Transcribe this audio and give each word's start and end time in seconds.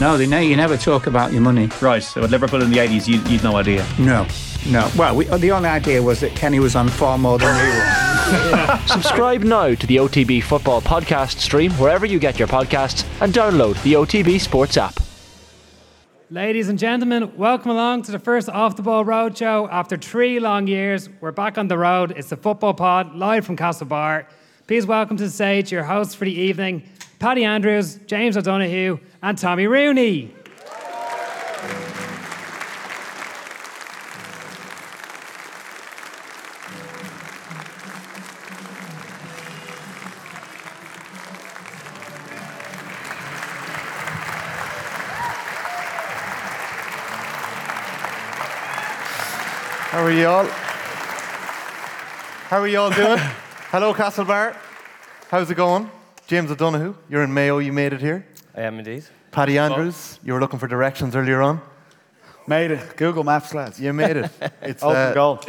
No, 0.00 0.16
they 0.16 0.26
ne- 0.26 0.46
you 0.46 0.56
never 0.56 0.76
talk 0.76 1.06
about 1.06 1.32
your 1.32 1.42
money. 1.42 1.68
Right, 1.80 2.02
so 2.02 2.22
at 2.24 2.30
Liverpool 2.30 2.62
in 2.62 2.70
the 2.70 2.78
80s, 2.78 3.06
you, 3.08 3.20
you'd 3.30 3.42
no 3.42 3.56
idea. 3.56 3.86
No, 3.98 4.26
no. 4.68 4.90
Well, 4.96 5.16
we, 5.16 5.24
the 5.26 5.50
only 5.50 5.68
idea 5.68 6.02
was 6.02 6.20
that 6.20 6.34
Kenny 6.34 6.60
was 6.60 6.74
on 6.76 6.88
far 6.88 7.18
more 7.18 7.38
than 7.38 7.54
we 7.54 7.68
were. 7.68 8.80
Subscribe 8.86 9.42
now 9.42 9.74
to 9.74 9.86
the 9.86 9.96
OTB 9.96 10.42
Football 10.42 10.80
Podcast 10.80 11.38
stream 11.38 11.72
wherever 11.72 12.06
you 12.06 12.18
get 12.18 12.38
your 12.38 12.48
podcasts 12.48 13.04
and 13.20 13.32
download 13.32 13.82
the 13.82 13.94
OTB 13.94 14.40
Sports 14.40 14.76
app. 14.76 14.94
Ladies 16.30 16.68
and 16.70 16.78
gentlemen, 16.78 17.30
welcome 17.36 17.70
along 17.70 18.02
to 18.02 18.12
the 18.12 18.18
first 18.18 18.48
Off 18.48 18.76
the 18.76 18.82
Ball 18.82 19.04
Roadshow. 19.04 19.68
After 19.70 19.98
three 19.98 20.40
long 20.40 20.66
years, 20.66 21.10
we're 21.20 21.32
back 21.32 21.58
on 21.58 21.68
the 21.68 21.76
road. 21.76 22.12
It's 22.16 22.30
the 22.30 22.36
Football 22.38 22.72
Pod, 22.74 23.14
live 23.14 23.44
from 23.44 23.56
Castlebar. 23.58 24.24
Please 24.66 24.86
welcome 24.86 25.18
to 25.18 25.24
the 25.24 25.30
stage 25.30 25.70
your 25.70 25.84
hosts 25.84 26.14
for 26.14 26.24
the 26.24 26.32
evening, 26.32 26.82
Paddy 27.22 27.44
Andrews, 27.44 28.00
James 28.06 28.36
O'Donoghue, 28.36 28.98
and 29.22 29.38
Tommy 29.38 29.68
Rooney. 29.68 30.34
How 49.90 50.02
are 50.02 50.10
you 50.10 50.26
all? 50.26 50.46
How 52.48 52.58
are 52.58 52.66
you 52.66 52.80
all 52.80 52.90
doing? 52.90 53.18
Hello, 53.70 53.94
Castlebar. 53.94 54.56
How's 55.30 55.48
it 55.48 55.54
going? 55.54 55.88
James 56.32 56.50
O'Donoghue, 56.50 56.94
you're 57.10 57.24
in 57.24 57.34
Mayo, 57.34 57.58
you 57.58 57.74
made 57.74 57.92
it 57.92 58.00
here. 58.00 58.26
I 58.56 58.62
am 58.62 58.78
indeed. 58.78 59.04
Paddy 59.32 59.58
Andrews, 59.58 60.18
you 60.24 60.32
were 60.32 60.40
looking 60.40 60.58
for 60.58 60.66
directions 60.66 61.14
earlier 61.14 61.42
on. 61.42 61.60
Made 62.46 62.70
it. 62.70 62.96
Google 62.96 63.22
Maps, 63.22 63.52
lads. 63.52 63.78
You 63.78 63.92
made 63.92 64.16
it. 64.16 64.30
It's 64.62 64.82
Open 64.82 64.96
uh, 64.96 65.12
goal. 65.12 65.40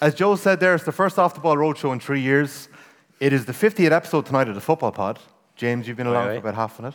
As 0.00 0.14
Joe 0.14 0.36
said 0.36 0.58
there, 0.58 0.74
it's 0.74 0.84
the 0.84 0.90
first 0.90 1.18
off 1.18 1.34
the 1.34 1.40
ball 1.40 1.56
roadshow 1.56 1.92
in 1.92 2.00
three 2.00 2.22
years. 2.22 2.70
It 3.20 3.34
is 3.34 3.44
the 3.44 3.52
50th 3.52 3.90
episode 3.90 4.24
tonight 4.24 4.48
of 4.48 4.54
the 4.54 4.62
Football 4.62 4.92
Pod. 4.92 5.18
James, 5.54 5.86
you've 5.86 5.98
been 5.98 6.06
along 6.06 6.28
Aye, 6.28 6.30
aye. 6.30 6.34
for 6.36 6.48
about 6.48 6.54
half 6.54 6.78
of 6.78 6.86
it. 6.86 6.94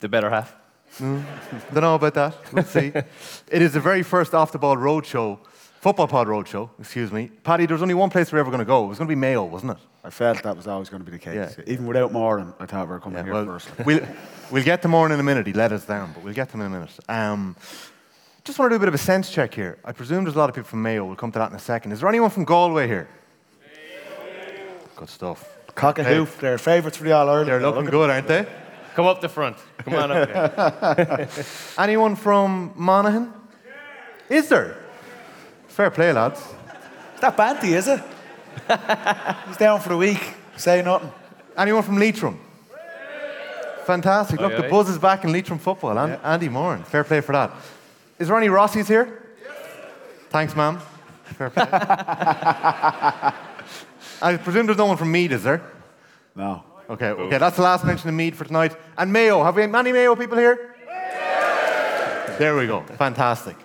The 0.00 0.08
better 0.08 0.28
half. 0.28 0.52
Don't 0.98 1.24
know 1.72 1.94
about 1.94 2.14
that. 2.14 2.34
Let's 2.52 2.70
see. 2.70 2.88
it 2.96 3.62
is 3.62 3.74
the 3.74 3.80
very 3.80 4.02
first 4.02 4.34
off 4.34 4.50
the 4.50 4.58
ball 4.58 4.76
roadshow, 4.76 5.38
Football 5.86 6.08
Pod 6.08 6.26
roadshow, 6.26 6.68
excuse 6.80 7.12
me. 7.12 7.30
Paddy, 7.44 7.64
there 7.64 7.76
was 7.76 7.80
only 7.80 7.94
one 7.94 8.10
place 8.10 8.32
we 8.32 8.36
were 8.38 8.40
ever 8.40 8.50
going 8.50 8.58
to 8.58 8.64
go. 8.64 8.86
It 8.86 8.88
was 8.88 8.98
going 8.98 9.06
to 9.06 9.12
be 9.12 9.14
Mayo, 9.14 9.44
wasn't 9.44 9.70
it? 9.70 9.78
I 10.02 10.10
felt 10.10 10.42
that 10.42 10.56
was 10.56 10.66
always 10.66 10.88
going 10.88 11.00
to 11.04 11.08
be 11.08 11.16
the 11.16 11.22
case. 11.22 11.54
Yeah. 11.56 11.64
Even 11.72 11.86
without 11.86 12.10
Moran, 12.10 12.54
I 12.58 12.66
thought 12.66 12.88
we 12.88 12.90
were 12.94 12.98
coming 12.98 13.22
here 13.22 13.32
well, 13.32 13.44
first. 13.46 13.68
we'll, 13.86 14.04
we'll 14.50 14.64
get 14.64 14.82
to 14.82 14.88
more 14.88 15.06
in 15.06 15.12
a 15.12 15.22
minute. 15.22 15.46
He 15.46 15.52
let 15.52 15.70
us 15.70 15.84
down, 15.84 16.10
but 16.12 16.24
we'll 16.24 16.34
get 16.34 16.48
to 16.48 16.54
him 16.54 16.62
in 16.62 16.66
a 16.66 16.70
minute. 16.70 16.90
Um, 17.08 17.54
just 18.42 18.58
want 18.58 18.68
to 18.68 18.72
do 18.72 18.76
a 18.78 18.80
bit 18.80 18.88
of 18.88 18.94
a 18.94 18.98
sense 18.98 19.30
check 19.30 19.54
here. 19.54 19.78
I 19.84 19.92
presume 19.92 20.24
there's 20.24 20.34
a 20.34 20.38
lot 20.40 20.48
of 20.48 20.56
people 20.56 20.68
from 20.68 20.82
Mayo. 20.82 21.04
We'll 21.04 21.14
come 21.14 21.30
to 21.30 21.38
that 21.38 21.50
in 21.50 21.56
a 21.56 21.60
second. 21.60 21.92
Is 21.92 22.00
there 22.00 22.08
anyone 22.08 22.30
from 22.30 22.42
Galway 22.42 22.88
here? 22.88 23.08
Good 24.96 25.08
stuff. 25.08 25.56
Cock 25.76 26.00
a 26.00 26.02
hoof, 26.02 26.40
they're 26.40 26.58
favourites 26.58 26.96
for 26.96 27.04
the 27.04 27.12
All 27.12 27.28
Ireland. 27.28 27.48
They're 27.48 27.60
looking 27.60 27.84
good, 27.84 28.10
aren't 28.10 28.26
they? 28.26 28.44
Come 28.96 29.06
up 29.06 29.20
the 29.20 29.28
front. 29.28 29.56
Come 29.84 29.94
on 29.94 30.10
up 30.10 30.98
here. 30.98 31.28
Anyone 31.78 32.16
from 32.16 32.72
Monaghan? 32.74 33.32
Is 34.28 34.48
there? 34.48 34.82
Fair 35.76 35.90
play, 35.90 36.10
lads. 36.10 36.40
Is 36.40 37.20
that 37.20 37.36
Banty, 37.36 37.74
is 37.74 37.86
it? 37.86 38.00
He's 39.46 39.58
down 39.58 39.78
for 39.78 39.90
the 39.90 39.96
week. 39.98 40.32
Say 40.56 40.80
nothing. 40.80 41.12
Anyone 41.54 41.82
from 41.82 41.98
Leitrim? 41.98 42.40
Fantastic. 43.84 44.40
Look, 44.40 44.54
Aye, 44.54 44.56
the 44.56 44.64
aye. 44.64 44.70
buzz 44.70 44.88
is 44.88 44.96
back 44.98 45.24
in 45.24 45.32
Leitrim 45.32 45.58
football. 45.58 45.98
And 45.98 46.18
Andy 46.24 46.48
Moran. 46.48 46.82
Fair 46.82 47.04
play 47.04 47.20
for 47.20 47.32
that. 47.32 47.50
Is 48.18 48.28
there 48.28 48.38
any 48.38 48.46
Rossies 48.46 48.88
here? 48.88 49.22
Thanks, 50.30 50.56
ma'am. 50.56 50.78
Fair 51.36 51.50
play. 51.50 51.66
I 51.70 53.34
presume 54.42 54.64
there's 54.64 54.78
no 54.78 54.86
one 54.86 54.96
from 54.96 55.12
Meath, 55.12 55.32
is 55.32 55.42
there? 55.42 55.60
No. 56.34 56.64
Okay, 56.88 57.10
okay, 57.10 57.36
that's 57.36 57.56
the 57.56 57.62
last 57.62 57.84
mention 57.84 58.08
of 58.08 58.14
Meath 58.14 58.34
for 58.34 58.46
tonight. 58.46 58.74
And 58.96 59.12
Mayo. 59.12 59.44
Have 59.44 59.56
we 59.56 59.62
any 59.64 59.92
Mayo 59.92 60.16
people 60.16 60.38
here? 60.38 60.74
There 62.38 62.56
we 62.56 62.66
go. 62.66 62.80
Fantastic. 62.96 63.56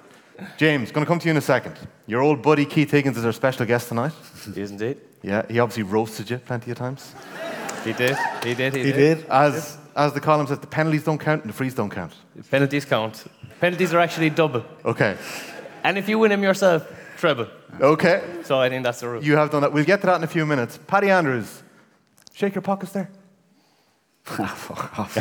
James, 0.58 0.92
going 0.92 1.06
to 1.06 1.08
come 1.08 1.20
to 1.20 1.26
you 1.26 1.32
in 1.32 1.38
a 1.38 1.42
second. 1.42 1.76
Your 2.08 2.22
old 2.22 2.42
buddy 2.42 2.66
Keith 2.66 2.92
Higgins 2.92 3.18
is 3.18 3.26
our 3.26 3.32
special 3.32 3.66
guest 3.66 3.88
tonight. 3.90 4.14
He 4.54 4.62
is 4.62 4.72
indeed. 4.72 4.98
Yeah, 5.22 5.46
he 5.50 5.60
obviously 5.60 5.84
roasted 5.84 6.30
you 6.30 6.38
plenty 6.38 6.72
of 6.72 6.78
times. 6.78 7.14
He 7.84 7.94
did. 7.94 8.18
He 8.44 8.54
did. 8.54 8.76
He, 8.76 8.84
He 8.84 8.92
did. 8.92 9.26
As, 9.30 9.78
as 9.96 10.14
the 10.14 10.20
column 10.20 10.48
says, 10.48 10.60
the 10.60 10.68
penalties 10.68 11.04
don't 11.04 11.20
count 11.20 11.42
and 11.44 11.50
the 11.50 11.54
frees 11.54 11.74
don't 11.74 11.90
count. 11.90 12.14
Penalties 12.50 12.86
count. 12.86 13.24
Penalties 13.60 13.94
are 13.94 14.00
actually 14.00 14.30
double. 14.30 14.64
Okay. 14.86 15.18
And 15.84 15.98
if 15.98 16.08
you 16.10 16.20
win 16.20 16.30
them 16.30 16.44
yourself, 16.44 16.88
treble. 17.18 17.48
Okay. 17.80 18.22
So 18.44 18.60
I 18.60 18.70
think 18.70 18.84
that's 18.84 19.00
the 19.00 19.10
rule. 19.10 19.24
You 19.24 19.36
have 19.38 19.50
done 19.52 19.62
that. 19.62 19.72
We'll 19.74 19.86
get 19.86 20.02
to 20.02 20.08
that 20.08 20.16
in 20.18 20.24
a 20.24 20.28
few 20.28 20.46
minutes. 20.46 20.80
Paddy 20.88 21.10
Andrews, 21.10 21.64
shake 22.34 22.56
your 22.56 22.62
pockets 22.64 22.92
there. 22.94 23.10
Ah, 24.40 24.46
fuck 24.56 25.00
off. 25.00 25.18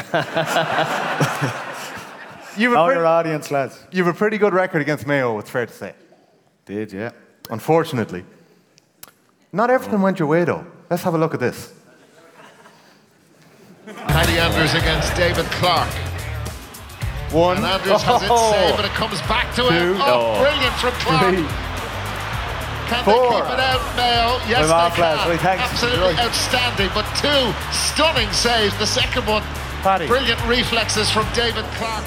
You've 2.57 2.73
Know 2.73 2.85
a, 2.85 2.87
your 2.87 2.95
pretty, 2.97 3.07
audience, 3.07 3.51
lads. 3.51 3.85
you've 3.93 4.07
a 4.07 4.13
pretty 4.15 4.39
good 4.39 4.53
record 4.53 4.83
against 4.83 5.07
Mayo, 5.07 5.39
it's 5.39 5.51
fair 5.51 5.67
to 5.67 5.73
say. 5.73 5.95
Did, 6.67 6.93
yeah. 6.93 7.11
Unfortunately. 7.51 8.25
Not 9.53 9.71
everything 9.71 10.01
went 10.03 10.19
your 10.19 10.29
way, 10.29 10.45
though. 10.45 10.65
Let's 10.91 11.03
have 11.03 11.15
a 11.15 11.19
look 11.19 11.35
at 11.35 11.41
this. 11.41 11.73
Paddy 13.87 14.39
Andrews 14.39 14.75
against 14.75 15.15
David 15.17 15.47
Clarke. 15.59 15.89
One. 17.33 17.57
And 17.59 17.67
Andrews 17.67 18.03
has 18.03 18.23
it 18.23 18.29
Oh. 18.31 18.53
saved, 18.53 18.77
but 18.77 18.85
it 18.85 18.93
comes 18.93 19.21
back 19.23 19.55
to 19.57 19.63
him. 19.69 19.97
Two. 19.97 20.03
Oh, 20.03 20.35
oh. 20.37 20.43
brilliant 20.43 20.75
from 20.77 20.93
Clarke. 21.03 21.35
Three. 21.35 21.47
Can 22.91 23.05
Four. 23.05 23.15
they 23.15 23.37
keep 23.39 23.51
it 23.55 23.61
out, 23.61 23.83
Mayo? 23.97 24.29
Yes, 24.51 24.67
I'm 24.67 24.67
they 24.67 24.75
lads. 24.75 24.97
can. 24.97 25.29
Right, 25.31 25.41
thanks. 25.41 25.63
Absolutely 25.71 26.11
Enjoy. 26.11 26.23
outstanding. 26.23 26.91
But 26.95 27.07
two 27.23 27.55
stunning 27.71 28.31
saves. 28.33 28.77
The 28.79 28.87
second 28.87 29.27
one, 29.27 29.43
Paddy. 29.83 30.07
brilliant 30.09 30.45
reflexes 30.47 31.09
from 31.11 31.27
David 31.35 31.65
Clarke. 31.79 32.05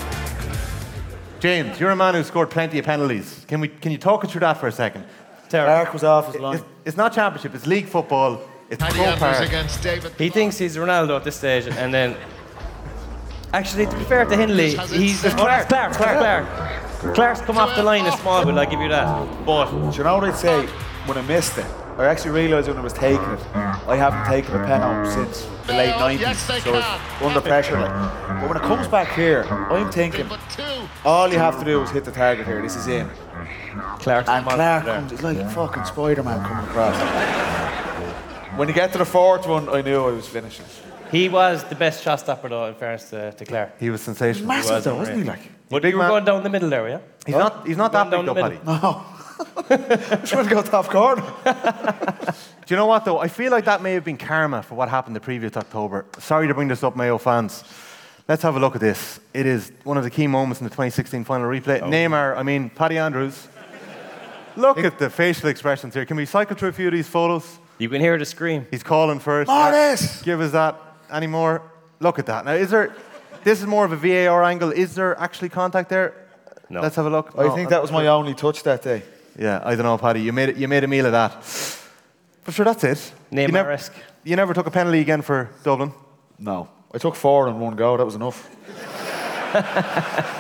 James, 1.44 1.78
you're 1.78 1.92
a 1.92 1.96
man 1.96 2.14
who 2.14 2.24
scored 2.24 2.50
plenty 2.50 2.80
of 2.80 2.86
penalties. 2.86 3.44
Can, 3.50 3.60
we, 3.60 3.68
can 3.68 3.92
you 3.92 3.98
talk 3.98 4.24
us 4.24 4.32
through 4.32 4.40
that 4.40 4.54
for 4.54 4.68
a 4.68 4.72
second? 4.72 5.04
Clarke 5.50 5.92
was 5.92 6.02
off 6.06 6.32
his 6.32 6.40
line. 6.40 6.56
It's, 6.56 6.66
it's 6.86 6.98
not 6.98 7.12
championship, 7.12 7.54
it's 7.54 7.68
league 7.68 7.86
football. 7.88 8.40
It's 8.70 8.82
Paddy 8.82 8.96
pro 8.96 9.04
Andrews 9.08 9.20
park. 9.20 9.48
against 9.50 9.84
David. 9.84 10.14
He 10.18 10.30
thinks 10.30 10.58
he's 10.58 10.78
Ronaldo 10.78 11.18
at 11.18 11.26
this 11.26 11.36
stage, 11.36 11.68
and 11.68 11.94
then. 11.94 12.16
Actually, 13.52 13.88
to 13.88 13.98
be 13.98 14.06
fair 14.06 14.24
to 14.24 14.38
Hindley, 14.38 14.76
Has 14.76 14.94
it 14.94 15.02
he's 15.02 15.20
set 15.20 15.38
Clarke. 15.38 15.68
Clarke. 15.68 15.92
Clarke. 15.92 16.48
Clarke. 16.48 17.14
Clarke's 17.14 17.42
come 17.42 17.58
off 17.58 17.76
the 17.76 17.84
line 17.84 18.06
a 18.06 18.18
small 18.20 18.46
bit. 18.46 18.56
I'll 18.56 18.66
give 18.66 18.80
you 18.80 18.88
that. 18.88 19.46
But 19.46 19.70
Do 19.92 19.98
you 19.98 20.04
know 20.06 20.16
what 20.16 20.24
I'd 20.24 20.38
say 20.38 20.66
when 21.08 21.18
I 21.18 21.22
missed 21.24 21.58
it? 21.58 21.66
I 21.98 22.06
actually 22.06 22.32
realised 22.32 22.70
when 22.70 22.78
I 22.78 22.82
was 22.82 22.94
taking 22.94 23.22
it, 23.22 23.40
I 23.54 23.98
haven't 23.98 24.26
taken 24.28 24.56
a 24.56 24.66
pen 24.66 24.80
home 24.80 25.06
since 25.12 25.46
the 25.68 25.74
late 25.74 25.94
90s. 25.94 26.20
yes, 26.20 26.48
they 26.48 26.60
so 26.60 26.76
it's 26.76 26.86
can. 26.86 27.26
under 27.28 27.42
pressure. 27.42 27.80
Like. 27.80 27.92
But 28.42 28.48
when 28.50 28.58
it 28.58 28.64
comes 28.64 28.88
back 28.88 29.14
here, 29.16 29.44
I'm 29.44 29.92
thinking 29.92 30.28
all 31.06 31.30
you 31.32 31.38
have 31.40 31.58
to 31.60 31.66
do 31.66 31.82
is 31.82 31.90
hit 31.92 32.04
the 32.06 32.12
target 32.12 32.46
here. 32.46 32.62
This 32.62 32.76
is 32.76 32.88
in. 32.88 33.10
Clarke's 34.00 34.30
And 34.30 34.46
Clarke 34.46 34.86
there. 34.86 34.96
comes, 34.96 35.12
it's 35.12 35.24
like 35.24 35.38
fucking 35.52 35.86
Spider 35.86 36.24
Man 36.24 36.44
coming 36.46 36.66
across. 36.70 36.96
when 38.58 38.68
you 38.68 38.74
get 38.74 38.92
to 38.94 38.98
the 38.98 39.06
fourth 39.06 39.48
one, 39.48 39.70
I 39.70 39.82
knew 39.82 40.04
I 40.04 40.12
was 40.12 40.28
finishing. 40.28 40.66
He 41.12 41.30
was 41.30 41.64
the 41.66 41.76
best 41.76 42.04
shot 42.04 42.20
stopper, 42.20 42.50
though, 42.50 42.66
in 42.66 42.76
fairness 42.76 43.10
to, 43.12 43.32
to 43.34 43.46
Clarke. 43.46 43.80
He 43.80 43.90
was 43.90 44.02
sensational. 44.02 44.48
Massive 44.48 44.76
was 44.76 44.84
though, 44.84 44.96
wasn't 44.96 45.18
he? 45.20 45.24
Like, 45.24 45.40
But 45.70 45.82
big 45.84 45.92
you 45.92 45.98
were 45.98 46.04
man. 46.04 46.10
going 46.12 46.26
down 46.26 46.44
the 46.44 46.50
middle 46.50 46.70
there, 46.70 46.88
yeah? 46.90 47.00
He's 47.26 47.36
not, 47.36 47.68
he's 47.68 47.78
not 47.78 47.92
that 47.92 48.10
Going 48.10 48.26
big, 48.26 48.36
though, 48.36 48.42
the 48.50 48.58
Paddy. 48.58 48.72
middle. 48.74 49.06
I'm 49.70 50.26
trying 50.26 50.48
to 50.48 50.50
go 50.50 50.62
top 50.62 50.88
corner. 50.90 51.22
Do 52.66 52.74
you 52.74 52.76
know 52.76 52.86
what, 52.86 53.06
though? 53.06 53.20
I 53.20 53.28
feel 53.28 53.52
like 53.52 53.66
that 53.66 53.82
may 53.82 53.94
have 53.94 54.04
been 54.06 54.18
karma 54.18 54.64
for 54.64 54.76
what 54.76 54.90
happened 54.90 55.16
the 55.16 55.20
previous 55.20 55.58
October. 55.58 56.06
Sorry 56.20 56.48
to 56.48 56.54
bring 56.54 56.68
this 56.68 56.84
up, 56.84 56.96
Mayo 56.96 57.18
fans. 57.18 57.64
Let's 58.28 58.44
have 58.44 58.56
a 58.56 58.60
look 58.60 58.76
at 58.76 58.82
this. 58.82 59.20
It 59.34 59.46
is 59.46 59.72
one 59.84 59.98
of 59.98 60.04
the 60.04 60.10
key 60.10 60.28
moments 60.28 60.62
in 60.62 60.66
the 60.66 60.70
2016 60.70 61.26
final 61.26 61.48
replay. 61.48 61.82
Oh. 61.82 61.88
Neymar, 61.90 62.38
I 62.38 62.44
mean, 62.44 62.70
Paddy 62.70 62.98
Andrews. 62.98 63.48
Look 64.56 64.78
at 64.78 65.00
the 65.00 65.10
facial 65.10 65.50
expressions 65.50 65.94
here. 65.94 66.06
Can 66.06 66.16
we 66.16 66.26
cycle 66.26 66.56
through 66.56 66.70
a 66.70 66.74
few 66.74 66.88
of 66.88 66.94
these 66.94 67.08
photos? 67.08 67.60
You 67.80 67.90
can 67.90 68.00
hear 68.00 68.18
the 68.18 68.26
scream. 68.26 68.68
He's 68.72 68.84
calling 68.84 69.20
first. 69.20 69.50
Morris! 69.50 70.22
Give 70.22 70.40
us 70.40 70.52
that. 70.52 70.80
Any 71.12 71.28
more? 71.28 71.64
Look 72.00 72.20
at 72.20 72.28
that. 72.28 72.46
Now, 72.46 72.54
is 72.54 72.70
there. 72.70 72.96
This 73.44 73.60
is 73.60 73.68
more 73.68 73.84
of 73.84 73.92
a 73.92 73.98
VAR 73.98 74.44
angle. 74.44 74.72
Is 74.72 74.96
there 74.96 75.20
actually 75.20 75.50
contact 75.50 75.90
there? 75.90 76.14
No. 76.70 76.82
Let's 76.82 76.96
have 76.96 77.06
a 77.06 77.10
look. 77.10 77.34
I 77.38 77.44
No, 77.44 77.56
think 77.56 77.70
that 77.70 77.82
was 77.82 77.92
my 77.92 78.08
only 78.08 78.34
touch 78.34 78.64
that 78.64 78.82
day. 78.84 79.04
Yeah, 79.38 79.62
I 79.64 79.76
don't 79.76 79.86
know, 79.86 79.98
Paddy. 79.98 80.22
You 80.22 80.34
made, 80.34 80.50
it, 80.50 80.58
you 80.58 80.68
made 80.68 80.84
a 80.84 80.88
meal 80.88 81.06
of 81.06 81.12
that. 81.14 81.32
But 82.46 82.54
sure, 82.54 82.66
that's 82.66 82.84
it. 82.84 83.12
You 83.32 83.48
never, 83.48 83.70
Neymar-esque. 83.70 83.94
you 84.24 84.36
never 84.36 84.54
took 84.54 84.68
a 84.68 84.72
penalty 84.72 85.00
again 85.00 85.22
for 85.22 85.50
Dublin? 85.64 85.92
No. 86.38 86.70
I 86.94 86.98
took 87.00 87.16
four 87.16 87.48
in 87.48 87.60
one 87.60 87.76
go, 87.76 87.98
that 87.98 88.06
was 88.06 88.16
enough. 88.16 88.50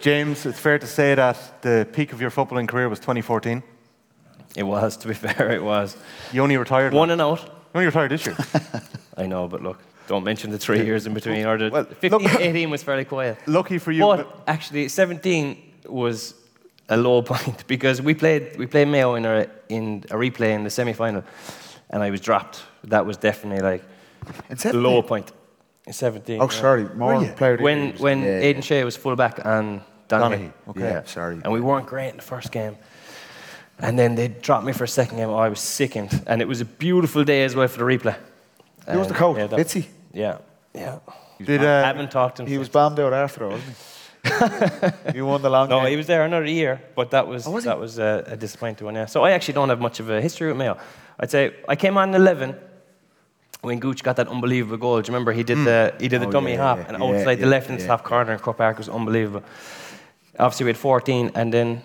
James, 0.00 0.46
it's 0.46 0.58
fair 0.60 0.78
to 0.78 0.86
say 0.86 1.14
that 1.14 1.62
the 1.62 1.86
peak 1.92 2.12
of 2.12 2.20
your 2.20 2.30
footballing 2.30 2.68
career 2.68 2.88
was 2.88 3.00
2014. 3.00 3.62
It 4.56 4.62
was, 4.62 4.96
to 4.98 5.08
be 5.08 5.14
fair, 5.26 5.50
it 5.52 5.62
was. 5.62 5.96
You 6.32 6.42
only 6.42 6.56
retired. 6.56 6.92
One 6.92 7.10
and 7.10 7.20
out. 7.20 7.40
You 7.40 7.48
only 7.74 7.86
retired 7.86 8.10
this 8.12 8.26
year. 8.26 8.36
I 9.16 9.26
know, 9.26 9.48
but 9.48 9.62
look. 9.62 9.80
Don't 10.06 10.24
mention 10.24 10.50
the 10.50 10.58
three 10.58 10.84
years 10.84 11.06
in 11.06 11.12
between. 11.14 11.44
Or 11.44 11.58
the 11.58 11.68
Well, 11.70 11.84
15, 11.84 12.10
look- 12.22 12.40
18 12.40 12.70
was 12.70 12.82
fairly 12.82 13.04
quiet. 13.04 13.38
Lucky 13.46 13.78
for 13.78 13.92
you. 13.92 14.02
But 14.02 14.42
actually, 14.46 14.88
17 14.88 15.62
was 15.86 16.34
a 16.88 16.96
low 16.96 17.22
point 17.32 17.66
because 17.66 18.00
we 18.02 18.14
played 18.14 18.56
we 18.58 18.66
played 18.66 18.88
Mayo 18.88 19.14
in 19.14 19.24
a 19.26 19.46
in 19.68 20.04
a 20.10 20.14
replay 20.16 20.50
in 20.54 20.64
the 20.64 20.70
semi 20.70 20.92
final, 20.92 21.22
and 21.90 22.02
I 22.02 22.10
was 22.10 22.20
dropped. 22.20 22.62
That 22.84 23.04
was 23.06 23.16
definitely 23.16 23.62
like 23.72 23.82
In 24.50 24.56
a 24.56 24.58
17? 24.58 24.82
low 24.82 25.02
point. 25.02 25.32
In 25.86 25.92
17. 25.92 26.40
Oh, 26.40 26.44
yeah. 26.44 26.50
sorry, 26.50 26.84
more 26.94 27.14
player. 27.36 27.52
of 27.54 27.58
the 27.58 27.64
When 27.64 27.78
year. 27.78 27.94
when 27.98 28.22
Yeah. 28.22 28.40
Aidan 28.46 28.62
Shea 28.62 28.84
was 28.84 28.96
fullback 28.96 29.40
and 29.44 29.80
Donaghy. 30.08 30.20
Donaghy, 30.38 30.52
okay. 30.68 30.80
Yeah, 30.80 31.04
sorry. 31.04 31.40
And 31.44 31.52
we 31.52 31.60
weren't 31.60 31.86
great 31.86 32.10
in 32.10 32.16
the 32.16 32.22
first 32.22 32.52
game. 32.52 32.76
And 33.78 33.98
then 33.98 34.14
they 34.14 34.28
dropped 34.28 34.64
me 34.66 34.72
for 34.72 34.84
a 34.84 34.88
second 34.88 35.16
game. 35.18 35.28
Oh, 35.30 35.36
I 35.36 35.48
was 35.48 35.60
sickened. 35.60 36.22
And 36.26 36.42
it 36.42 36.48
was 36.48 36.60
a 36.60 36.64
beautiful 36.64 37.24
day 37.24 37.44
as 37.44 37.54
well 37.54 37.68
for 37.68 37.78
the 37.78 37.84
replay. 37.84 38.16
Who 38.90 38.98
was 38.98 39.06
the 39.08 39.14
And, 39.14 39.16
coach? 39.16 39.36
yeah, 39.38 39.46
that- 39.46 39.58
Fitzy? 39.60 39.86
Yeah, 40.12 40.38
yeah. 40.74 40.98
Did, 41.42 41.62
I 41.62 41.80
uh, 41.80 41.84
haven't 41.84 42.10
talked 42.10 42.36
to 42.36 42.42
him. 42.42 42.48
He 42.48 42.58
was 42.58 42.66
since. 42.66 42.72
bombed 42.74 42.98
out 43.00 43.12
after, 43.12 43.46
wasn't 43.48 43.62
he? 43.68 43.74
he 45.12 45.20
won 45.20 45.42
the 45.42 45.50
long 45.50 45.68
No, 45.68 45.80
game. 45.80 45.90
he 45.90 45.96
was 45.96 46.06
there 46.06 46.24
another 46.24 46.46
year, 46.46 46.80
but 46.94 47.10
that 47.10 47.26
was, 47.26 47.46
Oh, 47.46 47.50
was 47.52 47.64
he? 47.64 47.68
that 47.68 47.78
was 47.78 47.98
a, 47.98 48.24
a 48.26 48.36
disappointing 48.36 48.84
one. 48.84 48.94
Yeah. 48.94 49.06
So 49.06 49.24
I 49.24 49.30
actually 49.32 49.54
don't 49.54 49.68
have 49.68 49.80
much 49.80 50.00
of 50.00 50.10
a 50.10 50.20
history 50.20 50.48
with 50.48 50.56
Mayo. 50.56 50.78
I'd 51.20 51.30
say 51.30 51.54
I 51.68 51.76
came 51.76 51.96
on 51.96 52.14
11 52.14 52.54
when 53.62 53.78
Gooch 53.80 54.02
got 54.04 54.16
that 54.16 54.28
unbelievable 54.28 54.76
goal. 54.76 55.00
Do 55.02 55.08
you 55.08 55.14
remember 55.14 55.32
he 55.32 55.42
did 55.42 55.58
hmm. 55.58 55.64
the 55.64 55.94
he 55.98 56.08
did 56.08 56.20
the 56.20 56.26
Oh, 56.28 56.30
dummy 56.30 56.52
yeah, 56.52 56.58
hop 56.62 56.78
yeah, 56.78 56.88
and 56.88 56.98
yeah, 56.98 57.04
outside 57.04 57.40
the 57.40 57.46
left 57.46 57.68
hand 57.68 57.80
top 57.80 58.04
corner 58.04 58.32
and 58.32 58.42
Park 58.42 58.78
was 58.78 58.88
unbelievable. 58.88 59.42
Obviously 60.38 60.64
we 60.64 60.70
had 60.70 60.76
14 60.78 61.32
and 61.34 61.52
then 61.52 61.82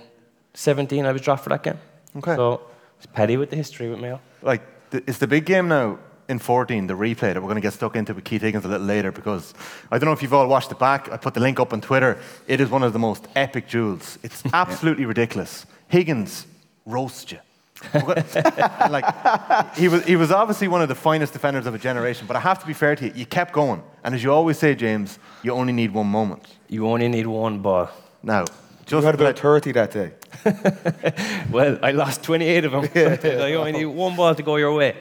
17 0.53 1.05
I 1.05 1.11
was 1.11 1.21
dropped 1.21 1.43
for 1.43 1.49
that 1.49 1.63
game. 1.63 1.79
Okay. 2.17 2.35
So 2.35 2.61
it's 2.97 3.07
Paddy 3.07 3.37
with 3.37 3.49
the 3.49 3.55
history 3.55 3.89
with 3.89 3.99
Mayo. 3.99 4.19
like, 4.41 4.61
it's 4.91 5.17
the 5.17 5.27
big 5.27 5.45
game 5.45 5.67
now 5.67 5.97
in 6.33 6.39
14, 6.39 6.87
the 6.87 6.93
replay 6.95 7.33
that 7.33 7.35
we're 7.35 7.41
going 7.43 7.55
to 7.55 7.61
get 7.61 7.73
stuck 7.73 7.95
into 7.95 8.13
with 8.13 8.25
Keith 8.25 8.41
Higgins 8.41 8.65
a 8.65 8.67
little 8.67 8.85
later 8.85 9.11
because 9.11 9.53
I 9.89 9.97
don't 9.97 10.07
know 10.07 10.11
if 10.13 10.21
you've 10.21 10.33
all 10.33 10.47
watched 10.47 10.71
it 10.71 10.79
back. 10.79 11.09
I 11.09 11.17
put 11.17 11.33
the 11.33 11.39
link 11.39 11.59
up 11.59 11.71
on 11.71 11.79
Twitter. 11.79 12.17
It 12.47 12.59
is 12.59 12.69
one 12.69 12.83
of 12.83 12.91
the 12.91 12.99
most 12.99 13.25
epic 13.35 13.69
duels. 13.69 14.19
It's 14.23 14.43
absolutely 14.53 15.05
ridiculous. 15.05 15.65
Higgins 15.87 16.45
roasts 16.85 17.31
you. 17.31 17.39
like 17.93 19.75
he 19.75 19.87
was, 19.87 20.03
he 20.05 20.15
was 20.15 20.31
obviously 20.31 20.67
one 20.67 20.81
of 20.81 20.87
the 20.87 20.95
finest 20.95 21.33
defenders 21.33 21.65
of 21.65 21.75
a 21.75 21.79
generation. 21.79 22.27
But 22.27 22.35
I 22.35 22.39
have 22.39 22.59
to 22.59 22.67
be 22.67 22.73
fair 22.73 22.95
to 22.95 23.05
you. 23.05 23.13
You 23.13 23.25
kept 23.25 23.53
going, 23.53 23.83
and 24.03 24.15
as 24.15 24.23
you 24.23 24.31
always 24.31 24.57
say, 24.57 24.73
James, 24.73 25.19
you 25.43 25.51
only 25.51 25.73
need 25.73 25.93
one 25.93 26.07
moment. 26.07 26.45
You 26.69 26.87
only 26.87 27.09
need 27.09 27.27
one 27.27 27.59
ball. 27.59 27.89
Now, 28.21 28.41
You 28.41 28.85
just 28.85 29.05
had 29.05 29.15
about 29.15 29.37
30 29.37 29.71
that 29.73 29.91
day. 29.91 30.11
Well, 31.51 31.77
I 31.83 31.91
lost 31.91 32.23
28 32.23 32.65
of 32.65 32.71
them. 32.71 32.89
I 32.95 33.53
only 33.53 33.71
need 33.73 33.85
one 33.85 34.15
ball 34.15 34.33
to 34.33 34.43
go 34.43 34.55
your 34.55 34.73
way. 34.73 34.95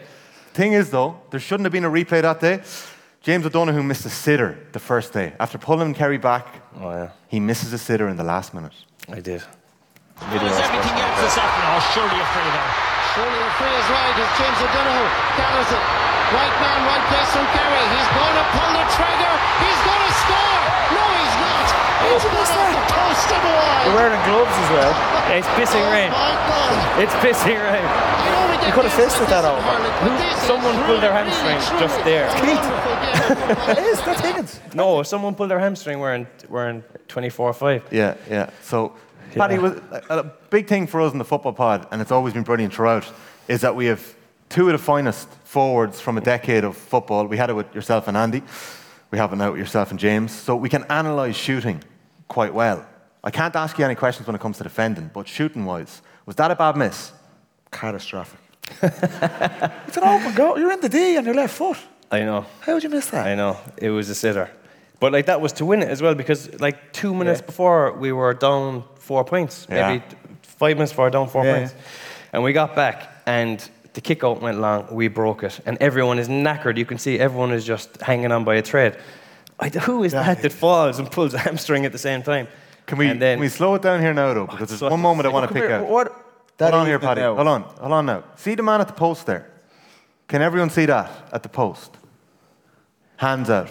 Thing 0.52 0.74
is, 0.74 0.90
though, 0.90 1.16
there 1.30 1.40
shouldn't 1.40 1.64
have 1.64 1.72
been 1.72 1.84
a 1.84 1.90
replay 1.90 2.20
that 2.22 2.40
day. 2.40 2.60
James 3.22 3.46
O'Donoghue 3.46 3.82
missed 3.82 4.04
a 4.04 4.10
sitter 4.10 4.58
the 4.72 4.78
first 4.80 5.12
day. 5.12 5.32
After 5.40 5.56
pulling 5.56 5.94
Kerry 5.94 6.18
back, 6.18 6.46
Oh, 6.76 6.90
yeah. 6.90 7.10
he 7.28 7.40
misses 7.40 7.72
a 7.72 7.78
sitter 7.78 8.08
in 8.08 8.16
the 8.16 8.24
last 8.24 8.52
minute. 8.52 8.74
I 9.08 9.20
did. 9.20 9.40
Does 10.20 10.58
everything 10.60 10.96
else 10.98 11.18
this 11.24 11.38
afternoon? 11.38 11.72
Oh, 11.72 11.80
surely 11.94 12.18
a 12.20 12.26
free 12.34 12.50
there. 12.52 12.70
Surely 13.16 13.40
a 13.40 13.50
free 13.56 13.74
is 13.80 13.88
right 13.96 14.16
as 14.18 14.30
James 14.36 14.58
O'Donoghue 14.60 15.10
gathers 15.40 15.70
it. 15.72 15.84
Right 16.36 16.54
man, 16.60 16.80
right 16.84 17.04
place 17.08 17.30
from 17.32 17.46
Kerry. 17.56 17.84
He's 17.96 18.10
going 18.12 18.36
to 18.36 18.46
pull 18.52 18.72
the 18.76 18.86
trigger. 18.92 19.34
He's 19.64 19.80
going 19.88 20.02
to 20.04 20.12
score. 20.20 20.60
No, 20.96 21.02
he's 21.16 21.36
not. 21.40 21.66
It's 22.12 22.26
oh. 22.28 22.32
not 22.32 22.61
You're 23.30 23.94
wearing 23.94 24.20
gloves 24.26 24.54
as 24.56 24.70
well. 24.70 24.90
Yeah, 24.92 25.38
it's 25.38 25.46
pissing 25.58 25.82
Oh 25.86 25.92
rain. 25.92 26.10
my 26.10 26.34
God. 26.34 27.02
It's 27.02 27.14
pissing 27.22 27.58
rain. 27.58 27.84
I 27.84 28.30
know 28.30 28.50
we 28.50 28.56
get 28.58 28.66
You 28.66 28.72
could 28.72 28.84
have 28.86 28.98
used 28.98 29.16
to 29.16 29.24
fisted 29.24 29.28
that 29.28 29.42
this 29.42 29.50
in 29.50 29.52
over. 29.52 29.62
hurling, 29.62 29.94
but 30.02 30.18
this 30.18 30.36
is 30.36 30.42
Someone 30.46 30.76
pulled 30.86 31.02
their 31.02 31.12
hamstring 31.12 31.58
truly 31.60 31.80
just 31.80 32.04
there. 32.04 32.26
a 32.26 32.34
wonderful 32.34 32.46
game 32.46 33.30
of 33.30 33.38
football. 33.38 33.70
It 33.70 33.78
is, 33.78 33.98
that's 34.04 34.20
Higgins. 34.20 34.60
No, 34.74 35.02
someone 35.02 35.34
pulled 35.34 35.50
their 35.50 35.58
hamstring 35.60 35.98
wearing 36.00 36.26
wearing 36.48 36.82
24 37.08 37.52
5. 37.52 37.82
Yeah, 37.90 38.14
yeah. 38.28 38.50
So, 38.62 38.92
Paddy, 39.34 39.58
was 39.58 39.72
a, 39.90 40.12
uh, 40.12 40.18
a 40.20 40.24
big 40.50 40.66
thing 40.66 40.86
for 40.86 41.00
us 41.00 41.12
in 41.12 41.18
the 41.18 41.24
football 41.24 41.52
pod, 41.52 41.86
and 41.90 42.00
it's 42.02 42.12
always 42.12 42.34
been 42.34 42.42
brilliant 42.42 42.74
throughout, 42.74 43.10
is 43.48 43.60
that 43.62 43.74
we 43.74 43.86
have 43.86 44.14
two 44.48 44.66
of 44.68 44.72
the 44.72 44.78
finest 44.78 45.28
forwards 45.44 46.00
from 46.00 46.18
a 46.18 46.20
decade 46.20 46.64
of 46.64 46.76
football. 46.76 47.26
We 47.26 47.36
had 47.38 47.48
it 47.50 47.54
with 47.54 47.74
yourself 47.74 48.08
and 48.08 48.16
Andy. 48.16 48.42
We 49.10 49.18
have 49.18 49.32
it 49.32 49.36
now 49.36 49.50
with 49.50 49.60
yourself 49.60 49.90
and 49.90 49.98
James. 50.00 50.32
So 50.32 50.54
we 50.56 50.68
can 50.68 50.84
analyse 50.90 51.36
shooting 51.36 51.82
quite 52.28 52.52
well. 52.54 52.84
I 53.24 53.30
can't 53.30 53.54
ask 53.54 53.78
you 53.78 53.84
any 53.84 53.94
questions 53.94 54.26
when 54.26 54.34
it 54.34 54.40
comes 54.40 54.58
to 54.58 54.64
defending, 54.64 55.10
but 55.12 55.28
shooting 55.28 55.64
wise, 55.64 56.02
was 56.26 56.36
that 56.36 56.50
a 56.50 56.56
bad 56.56 56.76
miss? 56.76 57.12
Catastrophic. 57.70 58.40
it's 58.82 59.96
an 59.96 60.04
open 60.04 60.34
goal. 60.34 60.58
You're 60.58 60.72
in 60.72 60.80
the 60.80 60.88
D 60.88 61.16
on 61.16 61.24
your 61.24 61.34
left 61.34 61.54
foot. 61.54 61.78
I 62.10 62.20
know. 62.20 62.46
How 62.60 62.74
would 62.74 62.82
you 62.82 62.90
miss 62.90 63.06
that? 63.10 63.26
I 63.26 63.34
know. 63.34 63.56
It 63.78 63.90
was 63.90 64.08
a 64.10 64.14
sitter. 64.14 64.50
But 65.00 65.12
like 65.12 65.26
that 65.26 65.40
was 65.40 65.52
to 65.54 65.64
win 65.64 65.82
it 65.82 65.88
as 65.88 66.00
well 66.02 66.14
because 66.14 66.60
like 66.60 66.92
two 66.92 67.14
minutes 67.14 67.40
before 67.40 67.92
we 67.92 68.12
were 68.12 68.34
down 68.34 68.84
four 68.96 69.24
points. 69.24 69.66
Yeah. 69.68 69.88
Maybe 69.88 70.04
t- 70.08 70.16
five 70.42 70.76
minutes 70.76 70.92
before 70.92 71.10
down 71.10 71.28
four 71.28 71.44
Yeah, 71.44 71.56
points. 71.56 71.74
And 72.32 72.42
we 72.42 72.52
got 72.52 72.76
back 72.76 73.10
and 73.26 73.68
the 73.94 74.00
kick 74.00 74.24
out 74.24 74.40
went 74.40 74.58
long, 74.60 74.86
we 74.92 75.08
broke 75.08 75.42
it. 75.42 75.60
And 75.66 75.76
everyone 75.80 76.18
is 76.18 76.28
knackered. 76.28 76.76
You 76.76 76.86
can 76.86 76.98
see 76.98 77.18
everyone 77.18 77.52
is 77.52 77.64
just 77.64 78.00
hanging 78.00 78.30
on 78.32 78.44
by 78.44 78.56
a 78.56 78.62
thread. 78.62 78.98
I, 79.58 79.68
who 79.68 80.04
is 80.04 80.12
that 80.12 80.42
that 80.42 80.52
falls 80.52 80.98
and 80.98 81.10
pulls 81.10 81.34
a 81.34 81.38
hamstring 81.38 81.84
at 81.84 81.92
the 81.92 81.98
same 81.98 82.22
time? 82.22 82.46
Can 82.86 82.98
we, 82.98 83.06
then, 83.08 83.20
can 83.20 83.40
we 83.40 83.48
slow 83.48 83.74
it 83.74 83.82
down 83.82 84.00
here 84.00 84.12
now, 84.12 84.34
though? 84.34 84.46
Because 84.46 84.68
there's 84.68 84.82
one 84.90 85.00
moment 85.00 85.26
I 85.26 85.30
want 85.30 85.48
to 85.48 85.54
pick 85.54 85.64
here, 85.64 85.72
out. 85.76 85.88
What? 85.88 86.08
Hold 86.58 86.74
on 86.74 86.86
here, 86.86 86.98
Paddy. 86.98 87.20
now. 87.20 87.34
Hold 87.34 87.48
on. 87.48 87.62
Hold 87.62 87.92
on 87.92 88.06
now. 88.06 88.24
See 88.36 88.54
the 88.54 88.62
man 88.62 88.80
at 88.80 88.86
the 88.86 88.92
post 88.92 89.26
there? 89.26 89.50
Can 90.28 90.42
everyone 90.42 90.70
see 90.70 90.86
that 90.86 91.10
at 91.32 91.42
the 91.42 91.48
post? 91.48 91.96
Hands 93.16 93.48
out. 93.50 93.68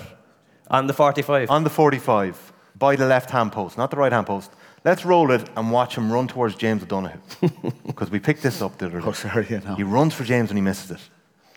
on 0.69 0.87
the 0.87 0.93
45. 0.93 1.49
On 1.49 1.63
the 1.63 1.69
45, 1.69 2.53
by 2.77 2.95
the 2.95 3.05
left 3.05 3.29
hand 3.29 3.51
post, 3.51 3.77
not 3.77 3.91
the 3.91 3.97
right 3.97 4.11
hand 4.11 4.27
post. 4.27 4.51
Let's 4.83 5.05
roll 5.05 5.31
it 5.31 5.47
and 5.55 5.71
watch 5.71 5.95
him 5.95 6.11
run 6.11 6.27
towards 6.27 6.55
James 6.55 6.83
O'Donoghue. 6.83 7.19
Because 7.85 8.09
we 8.09 8.19
picked 8.19 8.41
this 8.41 8.61
up 8.61 8.77
the 8.77 8.87
other 8.87 8.99
day. 9.01 9.05
Oh, 9.07 9.11
sorry, 9.11 9.45
yeah, 9.49 9.59
no. 9.59 9.75
He 9.75 9.83
runs 9.83 10.13
for 10.13 10.23
James 10.23 10.49
and 10.49 10.57
he 10.57 10.61
misses 10.61 10.91
it. 10.91 11.01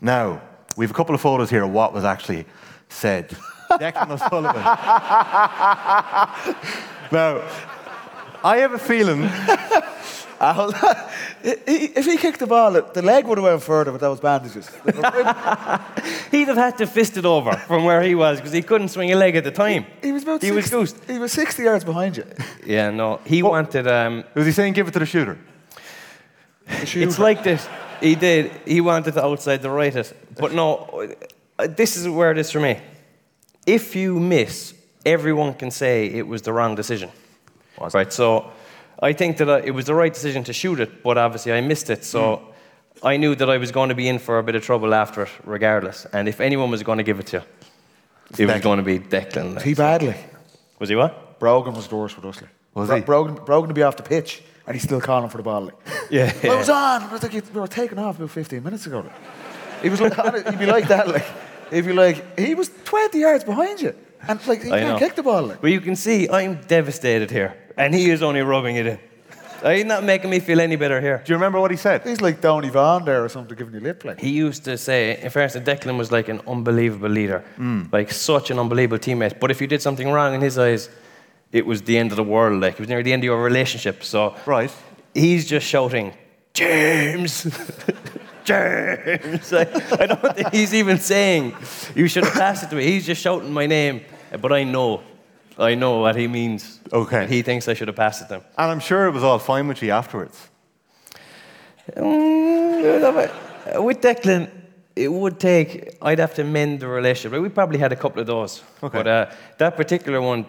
Now, 0.01 0.41
we 0.77 0.85
have 0.85 0.91
a 0.91 0.93
couple 0.93 1.15
of 1.15 1.21
photos 1.21 1.49
here 1.49 1.63
of 1.63 1.71
what 1.71 1.93
was 1.93 2.03
actually 2.03 2.45
said. 2.89 3.29
Declan 3.71 4.11
O'Sullivan. 4.11 4.61
Now, 7.11 7.41
I 8.43 8.57
have 8.57 8.73
a 8.73 8.79
feeling 8.79 9.29
hold 10.53 10.73
on. 10.75 10.81
I- 10.83 10.99
I- 11.43 11.91
If 11.95 12.05
he 12.05 12.17
kicked 12.17 12.39
the 12.39 12.47
ball, 12.47 12.71
the 12.71 13.01
leg 13.01 13.25
would 13.25 13.37
have 13.37 13.45
went 13.45 13.63
further 13.63 13.91
with 13.91 14.01
those 14.01 14.19
bandages. 14.19 14.69
He'd 16.31 16.47
have 16.47 16.57
had 16.57 16.77
to 16.77 16.87
fist 16.87 17.17
it 17.17 17.25
over 17.25 17.53
from 17.67 17.83
where 17.85 18.01
he 18.01 18.15
was 18.15 18.37
because 18.39 18.51
he 18.53 18.61
couldn't 18.61 18.89
swing 18.89 19.11
a 19.11 19.15
leg 19.15 19.35
at 19.35 19.43
the 19.43 19.51
time. 19.51 19.85
He 20.01 20.11
was 20.11 20.23
about 20.23 20.41
He 20.41 20.51
was 20.51 20.65
60 20.65 20.77
goosed. 20.77 20.97
He 21.07 21.19
was 21.19 21.31
60 21.31 21.63
yards 21.63 21.83
behind 21.85 22.17
you. 22.17 22.25
Yeah, 22.65 22.91
no. 22.91 23.19
He 23.25 23.43
wanted. 23.43 23.87
Um, 23.87 24.23
was 24.33 24.45
he 24.45 24.51
saying 24.51 24.73
give 24.73 24.87
it 24.87 24.91
to 24.93 24.99
the 24.99 25.05
shooter? 25.05 25.37
it's 26.67 27.19
like 27.19 27.43
this. 27.43 27.67
He 28.01 28.15
did. 28.15 28.51
He 28.65 28.81
wanted 28.81 29.13
to 29.13 29.23
outside 29.23 29.61
the 29.61 29.69
right 29.69 29.95
it. 29.95 30.13
But 30.37 30.51
no, 30.53 31.07
uh, 31.57 31.67
this 31.67 31.95
is 31.95 32.07
where 32.09 32.31
it 32.31 32.37
is 32.37 32.51
for 32.51 32.59
me. 32.59 32.79
If 33.65 33.95
you 33.95 34.19
miss, 34.19 34.73
everyone 35.05 35.53
can 35.53 35.71
say 35.71 36.07
it 36.07 36.27
was 36.27 36.41
the 36.41 36.51
wrong 36.51 36.75
decision. 36.75 37.09
Right. 37.93 38.11
So 38.11 38.51
I 39.01 39.13
think 39.13 39.37
that 39.37 39.65
it 39.65 39.71
was 39.71 39.85
the 39.85 39.93
right 39.93 40.13
decision 40.13 40.43
to 40.45 40.53
shoot 40.53 40.79
it, 40.79 41.03
but 41.03 41.17
obviously 41.17 41.53
I 41.53 41.61
missed 41.61 41.89
it. 41.89 42.03
So 42.03 42.37
mm. 42.37 42.53
I 43.03 43.17
knew 43.17 43.35
that 43.35 43.49
I 43.49 43.57
was 43.57 43.71
going 43.71 43.89
to 43.89 43.95
be 43.95 44.07
in 44.07 44.19
for 44.19 44.39
a 44.39 44.43
bit 44.43 44.55
of 44.55 44.63
trouble 44.63 44.93
after 44.93 45.23
it, 45.23 45.29
regardless. 45.43 46.05
And 46.13 46.27
if 46.27 46.39
anyone 46.39 46.71
was 46.71 46.83
going 46.83 46.97
to 46.97 47.03
give 47.03 47.19
it 47.19 47.27
to 47.27 47.37
you, 47.37 47.43
it 48.39 48.45
was 48.45 48.55
Declan. 48.55 48.61
going 48.61 48.77
to 48.77 48.83
be 48.83 48.99
Declan. 48.99 49.55
like. 49.55 49.63
He 49.63 49.73
badly. 49.73 50.15
Was 50.79 50.89
he 50.89 50.95
what? 50.95 51.39
Brogan 51.39 51.73
was 51.73 51.87
the 51.87 51.95
worst 51.95 52.15
with 52.15 52.25
us. 52.25 52.41
like. 52.41 52.49
Was 52.73 52.87
Bro- 52.87 52.97
he? 52.97 53.01
Brogan, 53.03 53.35
Brogan 53.45 53.67
would 53.67 53.75
be 53.75 53.83
off 53.83 53.97
the 53.97 54.03
pitch 54.03 54.41
and 54.65 54.75
he's 54.75 54.83
still 54.83 55.01
calling 55.01 55.29
for 55.29 55.37
the 55.37 55.43
ball. 55.43 55.65
Like. 55.65 55.75
Yeah. 56.09 56.33
I 56.43 56.55
was 56.55 56.69
on. 56.69 57.03
I 57.03 57.11
was 57.11 57.23
like, 57.23 57.33
we 57.33 57.59
were 57.59 57.67
taking 57.67 57.99
off 57.99 58.17
about 58.17 58.31
15 58.31 58.63
minutes 58.63 58.85
ago. 58.85 58.99
Like. 58.99 59.11
He 59.81 59.89
was 59.89 60.01
like, 60.01 60.13
he'd 60.49 60.59
be 60.59 60.65
like 60.65 60.87
that. 60.87 61.07
Like, 61.07 61.25
he'd 61.69 61.85
be 61.85 61.93
like, 61.93 62.39
he 62.39 62.55
was 62.55 62.71
20 62.85 63.19
yards 63.19 63.43
behind 63.43 63.81
you. 63.81 63.95
And 64.27 64.47
like, 64.47 64.63
he 64.63 64.71
I 64.71 64.79
can't 64.79 64.93
know. 64.93 64.99
kick 64.99 65.15
the 65.15 65.23
ball. 65.23 65.43
Like. 65.43 65.61
But 65.61 65.71
you 65.71 65.81
can 65.81 65.95
see 65.95 66.29
I'm 66.29 66.55
devastated 66.67 67.31
here, 67.31 67.55
and 67.77 67.93
he 67.93 68.09
is 68.09 68.21
only 68.23 68.41
rubbing 68.41 68.75
it 68.77 68.85
in. 68.87 68.99
Uh, 69.63 69.71
he's 69.71 69.85
not 69.85 70.03
making 70.03 70.29
me 70.29 70.39
feel 70.39 70.59
any 70.59 70.75
better 70.75 71.01
here. 71.01 71.21
Do 71.25 71.31
you 71.33 71.37
remember 71.37 71.59
what 71.59 71.71
he 71.71 71.77
said? 71.77 72.03
He's 72.03 72.21
like 72.21 72.39
Downey 72.39 72.69
Vaughan 72.69 73.05
there 73.05 73.23
or 73.23 73.29
something 73.29 73.57
giving 73.57 73.73
you 73.73 73.79
lip 73.79 73.99
play. 74.01 74.15
He 74.19 74.29
used 74.29 74.63
to 74.65 74.77
say, 74.77 75.19
in 75.21 75.29
fairness, 75.31 75.55
Declan 75.55 75.97
was 75.97 76.11
like 76.11 76.27
an 76.29 76.41
unbelievable 76.45 77.09
leader, 77.09 77.39
hmm. 77.55 77.83
like 77.91 78.11
such 78.11 78.51
an 78.51 78.59
unbelievable 78.59 78.99
teammate. 78.99 79.39
But 79.39 79.49
if 79.51 79.61
you 79.61 79.67
did 79.67 79.81
something 79.81 80.09
wrong 80.11 80.35
in 80.35 80.41
his 80.41 80.57
eyes, 80.59 80.89
it 81.51 81.65
was 81.65 81.81
the 81.83 81.97
end 81.97 82.11
of 82.11 82.17
the 82.17 82.23
world. 82.23 82.61
Like 82.61 82.73
it 82.73 82.79
was 82.79 82.89
near 82.89 83.01
the 83.01 83.13
end 83.13 83.21
of 83.21 83.25
your 83.25 83.41
relationship. 83.41 84.03
So 84.03 84.35
Right. 84.45 84.71
he's 85.15 85.47
just 85.47 85.65
shouting, 85.65 86.13
James, 86.53 87.43
James. 88.43 89.51
I, 89.53 89.61
I 89.99 90.05
don't 90.05 90.35
think 90.35 90.53
he's 90.53 90.73
even 90.73 90.99
saying 90.99 91.55
you 91.95 92.07
should 92.07 92.23
have 92.25 92.33
passed 92.33 92.63
it 92.63 92.69
to 92.69 92.75
me. 92.75 92.83
He's 92.83 93.05
just 93.05 93.21
shouting 93.21 93.51
my 93.51 93.65
name, 93.65 94.01
but 94.39 94.51
I 94.51 94.63
know, 94.63 95.01
I 95.57 95.75
know 95.75 95.99
what 95.99 96.15
he 96.15 96.27
means. 96.27 96.79
Okay. 96.91 97.27
He 97.27 97.41
thinks 97.41 97.67
I 97.67 97.73
should 97.73 97.87
have 97.87 97.97
passed 97.97 98.21
it 98.21 98.27
to 98.29 98.35
him. 98.35 98.41
And 98.57 98.71
I'm 98.71 98.79
sure 98.79 99.07
it 99.07 99.11
was 99.11 99.23
all 99.23 99.39
fine 99.39 99.67
with 99.67 99.81
you 99.81 99.91
afterwards. 99.91 100.49
Mm, 101.95 103.83
with 103.83 104.01
Declan, 104.01 104.49
it 104.95 105.11
would 105.11 105.39
take. 105.39 105.97
I'd 106.01 106.19
have 106.19 106.33
to 106.35 106.43
mend 106.43 106.79
the 106.79 106.87
relationship. 106.87 107.39
We 107.41 107.49
probably 107.49 107.77
had 107.77 107.91
a 107.91 107.95
couple 107.95 108.21
of 108.21 108.27
those. 108.27 108.63
Okay. 108.81 108.97
But 108.97 109.07
uh, 109.07 109.31
that 109.57 109.75
particular 109.75 110.21
one, 110.21 110.45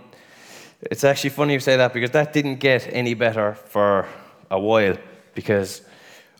it's 0.83 1.04
actually 1.04 1.30
funny 1.30 1.54
you 1.54 1.61
say 1.61 1.76
that 1.76 1.92
because 1.92 2.11
that 2.12 2.33
didn't 2.33 2.56
get 2.56 2.88
any 2.92 3.14
better 3.14 3.54
for 3.54 4.06
a 4.50 4.59
while 4.59 4.97
because 5.35 5.83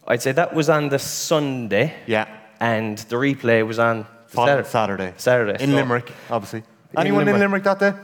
I'd 0.07 0.23
say 0.23 0.33
that 0.33 0.55
was 0.55 0.69
on 0.69 0.89
the 0.89 0.99
Sunday. 0.99 1.95
Yeah. 2.07 2.27
And 2.61 2.99
the 2.99 3.17
replay 3.17 3.67
was 3.67 3.79
on 3.79 4.07
Saturday. 4.29 4.69
Saturday. 4.69 5.15
Saturday. 5.17 5.63
In 5.63 5.71
so- 5.71 5.77
Limerick, 5.77 6.13
obviously. 6.31 6.63
Anyone 6.97 7.23
in 7.29 7.39
Limerick. 7.39 7.65
Limerick 7.65 7.65
that 7.65 7.79
day? 7.79 7.95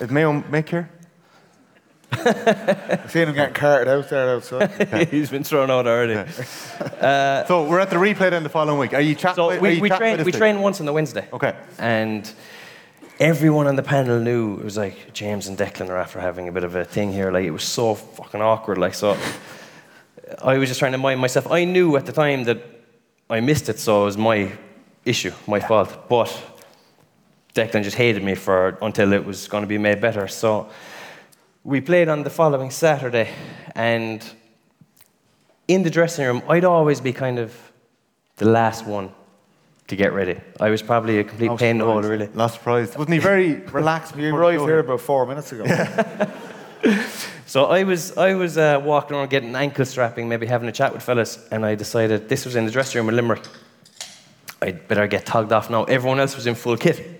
Is 0.00 0.10
Mayo 0.10 0.42
Mick 0.42 0.68
here? 0.68 0.90
I've 2.12 3.10
seen 3.10 3.28
him 3.28 3.34
getting 3.34 3.54
carted 3.54 3.88
out 3.88 4.08
there 4.08 4.30
outside. 4.36 5.08
He's 5.10 5.30
been 5.30 5.44
thrown 5.44 5.70
out 5.70 5.86
already. 5.86 6.30
Uh, 6.98 7.44
so 7.46 7.64
we're 7.64 7.78
at 7.78 7.90
the 7.90 7.96
replay 7.96 8.28
then 8.30 8.42
the 8.42 8.48
following 8.48 8.78
week. 8.78 8.92
Are 8.92 9.00
you 9.00 9.14
chatting? 9.14 9.36
So 9.36 9.48
with- 9.48 9.60
we, 9.60 9.74
you 9.74 9.80
we 9.80 9.88
chatting 9.88 10.00
trained 10.00 10.24
we 10.24 10.32
this 10.32 10.38
trained 10.38 10.60
once 10.60 10.80
on 10.80 10.86
the 10.86 10.92
Wednesday. 10.92 11.28
Okay. 11.32 11.54
And 11.78 12.28
everyone 13.20 13.68
on 13.68 13.76
the 13.76 13.84
panel 13.84 14.18
knew 14.18 14.58
it 14.58 14.64
was 14.64 14.76
like 14.76 15.12
James 15.12 15.46
and 15.46 15.56
Declan 15.56 15.88
are 15.90 15.96
after 15.96 16.18
having 16.18 16.48
a 16.48 16.52
bit 16.52 16.64
of 16.64 16.74
a 16.74 16.84
thing 16.84 17.12
here. 17.12 17.30
Like 17.30 17.44
it 17.44 17.52
was 17.52 17.62
so 17.62 17.94
fucking 17.94 18.40
awkward. 18.42 18.78
Like 18.78 18.94
so, 18.94 19.16
I 20.42 20.58
was 20.58 20.68
just 20.68 20.80
trying 20.80 20.92
to 20.92 20.98
mind 20.98 21.20
myself. 21.20 21.50
I 21.50 21.64
knew 21.64 21.96
at 21.96 22.04
the 22.06 22.12
time 22.12 22.44
that 22.44 22.58
I 23.30 23.38
missed 23.40 23.68
it, 23.68 23.78
so 23.78 24.02
it 24.02 24.06
was 24.06 24.18
my 24.18 24.50
issue, 25.04 25.32
my 25.46 25.60
fault. 25.60 26.08
But 26.08 26.30
Declan 27.58 27.82
just 27.82 27.96
hated 27.96 28.22
me 28.22 28.34
for 28.34 28.78
until 28.80 29.12
it 29.12 29.24
was 29.24 29.48
going 29.48 29.62
to 29.62 29.68
be 29.68 29.78
made 29.78 30.00
better. 30.00 30.28
So 30.28 30.68
we 31.64 31.80
played 31.80 32.08
on 32.08 32.22
the 32.22 32.30
following 32.30 32.70
Saturday, 32.70 33.28
and 33.74 34.24
in 35.66 35.82
the 35.82 35.90
dressing 35.90 36.24
room, 36.24 36.42
I'd 36.48 36.64
always 36.64 37.00
be 37.00 37.12
kind 37.12 37.38
of 37.38 37.52
the 38.36 38.46
last 38.46 38.86
one 38.86 39.10
to 39.88 39.96
get 39.96 40.12
ready. 40.12 40.40
I 40.60 40.70
was 40.70 40.82
probably 40.82 41.18
a 41.18 41.24
complete 41.24 41.48
No 41.48 41.56
pain 41.56 41.70
in 41.70 41.78
the 41.78 41.84
hole, 41.84 42.02
surprise. 42.02 42.10
really. 42.20 42.30
Not 42.34 42.50
surprised. 42.52 42.96
Wasn't 42.96 43.12
he 43.14 43.18
very 43.18 43.54
relaxed? 43.72 44.14
You 44.14 44.30
before 44.30 44.40
arrived 44.40 44.62
here 44.62 44.78
about 44.78 45.00
four 45.00 45.26
minutes 45.26 45.52
ago. 45.52 45.64
So 47.46 47.64
I 47.64 47.82
was, 47.84 48.14
I 48.18 48.34
was 48.34 48.58
uh, 48.58 48.78
walking 48.84 49.16
around 49.16 49.30
getting 49.30 49.56
ankle 49.56 49.86
strapping, 49.86 50.28
maybe 50.28 50.46
having 50.46 50.68
a 50.68 50.72
chat 50.72 50.92
with 50.92 51.02
fellas, 51.02 51.48
and 51.50 51.64
I 51.64 51.76
decided 51.76 52.28
this 52.28 52.44
was 52.44 52.56
in 52.56 52.66
the 52.66 52.70
dressing 52.70 52.98
room 53.00 53.08
in 53.08 53.16
Limerick. 53.16 53.42
I'd 54.60 54.86
better 54.86 55.06
get 55.06 55.24
togged 55.24 55.50
off 55.50 55.70
now. 55.70 55.84
Everyone 55.84 56.20
else 56.20 56.36
was 56.36 56.46
in 56.46 56.54
full 56.54 56.76
kit. 56.76 57.17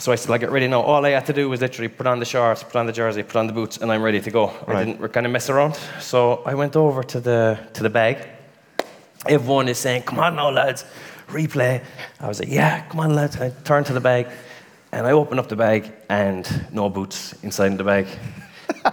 So 0.00 0.12
I 0.12 0.14
said, 0.14 0.32
I 0.32 0.38
get 0.38 0.50
ready 0.50 0.66
now. 0.66 0.80
All 0.80 1.04
I 1.04 1.10
had 1.10 1.26
to 1.26 1.34
do 1.34 1.50
was 1.50 1.60
literally 1.60 1.88
put 1.88 2.06
on 2.06 2.20
the 2.20 2.24
shorts, 2.24 2.62
put 2.62 2.76
on 2.76 2.86
the 2.86 2.92
jersey, 2.92 3.22
put 3.22 3.36
on 3.36 3.46
the 3.46 3.52
boots, 3.52 3.76
and 3.76 3.92
I'm 3.92 4.02
ready 4.02 4.18
to 4.18 4.30
go. 4.30 4.50
I 4.66 4.86
didn't 4.86 5.12
kind 5.12 5.26
of 5.26 5.32
mess 5.32 5.50
around. 5.50 5.78
So 6.00 6.42
I 6.46 6.54
went 6.54 6.74
over 6.74 7.02
to 7.02 7.20
the, 7.20 7.58
to 7.74 7.82
the 7.82 7.90
bag. 7.90 8.26
Everyone 9.28 9.68
is 9.68 9.76
saying, 9.76 10.04
come 10.04 10.18
on 10.18 10.36
now, 10.36 10.48
lads, 10.50 10.86
replay. 11.28 11.84
I 12.18 12.28
was 12.28 12.40
like, 12.40 12.48
yeah, 12.48 12.88
come 12.88 13.00
on, 13.00 13.14
lads. 13.14 13.36
I 13.36 13.50
turned 13.64 13.84
to 13.86 13.92
the 13.92 14.00
bag, 14.00 14.28
and 14.90 15.06
I 15.06 15.10
opened 15.12 15.38
up 15.38 15.50
the 15.50 15.56
bag, 15.56 15.92
and 16.08 16.48
no 16.72 16.88
boots 16.88 17.34
inside 17.42 17.76
the 17.76 17.84
bag. 17.84 18.06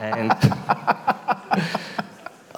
And 0.01 0.33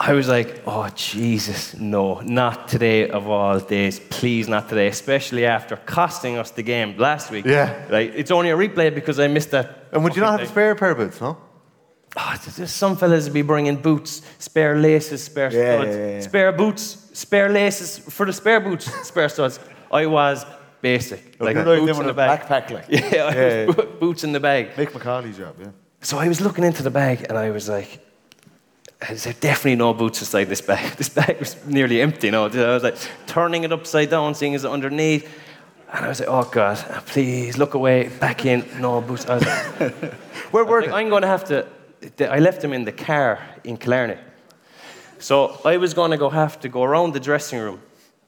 I 0.01 0.13
was 0.13 0.29
like, 0.29 0.61
oh, 0.65 0.87
Jesus, 0.95 1.75
no, 1.75 2.21
not 2.21 2.69
today 2.69 3.09
of 3.09 3.27
all 3.27 3.59
days. 3.59 3.99
Please, 3.99 4.47
not 4.47 4.69
today, 4.69 4.87
especially 4.87 5.45
after 5.45 5.75
costing 5.75 6.37
us 6.37 6.51
the 6.51 6.63
game 6.63 6.97
last 6.97 7.29
week. 7.31 7.45
Yeah. 7.45 7.85
Like, 7.89 8.13
it's 8.15 8.31
only 8.31 8.49
a 8.49 8.55
replay 8.55 8.95
because 8.95 9.19
I 9.19 9.27
missed 9.27 9.51
that. 9.51 9.87
And 9.91 10.01
would 10.05 10.15
you 10.15 10.21
not 10.21 10.39
have 10.39 10.47
a 10.47 10.51
spare 10.51 10.73
pair 10.75 10.91
of 10.91 10.97
boots, 10.99 11.19
no? 11.19 11.37
Ah, 12.15 12.31
oh, 12.33 12.37
there's- 12.37 12.55
there's 12.57 12.71
some 12.71 12.95
fellas 12.95 13.25
would 13.25 13.33
be 13.33 13.41
bringing 13.43 13.75
boots, 13.75 14.21
spare 14.39 14.77
laces, 14.77 15.23
spare 15.25 15.51
Yeah, 15.51 15.75
studs, 15.81 15.95
yeah, 15.97 16.07
yeah. 16.11 16.21
spare 16.21 16.51
boots, 16.53 16.83
spare 17.13 17.49
laces 17.49 17.99
for 17.99 18.25
the 18.25 18.33
spare 18.33 18.61
boots, 18.61 18.85
spare 19.07 19.27
studs. 19.29 19.59
I 19.91 20.05
was 20.05 20.45
basic, 20.81 21.35
like 21.41 21.55
You're 21.55 21.65
boots 21.85 21.99
in 21.99 22.07
the 22.07 22.13
bag. 22.13 22.39
backpack, 22.41 22.71
like. 22.71 22.85
Yeah, 22.89 23.25
I 23.25 23.35
Yeah, 23.35 23.65
was 23.65 23.75
bo- 23.75 23.85
boots 23.99 24.23
in 24.23 24.31
the 24.31 24.39
bag. 24.39 24.75
Mick 24.75 24.91
McCauley's 24.91 25.37
job, 25.37 25.55
yeah. 25.59 25.71
So 26.01 26.17
I 26.17 26.27
was 26.29 26.39
looking 26.39 26.63
into 26.63 26.83
the 26.83 26.89
bag 26.91 27.25
and 27.29 27.37
I 27.37 27.49
was 27.51 27.67
like, 27.67 27.99
there's 28.99 29.23
definitely 29.23 29.75
no 29.75 29.93
boots 29.93 30.19
inside 30.19 30.45
this 30.45 30.61
bag. 30.61 30.95
This 30.97 31.09
bag 31.09 31.39
was 31.39 31.55
nearly 31.65 32.01
empty, 32.01 32.27
you 32.27 32.31
know. 32.31 32.45
I 32.45 32.73
was 32.73 32.83
like 32.83 32.97
turning 33.27 33.63
it 33.63 33.71
upside 33.71 34.09
down, 34.09 34.35
seeing 34.35 34.53
it's 34.53 34.65
underneath. 34.65 35.29
And 35.91 36.05
I 36.05 36.09
was 36.09 36.19
like, 36.19 36.29
oh 36.29 36.47
God, 36.51 36.77
please 37.07 37.57
look 37.57 37.73
away, 37.73 38.09
back 38.19 38.45
in, 38.45 38.65
no 38.79 39.01
boots. 39.01 39.25
I 39.27 39.35
was 39.35 39.45
like, 39.45 40.13
Where 40.51 40.65
were 40.65 40.81
like, 40.81 40.91
I'm 40.91 41.09
going 41.09 41.21
to 41.21 41.27
have 41.27 41.45
to. 41.45 41.65
I 42.19 42.39
left 42.39 42.61
them 42.61 42.73
in 42.73 42.85
the 42.85 42.91
car 42.91 43.39
in 43.63 43.77
Killarney. 43.77 44.17
So 45.19 45.59
I 45.65 45.77
was 45.77 45.93
going 45.93 46.11
to 46.11 46.17
go 46.17 46.29
have 46.29 46.59
to 46.61 46.69
go 46.69 46.83
around 46.83 47.13
the 47.13 47.19
dressing 47.19 47.59
room 47.59 47.81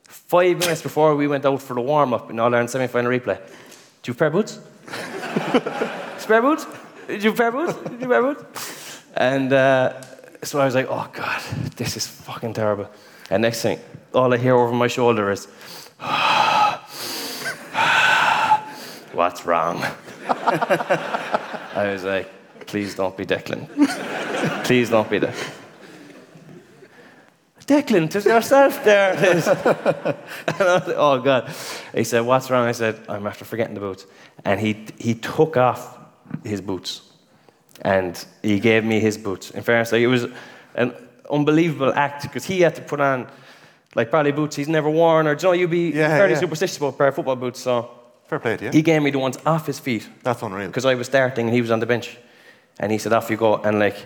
five 0.04 0.58
minutes 0.60 0.82
before 0.82 1.16
we 1.16 1.28
went 1.28 1.46
out 1.46 1.62
for 1.62 1.74
the 1.74 1.82
warm 1.82 2.14
up 2.14 2.30
in 2.30 2.40
All 2.40 2.54
Ireland 2.54 2.70
semi 2.70 2.88
final 2.88 3.12
replay. 3.12 3.38
Do 4.02 4.12
you 4.12 4.14
have 4.14 4.16
a 4.16 4.20
pair 4.20 4.28
of 4.28 4.34
boots? 4.34 4.60
Spare 6.22 6.42
boots? 6.42 6.66
Do 7.08 7.16
you 7.16 7.32
have 7.32 7.34
a 7.34 7.38
pair 7.38 7.48
of 7.48 7.54
boots? 7.54 7.90
Do 7.90 7.94
you 7.94 8.00
have 8.00 8.02
a 8.02 8.08
pair 8.08 8.26
of 8.26 8.38
boots? 8.38 9.04
And 9.16 9.54
uh, 9.54 10.02
so 10.44 10.60
I 10.60 10.66
was 10.66 10.76
like, 10.76 10.88
oh 10.90 11.10
God, 11.14 11.42
this 11.76 11.96
is 11.96 12.08
fucking 12.08 12.54
terrible. 12.54 12.90
And 13.30 13.42
next 13.42 13.62
thing, 13.62 13.80
all 14.14 14.34
I 14.34 14.38
hear 14.38 14.56
over 14.56 14.74
my 14.74 14.88
shoulder 14.88 15.32
is, 15.32 15.46
what's 19.14 19.46
wrong? 19.46 19.84
I 20.28 21.90
was 21.92 22.04
like, 22.04 22.30
please 22.66 22.96
don't 22.96 23.16
be 23.16 23.26
Declan. 23.26 23.68
please 24.66 24.90
don't 24.90 25.10
be 25.10 25.20
Declan. 25.20 25.58
Declan, 27.68 28.10
to 28.10 28.20
yourself 28.20 28.84
there 28.84 29.14
it 29.14 29.24
is. 29.38 29.48
and 29.48 29.58
I 29.66 30.74
was 30.74 30.84
oh 30.98 31.22
God. 31.22 31.50
He 31.94 32.04
said, 32.04 32.22
what's 32.22 32.50
wrong? 32.50 32.68
I 32.68 32.74
said, 32.74 33.00
I'm 33.08 33.26
after 33.28 33.46
forgetting 33.46 33.76
the 33.76 33.80
boots. 33.80 34.06
And 34.44 34.60
he, 34.60 34.88
he 34.98 35.14
took 35.14 35.56
off 35.56 35.98
his 36.44 36.60
boots 36.60 37.11
and 37.82 38.24
he 38.44 38.60
gave 38.60 38.84
me 38.84 39.00
his 39.00 39.18
boots. 39.18 39.52
In 39.52 39.64
fairness, 39.64 39.92
like, 39.92 40.02
it 40.02 40.08
was 40.08 40.28
an 40.76 40.94
unbelievable 41.30 41.94
act 41.94 42.24
because 42.24 42.46
he 42.46 42.62
had 42.62 42.76
to 42.76 42.82
put 42.82 43.00
on 43.00 43.28
like 43.96 44.10
probably 44.10 44.32
boots 44.32 44.56
he's 44.56 44.70
never 44.70 44.90
worn 44.90 45.28
or, 45.28 45.36
do 45.36 45.48
you 45.48 45.50
know, 45.54 45.60
you'd 45.60 45.70
be 45.70 45.92
Yeah, 45.92 46.08
fairly 46.18 46.34
yeah. 46.34 46.40
superstitious 46.40 46.78
about 46.78 46.88
a 46.90 46.98
pair 46.98 47.08
of 47.08 47.16
football 47.16 47.36
boots. 47.36 47.60
So 47.60 47.90
Fair 48.28 48.40
play 48.40 48.56
to 48.58 48.66
you. 48.66 48.72
he 48.72 48.82
gave 48.82 49.02
me 49.02 49.12
the 49.12 49.20
ones 49.20 49.38
off 49.46 49.66
his 49.68 49.80
feet 49.80 50.08
That's 50.24 50.42
unreal. 50.42 50.68
because 50.68 50.86
I 50.86 50.96
was 50.96 51.08
starting 51.08 51.48
and 51.48 51.54
he 51.54 51.62
was 51.62 51.72
on 51.72 51.80
the 51.80 51.86
bench. 51.86 52.18
And 52.80 52.92
he 52.92 52.98
said, 52.98 53.12
off 53.14 53.30
you 53.30 53.36
go. 53.38 53.56
And 53.58 53.80
like, 53.80 53.98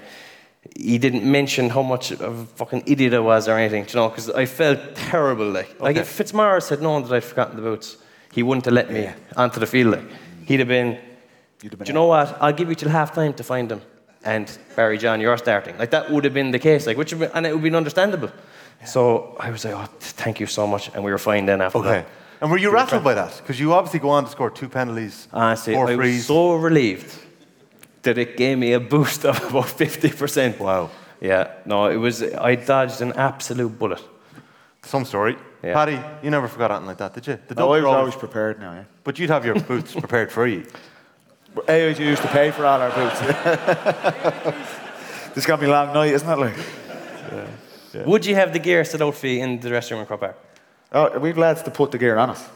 he 0.75 0.97
didn't 0.97 1.23
mention 1.23 1.69
how 1.69 1.83
much 1.83 2.11
of 2.11 2.21
a 2.21 2.45
fucking 2.57 2.83
idiot 2.87 3.13
I 3.13 3.19
was 3.19 3.47
or 3.47 3.57
anything, 3.57 3.85
you 3.87 3.95
know, 3.95 4.09
because 4.09 4.29
I 4.31 4.45
felt 4.47 4.79
terrible. 4.95 5.47
Like, 5.49 5.79
like 5.79 5.97
if 5.97 6.07
Fitzmaurice 6.07 6.69
had 6.69 6.81
known 6.81 7.03
that 7.03 7.11
I'd 7.13 7.23
forgotten 7.23 7.55
the 7.57 7.61
boots, 7.61 7.97
he 8.33 8.41
wouldn't 8.41 8.65
have 8.65 8.73
let 8.73 8.89
me 8.91 9.09
onto 9.37 9.59
the 9.59 9.67
field. 9.67 9.91
Like, 9.93 10.05
he'd 10.47 10.59
have 10.59 10.67
been, 10.67 10.97
You'd 11.61 11.71
have 11.71 11.79
been 11.79 11.85
do 11.85 11.89
you 11.89 11.93
know 11.93 12.05
what? 12.07 12.37
I'll 12.41 12.53
give 12.53 12.69
you 12.69 12.75
till 12.75 12.89
half 12.89 13.13
time 13.13 13.33
to 13.33 13.43
find 13.43 13.69
them. 13.69 13.81
And 14.23 14.45
Barry 14.75 14.97
John, 14.97 15.21
you're 15.21 15.37
starting. 15.37 15.77
Like 15.77 15.91
that 15.91 16.09
would 16.11 16.23
have 16.23 16.33
been 16.33 16.51
the 16.51 16.59
case. 16.59 16.87
Like, 16.87 16.97
which 16.97 17.13
would 17.13 17.19
be, 17.31 17.35
and 17.37 17.45
it 17.45 17.49
would 17.49 17.57
have 17.57 17.63
been 17.63 17.75
understandable. 17.75 18.31
So 18.85 19.35
I 19.39 19.49
was 19.51 19.63
like, 19.65 19.73
oh, 19.75 19.85
thank 19.99 20.39
you 20.39 20.47
so 20.47 20.67
much. 20.67 20.89
And 20.93 21.03
we 21.03 21.11
were 21.11 21.17
fine 21.17 21.45
then 21.45 21.61
after 21.61 21.79
Okay. 21.79 21.89
that. 21.89 22.07
And 22.41 22.51
were 22.51 22.57
you 22.57 22.71
rattled 22.71 23.03
by 23.03 23.13
that? 23.13 23.37
Because 23.37 23.59
you 23.59 23.73
obviously 23.73 23.99
go 23.99 24.09
on 24.09 24.25
to 24.25 24.29
score 24.31 24.51
two 24.51 24.67
penalties, 24.67 25.27
ah, 25.31 25.47
Honestly, 25.47 25.73
four 25.73 25.89
I 25.89 25.95
frees. 25.95 26.15
was 26.17 26.25
so 26.27 26.55
relieved 26.55 27.15
that 28.03 28.17
it 28.17 28.35
gave 28.37 28.57
me 28.57 28.73
a 28.73 28.79
boost 28.79 29.25
of 29.25 29.37
about 29.49 29.65
50%. 29.65 30.59
Wow. 30.59 30.89
Yeah, 31.21 31.47
no, 31.65 31.85
it 31.87 31.95
was, 31.95 32.21
I 32.21 32.55
dodged 32.55 33.01
an 33.01 33.13
absolute 33.13 33.79
bullet. 33.79 34.01
Some 34.83 35.05
story. 35.05 35.37
Yeah. 35.63 35.73
Paddy, 35.73 35.99
you 36.21 36.29
never 36.29 36.47
forgot 36.47 36.69
anything 36.71 36.87
like 36.87 36.97
that, 36.97 37.13
did 37.13 37.25
you? 37.25 37.39
The 37.47 37.55
No, 37.55 37.73
I 37.73 37.77
was 37.77 37.85
always 37.85 38.15
prepared 38.15 38.59
now, 38.59 38.73
yeah. 38.73 38.83
But 39.03 39.17
you'd 39.17 39.29
have 39.31 39.45
your 39.45 39.55
boots 39.59 39.93
prepared 39.93 40.31
for 40.31 40.45
you. 40.45 40.65
AIG 41.67 41.99
used 41.99 42.21
to 42.21 42.27
pay 42.29 42.51
for 42.51 42.65
all 42.65 42.81
our 42.81 42.91
boots. 42.91 43.19
this 45.29 45.37
is 45.37 45.45
going 45.45 45.59
to 45.59 45.65
be 45.65 45.69
a 45.69 45.73
long 45.73 45.93
night, 45.93 46.13
isn't 46.13 46.29
it? 46.29 46.37
Like? 46.37 46.55
Would 48.05 48.25
you 48.25 48.35
have 48.35 48.51
the 48.51 48.59
gear 48.59 48.83
set 48.83 49.01
out 49.01 49.15
for 49.15 49.27
you 49.27 49.41
in 49.43 49.59
the 49.59 49.69
dressing 49.69 49.95
room 49.95 50.01
in 50.01 50.07
Croke 50.07 50.19
Park? 50.19 50.37
Oh, 50.91 51.17
we've 51.19 51.37
lads 51.37 51.61
to 51.63 51.71
put 51.71 51.91
the 51.91 51.97
gear 51.97 52.17
on 52.17 52.31
us. 52.31 52.49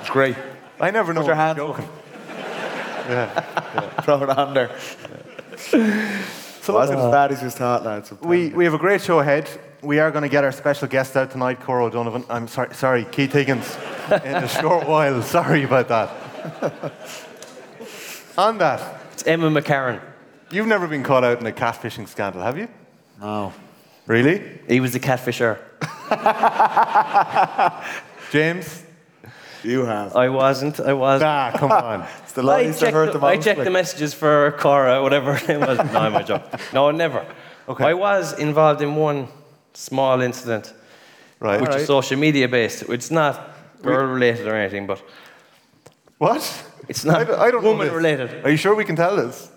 it's 0.00 0.10
great. 0.10 0.36
I 0.80 0.90
never 0.90 1.12
know. 1.12 1.20
Put 1.20 1.28
your 1.28 1.36
hands 1.36 1.58
Joking. 1.58 1.88
Throw 4.02 4.22
it 4.22 4.30
on 4.30 4.54
there. 4.54 4.70
So 6.62 6.74
wasn't 6.74 7.00
as 7.00 7.10
bad 7.10 7.32
as 7.32 7.42
you 7.42 7.50
thought, 7.50 7.82
lads. 7.82 8.12
We, 8.20 8.50
we 8.50 8.64
have 8.64 8.74
a 8.74 8.78
great 8.78 9.02
show 9.02 9.18
ahead. 9.18 9.50
We 9.82 9.98
are 9.98 10.12
going 10.12 10.22
to 10.22 10.28
get 10.28 10.44
our 10.44 10.52
special 10.52 10.86
guest 10.86 11.16
out 11.16 11.32
tonight, 11.32 11.58
Cora 11.58 11.86
O'Donovan. 11.86 12.24
I'm 12.30 12.46
sorry, 12.46 12.72
sorry 12.72 13.04
Keith 13.06 13.32
Higgins, 13.32 13.76
in 14.24 14.36
a 14.36 14.46
short 14.46 14.86
while. 14.86 15.20
Sorry 15.22 15.64
about 15.64 15.88
that. 15.88 16.10
On 18.38 18.58
that, 18.58 19.00
It's 19.12 19.26
Emma 19.26 19.50
McCarran. 19.50 20.00
you've 20.50 20.66
never 20.66 20.86
been 20.88 21.02
caught 21.02 21.24
out 21.24 21.40
in 21.40 21.46
a 21.46 21.52
catfishing 21.52 22.08
scandal, 22.08 22.42
have 22.42 22.58
you? 22.58 22.68
No. 23.20 23.52
Really? 24.06 24.58
He 24.68 24.80
was 24.80 24.92
the 24.92 25.00
catfisher. 25.00 25.58
James? 28.32 28.82
You 29.62 29.84
have. 29.84 30.16
I 30.16 30.28
wasn't. 30.28 30.80
I 30.80 30.92
was. 30.92 31.22
Ah, 31.22 31.52
come 31.54 31.70
on. 31.70 32.06
It's 32.24 32.32
the 32.32 32.42
I 32.42 32.46
lies 32.46 32.80
that 32.80 32.86
checked, 32.86 32.94
hurt 32.94 33.12
the, 33.12 33.18
the 33.18 33.26
I 33.26 33.36
checked 33.36 33.62
the 33.62 33.70
messages 33.70 34.14
for 34.14 34.52
Cora, 34.58 35.02
whatever 35.02 35.38
it 35.48 35.60
was. 35.60 35.78
No, 35.92 36.00
I'm 36.00 36.16
a 36.16 36.24
joke. 36.24 36.42
No, 36.72 36.90
never. 36.90 37.26
Okay. 37.68 37.84
I 37.84 37.92
was 37.94 38.32
involved 38.38 38.80
in 38.80 38.96
one 38.96 39.28
small 39.74 40.20
incident. 40.22 40.72
Right. 41.38 41.60
which 41.60 41.68
Alright. 41.70 41.82
is 41.82 41.86
social 41.88 42.16
media 42.18 42.48
based. 42.48 42.84
It's 42.88 43.10
not 43.10 43.50
girl 43.82 44.06
related 44.06 44.46
or 44.46 44.54
anything, 44.54 44.86
but 44.86 45.02
What? 46.22 46.64
it's 46.88 47.04
not 47.04 47.16
I 47.20 47.24
don't, 47.24 47.40
I 47.40 47.50
don't 47.50 47.64
know 47.64 47.70
woman 47.70 47.88
this. 47.88 47.96
related. 47.96 48.44
Are 48.44 48.50
you 48.50 48.56
sure 48.56 48.76
we 48.76 48.84
can 48.84 48.94
tell 48.94 49.16
this? 49.16 49.50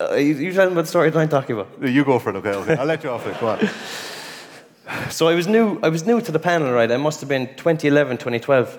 Uh, 0.00 0.14
you, 0.14 0.34
you 0.34 0.52
tell 0.54 0.64
them 0.64 0.72
about 0.72 0.86
the 0.86 0.88
story 0.88 1.10
that 1.10 1.18
I'm 1.18 1.28
talking 1.28 1.54
about. 1.54 1.68
You 1.82 2.02
go 2.02 2.18
for 2.18 2.30
it, 2.30 2.36
okay? 2.36 2.54
okay. 2.54 2.76
I'll 2.76 2.86
let 2.86 3.04
you 3.04 3.10
off 3.10 3.26
it. 3.26 3.38
Go 3.38 3.48
on. 3.48 3.68
So 5.10 5.26
I 5.26 5.34
was 5.34 5.48
new. 5.48 5.80
I 5.82 5.88
was 5.88 6.06
new 6.06 6.20
to 6.20 6.32
the 6.32 6.38
panel, 6.38 6.72
right? 6.72 6.90
I 6.90 6.96
must 6.96 7.18
have 7.20 7.28
been 7.28 7.48
2011, 7.56 8.18
2012. 8.18 8.78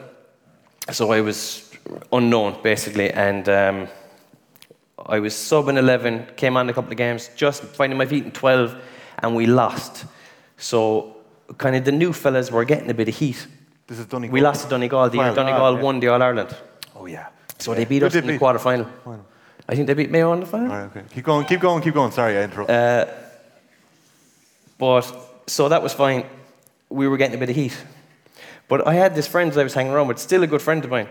So 0.92 1.12
I 1.12 1.20
was 1.20 1.70
unknown 2.14 2.56
basically, 2.64 3.12
and 3.12 3.48
um, 3.50 3.88
I 5.06 5.20
was 5.20 5.36
sub 5.36 5.68
in 5.68 5.78
11. 5.78 6.28
Came 6.38 6.56
on 6.56 6.70
a 6.70 6.74
couple 6.74 6.92
of 6.92 6.98
games, 6.98 7.30
just 7.36 7.62
finding 7.64 7.98
my 7.98 8.06
feet 8.06 8.24
in 8.24 8.32
12, 8.32 8.76
and 9.20 9.36
we 9.36 9.46
lost. 9.48 10.06
So 10.56 11.18
kind 11.58 11.76
of 11.76 11.84
the 11.84 11.92
new 11.92 12.14
fellas 12.14 12.50
were 12.52 12.66
getting 12.66 12.90
a 12.90 12.94
bit 12.94 13.10
of 13.10 13.16
heat. 13.18 13.46
This 13.86 14.00
is 14.00 14.06
Donegal. 14.06 14.34
We 14.34 14.42
lost 14.42 14.64
to 14.64 14.70
Donegal. 14.70 15.10
The 15.10 15.18
year 15.18 15.34
Donegal 15.36 15.62
ah, 15.62 15.76
yeah. 15.76 15.84
won 15.84 16.00
the 16.00 16.08
All 16.08 16.24
Ireland. 16.24 16.56
Oh, 17.08 17.10
yeah. 17.10 17.28
So 17.58 17.74
they 17.74 17.86
beat 17.86 18.02
Who 18.02 18.08
us 18.08 18.14
did 18.14 18.24
in 18.24 18.28
the 18.28 18.34
beat? 18.34 18.40
quarter 18.40 18.60
final. 18.60 18.88
I 19.70 19.76
think 19.76 19.88
they 19.88 19.94
beat 19.94 20.12
Mayo 20.12 20.34
in 20.34 20.42
the 20.42 20.46
final. 20.46 20.72
All 20.72 20.78
right, 20.78 20.86
okay. 20.98 21.04
Keep 21.14 21.26
going, 21.26 21.46
keep 21.46 21.60
going, 21.60 21.82
keep 21.82 21.94
going. 21.94 22.12
Sorry, 22.12 22.38
I 22.38 22.44
interrupted. 22.44 23.10
But 24.78 25.04
so 25.48 25.70
that 25.70 25.82
was 25.82 25.94
fine. 25.94 26.26
We 26.90 27.08
were 27.08 27.18
getting 27.18 27.36
a 27.36 27.40
bit 27.40 27.50
of 27.50 27.56
heat. 27.56 27.78
But 28.68 28.86
I 28.86 28.94
had 28.94 29.16
this 29.16 29.28
friend 29.28 29.52
that 29.52 29.60
I 29.60 29.64
was 29.64 29.74
hanging 29.74 29.92
around 29.94 30.08
with, 30.10 30.20
still 30.20 30.44
a 30.44 30.48
good 30.48 30.62
friend 30.62 30.84
of 30.84 30.92
mine. 30.92 31.08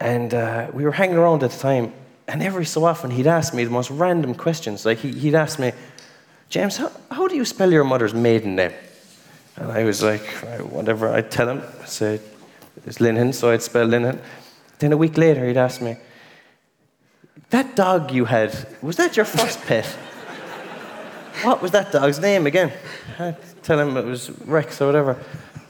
And 0.00 0.34
uh, 0.34 0.68
we 0.72 0.84
were 0.84 0.92
hanging 0.92 1.16
around 1.16 1.42
at 1.42 1.50
the 1.50 1.58
time. 1.58 1.92
And 2.28 2.42
every 2.42 2.64
so 2.64 2.84
often 2.84 3.10
he'd 3.10 3.26
ask 3.26 3.54
me 3.54 3.64
the 3.64 3.70
most 3.70 3.90
random 3.90 4.34
questions. 4.34 4.84
Like 4.84 4.98
he, 4.98 5.12
he'd 5.12 5.34
ask 5.34 5.58
me, 5.58 5.72
James, 6.48 6.76
how, 6.76 6.92
how 7.10 7.28
do 7.28 7.34
you 7.36 7.44
spell 7.44 7.72
your 7.72 7.84
mother's 7.84 8.14
maiden 8.14 8.56
name? 8.56 8.72
And 9.56 9.70
I 9.72 9.84
was 9.84 10.02
like, 10.02 10.22
"Right, 10.42 10.64
whatever. 10.66 11.08
I'd 11.08 11.30
tell 11.30 11.48
him. 11.48 11.62
I 11.82 11.84
said, 11.86 12.20
it's 12.86 12.98
Linhan, 12.98 13.34
so 13.34 13.50
I'd 13.50 13.62
spell 13.62 13.86
Linhan. 13.86 14.18
Then 14.82 14.90
a 14.90 14.96
week 14.96 15.16
later 15.16 15.46
he'd 15.46 15.56
ask 15.56 15.80
me, 15.80 15.96
that 17.50 17.76
dog 17.76 18.10
you 18.10 18.24
had, 18.24 18.66
was 18.82 18.96
that 18.96 19.16
your 19.16 19.24
first 19.24 19.62
pet? 19.62 19.86
What 21.44 21.62
was 21.62 21.70
that 21.70 21.92
dog's 21.92 22.18
name 22.18 22.46
again? 22.48 22.72
I'd 23.16 23.36
tell 23.62 23.78
him 23.78 23.96
it 23.96 24.04
was 24.04 24.30
Rex 24.44 24.80
or 24.80 24.86
whatever. 24.86 25.16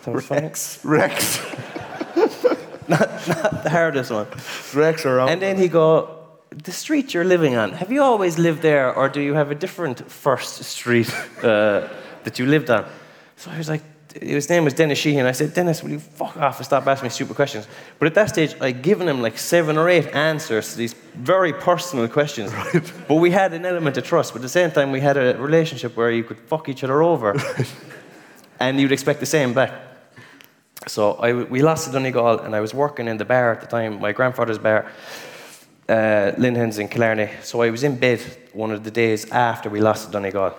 Was 0.07 0.25
fine. 0.25 0.45
Rex. 0.83 1.40
not 2.88 3.07
The 3.64 3.71
hardest 3.71 4.11
one. 4.11 4.28
Rex 4.75 5.04
around. 5.04 5.28
And 5.28 5.42
then 5.42 5.59
he 5.59 5.69
go, 5.69 6.19
the 6.50 6.73
street 6.73 7.12
you're 7.12 7.28
living 7.28 7.54
on, 7.54 7.73
have 7.73 7.92
you 7.92 8.02
always 8.02 8.38
lived 8.38 8.62
there 8.62 8.95
or 8.95 9.11
do 9.11 9.21
you 9.21 9.35
have 9.35 9.50
a 9.50 9.54
different 9.54 10.11
first 10.11 10.64
street 10.64 11.12
uh, 11.42 11.87
that 12.25 12.38
you 12.38 12.47
lived 12.47 12.71
on? 12.71 12.87
So 13.37 13.50
I 13.50 13.59
was 13.59 13.69
like, 13.69 13.83
his 14.21 14.49
name 14.49 14.64
was 14.64 14.75
Dennis 14.75 14.99
Sheehan. 14.99 15.26
I 15.26 15.33
said, 15.33 15.54
Dennis, 15.54 15.83
will 15.83 15.90
you 15.90 15.99
fuck 15.99 16.37
off 16.37 16.59
and 16.59 16.66
stop 16.66 16.87
asking 16.87 17.07
me 17.07 17.11
stupid 17.11 17.37
questions? 17.37 17.66
But 17.99 18.07
at 18.07 18.14
that 18.14 18.28
stage, 18.28 18.54
I'd 18.61 18.83
given 18.83 19.09
him 19.09 19.23
like 19.23 19.38
seven 19.38 19.78
or 19.78 19.88
eight 19.88 20.14
answers 20.14 20.73
to 20.73 20.78
these 20.78 20.95
very 21.14 21.52
personal 21.52 22.09
questions. 22.09 22.52
But 23.09 23.16
we 23.16 23.31
had 23.31 23.52
an 23.52 23.64
element 23.64 23.97
of 23.97 24.04
trust. 24.04 24.33
But 24.33 24.40
at 24.40 24.42
the 24.42 24.49
same 24.49 24.71
time, 24.71 24.92
we 24.92 25.00
had 25.00 25.16
a 25.16 25.37
relationship 25.38 25.97
where 25.97 26.11
you 26.11 26.25
could 26.25 26.38
fuck 26.38 26.69
each 26.69 26.85
other 26.85 27.02
over. 27.02 27.35
and 28.61 28.81
you'd 28.81 28.92
expect 28.92 29.21
the 29.21 29.26
same 29.26 29.52
back. 29.52 29.73
So 30.87 31.12
I, 31.14 31.33
we 31.33 31.62
lost 31.62 31.87
to 31.87 31.92
Donegal, 31.92 32.40
and 32.40 32.54
I 32.54 32.61
was 32.61 32.75
working 32.75 33.09
in 33.09 33.16
the 33.16 33.25
bar 33.25 33.52
at 33.52 33.61
the 33.61 33.66
time, 33.66 34.00
my 34.00 34.12
grandfather's 34.12 34.59
bar, 34.59 34.90
uh, 35.88 36.33
Linhen's 36.38 36.78
in 36.78 36.88
Killarney. 36.88 37.31
So 37.42 37.62
I 37.62 37.71
was 37.71 37.83
in 37.83 37.97
bed 37.97 38.21
one 38.52 38.71
of 38.71 38.83
the 38.83 38.90
days 38.90 39.31
after 39.31 39.71
we 39.71 39.81
lost 39.81 40.07
to 40.07 40.12
Donegal. 40.12 40.54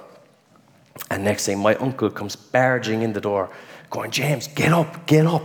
And 1.09 1.23
next 1.23 1.45
thing, 1.45 1.59
my 1.59 1.75
uncle 1.75 2.09
comes 2.09 2.35
barging 2.35 3.01
in 3.01 3.13
the 3.13 3.21
door, 3.21 3.49
going, 3.89 4.11
James, 4.11 4.47
get 4.47 4.71
up, 4.71 5.05
get 5.05 5.25
up. 5.25 5.43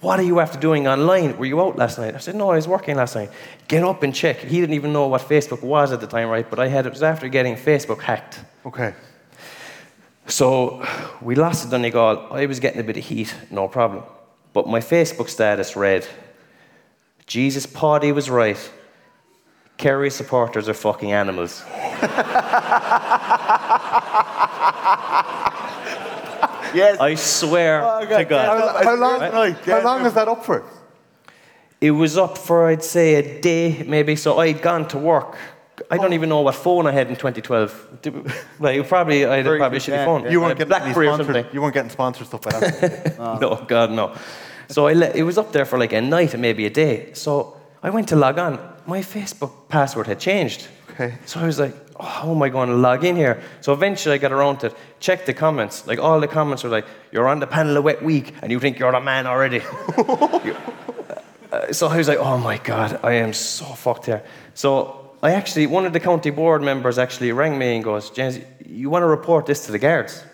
What 0.00 0.18
are 0.18 0.24
you 0.24 0.40
after 0.40 0.58
doing 0.58 0.88
online? 0.88 1.38
Were 1.38 1.46
you 1.46 1.60
out 1.60 1.76
last 1.76 1.96
night? 1.98 2.14
I 2.14 2.18
said, 2.18 2.34
No, 2.34 2.50
I 2.50 2.56
was 2.56 2.66
working 2.66 2.96
last 2.96 3.14
night. 3.14 3.30
Get 3.68 3.84
up 3.84 4.02
and 4.02 4.12
check. 4.12 4.38
He 4.38 4.60
didn't 4.60 4.74
even 4.74 4.92
know 4.92 5.06
what 5.06 5.22
Facebook 5.22 5.62
was 5.62 5.92
at 5.92 6.00
the 6.00 6.08
time, 6.08 6.28
right? 6.28 6.48
But 6.48 6.58
I 6.58 6.66
had 6.66 6.86
it 6.86 6.90
was 6.90 7.04
after 7.04 7.28
getting 7.28 7.54
Facebook 7.54 8.00
hacked. 8.00 8.40
Okay. 8.66 8.94
So 10.26 10.84
we 11.20 11.36
lost 11.36 11.64
to 11.64 11.70
Donegal. 11.70 12.32
I 12.32 12.46
was 12.46 12.58
getting 12.58 12.80
a 12.80 12.84
bit 12.84 12.96
of 12.96 13.04
heat, 13.04 13.34
no 13.50 13.68
problem. 13.68 14.02
But 14.52 14.66
my 14.68 14.80
Facebook 14.80 15.28
status 15.28 15.76
read, 15.76 16.06
Jesus 17.26 17.64
Party 17.64 18.10
was 18.12 18.28
right. 18.28 18.58
Kerry 19.78 20.10
supporters 20.10 20.68
are 20.68 20.74
fucking 20.74 21.12
animals. 21.12 21.62
yes. 26.74 26.98
I 27.00 27.14
swear 27.14 27.82
Oh, 27.82 28.06
God. 28.06 28.18
to 28.18 28.24
God. 28.24 28.46
How, 28.46 28.84
how 28.84 28.94
long, 28.96 29.20
Right. 29.20 29.56
how 29.64 29.82
long 29.82 30.06
is 30.06 30.12
that 30.14 30.28
up 30.28 30.44
for? 30.44 30.64
It 31.80 31.90
was 31.90 32.16
up 32.16 32.38
for, 32.38 32.66
I'd 32.68 32.84
say, 32.84 33.14
a 33.16 33.40
day 33.40 33.84
maybe. 33.86 34.14
So 34.16 34.38
I'd 34.38 34.62
gone 34.62 34.86
to 34.88 34.98
work. 34.98 35.36
I 35.90 35.96
don't 35.96 36.12
oh. 36.12 36.14
even 36.14 36.28
know 36.28 36.40
what 36.42 36.54
phone 36.54 36.86
I 36.86 36.92
had 36.92 37.08
in 37.08 37.16
2012. 37.16 38.02
Did- 38.02 38.32
Like, 38.60 38.86
probably, 38.88 39.24
I 39.24 39.36
had 39.36 39.44
Very 39.44 39.58
probably 39.58 39.78
a 39.78 39.80
shitty 39.80 39.88
yeah, 39.88 40.04
phone. 40.04 40.24
yeah. 40.24 40.30
You 40.30 40.40
weren't 40.40 40.52
A 40.52 40.54
getting 40.56 40.68
Blackberry 40.68 41.06
or 41.08 41.14
sponsored. 41.14 41.34
something. 41.34 41.54
You 41.54 41.60
weren't 41.62 41.74
getting 41.74 41.90
sponsored 41.90 42.26
stuff 42.28 42.42
by 42.42 42.50
that. 42.60 43.18
no, 43.40 43.64
God, 43.66 43.90
no. 43.90 44.14
So 44.68 44.86
I 44.86 44.92
let, 44.92 45.16
it 45.16 45.24
was 45.24 45.38
up 45.38 45.50
there 45.52 45.64
for 45.64 45.78
like 45.78 45.92
a 45.92 46.00
night 46.00 46.34
and 46.34 46.42
maybe 46.42 46.66
a 46.66 46.70
day. 46.70 47.12
So 47.14 47.56
I 47.82 47.90
went 47.90 48.08
to 48.08 48.16
log 48.16 48.38
on. 48.38 48.58
My 48.86 49.00
Facebook 49.00 49.68
password 49.68 50.06
had 50.06 50.20
changed. 50.20 50.68
Okay. 50.90 51.14
So 51.26 51.40
I 51.40 51.46
was 51.46 51.58
like, 51.58 51.74
oh, 51.74 51.81
how 52.02 52.30
am 52.30 52.42
I 52.42 52.48
going 52.48 52.68
to 52.68 52.74
log 52.74 53.04
in 53.04 53.16
here? 53.16 53.42
So 53.60 53.72
eventually 53.72 54.14
I 54.14 54.18
got 54.18 54.32
around 54.32 54.58
to 54.58 54.66
it, 54.66 54.76
check 55.00 55.26
the 55.26 55.34
comments. 55.34 55.86
Like 55.86 55.98
all 55.98 56.20
the 56.20 56.28
comments 56.28 56.64
were 56.64 56.70
like, 56.70 56.86
you're 57.10 57.28
on 57.28 57.40
the 57.40 57.46
panel 57.46 57.76
a 57.76 57.82
wet 57.82 58.02
week 58.02 58.34
and 58.42 58.50
you 58.50 58.60
think 58.60 58.78
you're 58.78 58.92
a 58.92 59.00
man 59.00 59.26
already. 59.26 59.62
Uh, 61.52 61.70
so 61.70 61.86
I 61.86 61.98
was 61.98 62.08
like, 62.08 62.16
oh 62.16 62.38
my 62.38 62.56
God, 62.56 62.98
I 63.02 63.12
am 63.12 63.34
so 63.34 63.66
fucked 63.66 64.06
here. 64.06 64.24
So 64.54 65.10
I 65.22 65.32
actually, 65.32 65.66
one 65.66 65.84
of 65.84 65.92
the 65.92 66.00
county 66.00 66.30
board 66.30 66.62
members 66.62 66.96
actually 66.96 67.30
rang 67.32 67.58
me 67.58 67.74
and 67.74 67.84
goes, 67.84 68.08
James, 68.08 68.40
you 68.66 68.88
want 68.88 69.02
to 69.02 69.06
report 69.06 69.44
this 69.44 69.66
to 69.66 69.72
the 69.72 69.78
guards? 69.78 70.24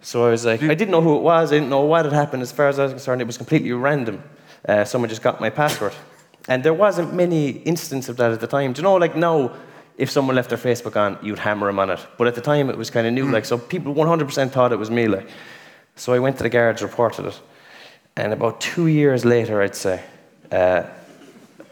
So 0.00 0.26
I 0.26 0.30
was 0.30 0.46
like, 0.46 0.62
I 0.62 0.74
didn't 0.74 0.92
know 0.92 1.02
who 1.02 1.16
it 1.16 1.22
was, 1.22 1.52
I 1.52 1.56
didn't 1.56 1.68
know 1.68 1.82
what 1.82 2.06
had 2.06 2.14
happened. 2.14 2.42
As 2.42 2.52
far 2.52 2.68
as 2.68 2.78
I 2.78 2.84
was 2.84 2.92
concerned, 2.92 3.20
it 3.20 3.26
was 3.26 3.36
completely 3.36 3.70
random. 3.72 4.22
Uh, 4.66 4.84
someone 4.84 5.10
just 5.10 5.22
got 5.22 5.40
my 5.40 5.50
password. 5.50 5.92
And 6.48 6.64
there 6.64 6.74
wasn't 6.74 7.12
many 7.12 7.50
instances 7.50 8.08
of 8.08 8.16
that 8.16 8.32
at 8.32 8.40
the 8.40 8.46
time. 8.46 8.72
Do 8.72 8.80
you 8.80 8.84
know, 8.84 8.94
like 8.94 9.14
now, 9.14 9.54
if 9.98 10.10
someone 10.10 10.36
left 10.36 10.48
their 10.48 10.58
Facebook 10.58 10.96
on, 10.96 11.18
you'd 11.22 11.40
hammer 11.40 11.66
them 11.66 11.80
on 11.80 11.90
it. 11.90 12.06
But 12.16 12.28
at 12.28 12.36
the 12.36 12.40
time, 12.40 12.70
it 12.70 12.78
was 12.78 12.88
kind 12.88 13.06
of 13.06 13.12
new, 13.12 13.30
like, 13.30 13.44
so 13.44 13.58
people 13.58 13.92
100% 13.94 14.50
thought 14.50 14.72
it 14.72 14.78
was 14.78 14.90
me, 14.90 15.08
like. 15.08 15.28
So 15.96 16.12
I 16.12 16.20
went 16.20 16.36
to 16.36 16.44
the 16.44 16.48
guards, 16.48 16.80
reported 16.82 17.26
it. 17.26 17.40
And 18.16 18.32
about 18.32 18.60
two 18.60 18.86
years 18.86 19.24
later, 19.24 19.60
I'd 19.60 19.74
say, 19.74 20.02
uh, 20.52 20.84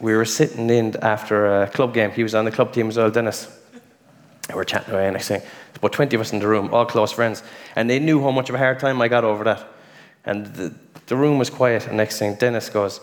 we 0.00 0.14
were 0.14 0.24
sitting 0.24 0.68
in 0.68 0.96
after 1.02 1.62
a 1.62 1.68
club 1.68 1.94
game. 1.94 2.10
He 2.10 2.24
was 2.24 2.34
on 2.34 2.44
the 2.44 2.50
club 2.50 2.72
team 2.72 2.88
as 2.88 2.96
well, 2.96 3.10
Dennis. 3.10 3.48
We 4.48 4.56
were 4.56 4.64
chatting 4.64 4.92
away, 4.92 5.06
and 5.06 5.20
thing, 5.22 5.42
about 5.76 5.92
20 5.92 6.16
of 6.16 6.20
us 6.20 6.32
in 6.32 6.40
the 6.40 6.48
room, 6.48 6.74
all 6.74 6.84
close 6.84 7.12
friends. 7.12 7.44
And 7.76 7.88
they 7.88 8.00
knew 8.00 8.20
how 8.20 8.32
much 8.32 8.48
of 8.48 8.56
a 8.56 8.58
hard 8.58 8.80
time 8.80 9.00
I 9.00 9.08
got 9.08 9.22
over 9.22 9.44
that. 9.44 9.64
And 10.24 10.46
the, 10.46 10.74
the 11.06 11.16
room 11.16 11.38
was 11.38 11.48
quiet, 11.48 11.86
and 11.86 11.96
next 11.96 12.18
thing, 12.18 12.34
Dennis 12.34 12.68
goes, 12.68 13.00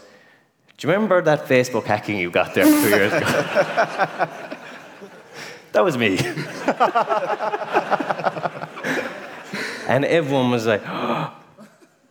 Do 0.78 0.88
you 0.88 0.94
remember 0.94 1.22
that 1.22 1.46
Facebook 1.46 1.86
hacking 1.86 2.18
you 2.18 2.30
got 2.30 2.54
there 2.54 2.66
two 2.66 2.90
years 2.90 3.14
ago? 3.14 4.50
that 5.74 5.84
was 5.84 5.98
me. 5.98 6.18
and 9.88 10.06
everyone 10.06 10.52
was 10.52 10.66
like, 10.66 10.82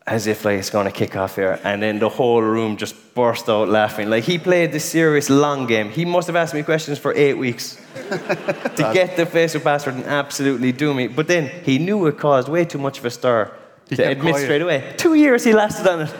as 0.07 0.27
if 0.27 0.45
like 0.45 0.59
it's 0.59 0.71
going 0.71 0.87
to 0.87 0.93
kick 0.93 1.17
off 1.17 1.37
here. 1.37 1.61
And 1.65 1.83
then 1.83 1.99
the 1.99 2.09
whole 2.09 2.43
room 2.43 2.77
just 2.77 3.15
burst 3.15 3.49
out 3.49 3.69
laughing. 3.69 4.11
Like 4.11 4.25
he 4.25 4.39
played 4.39 4.73
this 4.73 4.85
serious 4.85 5.31
long 5.31 5.67
game. 5.67 5.91
He 5.91 6.05
must 6.05 6.27
have 6.27 6.37
asked 6.37 6.55
me 6.55 6.63
questions 6.63 6.99
for 6.99 7.15
eight 7.15 7.35
weeks 7.35 7.77
to 7.95 8.91
get 8.93 9.17
the 9.17 9.25
Facebook 9.27 9.63
password 9.63 9.97
and 9.97 10.05
absolutely 10.05 10.73
do 10.73 10.93
me. 10.93 11.07
But 11.07 11.29
then 11.29 11.49
he 11.65 11.79
knew 11.79 12.07
it 12.07 12.19
caused 12.19 12.49
way 12.49 12.65
too 12.65 12.79
much 12.79 12.99
of 12.99 13.05
a 13.05 13.11
stir 13.11 13.51
to 13.91 13.97
kept 13.97 14.19
admit 14.19 14.33
quiet. 14.33 14.45
straight 14.45 14.63
away. 14.63 14.95
Two 14.97 15.15
years 15.15 15.45
he 15.45 15.53
lasted 15.53 15.87
on 15.87 16.01
it. 16.03 16.15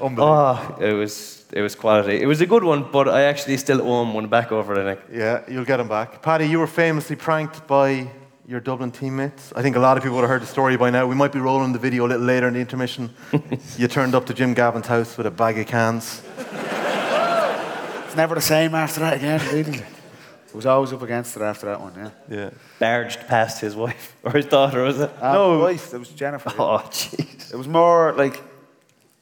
Unbelievable. 0.00 0.24
Oh, 0.28 0.76
it 0.80 0.92
was 0.92 1.35
it 1.56 1.62
was 1.62 1.74
quality. 1.74 2.20
It 2.20 2.26
was 2.26 2.40
a 2.40 2.46
good 2.46 2.64
one, 2.64 2.82
but 2.92 3.08
I 3.08 3.22
actually 3.22 3.56
still 3.56 3.80
owe 3.80 4.02
him 4.02 4.12
one 4.14 4.28
back 4.28 4.52
over 4.52 4.74
it. 4.74 4.78
I 4.86 4.94
think. 4.94 5.00
Yeah, 5.22 5.42
you'll 5.48 5.64
get 5.64 5.80
him 5.80 5.88
back. 5.88 6.20
Paddy, 6.22 6.46
you 6.46 6.58
were 6.58 6.66
famously 6.66 7.16
pranked 7.16 7.66
by 7.66 8.08
your 8.46 8.60
Dublin 8.60 8.90
teammates. 8.90 9.52
I 9.56 9.62
think 9.62 9.74
a 9.76 9.80
lot 9.80 9.96
of 9.96 10.02
people 10.02 10.16
would 10.16 10.22
have 10.22 10.30
heard 10.30 10.42
the 10.42 10.46
story 10.46 10.76
by 10.76 10.90
now. 10.90 11.06
We 11.06 11.14
might 11.16 11.32
be 11.32 11.40
rolling 11.40 11.72
the 11.72 11.78
video 11.78 12.06
a 12.06 12.08
little 12.08 12.26
later 12.26 12.46
in 12.48 12.54
the 12.54 12.60
intermission. 12.60 13.10
you 13.78 13.88
turned 13.88 14.14
up 14.14 14.26
to 14.26 14.34
Jim 14.34 14.54
Gavin's 14.54 14.86
house 14.86 15.16
with 15.16 15.26
a 15.26 15.30
bag 15.30 15.58
of 15.58 15.66
cans. 15.66 16.22
It's 16.38 18.16
never 18.16 18.34
the 18.34 18.40
same 18.40 18.74
after 18.74 19.00
that 19.00 19.14
again, 19.14 19.40
really. 19.52 19.78
It 19.78 20.54
was 20.54 20.66
always 20.66 20.92
up 20.92 21.02
against 21.02 21.36
it 21.36 21.42
after 21.42 21.66
that 21.66 21.80
one, 21.80 21.92
yeah. 21.96 22.10
Yeah. 22.30 22.50
Barged 22.78 23.26
past 23.28 23.60
his 23.60 23.74
wife 23.74 24.14
or 24.22 24.32
his 24.32 24.46
daughter, 24.46 24.82
was 24.84 25.00
it? 25.00 25.10
Um, 25.22 25.32
No. 25.34 25.58
wife, 25.60 25.92
it 25.92 25.98
was 25.98 26.10
Jennifer. 26.10 26.50
Oh, 26.58 26.78
jeez. 26.90 27.52
It 27.52 27.56
was 27.56 27.66
more 27.68 28.12
like 28.12 28.42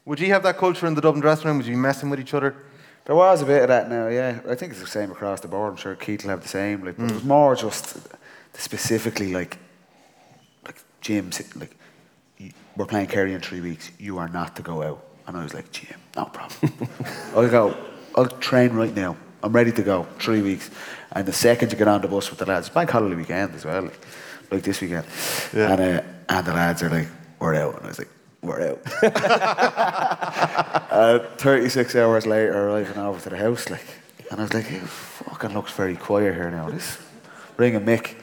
Would 0.06 0.20
you 0.20 0.28
have 0.28 0.42
that 0.42 0.58
culture 0.58 0.86
in 0.86 0.94
the 0.94 1.00
Dublin 1.00 1.20
dressing 1.20 1.46
room? 1.46 1.56
Would 1.58 1.66
you 1.66 1.72
be 1.72 1.80
messing 1.80 2.10
with 2.10 2.20
each 2.20 2.34
other? 2.34 2.54
there 3.04 3.14
was 3.14 3.42
a 3.42 3.46
bit 3.46 3.62
of 3.62 3.68
that 3.68 3.90
now, 3.90 4.08
yeah. 4.08 4.40
I 4.48 4.54
think 4.54 4.72
it's 4.72 4.80
the 4.80 4.86
same 4.86 5.10
across 5.10 5.40
the 5.40 5.48
board. 5.48 5.72
I'm 5.72 5.76
sure 5.76 5.94
Keith 5.94 6.22
will 6.22 6.30
have 6.30 6.42
the 6.42 6.48
same. 6.48 6.84
Like, 6.84 6.96
but 6.96 7.10
it 7.10 7.14
was 7.14 7.24
more 7.24 7.54
just 7.54 7.98
specifically 8.54 9.32
like, 9.32 9.58
like 10.64 10.82
Jim, 11.02 11.30
like 11.56 11.76
we're 12.76 12.86
playing 12.86 13.08
Kerry 13.08 13.34
in 13.34 13.40
three 13.40 13.60
weeks. 13.60 13.90
You 13.98 14.18
are 14.18 14.28
not 14.28 14.56
to 14.56 14.62
go 14.62 14.82
out. 14.82 15.04
And 15.26 15.36
I 15.36 15.42
was 15.42 15.52
like, 15.52 15.70
Jim, 15.70 15.98
no 16.16 16.24
problem. 16.26 16.72
I'll 17.34 17.48
go. 17.48 17.76
I'll 18.16 18.26
train 18.26 18.72
right 18.72 18.94
now. 18.94 19.16
I'm 19.42 19.52
ready 19.52 19.72
to 19.72 19.82
go. 19.82 20.04
Three 20.18 20.40
weeks. 20.40 20.70
And 21.12 21.26
the 21.26 21.32
second 21.32 21.72
you 21.72 21.78
get 21.78 21.88
on 21.88 22.00
the 22.00 22.08
bus 22.08 22.30
with 22.30 22.38
the 22.38 22.46
lads, 22.46 22.70
bank 22.70 22.90
holiday 22.90 23.14
weekend 23.14 23.54
as 23.54 23.64
well, 23.64 23.82
like, 23.82 24.06
like 24.50 24.62
this 24.62 24.80
weekend. 24.80 25.04
Yeah. 25.52 25.72
And, 25.72 25.80
uh, 25.80 26.02
and 26.30 26.46
the 26.46 26.52
lads 26.54 26.82
are 26.82 26.88
like, 26.88 27.08
we're 27.38 27.54
out. 27.54 27.76
And 27.76 27.84
I 27.84 27.88
was 27.88 27.98
like, 27.98 28.08
we're 28.44 28.70
out. 28.70 28.80
uh, 30.92 31.18
36 31.36 31.96
hours 31.96 32.26
later, 32.26 32.68
arriving 32.68 32.98
over 32.98 33.20
to 33.20 33.30
the 33.30 33.36
house, 33.36 33.70
like, 33.70 33.86
and 34.30 34.40
I 34.40 34.44
was 34.44 34.54
like, 34.54 34.70
it 34.70 34.82
fucking 34.82 35.54
looks 35.54 35.72
very 35.72 35.96
quiet 35.96 36.34
here 36.34 36.50
now. 36.50 36.70
This 36.70 36.98
ring 37.56 37.76
a 37.76 37.80
Mick. 37.80 38.14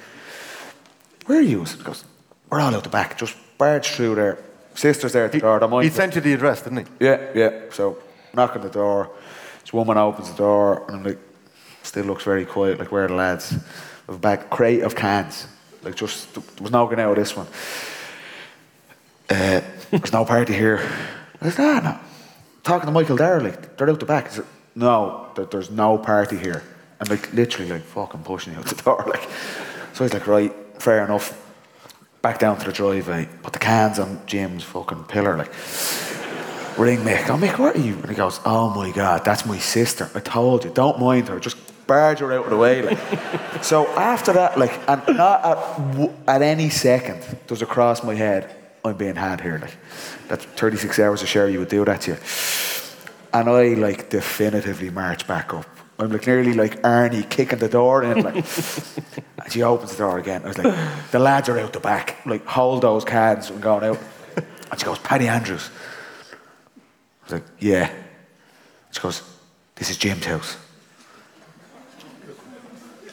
Where 1.26 1.40
are 1.40 1.42
you? 1.42 1.64
He 1.64 1.84
goes, 1.84 2.04
we're 2.50 2.60
all 2.60 2.74
out 2.74 2.84
the 2.84 2.90
back. 2.90 3.18
Just 3.18 3.36
barge 3.58 3.90
through 3.90 4.16
there. 4.16 4.38
Sister's 4.74 5.14
there 5.14 5.26
at 5.26 5.32
the 5.32 5.40
door. 5.40 5.60
Don't 5.60 5.84
He 5.84 5.90
sent 5.90 6.16
you 6.16 6.22
the 6.22 6.34
address, 6.34 6.62
didn't 6.62 6.86
he? 6.86 7.06
Yeah, 7.06 7.30
yeah. 7.36 7.62
So 7.72 7.98
knock 8.34 8.56
on 8.56 8.62
the 8.62 8.70
door. 8.70 9.10
This 9.62 9.74
woman 9.74 9.98
opens 9.98 10.32
the 10.32 10.38
door 10.38 10.86
and 10.88 10.98
I'm 10.98 11.04
like, 11.04 11.20
still 11.84 12.06
looks 12.06 12.24
very 12.24 12.46
quiet. 12.46 12.80
Like 12.80 12.92
where 12.92 13.06
are 13.06 13.08
the 13.08 13.16
lads? 13.16 13.54
A 14.08 14.14
bag 14.14 14.50
crate 14.50 14.84
of 14.84 14.96
cans. 14.96 15.48
Like 15.84 15.96
just 15.96 16.34
there 16.34 16.44
was 16.62 16.72
no 16.72 16.88
getting 16.88 17.04
out 17.04 17.12
of 17.12 17.18
this 17.18 17.36
one. 17.36 17.48
Uh, 19.32 19.62
there's 19.92 20.12
no 20.14 20.26
party 20.26 20.54
here. 20.54 20.80
Said, 21.42 21.54
ah, 21.60 21.80
no. 21.84 22.00
Talking 22.64 22.88
to 22.88 22.92
Michael 22.92 23.16
there, 23.16 23.40
like 23.40 23.78
they're 23.78 23.90
out 23.90 24.00
the 24.00 24.06
back. 24.06 24.30
Said, 24.32 24.46
no, 24.76 25.30
there- 25.36 25.46
there's 25.46 25.72
no 25.72 25.98
party 25.98 26.38
here. 26.38 26.64
And 27.00 27.10
like 27.10 27.34
literally 27.34 27.72
like 27.72 27.82
fucking 27.84 28.24
pushing 28.24 28.54
you 28.54 28.60
out 28.60 28.66
the 28.66 28.76
door. 28.84 29.04
Like 29.08 29.28
so 29.94 30.04
he's 30.04 30.14
like, 30.14 30.28
right, 30.28 30.54
fair 30.80 31.04
enough. 31.06 31.38
Back 32.22 32.38
down 32.40 32.58
to 32.60 32.66
the 32.66 32.72
driveway, 32.72 33.28
put 33.42 33.54
the 33.54 33.60
cans 33.60 33.98
on 34.00 34.22
Jim's 34.28 34.64
fucking 34.64 35.06
pillar, 35.06 35.36
like 35.38 35.52
ring 36.78 37.00
Mick. 37.00 37.28
Oh, 37.30 37.38
Mick, 37.38 37.58
where 37.58 37.72
are 37.74 37.78
you? 37.78 37.96
And 37.96 38.10
he 38.10 38.16
goes, 38.16 38.40
Oh 38.46 38.70
my 38.76 38.92
God, 38.92 39.26
that's 39.26 39.46
my 39.46 39.58
sister. 39.58 40.10
I 40.14 40.20
told 40.20 40.64
you, 40.64 40.72
don't 40.72 41.00
mind 41.00 41.30
her. 41.30 41.40
Just 41.40 41.58
barge 41.88 42.20
her 42.20 42.32
out 42.32 42.44
of 42.46 42.50
the 42.52 42.58
way. 42.58 42.84
Like. 42.84 43.00
so 43.64 43.88
after 43.98 44.34
that, 44.34 44.60
like, 44.60 44.72
and 44.88 45.02
not 45.18 45.44
at, 45.44 46.10
at 46.28 46.42
any 46.44 46.70
second 46.70 47.24
does 47.48 47.62
it 47.64 47.68
cross 47.70 48.04
my 48.04 48.14
head, 48.16 48.56
I'm 48.84 48.98
being 48.98 49.16
had 49.16 49.42
here. 49.42 49.60
Like, 49.60 49.76
that's 50.28 50.46
36 50.46 51.00
hours 51.00 51.22
of 51.22 51.28
share 51.28 51.50
you 51.50 51.60
would 51.60 51.70
do 51.70 51.86
that 51.86 52.02
to 52.02 52.12
you. 52.12 52.18
And 53.34 53.50
I, 53.50 53.74
like, 53.76 54.10
definitively 54.10 54.90
march 54.90 55.28
back 55.28 55.54
up. 55.54 55.66
I'm 56.00 56.12
like 56.12 56.26
nearly 56.26 56.54
like 56.54 56.82
Arnie 56.82 57.30
kicking 57.30 57.60
the 57.60 57.70
door 57.70 58.04
in. 58.04 58.24
Like, 58.24 58.36
and 59.44 59.52
she 59.52 59.62
opens 59.62 59.92
the 59.92 59.98
door 60.00 60.18
again. 60.18 60.42
I 60.44 60.48
was 60.48 60.58
like, 60.58 61.12
the 61.12 61.20
lads 61.20 61.48
are 61.48 61.60
out 61.60 61.74
the 61.74 61.80
back. 61.80 62.26
Like, 62.26 62.44
hold 62.46 62.82
those 62.82 63.06
cans 63.06 63.52
and 63.52 63.62
going 63.62 63.84
out. 63.84 64.00
And 64.72 64.80
she 64.80 64.86
goes, 64.86 64.98
Paddy 65.00 65.28
Andrews. 65.28 65.70
I 66.32 67.24
was 67.26 67.34
like, 67.34 67.44
yeah. 67.60 67.94
She 68.90 69.00
goes, 69.00 69.22
this 69.76 69.92
is 69.92 69.98
Jim's 69.98 70.26
house. 70.26 70.58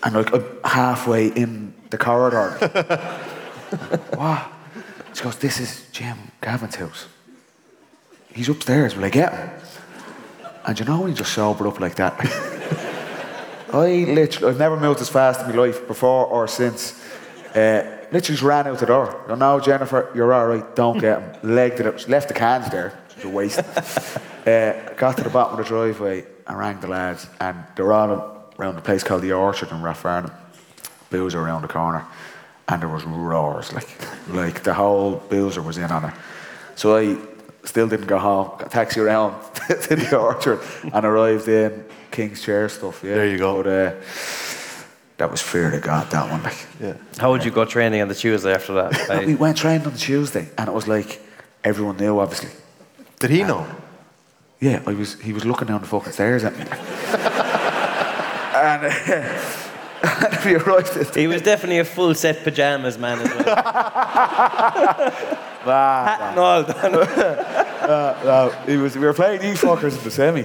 And 0.03 0.15
like 0.15 0.33
I'm 0.33 0.45
halfway 0.65 1.27
in 1.29 1.75
the 1.91 1.99
corridor. 1.99 2.51
what? 4.15 4.53
She 5.15 5.23
goes, 5.23 5.37
this 5.37 5.61
is 5.61 5.87
Jim 5.93 6.17
Gavin's 6.41 6.77
house. 6.77 7.07
He's 8.33 8.49
upstairs. 8.49 8.95
Will 8.95 9.05
I 9.05 9.11
get 9.11 9.33
him? 9.33 9.51
And 10.65 10.79
you 10.79 10.85
know 10.85 11.01
when 11.01 11.11
you 11.11 11.17
just 11.17 11.33
sober 11.33 11.67
up 11.67 11.81
like 11.81 11.95
that? 11.97 12.15
I 13.73 14.05
literally, 14.09 14.49
I've 14.53 14.59
never 14.59 14.79
moved 14.79 15.01
as 15.01 15.09
fast 15.09 15.41
in 15.41 15.49
my 15.49 15.55
life 15.55 15.87
before 15.87 16.27
or 16.27 16.47
since. 16.47 17.03
Uh, 17.55 17.99
literally 18.13 18.21
just 18.21 18.43
ran 18.43 18.67
out 18.67 18.79
the 18.79 18.87
door. 18.87 19.25
You 19.29 19.37
know, 19.37 19.61
Jennifer, 19.61 20.11
you're 20.15 20.33
all 20.33 20.47
right. 20.47 20.77
Don't 20.77 20.99
get 20.99 21.21
him. 21.21 21.33
Legged 21.55 21.81
it 21.81 21.87
up. 21.87 21.99
She 21.99 22.07
left 22.07 22.29
the 22.29 22.35
cans 22.35 22.71
there. 22.71 22.99
It 23.11 23.17
was 23.17 23.25
a 23.25 23.29
waste. 23.29 23.59
uh, 23.59 24.95
got 24.95 25.17
to 25.17 25.25
the 25.25 25.31
bottom 25.31 25.59
of 25.59 25.65
the 25.65 25.69
driveway 25.69 26.25
and 26.47 26.59
rang 26.59 26.81
the 26.81 26.89
lads, 26.89 27.27
and 27.41 27.65
they're 27.77 27.93
all 27.93 28.53
around 28.59 28.77
a 28.77 28.81
place 28.81 29.03
called 29.03 29.23
the 29.23 29.33
Orchard 29.33 29.71
in 29.71 29.79
Rathfarnham. 29.79 30.33
Boozer 31.11 31.41
around 31.41 31.63
the 31.63 31.69
corner, 31.69 32.05
and 32.69 32.83
there 32.83 32.89
was 32.89 33.05
roars 33.05 33.73
like, 33.73 33.89
like 34.29 34.63
the 34.63 34.75
whole 34.75 35.17
boozer 35.29 35.63
was 35.63 35.79
in 35.79 35.91
on 35.91 36.05
it. 36.05 36.15
So 36.77 36.97
I 36.97 37.17
still 37.65 37.89
didn't 37.89 38.07
go 38.07 38.19
home. 38.19 38.51
Got 38.59 38.67
a 38.67 38.71
taxi 38.71 39.01
around 39.01 39.43
to 39.69 39.97
the 39.97 40.17
Orchard 40.17 40.61
and 40.93 41.05
arrived 41.05 41.49
in 41.49 41.85
King's 42.11 42.43
Chair 42.43 42.69
stuff. 42.69 43.03
Yeah, 43.03 43.15
There 43.15 43.27
you 43.27 43.39
go. 43.39 43.63
But 43.63 43.69
uh, 43.69 43.95
that 45.17 45.31
was 45.31 45.41
fear 45.43 45.71
to 45.71 45.81
God. 45.81 46.11
That 46.11 46.31
one, 46.31 46.43
like. 46.43 46.67
Yeah. 46.81 46.95
How 47.19 47.31
would 47.31 47.45
you 47.45 47.51
go 47.51 47.65
training 47.65 48.01
on 48.03 48.09
the 48.09 48.15
Tuesday 48.15 48.53
after 48.53 48.75
that? 48.75 49.25
we 49.27 49.35
went 49.35 49.57
training 49.57 49.87
on 49.87 49.93
the 49.93 49.99
Tuesday, 49.99 50.49
and 50.57 50.69
it 50.69 50.73
was 50.73 50.87
like 50.87 51.21
everyone 51.65 51.97
knew, 51.97 52.19
obviously. 52.21 52.51
Did 53.19 53.31
he 53.31 53.43
know? 53.43 53.67
Yeah, 54.61 54.83
I 54.87 54.93
was. 54.93 55.21
He 55.21 55.33
was 55.33 55.45
looking 55.45 55.69
down 55.69 55.81
the 55.81 55.87
fucking 55.87 56.13
stairs 56.13 56.45
at 56.45 56.57
me. 56.57 56.61
and, 58.55 58.85
uh, 58.87 59.68
and 60.03 60.45
we 60.45 60.55
arrived 60.55 60.97
at 60.97 61.15
he 61.15 61.27
was 61.27 61.43
definitely 61.43 61.79
a 61.79 61.85
full 61.85 62.15
set 62.15 62.45
pajamas 62.45 62.99
man 62.99 63.19
as 63.21 63.45
well. 63.45 63.57
Hat 65.65 66.21
and 66.31 66.39
all 66.39 66.63
done. 66.63 66.93
no, 68.25 68.51
he 68.67 68.77
was. 68.77 68.97
We 68.97 69.05
were 69.05 69.13
playing 69.13 69.41
these 69.41 69.61
fuckers 69.61 69.99
in 69.99 70.05
the 70.05 70.11
semi. 70.11 70.45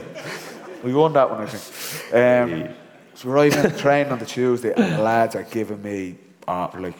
We 0.83 0.93
won 0.93 1.13
that 1.13 1.29
one, 1.29 1.41
I 1.41 1.45
think. 1.45 2.13
Um, 2.13 2.75
so 3.13 3.29
we're 3.29 3.35
arriving 3.35 3.59
at 3.59 3.77
training 3.77 4.11
on 4.11 4.19
the 4.19 4.25
Tuesday, 4.25 4.73
and 4.73 4.95
the 4.95 5.01
lads 5.01 5.35
are 5.35 5.43
giving 5.43 5.81
me, 5.81 6.17
uh, 6.47 6.67
they're 6.67 6.81
like, 6.81 6.97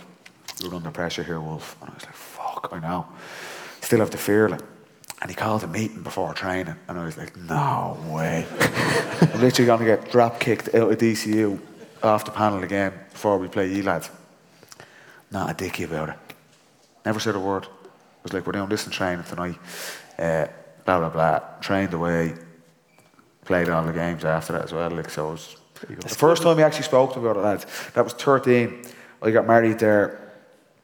"You're 0.61 0.73
under 0.73 0.91
pressure 0.91 1.23
here, 1.23 1.39
Wolf." 1.39 1.75
And 1.81 1.89
I 1.89 1.93
was 1.95 2.05
like, 2.05 2.15
"Fuck, 2.15 2.69
I 2.71 2.79
know." 2.79 3.07
Still 3.81 3.99
have 3.99 4.11
the 4.11 4.17
fear, 4.17 4.49
like. 4.49 4.61
And 5.21 5.29
he 5.29 5.35
called 5.35 5.63
a 5.63 5.67
meeting 5.67 6.03
before 6.03 6.33
training, 6.33 6.75
and 6.87 6.99
I 6.99 7.05
was 7.05 7.17
like, 7.17 7.35
"No 7.37 7.97
way!" 8.09 8.45
I'm 9.21 9.41
literally 9.41 9.65
gonna 9.65 9.85
get 9.85 10.11
drop 10.11 10.39
kicked 10.39 10.75
out 10.75 10.91
of 10.91 10.97
DCU 10.97 11.59
off 12.03 12.25
the 12.25 12.31
panel 12.31 12.63
again 12.63 12.93
before 13.11 13.37
we 13.37 13.47
play 13.47 13.81
lads. 13.81 14.09
Not 15.31 15.49
a 15.49 15.53
dicky 15.53 15.83
about 15.83 16.09
it. 16.09 16.15
Never 17.05 17.19
said 17.19 17.35
a 17.35 17.39
word. 17.39 17.63
It 17.63 18.23
was 18.23 18.33
like, 18.33 18.45
we're 18.45 18.53
doing 18.53 18.69
this 18.69 18.85
in 18.85 18.91
training 18.91 19.25
tonight. 19.25 19.57
Uh, 20.17 20.47
blah, 20.85 20.99
blah, 20.99 21.09
blah. 21.09 21.39
Trained 21.59 21.93
away. 21.93 22.35
Played 23.45 23.69
all 23.69 23.83
the 23.83 23.93
games 23.93 24.23
after 24.23 24.53
that 24.53 24.63
as 24.63 24.73
well. 24.73 24.89
Like, 24.89 25.09
so 25.09 25.29
it 25.29 25.31
was, 25.31 25.57
the 25.87 26.09
first 26.09 26.43
time 26.43 26.57
he 26.57 26.63
actually 26.63 26.83
spoke 26.83 27.13
to 27.13 27.19
me 27.19 27.25
about 27.25 27.37
it, 27.37 27.43
lads, 27.43 27.65
that 27.93 28.03
was 28.03 28.13
13. 28.13 28.83
I 29.21 29.31
got 29.31 29.47
married 29.47 29.79
there 29.79 30.33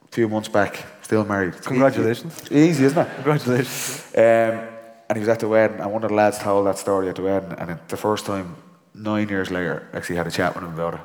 a 0.04 0.08
few 0.08 0.28
months 0.28 0.48
back. 0.48 0.84
Still 1.02 1.24
married. 1.24 1.60
Congratulations. 1.62 2.42
Easy, 2.50 2.56
Easy, 2.56 2.84
isn't 2.86 2.98
it? 2.98 3.14
Congratulations. 3.14 4.12
Um, 4.14 4.68
and 5.08 5.16
he 5.16 5.20
was 5.20 5.28
at 5.28 5.40
the 5.40 5.48
wedding, 5.48 5.80
and 5.80 5.92
one 5.92 6.04
of 6.04 6.10
the 6.10 6.14
lads 6.14 6.38
told 6.38 6.66
that 6.66 6.78
story 6.78 7.08
at 7.08 7.16
the 7.16 7.22
wedding. 7.22 7.52
And 7.58 7.70
it, 7.70 7.88
the 7.88 7.96
first 7.96 8.26
time, 8.26 8.56
nine 9.00 9.28
years 9.28 9.50
later, 9.50 9.88
actually 9.92 10.16
had 10.16 10.26
a 10.26 10.30
chat 10.30 10.54
with 10.54 10.64
him 10.64 10.74
about 10.74 10.94
it. 10.94 11.00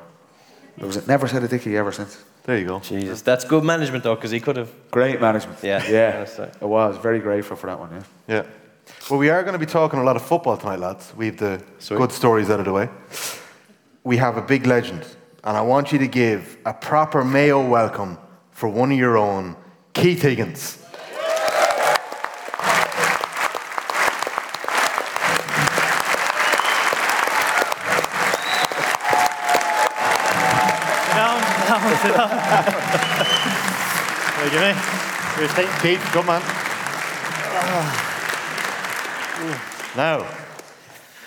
It 0.78 0.84
was 0.84 1.06
never 1.08 1.26
said 1.26 1.42
a 1.42 1.48
dicky 1.48 1.76
ever 1.76 1.92
since. 1.92 2.22
There 2.44 2.58
you 2.58 2.66
go. 2.66 2.80
Jesus, 2.80 3.22
that's 3.22 3.44
good 3.44 3.64
management 3.64 4.04
though, 4.04 4.14
because 4.14 4.30
he 4.30 4.40
could 4.40 4.56
have. 4.56 4.70
Great 4.90 5.20
management. 5.20 5.58
Yeah, 5.62 5.82
yeah. 5.90 6.16
honestly. 6.16 6.48
It 6.60 6.68
was 6.68 6.96
very 6.98 7.18
grateful 7.18 7.56
for 7.56 7.66
that 7.66 7.78
one. 7.78 7.90
Yeah. 7.92 8.02
Yeah. 8.28 8.42
Well, 9.10 9.18
we 9.18 9.30
are 9.30 9.42
going 9.42 9.54
to 9.54 9.58
be 9.58 9.66
talking 9.66 9.98
a 9.98 10.04
lot 10.04 10.16
of 10.16 10.22
football 10.22 10.56
tonight, 10.56 10.78
lads. 10.78 11.12
We 11.16 11.26
have 11.26 11.38
the 11.38 11.62
Sweet. 11.78 11.96
good 11.96 12.12
stories 12.12 12.50
out 12.50 12.60
of 12.60 12.66
the 12.66 12.72
way. 12.72 12.88
We 14.04 14.16
have 14.18 14.36
a 14.36 14.42
big 14.42 14.66
legend, 14.66 15.04
and 15.42 15.56
I 15.56 15.62
want 15.62 15.90
you 15.92 15.98
to 15.98 16.06
give 16.06 16.56
a 16.64 16.72
proper 16.72 17.24
Mayo 17.24 17.66
welcome 17.66 18.18
for 18.52 18.68
one 18.68 18.92
of 18.92 18.98
your 18.98 19.16
own, 19.16 19.56
Keith 19.92 20.22
Higgins. 20.22 20.85
Down, 32.50 32.64
sit 32.64 32.72
down. 32.72 33.26
What 34.36 34.50
do 34.50 34.56
you 34.56 35.46
Keith. 35.48 35.82
Keith, 35.82 36.00
come 36.12 36.28
on. 36.30 36.42
Now, 39.96 40.26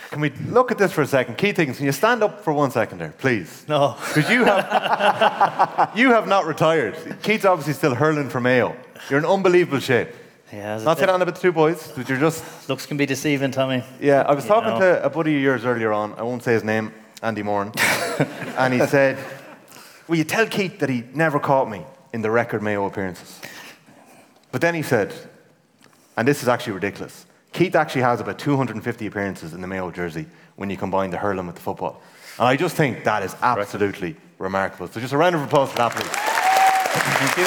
can 0.10 0.22
we 0.22 0.32
look 0.50 0.72
at 0.72 0.78
this 0.78 0.92
for 0.92 1.02
a 1.02 1.08
second? 1.08 1.38
Keith 1.38 1.58
Higgins, 1.58 1.78
can 1.78 1.86
you 1.86 1.92
stand 1.92 2.24
up 2.24 2.44
for 2.44 2.52
one 2.54 2.72
second 2.72 2.98
there, 3.00 3.14
please? 3.18 3.66
No. 3.68 3.96
Because 4.08 4.30
you 4.30 4.44
have, 4.44 5.92
you 5.96 6.12
have 6.12 6.28
not 6.28 6.46
retired. 6.46 6.96
Keith's 7.22 7.46
obviously 7.46 7.74
still 7.74 7.94
hurling 7.94 8.30
for 8.30 8.40
Mayo. 8.42 8.76
You're 9.10 9.20
in 9.20 9.26
unbelievable 9.26 9.80
shape. 9.80 10.10
Yeah, 10.52 10.80
Not 10.80 10.98
saying 10.98 11.12
on 11.12 11.22
about 11.22 11.36
the 11.36 11.42
two 11.42 11.52
boys, 11.52 11.92
but 11.96 12.10
you're 12.10 12.18
just 12.18 12.68
looks 12.68 12.88
can 12.88 12.98
be 12.98 13.06
deceiving, 13.06 13.52
Tommy. 13.52 13.84
Yeah, 14.02 14.22
I 14.22 14.34
was 14.34 14.46
You 14.46 14.50
talking 14.50 14.72
know. 14.72 14.80
to 14.80 15.04
a 15.06 15.10
buddy 15.10 15.36
of 15.36 15.42
yours 15.44 15.64
earlier 15.64 15.94
on. 15.94 16.14
I 16.16 16.24
won't 16.24 16.42
say 16.42 16.54
his 16.54 16.64
name, 16.64 16.92
Andy 17.22 17.44
Moran, 17.44 17.72
and 18.58 18.74
he 18.74 18.80
said, 18.88 19.20
"Will 20.10 20.18
you 20.18 20.26
tell 20.26 20.48
Keith 20.48 20.80
that 20.80 20.90
he 20.90 21.06
never 21.14 21.40
caught 21.40 21.70
me 21.70 21.86
in 22.12 22.22
the 22.22 22.32
record 22.32 22.62
Mayo 22.62 22.86
appearances?" 22.86 23.40
But 24.52 24.60
then 24.62 24.74
he 24.74 24.82
said, 24.82 25.14
and 26.18 26.28
this 26.28 26.42
is 26.42 26.50
actually 26.50 26.74
ridiculous. 26.74 27.26
Keith 27.54 27.76
actually 27.76 28.02
has 28.02 28.20
about 28.20 28.40
250 28.40 29.06
appearances 29.06 29.54
in 29.54 29.62
the 29.62 29.68
Mayo 29.68 29.92
jersey 29.92 30.26
when 30.56 30.70
you 30.70 30.78
combine 30.78 31.12
the 31.12 31.18
hurling 31.18 31.46
with 31.46 31.56
the 31.56 31.62
football, 31.62 32.02
and 32.40 32.48
I 32.48 32.56
just 32.56 32.76
think 32.76 33.04
that 33.04 33.24
is 33.24 33.36
absolutely 33.42 34.16
remarkable. 34.40 34.88
So 34.88 35.00
just 35.00 35.14
a 35.14 35.18
round 35.18 35.36
of 35.36 35.44
applause 35.44 35.72
for 35.72 35.78
that, 35.78 35.92
please. 35.94 36.10
Thank 37.20 37.38
you. 37.38 37.46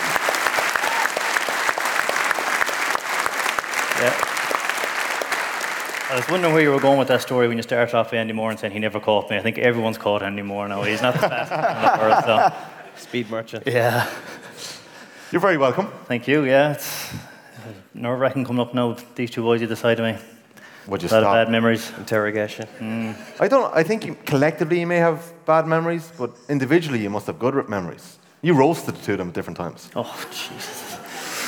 Yeah. 4.03 4.32
I 6.13 6.17
was 6.17 6.29
wondering 6.29 6.53
where 6.53 6.63
you 6.63 6.71
were 6.71 6.79
going 6.81 6.99
with 6.99 7.09
that 7.09 7.23
story 7.23 7.49
when 7.49 7.57
you 7.57 7.63
started 7.63 7.95
off 7.97 8.11
with 8.11 8.19
Andy 8.21 8.35
Moore 8.35 8.51
and 8.51 8.61
saying 8.61 8.75
he 8.75 8.79
never 8.79 9.01
caught 9.01 9.31
me. 9.31 9.39
I 9.39 9.41
think 9.41 9.57
everyone's 9.57 9.97
caught 9.97 10.23
Andy 10.23 10.43
Moore 10.43 10.69
now. 10.69 10.83
He's 10.83 11.01
not 11.01 11.15
the 11.15 11.21
fastest 11.21 11.51
man 11.63 11.77
in 11.77 11.99
the 11.99 12.05
world, 12.05 12.25
so. 12.25 13.03
Speed 13.03 13.31
merchant. 13.31 13.67
Yeah. 13.67 14.11
You're 15.31 15.41
very 15.41 15.57
welcome. 15.57 15.87
Thank 16.05 16.29
you. 16.29 16.45
Yeah, 16.45 16.73
it's 16.73 17.15
nerve 17.95 18.21
wracking 18.21 18.45
coming 18.45 18.61
up 18.61 18.75
now. 18.75 18.91
with 18.91 19.15
These 19.15 19.31
two 19.31 19.43
boys 19.43 19.63
either 19.63 19.75
side 19.75 19.99
of 20.01 20.05
me. 20.05 20.23
Would 20.89 21.03
you 21.03 21.09
A 21.09 21.13
lot 21.13 21.19
of 21.23 21.25
stop? 21.25 21.35
bad 21.35 21.49
memories. 21.51 21.91
Interrogation. 21.97 22.67
Mm. 22.79 23.17
I 23.41 23.49
don't. 23.49 23.75
I 23.75 23.83
think 23.83 24.05
you, 24.05 24.15
collectively 24.27 24.81
you 24.81 24.87
may 24.87 24.99
have 24.99 25.33
bad 25.47 25.67
memories, 25.67 26.13
but 26.19 26.31
individually 26.51 27.01
you 27.03 27.09
must 27.09 27.27
have 27.29 27.39
good 27.39 27.67
memories. 27.71 28.19
You 28.43 28.53
roasted 28.53 28.97
to 29.05 29.17
them 29.17 29.29
at 29.29 29.35
different 29.35 29.57
times. 29.57 29.89
Oh, 29.97 30.13
Jesus. 30.31 30.92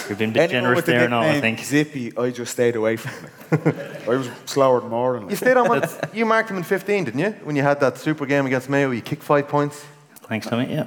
You've 0.08 0.18
been 0.18 0.30
a 0.30 0.32
bit 0.32 0.42
Anyone 0.42 0.62
generous 0.62 0.76
with 0.76 0.86
the 0.86 0.92
there 0.92 1.08
now, 1.08 1.20
I 1.20 1.32
nickname 1.32 1.56
think. 1.56 1.66
Zippy, 1.66 2.16
I 2.16 2.30
just 2.30 2.52
stayed 2.52 2.76
away 2.76 2.96
from 2.96 3.12
it. 3.24 4.02
I 4.06 4.08
was 4.08 4.28
slower 4.44 4.80
than 4.80 4.90
more 4.90 5.18
than 5.18 5.30
You 5.30 5.36
stayed 5.36 5.56
on. 5.56 5.68
One, 5.68 5.82
you 6.12 6.26
marked 6.26 6.50
him 6.50 6.58
in 6.58 6.62
15, 6.62 7.04
didn't 7.04 7.20
you? 7.20 7.30
When 7.44 7.56
you 7.56 7.62
had 7.62 7.80
that 7.80 7.96
super 7.98 8.26
game 8.26 8.46
against 8.46 8.68
Mayo, 8.68 8.90
you 8.90 9.00
kicked 9.00 9.22
five 9.22 9.48
points. 9.48 9.84
Thanks, 10.28 10.46
Tommy. 10.46 10.72
Yeah. 10.72 10.86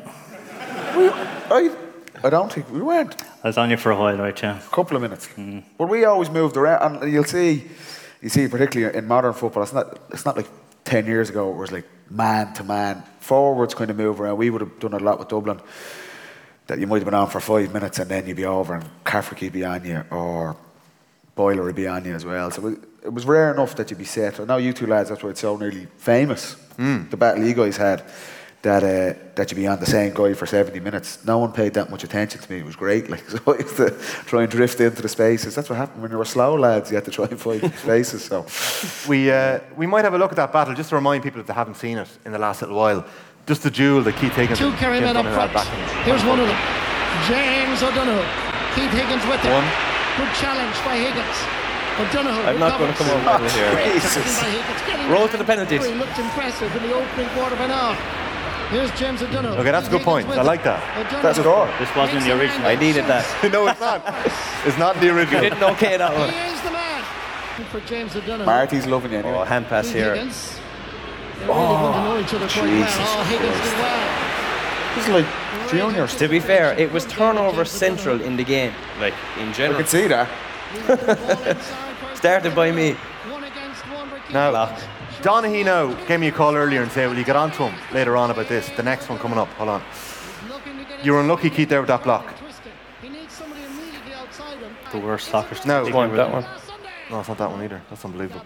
I, 1.49 1.75
I 2.23 2.29
don't 2.29 2.51
think 2.51 2.69
we 2.71 2.81
went. 2.81 3.21
I 3.43 3.47
was 3.47 3.57
on 3.57 3.69
you 3.69 3.77
for 3.77 3.91
a 3.91 3.95
while, 3.95 4.17
right, 4.17 4.41
yeah. 4.41 4.59
A 4.59 4.69
couple 4.69 4.95
of 4.95 5.01
minutes. 5.01 5.27
Mm-hmm. 5.27 5.59
But 5.77 5.87
we 5.87 6.05
always 6.05 6.29
moved 6.29 6.57
around, 6.57 7.03
and 7.03 7.11
you'll 7.11 7.23
see, 7.23 7.63
you 8.21 8.29
see, 8.29 8.47
particularly 8.47 8.97
in 8.97 9.07
modern 9.07 9.33
football, 9.33 9.63
it's 9.63 9.73
not, 9.73 9.99
it's 10.11 10.25
not 10.25 10.35
like 10.35 10.47
10 10.85 11.05
years 11.05 11.29
ago, 11.29 11.51
it 11.51 11.57
was 11.57 11.71
like 11.71 11.85
man 12.09 12.53
to 12.53 12.63
man. 12.63 13.03
Forwards 13.19 13.73
kind 13.73 13.89
of 13.89 13.97
move 13.97 14.21
around. 14.21 14.37
We 14.37 14.49
would 14.49 14.61
have 14.61 14.79
done 14.79 14.93
a 14.93 14.99
lot 14.99 15.19
with 15.19 15.27
Dublin, 15.27 15.59
that 16.67 16.79
you 16.79 16.87
might 16.87 16.97
have 16.97 17.05
been 17.05 17.13
on 17.13 17.29
for 17.29 17.39
five 17.39 17.73
minutes 17.73 17.99
and 17.99 18.09
then 18.09 18.27
you'd 18.27 18.37
be 18.37 18.45
over, 18.45 18.75
and 18.75 18.85
Cafferkey 19.05 19.43
would 19.43 19.53
be 19.53 19.65
on 19.65 19.83
you, 19.85 20.03
or 20.11 20.55
Boiler 21.35 21.63
would 21.63 21.75
be 21.75 21.87
on 21.87 22.03
you 22.05 22.13
as 22.13 22.25
well. 22.25 22.51
So 22.51 22.67
it, 23.03 23.13
was 23.13 23.25
rare 23.25 23.53
enough 23.53 23.75
that 23.77 23.89
you'd 23.89 23.97
be 23.97 24.05
set. 24.05 24.39
I 24.39 24.43
know 24.43 24.57
you 24.57 24.73
two 24.73 24.85
lads, 24.87 25.09
that's 25.09 25.23
why 25.23 25.29
it's 25.29 25.39
so 25.39 25.55
nearly 25.55 25.87
famous. 25.97 26.55
The 27.09 27.17
battle 27.17 27.43
you 27.43 27.53
guys 27.53 27.77
had. 27.77 28.03
That, 28.63 28.83
uh, 28.83 29.13
that 29.35 29.49
you'd 29.49 29.57
be 29.57 29.67
on 29.67 29.79
the 29.79 29.85
same 29.85 30.13
guy 30.13 30.33
for 30.33 30.47
70 30.47 30.79
minutes. 30.79 31.23
No 31.23 31.37
one 31.37 31.53
paid 31.53 31.75
that 31.75 31.89
much 31.91 32.03
attention 32.03 32.41
to 32.41 32.51
me. 32.51 32.57
It 32.57 32.65
was 32.65 32.75
great. 32.75 33.07
Like, 33.09 33.23
so 33.29 33.39
I 33.47 33.59
used 33.59 33.77
to 33.77 33.91
try 34.25 34.41
and 34.41 34.51
drift 34.51 34.81
into 34.81 35.01
the 35.01 35.07
spaces. 35.07 35.53
That's 35.55 35.69
what 35.69 35.77
happened 35.77 36.01
when 36.01 36.11
you 36.11 36.17
were 36.17 36.25
slow, 36.25 36.55
lads. 36.55 36.89
You 36.89 36.95
had 36.95 37.05
to 37.05 37.11
try 37.11 37.25
and 37.25 37.39
find 37.39 37.61
spaces. 37.85 38.25
So 38.25 38.45
We, 39.07 39.31
uh, 39.31 39.59
we 39.77 39.85
might 39.85 40.03
have 40.03 40.15
a 40.15 40.17
look 40.17 40.31
at 40.31 40.37
that 40.37 40.51
battle 40.51 40.73
just 40.73 40.89
to 40.89 40.95
remind 40.95 41.23
people 41.23 41.39
if 41.39 41.47
they 41.47 41.53
haven't 41.53 41.75
seen 41.75 41.99
it 41.99 42.09
in 42.25 42.31
the 42.31 42.39
last 42.39 42.61
little 42.61 42.75
while. 42.75 43.05
Just 43.47 43.63
the 43.63 43.71
duel 43.71 44.03
that 44.03 44.19
Keith 44.19 44.35
Higgins 44.35 44.59
Two 44.59 44.67
and 44.67 44.77
Kerry 44.77 44.99
men 44.99 45.15
up 45.15 45.23
front. 45.31 45.55
Here's 46.03 46.19
one 46.27 46.35
of 46.35 46.47
them. 46.51 46.59
James 47.31 47.79
O'Donoghue. 47.79 48.27
Keith 48.75 48.91
Higgins 48.91 49.23
with 49.23 49.39
him. 49.39 49.55
One. 49.55 49.67
Good 50.19 50.31
challenge 50.35 50.75
by 50.83 50.99
Higgins. 50.99 51.37
O'Donoghue. 51.95 52.43
I'm 52.43 52.59
not 52.59 52.75
going 52.75 52.91
to 52.91 52.97
come 52.99 53.07
recovers. 53.07 53.25
over 53.25 53.43
with 53.47 53.55
here. 53.55 53.71
Great 53.71 54.03
tackling 54.03 54.35
by 54.35 54.51
Higgins. 54.51 54.81
Getting 54.83 55.07
Roll 55.07 55.27
to 55.31 55.37
the 55.39 55.47
penalties. 55.47 55.85
He 55.87 55.95
looked 55.95 56.19
impressive 56.19 56.75
in 56.75 56.83
the 56.83 56.93
opening 56.93 57.29
quarter 57.39 57.55
of 57.55 57.61
an 57.63 57.71
hour. 57.71 57.95
Here's 58.67 58.91
James 58.99 59.23
O'Donoghue. 59.23 59.63
Okay, 59.63 59.71
that's 59.71 59.87
a 59.87 59.91
good 59.91 60.03
point. 60.03 60.27
I 60.27 60.41
like 60.43 60.67
that. 60.67 60.83
O'Donoghue 60.99 61.23
that's 61.23 61.39
score. 61.39 61.71
This 61.79 61.95
wasn't 61.95 62.19
in 62.19 62.23
the 62.27 62.35
original. 62.35 62.67
I 62.67 62.75
needed 62.75 63.07
that. 63.07 63.23
no, 63.47 63.63
it's 63.71 63.79
not. 63.79 64.03
It's 64.67 64.77
not 64.77 64.99
the 64.99 65.07
You 65.07 65.15
original. 65.15 65.39
didn't 65.39 65.63
okay 65.79 65.95
that 65.95 66.11
one. 66.11 66.27
He 66.29 66.35
one. 66.35 66.51
is 66.51 66.61
the 66.67 66.71
man. 66.75 66.99
For 67.71 67.79
James 67.87 68.13
O'Donoghue. 68.13 68.45
Marty's 68.45 68.85
loving 68.85 69.13
you 69.13 69.19
anyway. 69.19 69.39
Oh, 69.39 69.43
hand 69.47 69.67
pass 69.67 69.85
Keith 69.87 69.95
here. 69.95 70.15
Higgins. 70.15 70.59
They 71.39 71.45
really 71.45 71.57
want 71.57 71.95
to 71.95 72.03
know 72.03 72.19
each 72.19 72.33
other 72.33 72.47
quite 72.47 72.63
well. 72.63 72.73
Jesus 72.73 72.97
Oh, 72.99 73.23
Higgins 73.29 73.61
did. 73.77 74.95
This 74.95 75.05
is 75.07 75.13
like 75.13 75.69
juniors. 75.69 76.15
To 76.15 76.27
be 76.27 76.39
fair, 76.39 76.73
it 76.79 76.91
was 76.91 77.05
turnover 77.05 77.65
central 77.65 78.19
in 78.21 78.35
the 78.37 78.43
game, 78.43 78.73
like 78.99 79.13
in 79.39 79.49
I 79.49 79.51
general. 79.53 79.79
can 79.79 79.87
see 79.87 80.07
that. 80.07 80.27
Started 82.15 82.55
by 82.55 82.71
me. 82.71 82.93
One 82.93 83.43
against 83.43 83.81
one 83.89 84.09
by 84.09 84.19
Keith 84.19 84.33
Now, 84.33 84.75
Donaghy 85.21 85.63
now 85.63 85.93
gave 86.07 86.19
me 86.19 86.27
a 86.27 86.31
call 86.31 86.55
earlier 86.55 86.81
and 86.81 86.91
said, 86.91 87.07
will 87.09 87.17
you 87.17 87.23
get 87.23 87.35
on 87.35 87.51
to 87.51 87.69
him 87.69 87.75
later 87.93 88.15
on 88.17 88.31
about 88.31 88.47
this? 88.47 88.69
The 88.69 88.83
next 88.83 89.09
one 89.09 89.19
coming 89.19 89.37
up. 89.37 89.47
Hold 89.49 89.69
on. 89.69 89.83
Looking 90.49 90.77
to 90.77 90.83
get 90.85 91.05
You 91.05 91.13
were 91.13 91.21
unlucky, 91.21 91.49
Keith, 91.49 91.69
there 91.69 91.79
with 91.81 91.87
that 91.89 92.03
block. 92.03 92.35
twisted. 92.37 92.71
He 93.01 93.09
needs 93.09 93.33
somebody 93.33 93.63
immediately 93.63 94.13
outside. 94.13 94.57
The 94.91 94.99
worst 94.99 95.27
soccer 95.29 95.55
No. 95.67 95.83
stick 95.83 95.93
One, 95.93 96.15
that 96.15 96.31
one. 96.31 96.45
No, 97.09 97.19
it's 97.19 97.29
not 97.29 97.37
that 97.37 97.49
one 97.51 97.63
either. 97.63 97.81
That's 97.89 98.03
unbelievable. 98.03 98.41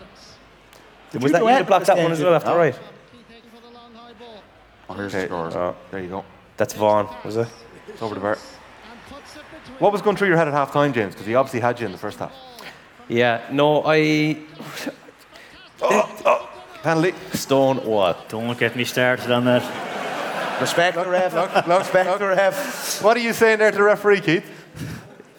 Was 1.19 1.31
that 1.31 1.41
you 1.41 1.47
that 1.47 1.67
blocked 1.67 1.87
that 1.87 1.97
one 1.97 2.11
as 2.11 2.21
well 2.21 2.35
after 2.35 2.55
right? 2.55 2.73
Keith 2.73 3.21
taking 3.29 3.49
for 3.49 3.61
the 3.61 3.73
long 3.73 3.93
high 3.93 4.13
ball. 4.13 4.41
Oh, 4.89 4.93
here's 4.93 5.11
the 5.13 5.25
scores. 5.25 5.55
Oh, 5.55 5.75
There 5.91 6.01
you 6.01 6.09
go. 6.09 6.25
that's 6.57 6.73
Vaughan, 6.73 7.07
was 7.25 7.37
it? 7.37 7.47
It's 7.87 8.01
over 8.01 8.15
the 8.15 8.21
bar. 8.21 8.37
And 8.89 8.99
puts 9.09 9.35
it 9.35 9.41
between. 9.51 9.77
What 9.79 9.91
was 9.91 10.01
going 10.01 10.15
through 10.15 10.29
your 10.29 10.37
head 10.37 10.47
at 10.47 10.53
half 10.53 10.71
time, 10.71 10.93
James? 10.93 11.13
Because 11.13 11.27
he 11.27 11.35
obviously 11.35 11.59
had 11.59 11.79
you 11.79 11.85
in 11.85 11.91
the 11.91 11.97
first 11.97 12.19
half. 12.19 12.33
Yeah, 13.09 13.41
no, 13.51 13.83
I. 13.85 14.37
Oh. 15.81 16.21
oh 16.25 16.49
penalty. 16.83 17.13
Stone 17.33 17.85
wall. 17.85 18.15
Don't 18.29 18.57
get 18.57 18.75
me 18.75 18.85
started 18.85 19.31
on 19.31 19.45
that. 19.45 20.61
Respect 20.61 20.95
the 20.95 21.05
ref. 21.05 21.33
Look. 21.33 21.67
Respect 21.67 22.19
the 22.19 22.27
ref. 22.27 23.03
What 23.03 23.17
are 23.17 23.19
you 23.19 23.33
saying 23.33 23.59
there 23.59 23.71
to 23.71 23.77
the 23.77 23.83
referee, 23.83 24.21
Keith? 24.21 24.45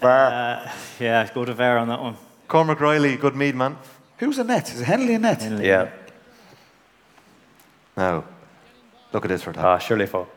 Bar. 0.01 0.27
Uh, 0.27 0.73
yeah, 0.99 1.29
go 1.33 1.45
to 1.45 1.55
VAR 1.55 1.79
on 1.79 1.89
that 1.89 2.01
one. 2.01 2.17
Cormac 2.49 2.81
Reilly, 2.81 3.17
good 3.17 3.37
Meath 3.37 3.55
man. 3.55 3.77
Who's 4.23 4.39
in 4.39 4.47
net? 4.47 4.73
Is 4.73 4.81
it 4.81 4.85
Hennelly 4.87 5.15
in 5.17 5.23
net? 5.23 5.43
Yeah. 5.61 5.89
Now, 7.97 8.23
look 9.13 9.25
at 9.25 9.29
this 9.29 9.43
for 9.43 9.53
that. 9.53 9.65
Ah, 9.65 9.79
surely 9.79 10.07
fall. 10.07 10.29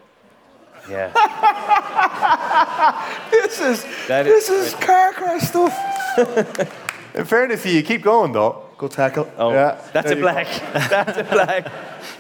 Yeah. 0.90 1.12
This 3.32 3.60
is 3.62 3.86
That 4.08 4.24
this 4.24 4.50
is- 4.50 4.74
is 4.74 4.76
car 4.76 5.14
crash 5.14 5.42
stuff. 5.44 5.74
In 7.16 7.26
fairness 7.26 7.62
to 7.64 7.70
you, 7.70 7.84
keep 7.84 8.02
going 8.02 8.32
though. 8.34 8.64
Good 8.78 8.92
tackle. 8.92 9.32
Oh, 9.38 9.52
Yeah, 9.54 9.78
that's 9.94 10.08
there 10.08 10.14
a 10.14 10.18
you 10.18 10.24
go. 10.26 10.32
black. 10.34 10.48
that's 10.90 11.18
a 11.18 11.24
black. 11.24 11.72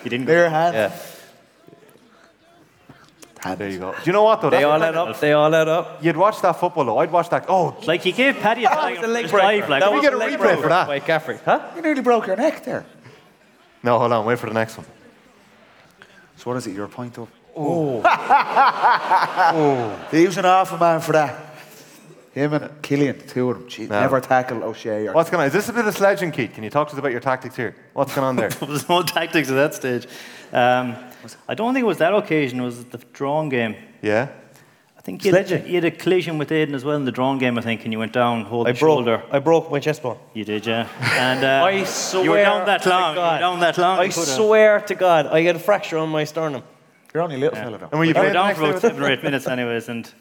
You 0.03 0.09
didn't 0.11 0.25
Clear 0.27 0.49
hand. 0.49 0.75
Yeah. 0.75 0.91
There 3.53 3.69
you 3.69 3.77
go. 3.77 3.91
Do 3.91 3.97
you 4.05 4.11
know 4.11 4.23
what 4.23 4.41
though? 4.41 4.49
They 4.49 4.63
That's 4.63 4.65
all 4.65 4.79
the 4.79 4.85
let 4.85 4.95
up. 4.95 5.19
They 5.19 5.31
all 5.33 5.49
let 5.49 5.67
up. 5.67 6.03
You'd 6.03 6.17
watch 6.17 6.41
that 6.41 6.53
football 6.53 6.85
though. 6.85 6.97
I'd 6.97 7.11
watch 7.11 7.29
that. 7.29 7.45
Oh, 7.47 7.77
Like 7.85 8.01
he 8.01 8.11
gave 8.11 8.37
Paddy 8.37 8.65
a 8.65 8.69
That 8.69 8.79
flag 8.79 9.03
a 9.03 9.07
leg 9.07 9.23
his 9.23 9.31
breaker. 9.31 9.47
dive, 9.47 9.69
like, 9.69 9.83
that 9.83 9.93
we 9.93 10.01
get 10.01 10.13
a 10.13 10.15
a 10.15 10.17
leg 10.17 10.39
replay 10.39 10.59
for 10.59 10.69
that? 10.69 10.87
By 10.87 10.99
Caffrey. 10.99 11.37
Huh? 11.45 11.59
You 11.75 11.83
nearly 11.83 12.01
broke 12.01 12.25
your 12.25 12.37
neck 12.37 12.63
there. 12.65 12.85
no, 13.83 13.99
hold 13.99 14.11
on. 14.11 14.25
Wait 14.25 14.39
for 14.39 14.47
the 14.47 14.53
next 14.53 14.77
one. 14.77 14.87
So 16.37 16.49
what 16.49 16.57
is 16.57 16.65
it? 16.65 16.73
You're 16.73 16.85
a 16.85 16.89
point 16.89 17.17
of? 17.19 17.29
Oh. 17.55 18.01
oh. 18.03 20.07
He 20.11 20.25
was 20.25 20.37
an 20.37 20.45
awful 20.45 20.77
man 20.77 20.99
for 21.01 21.13
that. 21.13 21.44
Him 22.35 22.53
and 22.53 22.81
Killian, 22.81 23.17
the 23.17 23.23
two 23.25 23.49
of 23.49 23.59
them. 23.59 23.69
Gee, 23.69 23.87
No. 23.87 23.99
Never 24.01 24.19
tackle 24.19 24.61
O'Shea. 24.63 25.07
Or 25.07 25.13
What's 25.13 25.29
going 25.29 25.39
on? 25.41 25.47
Is 25.47 25.53
this 25.53 25.69
a 25.69 25.73
bit 25.73 25.79
of 25.81 25.87
a 25.87 25.91
sledging, 25.93 26.31
Keith? 26.31 26.53
Can 26.53 26.63
you 26.65 26.69
talk 26.69 26.89
to 26.89 26.93
us 26.93 26.99
about 26.99 27.11
your 27.11 27.21
tactics 27.21 27.55
here? 27.55 27.75
What's 27.93 28.13
going 28.13 28.27
on 28.27 28.35
there? 28.35 28.49
There 28.59 28.67
was 28.69 28.89
no 28.89 29.01
tactics 29.03 29.49
at 29.49 29.55
that 29.55 29.73
stage. 29.73 30.05
Um, 30.51 30.95
I 31.47 31.55
don't 31.55 31.73
think 31.73 31.83
it 31.83 31.87
was 31.87 31.99
that 31.99 32.13
occasion. 32.13 32.59
It 32.59 32.63
was 32.63 32.83
the 32.85 32.97
drawn 33.13 33.47
game. 33.49 33.75
yeah. 34.01 34.27
I 34.97 35.01
think 35.05 35.23
you 35.23 35.31
had, 35.35 35.47
Sledging. 35.47 35.67
you 35.67 35.75
had 35.75 35.85
a 35.85 35.91
collision 35.91 36.39
with 36.39 36.51
Aidan 36.51 36.73
as 36.73 36.83
well 36.83 36.95
in 36.95 37.05
the 37.05 37.11
drawn 37.11 37.37
game, 37.37 37.59
I 37.59 37.61
think, 37.61 37.83
and 37.83 37.93
you 37.93 37.99
went 37.99 38.11
down, 38.11 38.43
hold 38.45 38.67
I 38.67 38.71
the 38.71 38.79
broke. 38.79 38.95
shoulder. 38.97 39.23
I 39.31 39.37
broke 39.37 39.69
my 39.71 39.79
chest 39.79 40.01
bone. 40.01 40.17
You 40.33 40.43
did, 40.43 40.65
yeah. 40.65 40.87
And 40.99 41.43
uh, 41.45 41.63
I 41.69 41.83
swear. 41.83 42.23
you 42.23 42.31
were 42.31 42.41
down 42.41 42.65
that 42.65 42.81
to 42.81 42.89
long. 42.89 43.13
You 43.13 43.21
were 43.21 43.25
God. 43.27 43.39
down 43.39 43.59
that 43.59 43.77
long. 43.77 43.99
I 43.99 44.03
You 44.05 44.11
could've- 44.11 44.27
swear 44.27 44.79
to 44.81 44.95
God, 44.95 45.27
I 45.27 45.41
had 45.43 45.55
a 45.55 45.59
fracture 45.59 45.99
on 45.99 46.09
my 46.09 46.23
sternum. 46.23 46.63
You're 47.13 47.21
only 47.21 47.35
a 47.35 47.39
little 47.39 47.55
fella 47.55 47.77
though. 47.77 47.89
And 47.91 47.99
were 47.99 48.03
you 48.05 48.13
You 48.15 48.19
were 48.19 48.27
the 48.27 48.33
down 48.33 48.47
next 48.47 48.57
for 48.57 48.63
day 48.63 48.69
about 48.71 48.81
with 48.81 48.91
seven 48.91 49.03
or 49.03 49.11
eight 49.11 49.23
minutes, 49.23 49.47
anyways, 49.47 49.89
and 49.89 50.11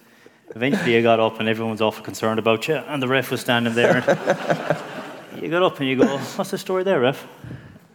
eventually 0.50 0.94
you 0.94 1.02
got 1.02 1.20
up 1.20 1.40
and 1.40 1.48
everyone 1.48 1.72
was 1.72 1.80
awful 1.80 2.04
concerned 2.04 2.38
about 2.38 2.68
you, 2.68 2.74
and 2.76 3.02
the 3.02 3.08
ref 3.08 3.30
was 3.30 3.40
standing 3.40 3.74
there. 3.74 3.96
you 5.40 5.48
got 5.48 5.62
up 5.62 5.80
and 5.80 5.88
you 5.88 5.96
go, 5.96 6.18
"What's 6.18 6.50
the 6.50 6.58
story 6.58 6.84
there, 6.84 7.00
ref?" 7.00 7.26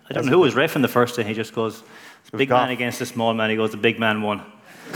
I 0.09 0.13
don't 0.13 0.25
know 0.25 0.31
who 0.31 0.39
was 0.39 0.55
ref 0.55 0.75
in 0.75 0.81
the 0.81 0.87
first 0.87 1.15
day. 1.15 1.23
He 1.23 1.33
just 1.33 1.53
goes, 1.53 1.83
"Big 2.35 2.49
man 2.49 2.69
against 2.69 2.99
the 2.99 3.05
small 3.05 3.33
man." 3.33 3.49
He 3.49 3.55
goes, 3.55 3.71
"The 3.71 3.77
big 3.77 3.99
man 3.99 4.21
won." 4.21 4.41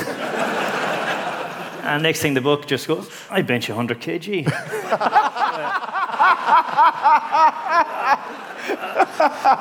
and 1.83 2.03
next 2.03 2.21
thing, 2.21 2.33
the 2.33 2.41
book 2.41 2.65
just 2.65 2.87
goes, 2.87 3.09
"I 3.29 3.41
bench 3.41 3.69
100 3.69 3.99
kg." 4.01 4.45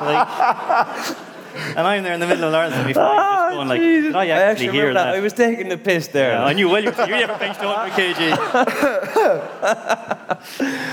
like, 0.01 1.32
and 1.55 1.79
I'm 1.79 2.03
there 2.03 2.13
in 2.13 2.19
the 2.19 2.27
middle 2.27 2.45
of 2.45 2.51
learning 2.51 2.73
semi-final, 2.73 3.15
just 3.15 3.55
going 3.55 3.67
like, 3.67 3.79
"Did 3.81 4.15
I 4.15 4.19
I 4.19 4.27
actually 4.27 4.43
actually 4.51 4.71
hear 4.71 4.87
remember 4.87 4.99
that?" 4.99 5.11
that. 5.11 5.15
I 5.15 5.19
was 5.19 5.33
taking 5.33 5.69
the 5.69 5.77
piss 5.77 6.07
there. 6.07 6.31
Yeah, 6.33 6.45
I 6.45 6.53
knew 6.53 6.69
well 6.69 6.83
you, 6.83 6.91
you 6.91 7.07
never 7.07 7.37
benched 7.37 7.61
100 7.61 7.93
kg. 7.93 8.17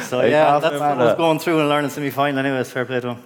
so 0.05 0.23
yeah, 0.23 0.51
half 0.53 0.63
that's 0.63 0.75
what 0.75 0.83
I 0.83 0.95
was 0.97 1.17
going 1.17 1.39
through 1.39 1.61
and 1.61 1.69
learning 1.69 1.91
semi-final 1.91 2.39
anyways. 2.39 2.71
Fair 2.71 2.85
play 2.85 3.01
to 3.01 3.15
him. 3.15 3.23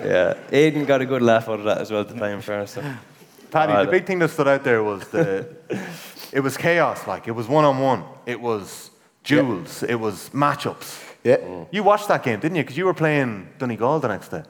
Yeah, 0.00 0.34
Aidan 0.52 0.84
got 0.84 1.00
a 1.00 1.06
good 1.06 1.22
laugh 1.22 1.48
out 1.48 1.58
of 1.58 1.64
that 1.64 1.78
as 1.78 1.90
well 1.90 2.02
at 2.02 2.08
the 2.08 2.14
time, 2.14 2.40
fair 2.40 2.66
so. 2.66 2.82
Paddy, 3.50 3.72
Ah, 3.72 3.84
the 3.84 3.90
big 3.90 4.04
thing 4.06 4.18
that 4.18 4.28
stood 4.30 4.46
out 4.46 4.62
there 4.62 4.82
was 4.82 5.08
the. 5.08 5.48
it 6.32 6.40
was 6.40 6.56
chaos. 6.56 7.06
Like 7.06 7.26
it 7.28 7.32
was 7.32 7.48
one 7.48 7.64
on 7.64 7.78
one. 7.78 8.04
It 8.26 8.40
was 8.40 8.90
duels. 9.24 9.82
It 9.82 9.94
was 9.94 10.30
matchups. 10.30 11.04
Yeah. 11.24 11.64
You 11.70 11.82
watched 11.82 12.08
that 12.08 12.22
game, 12.22 12.40
didn't 12.40 12.56
you? 12.56 12.62
Because 12.62 12.76
you 12.76 12.84
were 12.84 12.94
playing 12.94 13.48
Donegal 13.58 14.00
the 14.00 14.08
next 14.08 14.28
day. 14.28 14.42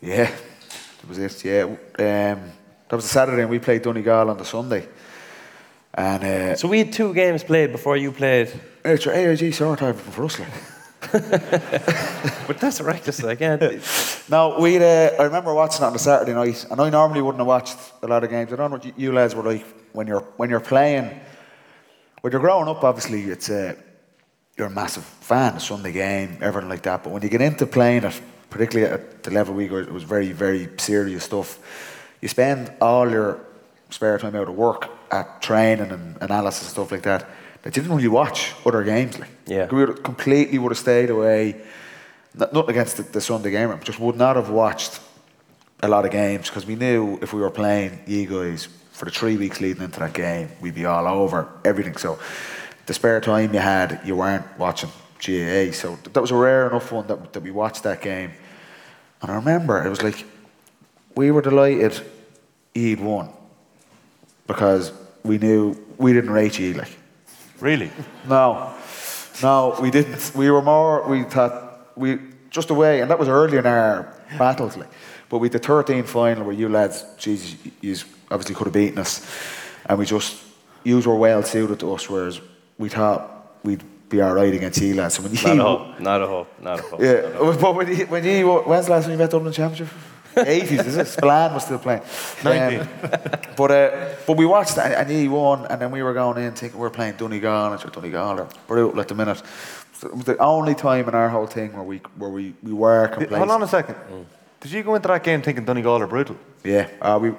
Yeah. 0.00 0.30
That 1.00 1.08
was 1.08 1.18
it, 1.18 1.44
yeah. 1.44 1.62
Um, 1.64 2.52
that 2.88 2.96
was 2.96 3.04
a 3.04 3.08
Saturday 3.08 3.42
and 3.42 3.50
we 3.50 3.58
played 3.58 3.82
Donegal 3.82 4.30
on 4.30 4.36
the 4.36 4.44
Sunday. 4.44 4.86
And 5.94 6.24
uh, 6.24 6.56
So 6.56 6.68
we 6.68 6.78
had 6.78 6.92
two 6.92 7.12
games 7.14 7.42
played 7.42 7.72
before 7.72 7.96
you 7.96 8.12
played. 8.12 8.52
it's 8.84 9.04
your 9.04 9.14
AIG 9.14 9.52
sort 9.54 9.78
time 9.78 9.94
for 9.94 10.24
us, 10.24 10.38
like. 10.38 10.48
but 11.12 12.58
that's 12.60 12.80
reckless. 12.80 13.24
I 13.24 13.34
can't. 13.34 13.62
No, 14.30 14.60
we. 14.60 14.76
Uh, 14.76 15.10
I 15.18 15.24
remember 15.24 15.52
watching 15.52 15.82
it 15.82 15.88
on 15.88 15.94
a 15.94 15.98
Saturday 15.98 16.34
night, 16.34 16.64
and 16.70 16.80
I 16.80 16.88
normally 16.88 17.20
wouldn't 17.20 17.40
have 17.40 17.48
watched 17.48 17.78
a 18.00 18.06
lot 18.06 18.22
of 18.22 18.30
games. 18.30 18.52
I 18.52 18.56
don't 18.56 18.70
know 18.70 18.76
what 18.76 18.84
you, 18.84 18.92
you 18.96 19.12
lads 19.12 19.34
were 19.34 19.42
like 19.42 19.66
when 19.92 20.06
you're 20.06 20.20
when 20.36 20.50
you're 20.50 20.60
playing. 20.60 21.20
When 22.20 22.32
you're 22.32 22.40
growing 22.40 22.68
up, 22.68 22.84
obviously, 22.84 23.24
it's 23.24 23.50
uh, 23.50 23.74
you're 24.56 24.68
a 24.68 24.70
massive 24.70 25.02
fan 25.02 25.56
of 25.56 25.62
Sunday 25.62 25.90
game, 25.90 26.38
everything 26.42 26.68
like 26.68 26.82
that. 26.82 27.02
But 27.02 27.12
when 27.12 27.22
you 27.22 27.28
get 27.28 27.40
into 27.40 27.66
playing 27.66 28.04
it, 28.04 28.22
particularly 28.50 28.92
at 28.92 29.22
the 29.22 29.30
level 29.30 29.54
we 29.54 29.68
go, 29.68 29.76
it 29.76 29.92
was 29.92 30.02
very, 30.02 30.32
very 30.32 30.68
serious 30.76 31.24
stuff. 31.24 31.58
You 32.20 32.28
spend 32.28 32.72
all 32.80 33.10
your 33.10 33.40
spare 33.90 34.18
time 34.18 34.34
out 34.36 34.48
of 34.48 34.54
work 34.54 34.88
at 35.10 35.40
training 35.42 35.90
and 35.90 36.16
analysis 36.20 36.62
and 36.62 36.70
stuff 36.70 36.92
like 36.92 37.02
that. 37.02 37.26
That 37.62 37.76
you 37.76 37.82
didn't 37.82 37.96
really 37.96 38.08
watch 38.08 38.54
other 38.64 38.82
games. 38.84 39.18
Like, 39.18 39.30
Yeah. 39.46 39.66
we 39.70 39.84
would 39.84 40.02
completely 40.02 40.58
would 40.58 40.72
have 40.72 40.78
stayed 40.78 41.10
away. 41.10 41.56
Not, 42.34 42.52
not 42.52 42.68
against 42.70 42.96
the, 42.96 43.02
the 43.02 43.20
Sunday 43.20 43.50
game, 43.50 43.76
just 43.82 43.98
would 43.98 44.16
not 44.16 44.36
have 44.36 44.50
watched 44.50 45.00
a 45.82 45.88
lot 45.88 46.04
of 46.04 46.10
games 46.10 46.48
because 46.48 46.64
we 46.66 46.76
knew 46.76 47.18
if 47.22 47.32
we 47.32 47.40
were 47.40 47.50
playing 47.50 48.00
you 48.06 48.26
guys 48.26 48.68
for 48.92 49.04
the 49.06 49.10
three 49.10 49.36
weeks 49.36 49.60
leading 49.60 49.82
into 49.82 49.98
that 50.00 50.12
game, 50.12 50.48
we'd 50.60 50.74
be 50.74 50.84
all 50.84 51.06
over 51.06 51.48
everything. 51.64 51.96
So 51.96 52.18
the 52.86 52.94
spare 52.94 53.20
time 53.20 53.52
you 53.54 53.60
had, 53.60 54.00
you 54.04 54.14
weren't 54.16 54.44
watching 54.58 54.90
GAA. 55.20 55.72
So 55.72 55.98
that 56.12 56.20
was 56.20 56.30
a 56.30 56.36
rare 56.36 56.68
enough 56.68 56.90
one 56.92 57.06
that, 57.06 57.32
that 57.32 57.42
we 57.42 57.50
watched 57.50 57.82
that 57.84 58.00
game. 58.00 58.32
And 59.22 59.30
I 59.30 59.34
remember 59.34 59.84
it 59.84 59.88
was 59.88 60.02
like 60.02 60.24
we 61.14 61.30
were 61.30 61.42
delighted 61.42 62.00
he'd 62.74 63.00
won 63.00 63.30
because 64.46 64.92
we 65.22 65.38
knew 65.38 65.76
we 65.98 66.12
didn't 66.12 66.30
rate 66.30 66.58
you 66.58 66.74
like. 66.74 66.96
Really? 67.60 67.90
No, 68.26 68.74
no, 69.42 69.76
we 69.80 69.90
didn't. 69.90 70.32
We 70.34 70.50
were 70.50 70.62
more. 70.62 71.06
We 71.06 71.24
thought 71.24 71.96
we 71.96 72.18
just 72.48 72.70
away, 72.70 73.00
and 73.00 73.10
that 73.10 73.18
was 73.18 73.28
early 73.28 73.58
in 73.58 73.66
our 73.66 74.14
battles. 74.38 74.76
Like, 74.76 74.88
but 75.28 75.38
we 75.38 75.48
the 75.48 75.58
13 75.58 76.04
final 76.04 76.44
where 76.44 76.54
you 76.54 76.68
lads, 76.68 77.04
Jesus, 77.18 77.56
you 77.80 77.96
obviously 78.30 78.54
could 78.54 78.66
have 78.66 78.74
beaten 78.74 78.98
us, 78.98 79.26
and 79.86 79.98
we 79.98 80.06
just 80.06 80.42
you 80.84 80.98
were 81.00 81.14
well 81.14 81.42
suited 81.42 81.78
to 81.80 81.92
us, 81.92 82.08
whereas 82.08 82.40
we 82.78 82.88
thought 82.88 83.58
we'd 83.62 83.82
be 84.10 84.20
all 84.20 84.34
right 84.34 84.52
against 84.52 84.80
you 84.82 84.94
lads. 84.94 85.14
So 85.14 85.22
when 85.22 85.32
Not 85.32 85.44
a 85.44 85.54
you, 85.54 85.62
hope. 85.62 86.00
Not 86.00 86.22
a 86.22 86.26
hope. 86.26 86.48
Not 86.60 86.78
a 86.80 86.82
hope. 86.82 87.00
yeah, 87.00 87.54
but 87.60 87.74
when 87.74 87.88
you, 87.96 88.06
when 88.06 88.24
you 88.24 88.52
when's 88.66 88.86
the 88.86 88.92
last 88.92 89.04
time 89.04 89.12
you 89.12 89.18
met 89.18 89.30
Dublin 89.30 89.52
Championship? 89.52 89.88
80s, 90.36 90.86
is 90.86 90.96
it? 90.96 91.06
Spillane 91.08 91.52
was 91.54 91.64
still 91.64 91.78
playing. 91.80 92.02
Um, 92.44 92.88
but 93.56 93.70
uh, 93.70 94.08
but 94.26 94.36
we 94.36 94.46
watched 94.46 94.76
that 94.76 94.92
and 94.98 95.10
he 95.10 95.26
won, 95.28 95.66
and 95.66 95.80
then 95.80 95.90
we 95.90 96.02
were 96.02 96.12
going 96.14 96.38
in 96.44 96.52
thinking 96.52 96.78
we 96.78 96.86
are 96.86 96.90
playing 96.90 97.14
Donegal, 97.16 97.72
and 97.72 97.80
sure 97.80 97.90
Donegal 97.90 98.38
are 98.40 98.48
brutal 98.68 99.00
at 99.00 99.08
the 99.08 99.14
minute. 99.14 99.42
So 99.94 100.06
it 100.08 100.14
was 100.14 100.24
the 100.24 100.38
only 100.38 100.74
time 100.74 101.08
in 101.08 101.14
our 101.14 101.28
whole 101.28 101.46
thing 101.46 101.72
where 101.72 101.82
we 101.82 101.98
where 102.16 102.30
we, 102.30 102.54
we 102.62 102.72
were 102.72 103.08
complacent. 103.08 103.38
Hold 103.38 103.50
on 103.50 103.62
a 103.62 103.68
second. 103.68 103.96
Did 104.60 104.70
you 104.72 104.82
go 104.82 104.94
into 104.94 105.08
that 105.08 105.24
game 105.24 105.42
thinking 105.42 105.64
Donegal 105.64 106.00
are 106.02 106.06
brutal? 106.06 106.36
Yeah, 106.64 106.88
uh, 107.02 107.18
we 107.20 107.32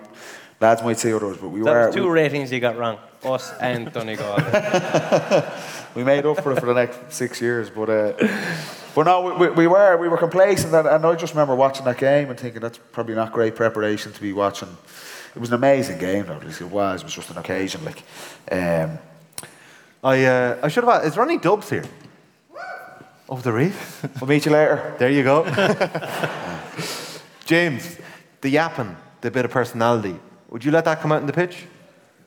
lads 0.59 0.83
might 0.83 0.99
say 0.99 1.13
others, 1.13 1.37
but 1.37 1.47
we 1.49 1.61
That 1.61 1.71
were. 1.73 1.85
was 1.87 1.95
two 1.95 2.03
we- 2.07 2.11
ratings 2.21 2.51
you 2.51 2.59
got 2.59 2.77
wrong. 2.77 2.97
Us 3.23 3.53
and 3.61 3.91
Donegal. 3.93 4.35
we 5.95 6.03
made 6.03 6.25
up 6.25 6.41
for 6.41 6.51
it 6.51 6.59
for 6.59 6.65
the 6.65 6.73
next 6.73 7.13
six 7.13 7.41
years. 7.41 7.69
But 7.69 7.89
uh, 7.89 8.13
but 8.95 9.03
no, 9.03 9.21
we, 9.21 9.47
we, 9.47 9.55
we 9.55 9.67
were 9.67 9.97
we 9.97 10.07
were 10.07 10.17
complacent, 10.17 10.73
and, 10.73 10.87
and 10.87 11.05
I 11.05 11.15
just 11.15 11.33
remember 11.33 11.55
watching 11.55 11.85
that 11.85 11.97
game 11.97 12.29
and 12.29 12.39
thinking 12.39 12.61
that's 12.61 12.79
probably 12.91 13.15
not 13.15 13.31
great 13.31 13.55
preparation 13.55 14.11
to 14.11 14.21
be 14.21 14.33
watching. 14.33 14.69
It 15.35 15.39
was 15.39 15.49
an 15.49 15.55
amazing 15.55 15.97
game, 15.97 16.25
though. 16.25 16.33
at 16.33 16.43
least 16.43 16.61
It 16.61 16.65
was. 16.65 17.01
It 17.01 17.05
was 17.05 17.13
just 17.13 17.29
an 17.29 17.37
occasion, 17.37 17.85
like. 17.85 18.03
Um, 18.51 18.99
I, 20.03 20.25
uh, 20.25 20.59
I 20.63 20.67
should 20.67 20.83
have 20.83 20.93
asked, 20.95 21.05
is 21.05 21.15
there 21.15 21.23
any 21.23 21.37
dubs 21.37 21.69
here? 21.69 21.85
Of 23.29 23.43
the 23.43 23.53
reef? 23.53 24.03
we'll 24.19 24.27
meet 24.27 24.45
you 24.45 24.51
later. 24.51 24.95
There 24.97 25.11
you 25.11 25.23
go. 25.23 25.45
James, 27.45 27.97
the 28.41 28.49
yapping, 28.49 28.95
the 29.21 29.31
bit 29.31 29.45
of 29.45 29.51
personality, 29.51 30.19
would 30.49 30.65
you 30.65 30.71
let 30.71 30.85
that 30.85 30.99
come 31.01 31.11
out 31.11 31.21
in 31.21 31.27
the 31.27 31.33
pitch? 31.33 31.65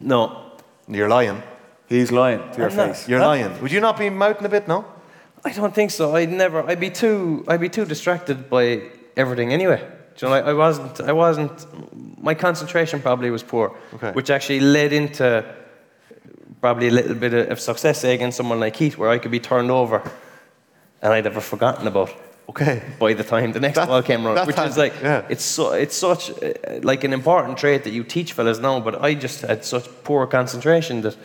no, 0.00 0.52
You're 0.88 1.08
lying. 1.08 1.42
He's 1.88 2.10
lying 2.10 2.38
to 2.52 2.58
your 2.58 2.70
I'm 2.70 2.76
not. 2.76 2.88
face. 2.88 3.08
You're 3.08 3.20
Huh? 3.20 3.26
lying. 3.28 3.60
Would 3.62 3.72
you 3.72 3.80
not 3.80 3.98
be 3.98 4.10
mouthing 4.10 4.46
a 4.46 4.48
bit, 4.48 4.66
no? 4.68 4.84
I 5.44 5.52
don't 5.52 5.74
think 5.74 5.90
so. 5.90 6.14
I'd 6.16 6.30
never. 6.32 6.62
I'd 6.68 6.80
be 6.80 6.90
too. 6.90 7.44
I'd 7.48 7.60
be 7.60 7.68
too 7.68 7.84
distracted 7.84 8.48
by 8.48 8.82
everything 9.16 9.52
anyway. 9.52 9.80
Do 10.16 10.26
you 10.26 10.30
know, 10.30 10.36
I, 10.38 10.50
I 10.50 10.52
wasn't. 10.54 11.00
I 11.00 11.12
wasn't. 11.12 12.22
My 12.22 12.34
concentration 12.34 13.00
probably 13.02 13.30
was 13.30 13.42
poor, 13.42 13.76
Okay. 13.94 14.12
which 14.12 14.30
actually 14.30 14.60
led 14.60 14.92
into 14.92 15.44
probably 16.60 16.88
a 16.88 16.90
little 16.90 17.14
bit 17.14 17.34
of, 17.34 17.50
of 17.50 17.60
success 17.60 18.04
against 18.04 18.36
someone 18.36 18.58
like 18.60 18.74
Keith, 18.74 18.96
where 18.96 19.10
I 19.10 19.18
could 19.18 19.30
be 19.30 19.40
turned 19.40 19.70
over, 19.70 20.00
and 21.02 21.12
I'd 21.12 21.26
ever 21.26 21.40
forgotten 21.40 21.86
about. 21.86 22.10
Okay. 22.48 22.82
By 22.98 23.14
the 23.14 23.24
time 23.24 23.52
the 23.52 23.60
next 23.60 23.76
That- 23.76 23.88
ball 23.88 24.02
came 24.02 24.24
around, 24.26 24.36
that's 24.36 24.46
which 24.46 24.58
is 24.58 24.76
like 24.76 24.94
yeah. 25.02 25.24
it's 25.28 25.44
so 25.44 25.72
it's 25.72 25.96
such 25.96 26.30
uh, 26.30 26.52
like 26.82 27.04
an 27.04 27.12
important 27.12 27.58
trait 27.58 27.84
that 27.84 27.92
you 27.92 28.04
teach 28.04 28.32
fellas 28.32 28.58
now. 28.58 28.80
But 28.80 29.02
I 29.02 29.14
just 29.14 29.40
had 29.42 29.64
such 29.64 29.86
poor 30.04 30.26
concentration 30.26 31.02
that 31.02 31.16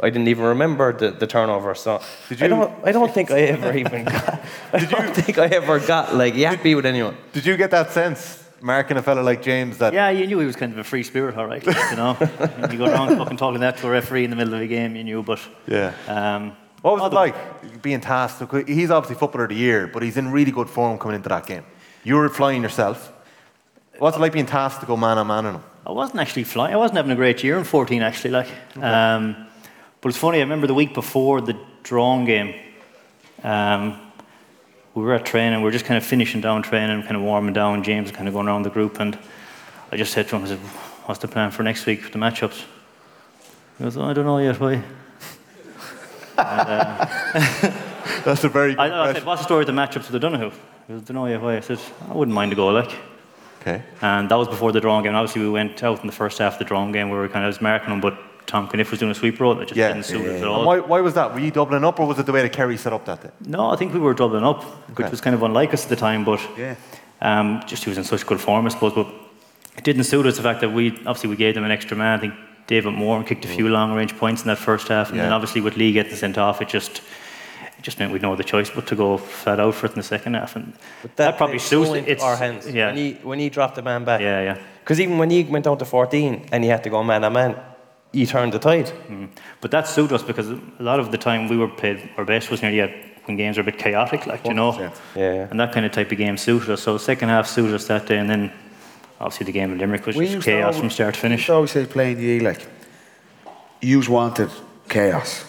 I 0.00 0.10
didn't 0.10 0.28
even 0.28 0.44
remember 0.44 0.92
the, 0.92 1.10
the 1.10 1.26
turnover. 1.26 1.74
So 1.74 2.00
Did 2.28 2.40
I 2.42 2.44
you- 2.46 2.50
don't 2.50 2.72
I 2.88 2.92
don't 2.92 3.12
think 3.12 3.30
I 3.30 3.40
ever 3.40 3.76
even 3.76 4.04
got. 4.14 4.40
I 4.72 4.84
don't 4.84 5.14
think 5.14 5.38
I 5.38 5.46
ever 5.46 5.80
got 5.80 6.14
like 6.14 6.34
yappy 6.34 6.74
with 6.76 6.86
anyone. 6.86 7.16
Did 7.32 7.44
you 7.46 7.56
get 7.56 7.70
that 7.72 7.90
sense, 7.90 8.44
marking 8.60 8.96
a 8.96 9.02
fella 9.02 9.22
like 9.22 9.42
James, 9.42 9.78
that 9.78 9.92
Yeah, 9.92 10.10
you 10.10 10.26
knew 10.26 10.38
he 10.38 10.46
was 10.46 10.56
kind 10.56 10.72
of 10.72 10.78
a 10.78 10.84
free 10.84 11.02
spirit, 11.02 11.36
all 11.36 11.46
right. 11.46 11.64
like, 11.66 11.90
you 11.90 11.96
know, 11.96 12.16
you 12.70 12.78
go 12.78 12.86
around 12.86 13.16
fucking 13.18 13.36
talking 13.38 13.60
that 13.60 13.76
to 13.78 13.86
a 13.88 13.90
referee 13.90 14.24
in 14.24 14.30
the 14.30 14.36
middle 14.36 14.54
of 14.54 14.60
a 14.60 14.66
game, 14.68 14.94
you 14.96 15.04
knew. 15.04 15.22
But 15.22 15.40
Yeah. 15.66 15.92
um, 16.06 16.52
What 16.82 16.94
was 17.00 17.10
it 17.10 17.14
like 17.14 17.34
being 17.82 18.00
tasked? 18.00 18.40
He's 18.68 18.90
obviously 18.92 19.16
footballer 19.18 19.44
of 19.44 19.50
the 19.50 19.56
year, 19.56 19.88
but 19.88 20.02
he's 20.04 20.16
in 20.16 20.30
really 20.30 20.52
good 20.52 20.70
form 20.70 20.96
coming 20.98 21.16
into 21.16 21.28
that 21.28 21.44
game. 21.46 21.64
You 22.04 22.14
were 22.16 22.28
flying 22.28 22.62
yourself. 22.62 23.12
What's 23.98 24.16
it 24.16 24.20
like 24.20 24.32
being 24.32 24.46
tasked 24.46 24.80
to 24.82 24.86
go 24.86 24.96
man 24.96 25.18
on 25.18 25.26
man 25.26 25.44
on 25.46 25.54
him? 25.56 25.62
I 25.84 25.90
wasn't 25.90 26.20
actually 26.20 26.44
flying. 26.44 26.72
I 26.72 26.76
wasn't 26.76 26.98
having 26.98 27.10
a 27.12 27.16
great 27.16 27.42
year 27.42 27.58
in 27.58 27.64
14, 27.64 28.02
actually. 28.02 28.30
Like, 28.30 28.48
um, 28.80 29.47
but 30.08 30.14
it's 30.14 30.22
funny. 30.22 30.38
I 30.38 30.40
remember 30.40 30.66
the 30.66 30.72
week 30.72 30.94
before 30.94 31.42
the 31.42 31.54
drawn 31.82 32.24
game. 32.24 32.54
Um, 33.42 34.00
we 34.94 35.02
were 35.02 35.12
at 35.12 35.26
training. 35.26 35.58
We 35.58 35.64
were 35.66 35.70
just 35.70 35.84
kind 35.84 35.98
of 35.98 36.02
finishing 36.02 36.40
down 36.40 36.62
training, 36.62 37.02
kind 37.02 37.14
of 37.14 37.20
warming 37.20 37.52
down. 37.52 37.82
James 37.82 38.08
was 38.08 38.16
kind 38.16 38.26
of 38.26 38.32
going 38.32 38.48
around 38.48 38.62
the 38.62 38.70
group, 38.70 39.00
and 39.00 39.18
I 39.92 39.98
just 39.98 40.14
said 40.14 40.26
to 40.28 40.36
him, 40.36 40.44
"I 40.44 40.46
said, 40.46 40.60
what's 41.04 41.20
the 41.20 41.28
plan 41.28 41.50
for 41.50 41.62
next 41.62 41.84
week 41.84 42.00
for 42.00 42.10
the 42.10 42.16
matchups?" 42.16 42.64
He 43.76 43.84
goes, 43.84 43.98
oh, 43.98 44.04
"I 44.04 44.14
don't 44.14 44.24
know 44.24 44.38
yet. 44.38 44.58
Why?" 44.58 44.82
That's 48.24 48.44
a 48.44 48.48
very 48.48 48.76
good 48.76 48.80
I, 48.80 49.10
I 49.10 49.12
said, 49.12 49.26
"What's 49.26 49.42
the 49.42 49.44
story 49.44 49.64
of 49.64 49.66
the 49.66 49.74
matchups 49.74 50.10
with 50.10 50.12
the 50.12 50.20
Donoghue?" 50.20 50.52
He 50.86 50.94
goes, 50.94 51.02
"Don't 51.02 51.16
know 51.16 51.26
yet. 51.26 51.42
Why?" 51.42 51.58
I 51.58 51.60
said, 51.60 51.80
"I 52.08 52.14
wouldn't 52.14 52.34
mind 52.34 52.54
a 52.54 52.56
go, 52.56 52.68
like." 52.68 52.96
Okay. 53.60 53.82
And 54.00 54.30
that 54.30 54.36
was 54.36 54.48
before 54.48 54.72
the 54.72 54.80
drawn 54.80 55.02
game. 55.02 55.14
Obviously, 55.14 55.42
we 55.42 55.50
went 55.50 55.82
out 55.82 56.00
in 56.00 56.06
the 56.06 56.14
first 56.14 56.38
half 56.38 56.54
of 56.54 56.58
the 56.60 56.64
drawn 56.64 56.92
game 56.92 57.10
where 57.10 57.20
we 57.20 57.26
were 57.26 57.30
kind 57.30 57.44
of 57.44 57.50
was 57.50 57.60
marking 57.60 57.90
them, 57.90 58.00
but 58.00 58.18
Tom 58.48 58.66
Cunniffe 58.66 58.90
was 58.90 58.98
doing 58.98 59.12
a 59.12 59.14
sweep 59.14 59.38
roll 59.38 59.54
that 59.54 59.68
just 59.68 59.76
Yeah. 59.78 59.88
didn't 59.92 60.06
suit 60.06 60.26
us 60.26 60.40
at 60.42 60.48
all. 60.48 60.64
why, 60.64 60.78
why 60.80 61.00
was 61.00 61.14
that? 61.14 61.32
Were 61.34 61.38
you 61.40 61.50
doubling 61.52 61.84
up, 61.84 62.00
or 62.00 62.06
was 62.06 62.18
it 62.18 62.26
the 62.26 62.32
way 62.32 62.42
that 62.42 62.52
Kerry 62.52 62.76
set 62.78 62.92
up 62.92 63.04
that 63.04 63.22
day? 63.22 63.30
No, 63.46 63.70
I 63.70 63.76
think 63.76 63.92
we 63.94 64.00
were 64.00 64.14
doubling 64.14 64.42
up, 64.44 64.64
which 64.88 64.98
Okay. 65.04 65.10
was 65.10 65.20
kind 65.20 65.34
of 65.34 65.42
unlike 65.42 65.72
us 65.74 65.84
at 65.84 65.90
the 65.90 65.96
time, 65.96 66.24
but 66.24 66.40
Yeah. 66.58 66.74
um, 67.20 67.62
just 67.66 67.84
he 67.84 67.90
was 67.90 67.98
in 67.98 68.04
such 68.04 68.26
good 68.26 68.40
form, 68.40 68.66
I 68.66 68.70
suppose. 68.70 68.94
But 68.94 69.06
it 69.76 69.84
didn't 69.84 70.04
suit 70.04 70.26
us 70.26 70.36
the 70.38 70.42
fact 70.42 70.60
that 70.62 70.72
we 70.72 70.90
obviously 71.06 71.30
we 71.30 71.36
gave 71.36 71.54
them 71.54 71.64
an 71.64 71.70
extra 71.70 71.96
man. 71.96 72.18
I 72.18 72.20
think 72.22 72.34
David 72.66 72.94
Moran 72.94 73.24
kicked 73.24 73.44
a 73.44 73.48
few 73.48 73.68
long 73.68 73.92
range 73.94 74.16
points 74.18 74.42
in 74.42 74.48
that 74.48 74.58
first 74.58 74.88
half, 74.88 75.10
and 75.10 75.20
then 75.20 75.30
obviously 75.32 75.60
with 75.60 75.76
Lee 75.76 75.92
getting 75.92 76.14
sent 76.16 76.38
off, 76.38 76.60
it 76.62 76.68
just 76.68 77.02
it 77.78 77.82
just 77.82 77.98
meant 78.00 78.12
we'd 78.12 78.22
no 78.22 78.32
other 78.32 78.42
choice 78.42 78.70
but 78.70 78.86
to 78.88 78.96
go 78.96 79.18
flat 79.18 79.60
out 79.60 79.72
for 79.74 79.86
it 79.86 79.92
in 79.92 79.98
the 79.98 80.02
second 80.02 80.34
half, 80.34 80.56
and 80.56 80.72
that, 81.16 81.36
probably 81.36 81.58
suits 81.60 81.90
it's 82.08 82.24
our 82.24 82.34
hands. 82.36 82.66
Yeah, 82.68 82.86
When 82.88 82.96
he 82.96 83.12
when 83.22 83.38
he 83.38 83.48
dropped 83.50 83.76
the 83.76 83.82
man 83.82 84.04
back. 84.04 84.20
yeah, 84.22 84.40
yeah. 84.42 84.56
Because 84.82 85.00
even 85.00 85.18
when 85.18 85.28
he 85.30 85.44
went 85.44 85.64
down 85.66 85.76
to 85.78 85.84
14 85.84 86.46
and 86.50 86.64
he 86.64 86.70
had 86.70 86.82
to 86.84 86.90
go 86.90 87.04
man 87.04 87.22
on 87.22 87.32
man, 87.34 87.54
he 88.12 88.26
turned 88.26 88.52
the 88.52 88.58
tide. 88.58 88.86
Mm-hmm. 88.86 89.26
But 89.60 89.70
that 89.70 89.86
suited 89.88 90.14
us 90.14 90.22
because 90.22 90.48
a 90.50 90.60
lot 90.80 90.98
of 91.00 91.10
the 91.10 91.18
time 91.18 91.48
we 91.48 91.56
were 91.56 91.68
played 91.68 92.08
our 92.16 92.24
best 92.24 92.50
was 92.50 92.62
nearly 92.62 92.80
at 92.80 92.90
when 93.26 93.36
games 93.36 93.56
were 93.58 93.62
a 93.62 93.64
bit 93.64 93.78
chaotic, 93.78 94.26
like 94.26 94.46
you 94.46 94.54
know, 94.54 94.72
Yeah, 94.78 94.90
yeah. 95.14 95.48
and 95.50 95.60
that 95.60 95.72
kind 95.72 95.84
of 95.84 95.92
type 95.92 96.10
of 96.10 96.16
game 96.18 96.36
suited 96.38 96.70
us. 96.70 96.82
So 96.82 96.96
second 96.98 97.28
half 97.28 97.46
suited 97.46 97.74
us 97.74 97.86
that 97.88 98.06
day, 98.06 98.16
and 98.18 98.28
then 98.30 98.50
obviously 99.20 99.44
the 99.44 99.52
game 99.52 99.70
in 99.72 99.78
Limerick 99.78 100.06
was 100.06 100.16
We 100.16 100.28
just 100.28 100.46
chaos 100.46 100.62
always- 100.64 100.78
from 100.80 100.90
start 100.90 101.14
to 101.14 101.20
finish. 101.20 101.40
used 101.40 101.46
to 101.46 101.52
always 101.54 101.70
say 101.72 101.84
playing 101.86 102.18
ye 102.20 102.40
like, 102.40 102.66
you 103.82 104.00
wanted 104.08 104.50
chaos. 104.88 105.44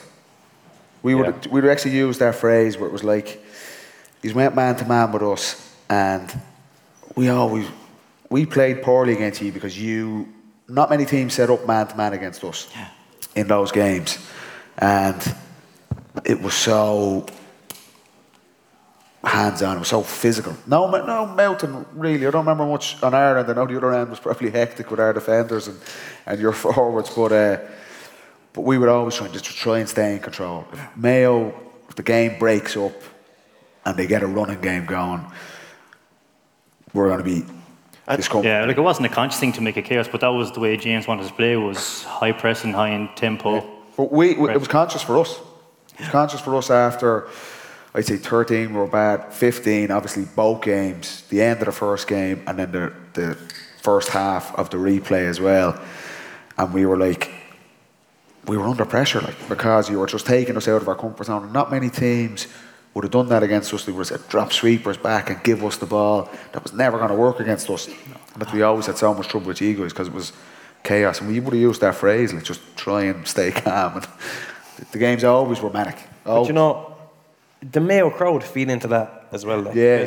We 1.02 1.16
would 1.16 1.48
we 1.48 1.62
would 1.62 1.72
actually 1.72 1.96
use 1.96 2.18
that 2.18 2.36
phrase 2.36 2.78
where 2.78 2.88
it 2.90 2.92
was 2.92 3.04
like, 3.06 3.42
he's 4.22 4.34
went 4.34 4.54
man 4.56 4.76
to 4.76 4.86
man 4.86 5.12
with 5.14 5.24
us, 5.24 5.56
and 5.90 6.28
we 7.16 7.30
always 7.30 7.66
we 8.30 8.46
played 8.46 8.82
poorly 8.84 9.14
against 9.14 9.42
you 9.42 9.52
because 9.54 9.80
you 9.80 10.28
not 10.70 10.90
many 10.90 11.06
teams 11.06 11.34
set 11.34 11.50
up 11.50 11.68
man 11.68 11.88
to 11.88 11.96
man 11.96 12.14
against 12.14 12.44
us 12.44 12.70
in 13.36 13.48
those 13.48 13.72
games, 13.72 14.18
and 14.78 15.36
it 16.26 16.42
was 16.42 16.54
so 16.54 17.26
hands 19.24 19.62
on. 19.62 19.78
It 19.78 19.80
was 19.80 19.88
so 19.90 20.02
physical. 20.02 20.56
No, 20.66 20.90
no 20.90 21.26
mountain 21.26 21.86
really. 21.94 22.26
I 22.26 22.32
don't 22.32 22.46
remember 22.46 22.66
much 22.66 23.02
on 23.04 23.14
end. 23.14 23.50
I 23.50 23.54
know 23.54 23.66
the 23.66 23.78
other 23.78 23.94
end 23.94 24.10
was 24.10 24.20
probably 24.20 24.50
hectic 24.50 24.90
with 24.90 25.00
our 25.00 25.14
defenders 25.14 25.68
and, 25.68 25.80
and 26.26 26.40
your 26.40 26.52
forwards, 26.64 27.10
but 27.10 27.32
uh, 27.32 27.58
but 28.54 28.62
we 28.62 28.78
were 28.78 28.90
always 28.90 29.16
try 29.16 29.28
to 29.28 29.42
try 29.42 29.80
and 29.80 29.90
stay 29.90 30.14
in 30.14 30.20
control. 30.20 30.66
If 30.72 30.98
Mayo, 30.98 31.54
if 31.88 31.96
the 31.96 32.04
game 32.04 32.40
breaks 32.40 32.76
up 32.78 32.94
and 33.86 33.98
they 33.98 34.08
get 34.08 34.24
a 34.24 34.28
running 34.28 34.62
game 34.62 34.86
going, 34.86 35.26
we're 36.94 37.08
going 37.08 37.20
to 37.20 37.24
be 37.24 37.46
discomfort. 38.18 38.46
Yeah, 38.48 38.66
like 38.66 38.78
it 38.78 38.82
wasn't 38.82 39.06
a 39.08 39.10
conscious 39.10 39.40
thing 39.40 39.52
to 39.54 39.62
make 39.62 39.78
a 39.78 39.82
chaos, 39.82 40.08
but 40.08 40.22
that 40.22 40.30
was 40.30 40.52
the 40.52 40.60
way 40.60 40.78
James 40.78 41.08
wanted 41.08 41.28
to 41.28 41.34
play 41.34 41.56
was 41.56 42.04
high 42.04 42.32
pressing, 42.32 42.74
high 42.74 42.90
in 42.90 43.10
tempo. 43.16 43.62
But 43.98 44.12
we, 44.12 44.36
we- 44.36 44.52
it 44.52 44.58
was 44.60 44.68
conscious 44.68 45.02
for 45.04 45.18
us. 45.20 45.40
It 45.96 46.02
was 46.02 46.10
conscious 46.10 46.40
for 46.42 46.56
us 46.56 46.70
after, 46.70 47.28
I'd 47.94 48.06
say 48.06 48.18
13 48.18 48.74
were 48.74 48.88
bad, 48.88 49.34
15, 49.34 49.92
obviously 49.92 50.26
both 50.36 50.62
games, 50.62 51.24
the 51.30 51.42
end 51.42 51.60
of 51.60 51.66
the 51.66 51.72
first 51.72 52.08
game, 52.08 52.42
and 52.48 52.58
then 52.58 52.72
the, 52.72 52.94
the 53.14 53.36
first 53.82 54.10
half 54.10 54.56
of 54.58 54.70
the 54.70 54.78
replay 54.78 55.28
as 55.30 55.40
well. 55.42 55.80
And 56.58 56.74
we 56.74 56.86
were 56.86 56.98
like, 56.98 57.32
we 58.48 58.58
were 58.58 58.64
under 58.66 58.86
pressure, 58.86 59.20
like, 59.22 59.36
because 59.50 59.90
you 59.90 60.00
were 60.00 60.08
just 60.08 60.26
taking 60.26 60.56
us 60.58 60.68
out 60.68 60.82
of 60.82 60.88
our 60.88 60.96
comfort 60.96 61.26
zone. 61.26 61.52
Not 61.52 61.70
many 61.72 61.90
teams 61.90 62.48
would 63.00 63.06
have 63.06 63.12
done 63.14 63.30
that 63.30 63.44
against 63.44 63.74
us. 63.74 63.86
They 63.86 63.94
would 63.94 64.06
have 64.10 64.20
said, 64.20 64.28
drop 64.30 64.52
sweepers 64.52 64.98
back 64.98 65.30
and 65.30 65.42
give 65.42 65.64
us 65.64 65.78
the 65.78 65.86
ball. 65.86 66.28
That 66.52 66.62
was 66.64 66.74
never 66.74 66.98
going 66.98 67.10
to 67.10 67.16
work 67.16 67.40
against 67.40 67.70
us. 67.70 67.88
But 68.38 68.52
we 68.52 68.62
always 68.62 68.88
had 68.88 68.98
so 68.98 69.14
much 69.14 69.30
trouble 69.30 69.48
with 69.48 69.62
egos 69.62 69.94
because 69.94 70.10
it 70.10 70.14
was 70.14 70.34
chaos. 70.84 71.22
And 71.22 71.30
we 71.30 71.40
would 71.40 71.54
have 71.54 71.62
used 71.62 71.80
that 71.80 71.96
phrase, 71.96 72.34
like, 72.34 72.44
just 72.44 72.60
try 72.76 73.04
and 73.04 73.26
stay 73.26 73.52
calm. 73.64 73.94
And 73.96 74.08
the, 74.92 74.98
games 74.98 75.24
always 75.24 75.62
were 75.62 75.70
manic. 75.70 75.96
But 76.26 76.48
you 76.48 76.52
know, 76.54 76.94
the 77.62 77.80
Mayo 77.80 78.10
crowd 78.10 78.44
feed 78.44 78.70
into 78.70 78.88
that 78.90 79.28
as 79.32 79.46
well. 79.46 79.62
Like, 79.62 79.76
Yeah. 79.76 80.06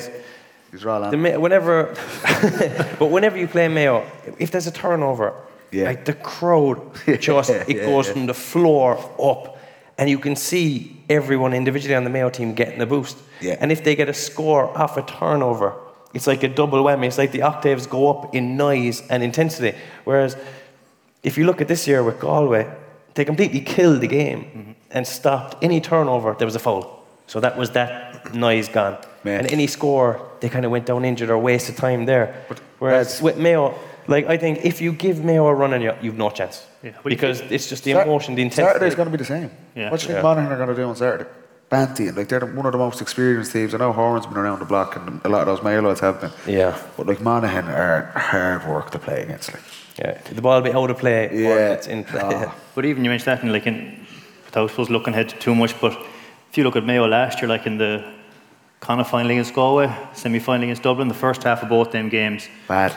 These 0.70 0.84
are 0.84 1.10
The, 1.10 1.38
whenever, 1.38 1.94
but 2.98 3.10
whenever 3.10 3.38
you 3.38 3.48
play 3.48 3.68
Mayo, 3.68 4.04
if 4.38 4.50
there's 4.50 4.66
a 4.66 4.70
turnover, 4.70 5.32
Yeah. 5.70 5.84
like 5.84 6.04
the 6.04 6.14
crowd 6.14 6.78
just 7.20 7.48
it 7.50 7.68
Yeah, 7.76 7.86
goes 7.86 8.06
yeah. 8.06 8.12
from 8.12 8.26
the 8.26 8.34
floor 8.34 8.98
up, 9.18 9.51
and 10.02 10.10
you 10.10 10.18
can 10.18 10.34
see 10.34 10.96
everyone 11.08 11.54
individually 11.54 11.94
on 11.94 12.02
the 12.02 12.10
Mayo 12.10 12.28
team 12.28 12.54
getting 12.54 12.80
a 12.80 12.86
boost. 12.86 13.16
Yeah. 13.40 13.56
And 13.60 13.70
if 13.70 13.84
they 13.84 13.94
get 13.94 14.08
a 14.08 14.12
score 14.12 14.76
off 14.76 14.96
a 14.96 15.02
turnover, 15.02 15.76
it's 16.12 16.26
like 16.26 16.42
a 16.42 16.48
double 16.48 16.82
whammy. 16.82 17.06
It's 17.06 17.18
like 17.18 17.30
the 17.30 17.42
octaves 17.42 17.86
go 17.86 18.10
up 18.10 18.34
in 18.34 18.56
noise 18.56 19.00
and 19.08 19.22
intensity. 19.22 19.78
Whereas 20.02 20.36
if 21.22 21.38
you 21.38 21.46
look 21.46 21.60
at 21.60 21.68
this 21.68 21.86
year 21.86 22.02
with 22.02 22.18
Galway, 22.18 22.68
they 23.14 23.24
completely 23.24 23.60
killed 23.60 24.00
the 24.00 24.08
game 24.08 24.40
mm-hmm. 24.42 24.72
and 24.90 25.06
stopped 25.06 25.62
any 25.62 25.80
turnover. 25.80 26.34
There 26.36 26.48
was 26.48 26.56
a 26.56 26.58
foul, 26.58 27.04
so 27.28 27.38
that 27.38 27.56
was 27.56 27.70
that 27.70 28.34
noise 28.34 28.68
gone. 28.68 28.98
Man. 29.22 29.38
And 29.38 29.52
any 29.52 29.68
score, 29.68 30.30
they 30.40 30.48
kind 30.48 30.64
of 30.64 30.72
went 30.72 30.86
down 30.86 31.04
injured 31.04 31.30
or 31.30 31.38
wasted 31.38 31.76
time 31.76 32.06
there. 32.06 32.44
Whereas 32.80 33.22
with 33.22 33.38
Mayo, 33.38 33.78
like 34.08 34.26
I 34.26 34.36
think 34.36 34.64
if 34.64 34.80
you 34.80 34.92
give 34.92 35.24
Mayo 35.24 35.46
a 35.46 35.54
run 35.54 35.72
on 35.74 35.80
you, 35.82 35.92
you've 36.02 36.16
no 36.18 36.30
chance. 36.30 36.66
Yeah, 36.82 36.92
but 37.02 37.10
because 37.10 37.40
it's 37.42 37.68
just 37.68 37.84
the 37.84 37.92
Sat- 37.92 38.06
emotion, 38.06 38.34
the 38.34 38.42
intensity. 38.42 38.66
Saturday's 38.66 38.94
going 38.94 39.06
to 39.06 39.12
be 39.12 39.18
the 39.18 39.24
same. 39.24 39.50
Yeah. 39.74 39.90
What 39.90 40.00
do 40.00 40.04
you 40.04 40.08
think 40.08 40.16
Yeah. 40.18 40.22
Monaghan 40.22 40.52
are 40.52 40.56
going 40.56 40.68
to 40.68 40.74
do 40.74 40.88
on 40.88 40.96
Saturday? 40.96 41.26
Banty, 41.68 42.08
and 42.08 42.16
like 42.16 42.28
they're 42.28 42.40
the- 42.40 42.46
one 42.46 42.66
of 42.66 42.72
the 42.72 42.78
most 42.78 43.00
experienced 43.00 43.52
teams. 43.52 43.74
I 43.74 43.78
know 43.78 43.92
Horan's 43.92 44.26
been 44.26 44.36
around 44.38 44.58
the 44.58 44.64
block, 44.66 44.96
and 44.96 45.20
a 45.24 45.28
lot 45.28 45.40
of 45.42 45.46
those 45.46 45.62
Mayo 45.62 45.80
lads 45.82 46.00
have 46.00 46.20
been. 46.20 46.30
Yeah. 46.46 46.76
But 46.96 47.06
like 47.06 47.20
Monaghan 47.20 47.66
are 47.68 48.12
hard 48.14 48.66
work 48.68 48.90
to 48.90 48.98
play 48.98 49.22
against. 49.22 49.52
Like, 49.54 49.62
Yeah, 49.98 50.18
the 50.34 50.40
ball 50.42 50.60
be 50.62 50.72
out 50.72 50.90
of 50.90 50.98
play 50.98 51.28
or 51.28 51.34
Yeah. 51.34 51.72
it's 51.74 51.86
in 51.86 52.04
play. 52.04 52.20
Ah. 52.22 52.54
But 52.74 52.84
even 52.84 53.04
you 53.04 53.10
mentioned 53.10 53.30
that, 53.36 53.42
and 53.42 53.52
like 53.52 53.66
in, 53.66 54.06
without 54.46 54.70
suppose 54.70 54.90
looking 54.90 55.12
ahead 55.14 55.28
too 55.40 55.54
much, 55.54 55.78
but 55.80 55.92
if 56.50 56.56
you 56.58 56.64
look 56.64 56.76
at 56.76 56.84
Mayo 56.84 57.06
last 57.06 57.40
year, 57.40 57.48
like 57.48 57.66
in 57.66 57.78
the 57.78 58.02
Connacht 58.80 59.10
final 59.10 59.30
against 59.30 59.54
Galway, 59.54 59.88
semi 60.14 60.38
final 60.40 60.64
against 60.64 60.82
Dublin, 60.82 61.08
the 61.08 61.14
first 61.14 61.42
half 61.44 61.62
of 61.62 61.68
both 61.68 61.90
them 61.92 62.08
games, 62.08 62.48
bad. 62.68 62.92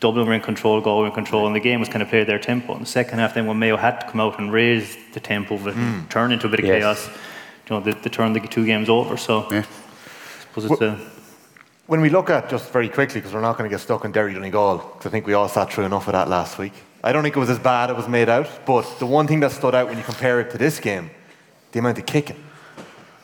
Dublin 0.00 0.26
were 0.26 0.32
in 0.32 0.40
control, 0.40 0.80
Galway 0.80 1.02
were 1.02 1.06
in 1.08 1.12
control, 1.14 1.46
and 1.46 1.54
the 1.54 1.60
game 1.60 1.78
was 1.78 1.88
kind 1.88 2.02
of 2.02 2.08
played 2.08 2.26
their 2.26 2.38
tempo. 2.38 2.74
In 2.74 2.80
the 2.80 2.86
second 2.86 3.18
half, 3.18 3.34
then 3.34 3.46
when 3.46 3.58
Mayo 3.58 3.76
had 3.76 4.00
to 4.00 4.06
come 4.10 4.20
out 4.20 4.38
and 4.38 4.50
raise 4.50 4.96
the 5.12 5.20
tempo 5.20 5.54
of 5.54 5.66
it, 5.66 5.76
and 5.76 6.08
turn 6.10 6.32
into 6.32 6.46
a 6.46 6.50
bit 6.50 6.60
of 6.60 6.66
Yes. 6.66 6.80
chaos, 6.80 7.06
you 7.08 7.76
know, 7.76 7.80
they, 7.80 7.92
they 7.92 8.10
turned 8.10 8.34
the 8.34 8.40
two 8.40 8.64
games 8.64 8.88
over. 8.88 9.16
So, 9.16 9.46
Yeah. 9.50 9.58
I 9.60 10.40
suppose 10.40 10.64
it's 10.70 10.80
a. 10.80 10.98
When 11.86 12.00
we 12.00 12.08
look 12.08 12.30
at 12.30 12.48
just 12.48 12.70
very 12.72 12.88
quickly, 12.88 13.20
because 13.20 13.34
we're 13.34 13.40
not 13.40 13.58
going 13.58 13.68
to 13.68 13.74
get 13.74 13.80
stuck 13.82 14.04
in 14.04 14.12
Derry 14.12 14.32
Donegal, 14.32 14.78
because 14.78 15.06
I 15.06 15.10
think 15.10 15.26
we 15.26 15.34
all 15.34 15.48
sat 15.48 15.72
through 15.72 15.84
enough 15.84 16.06
of 16.06 16.12
that 16.12 16.28
last 16.28 16.56
week. 16.56 16.72
I 17.02 17.12
don't 17.12 17.22
think 17.22 17.36
it 17.36 17.40
was 17.40 17.50
as 17.50 17.58
bad 17.58 17.90
as 17.90 17.94
it 17.94 17.96
was 17.96 18.08
made 18.08 18.28
out, 18.28 18.48
but 18.64 18.82
the 19.00 19.06
one 19.06 19.26
thing 19.26 19.40
that 19.40 19.52
stood 19.52 19.74
out 19.74 19.88
when 19.88 19.98
you 19.98 20.04
compare 20.04 20.40
it 20.40 20.50
to 20.52 20.58
this 20.58 20.78
game, 20.80 21.10
the 21.72 21.78
amount 21.80 21.98
of 21.98 22.06
kicking. 22.06 22.42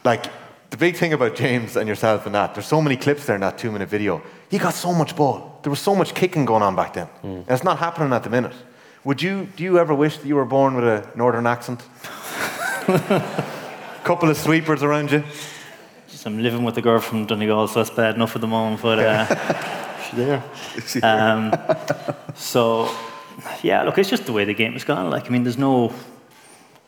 Like, 0.05 0.27
the 0.71 0.77
big 0.77 0.97
thing 0.97 1.13
about 1.13 1.37
James 1.37 1.77
and 1.77 1.89
yourself 1.89 2.27
and 2.27 2.35
that, 2.35 2.55
there's 2.55 2.67
so 2.67 2.83
many 2.83 2.97
clips 2.97 3.25
there 3.27 3.37
in 3.37 3.41
that 3.43 3.57
two 3.57 3.71
minute 3.71 3.89
video. 3.89 4.21
You 4.51 4.59
got 4.59 4.75
so 4.75 4.93
much 4.93 5.17
ball. 5.17 5.59
There 5.63 5.71
was 5.71 5.81
so 5.81 5.95
much 5.95 6.15
kicking 6.15 6.45
going 6.45 6.63
on 6.63 6.77
back 6.77 6.93
then. 6.95 7.09
And 7.23 7.51
it's 7.51 7.65
not 7.65 7.79
happening 7.79 8.13
at 8.13 8.23
the 8.23 8.31
minute. 8.31 8.55
Would 9.05 9.23
you, 9.23 9.49
do 9.57 9.65
you 9.65 9.79
ever 9.79 9.95
wish 9.95 10.19
that 10.19 10.27
you 10.27 10.37
were 10.37 10.45
born 10.45 10.75
with 10.75 10.85
a 10.85 11.09
northern 11.17 11.47
accent? 11.47 11.81
A 12.89 14.01
Couple 14.05 14.31
of 14.31 14.37
sweepers 14.37 14.83
around 14.83 15.11
you? 15.11 15.25
Just, 16.09 16.27
I'm 16.27 16.41
living 16.41 16.63
with 16.63 16.79
a 16.79 16.83
girl 16.83 17.01
from 17.01 17.27
Donegal, 17.27 17.69
so 17.69 17.83
that's 17.83 17.95
bad 17.95 18.15
enough 18.15 18.37
at 18.37 18.41
the 18.41 18.47
moment, 18.47 18.81
but 18.81 18.99
uh, 19.01 20.01
she's 20.05 20.15
there. 20.17 20.45
Um, 21.03 21.53
so, 22.37 22.89
yeah, 23.63 23.83
look, 23.83 23.99
it's 23.99 24.09
just 24.11 24.27
the 24.27 24.33
way 24.33 24.45
the 24.45 24.55
game 24.55 24.75
has 24.75 24.85
gone. 24.85 25.11
Like, 25.11 25.27
I 25.27 25.31
mean, 25.31 25.43
there's 25.43 25.59
no. 25.59 25.93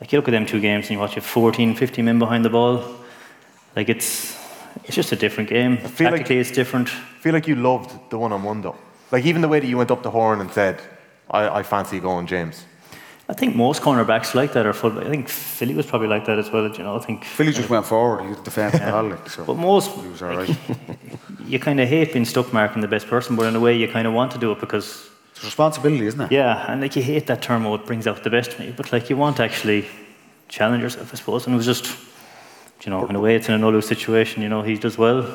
Like, 0.01 0.13
you 0.13 0.19
look 0.19 0.29
at 0.29 0.31
them 0.31 0.47
two 0.47 0.61
games 0.61 0.85
and 0.85 0.93
you 0.93 0.99
watch 1.01 1.17
it 1.17 1.25
14, 1.25 1.75
15 1.75 2.05
men 2.05 2.21
behind 2.21 2.45
the 2.45 2.51
ball. 2.51 2.85
Like, 3.75 3.89
it's 3.89 4.38
it's 4.85 4.95
just 4.97 5.12
a 5.12 5.16
different 5.16 5.49
game. 5.51 5.72
I 5.85 5.89
feel 5.89 6.11
like- 6.11 6.31
it's 6.31 6.51
different. 6.51 6.89
I 6.89 7.20
feel 7.20 7.33
like 7.33 7.49
you 7.49 7.57
loved 7.57 8.11
the 8.11 8.18
one 8.18 8.33
on 8.33 8.43
one 8.43 8.62
though. 8.62 8.76
Like 9.11 9.24
even 9.24 9.43
the 9.43 9.49
way 9.49 9.61
that 9.61 9.66
you 9.66 9.76
went 9.79 9.91
up 9.91 10.03
the 10.03 10.11
horn 10.11 10.41
and 10.41 10.51
said, 10.51 10.81
I, 11.31 11.49
I 11.61 11.62
fancy 11.62 12.01
going 12.01 12.26
James. 12.26 12.64
I 13.31 13.35
think 13.35 13.55
most 13.55 13.83
cornerbacks 13.83 14.35
like 14.35 14.55
that, 14.55 14.64
are 14.64 14.72
full. 14.72 14.99
I 14.99 15.05
think 15.11 15.29
Philly 15.29 15.74
was 15.74 15.85
probably 15.85 16.09
like 16.09 16.24
that 16.24 16.39
as 16.39 16.51
well. 16.51 16.66
You 16.66 16.83
know, 16.83 16.97
I 16.97 17.01
think. 17.01 17.24
Philly 17.24 17.53
just 17.53 17.68
went 17.68 17.85
forward. 17.85 18.22
He 18.22 18.29
was 18.29 18.39
defending 18.39 18.81
the 18.81 18.91
ball, 18.91 19.05
like, 19.05 19.29
so 19.29 19.45
But 19.45 19.57
most, 19.59 19.91
he 19.91 20.09
was 20.09 20.22
all 20.22 20.35
right. 20.35 20.57
you 21.45 21.59
kind 21.59 21.79
of 21.79 21.89
hate 21.89 22.14
being 22.14 22.24
stuck 22.24 22.53
marking 22.55 22.81
the 22.81 22.89
best 22.89 23.07
person, 23.07 23.37
but 23.37 23.45
in 23.47 23.55
a 23.55 23.61
way, 23.61 23.76
you 23.76 23.87
kind 23.87 24.07
of 24.07 24.14
want 24.14 24.33
to 24.33 24.39
do 24.39 24.53
it 24.53 24.61
because 24.61 25.11
It's 25.33 25.43
a 25.43 25.47
responsibility, 25.47 26.07
isn't 26.07 26.20
it? 26.22 26.33
Yeah, 26.33 26.72
and 26.72 26.81
like 26.81 26.97
you 26.97 27.03
hate 27.03 27.26
that 27.26 27.43
term, 27.43 27.66
oh, 27.66 27.74
it 27.74 27.85
brings 27.85 28.07
out 28.07 28.24
the 28.24 28.31
best 28.31 28.59
in 28.59 28.66
me, 28.66 28.72
but 28.74 28.93
like 28.93 29.11
you 29.11 29.18
want 29.18 29.37
to 29.37 29.43
actually 29.45 29.87
challenge 30.49 30.83
yourself, 30.83 31.12
I 31.12 31.16
suppose. 31.16 31.45
And 31.47 31.53
it 31.55 31.59
was 31.59 31.66
just, 31.66 31.85
you 32.83 32.91
know, 32.91 33.07
in 33.07 33.16
a 33.16 33.20
way, 33.20 33.37
it's 33.37 33.49
in 33.49 33.55
a 33.55 33.59
no 33.59 33.81
situation. 33.81 34.43
You 34.43 34.49
know, 34.49 34.62
he 34.62 34.76
does 34.76 34.99
well, 34.99 35.26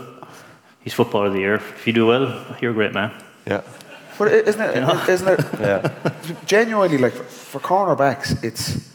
he's 0.79 0.93
footballer 0.93 1.27
of 1.27 1.33
the 1.33 1.39
year. 1.39 1.55
If 1.55 1.85
you 1.87 1.93
do 1.93 2.07
well, 2.07 2.57
you're 2.61 2.71
a 2.71 2.73
great 2.73 2.93
man. 2.93 3.11
Yeah. 3.45 3.61
But 4.17 4.31
isn't 4.31 4.61
it? 4.61 5.09
Isn't 5.09 5.27
it? 5.27 5.45
Yeah. 5.59 5.91
Genuinely, 6.45 6.97
like 6.97 7.13
for 7.13 7.59
cornerbacks, 7.59 8.43
it's 8.43 8.93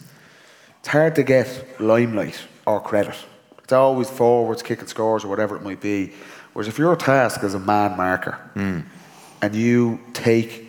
it's 0.81 0.89
hard 0.89 1.15
to 1.17 1.23
get 1.23 1.81
limelight 1.81 2.41
or 2.67 2.81
credit. 2.81 3.17
It's 3.63 3.73
always 3.73 4.09
forwards, 4.09 4.63
kicking 4.63 4.87
scores, 4.87 5.25
or 5.25 5.29
whatever 5.29 5.57
it 5.57 5.63
might 5.63 5.81
be. 5.81 6.13
Whereas 6.53 6.69
if 6.69 6.79
you're 6.79 6.97
tasked 6.97 7.45
as 7.45 7.55
a 7.55 7.59
man 7.59 7.97
marker 7.97 8.39
hmm. 8.55 8.81
and 9.43 9.55
you 9.55 10.01
take 10.13 10.68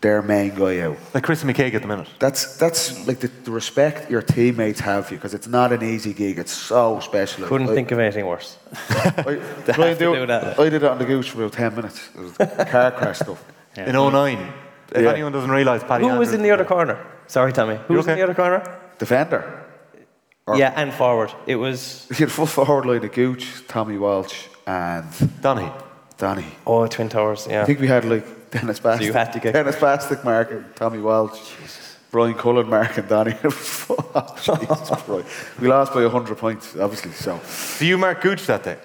their 0.00 0.22
main 0.22 0.54
guy 0.54 0.80
out, 0.80 0.96
Like 1.14 1.24
Chris 1.24 1.44
McKaigue 1.44 1.74
at 1.74 1.82
the 1.82 1.88
minute. 1.88 2.08
that's 2.18 2.56
that's 2.56 3.06
like 3.06 3.20
the, 3.20 3.28
the 3.44 3.50
respect 3.50 4.10
your 4.10 4.22
teammates 4.22 4.80
have 4.80 5.06
for 5.06 5.14
you 5.14 5.18
because 5.18 5.34
it's 5.34 5.46
not 5.48 5.72
an 5.72 5.82
easy 5.82 6.14
gig. 6.14 6.38
It's 6.38 6.52
so 6.52 7.00
special. 7.00 7.46
Couldn't 7.46 7.68
I- 7.70 7.74
think 7.74 7.90
of 7.92 7.98
anything 7.98 8.26
worse. 8.26 8.56
I, 8.88 9.40
They 9.66 9.72
to 9.74 9.94
do- 9.98 10.14
do 10.14 10.26
that. 10.26 10.58
I 10.58 10.64
did 10.70 10.82
it 10.82 10.84
on 10.84 10.98
the 10.98 11.04
gooch 11.04 11.30
for 11.30 11.42
about 11.42 11.52
ten 11.52 11.74
minutes. 11.74 12.08
It 12.14 12.20
was 12.20 12.36
car 12.70 12.90
crash 12.92 13.18
stuff. 13.18 13.44
In 13.76 13.92
09. 13.94 14.52
If 14.92 15.02
Yeah. 15.02 15.12
anyone 15.12 15.32
doesn't 15.32 15.50
realise, 15.50 15.84
Paddy 15.84 16.08
Who 16.08 16.18
was 16.18 16.32
in 16.34 16.42
the 16.42 16.50
other 16.50 16.64
corner? 16.64 16.96
Sorry, 17.28 17.52
Tommy. 17.52 17.76
Who 17.86 17.94
You 17.94 17.98
was 17.98 18.08
in 18.08 18.16
the 18.16 18.24
other 18.24 18.34
corner? 18.34 18.62
Defender. 18.98 19.42
Or- 20.46 20.56
Yeah, 20.56 20.72
and 20.74 20.92
forward. 20.92 21.30
It 21.46 21.56
was 21.56 22.06
You 22.10 22.16
had 22.16 22.32
full 22.32 22.46
forward 22.46 22.86
line 22.86 23.04
of 23.04 23.12
Gooch, 23.12 23.46
Tommy 23.68 23.98
Walsh, 23.98 24.46
and 24.66 25.06
Donny. 25.42 25.70
Donny. 26.18 26.46
oh 26.66 26.86
Twin 26.88 27.08
Towers. 27.08 27.46
Yeah. 27.48 27.62
I 27.62 27.64
think 27.66 27.80
we 27.80 27.86
had 27.86 28.04
like 28.04 28.26
Denis 28.60 28.80
Bastick. 28.80 29.06
you 29.06 29.12
had 29.12 29.32
to 29.32 29.38
get- 29.40 29.52
Denis 29.54 29.76
Bastick 29.76 30.24
Mark 30.24 30.50
and 30.50 30.64
Tommy 30.76 30.98
Walsh, 30.98 31.38
Brian 32.10 32.34
Cullen 32.34 32.68
Mark 32.68 32.98
and 32.98 33.08
Donny. 33.08 33.34
oh, 33.44 34.34
Jesus 34.42 35.02
Christ. 35.04 35.26
We 35.60 35.68
lost 35.68 35.92
by 35.94 36.02
100 36.02 36.36
points, 36.38 36.76
obviously. 36.76 37.12
So, 37.12 37.40
Do 37.78 37.86
you 37.86 37.96
mark 37.98 38.20
Gooch 38.20 38.46
that 38.46 38.64
day? 38.64 38.78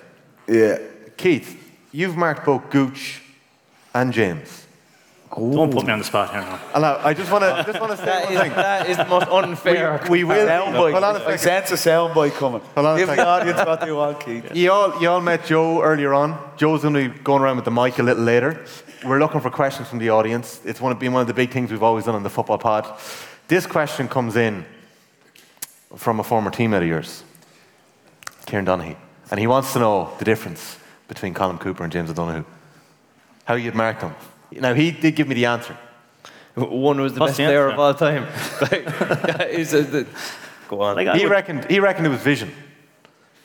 yeah. 0.48 0.78
Keith, 1.18 1.58
you've 1.92 2.18
marked 2.18 2.46
both 2.46 2.70
Gooch 2.70 3.22
and 3.94 4.12
James. 4.14 4.64
Don't 5.36 5.72
put 5.72 5.86
me 5.86 5.92
on 5.92 6.00
the 6.00 6.06
spot 6.06 6.32
here 6.32 6.42
now. 6.42 6.60
And 6.74 6.86
I, 6.86 7.08
I 7.08 7.14
just 7.14 7.30
want 7.32 7.44
to 7.44 7.64
just 7.70 7.80
want 7.82 7.92
to 7.92 7.98
say 7.98 8.06
That 8.06 8.24
one 8.26 8.34
is, 8.36 8.40
thing. 8.42 8.52
that 8.54 8.90
is 8.90 8.98
the 8.98 9.06
most 9.06 9.28
unfair. 9.28 10.00
We, 10.10 10.24
we 10.24 10.24
will. 10.24 10.48
Soundbite. 10.48 10.92
Hold 10.92 11.04
on 11.04 11.16
a 11.16 11.20
I 11.20 11.36
second. 11.36 11.68
sense 11.68 11.86
a 11.86 11.90
soundbite 11.90 12.34
coming. 12.36 12.62
Hold 12.62 12.86
on 12.86 12.96
a 12.96 13.00
Give 13.00 13.08
the 13.10 13.26
audience 13.28 13.58
what 13.58 13.82
they 13.82 13.92
want, 13.92 14.20
Keith. 14.22 14.56
You 14.56 14.72
all, 14.72 15.02
you 15.02 15.10
all 15.10 15.20
met 15.20 15.46
Joe 15.46 15.82
earlier 15.82 16.14
on. 16.14 16.38
Joe's 16.58 16.84
going 16.84 16.94
to 16.94 17.10
be 17.10 17.20
going 17.20 17.42
around 17.42 17.58
with 17.58 17.66
the 17.66 17.72
mic 17.72 17.98
a 18.00 18.04
little 18.04 18.24
later. 18.24 18.64
We're 19.06 19.20
looking 19.20 19.40
for 19.42 19.50
questions 19.52 19.88
from 19.88 20.00
the 20.00 20.10
audience. 20.10 20.60
It's 20.66 20.82
one 20.82 20.92
of, 20.92 21.00
been 21.00 21.14
one 21.14 21.22
of 21.22 21.28
the 21.28 21.34
big 21.34 21.52
things 21.52 21.72
we've 21.72 21.84
always 21.84 22.06
done 22.06 22.16
on 22.16 22.24
the 22.24 22.30
football 22.30 22.58
pod. 22.58 22.88
This 23.48 23.68
question 23.68 24.08
comes 24.08 24.36
in 24.36 24.66
from 25.96 26.20
a 26.20 26.24
former 26.24 26.50
teammate 26.50 26.82
of 26.82 26.88
yours, 26.88 27.24
Kieran 28.48 28.66
Donaghy. 28.66 28.96
And 29.32 29.40
he 29.40 29.48
wants 29.48 29.74
to 29.74 29.80
know 29.80 30.12
the 30.18 30.26
difference 30.26 30.78
between 31.08 31.34
Colm 31.34 31.60
Cooper 31.60 31.84
and 31.84 31.92
James 31.94 32.10
O'Donoghue. 32.10 32.46
How 33.46 33.54
you'd 33.56 33.76
mark 33.76 34.00
them. 34.00 34.16
Now, 34.52 34.74
he 34.74 34.92
did 34.92 35.16
give 35.16 35.28
me 35.28 35.36
the 35.36 35.46
answer. 35.46 35.78
One 36.56 37.00
was 37.02 37.14
the 37.14 37.20
What's 37.20 37.32
best 37.32 37.38
the 37.38 37.44
player 37.46 37.68
of 37.70 37.80
all 37.80 37.94
time. 37.94 38.24
Like, 38.62 38.86
that 39.00 39.50
is 39.52 39.74
a- 39.74 39.84
the- 39.84 40.08
go 40.68 40.82
on. 40.82 40.96
Like, 40.96 41.16
He 41.16 41.24
would- 41.26 41.32
reckoned, 41.32 41.70
he 41.70 41.80
reckoned 41.80 42.08
it 42.08 42.10
was 42.10 42.22
vision. 42.22 42.52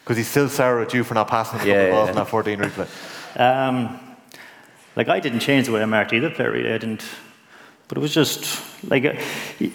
Because 0.04 0.16
he's 0.16 0.28
still 0.28 0.48
sour 0.48 0.80
at 0.80 0.94
you 0.94 1.04
for 1.04 1.14
not 1.14 1.28
passing 1.28 1.58
the 1.58 1.66
Yeah, 1.66 1.84
yeah, 1.86 1.90
balls 1.90 2.06
yeah. 2.06 2.10
in 2.12 2.16
that 2.16 2.28
14 2.28 2.58
replay. 2.58 3.38
Um, 3.38 4.00
like 5.00 5.08
I 5.08 5.18
didn't 5.20 5.40
change 5.40 5.64
the 5.66 5.72
way 5.72 5.82
I 5.82 5.86
marked 5.86 6.12
either 6.12 6.28
player 6.30 6.50
really. 6.52 6.72
I 6.72 6.78
didn't, 6.78 7.04
but 7.88 7.96
it 7.96 8.02
was 8.02 8.12
just 8.12 8.42
like 8.92 9.04
uh, 9.06 9.14
he- 9.58 9.72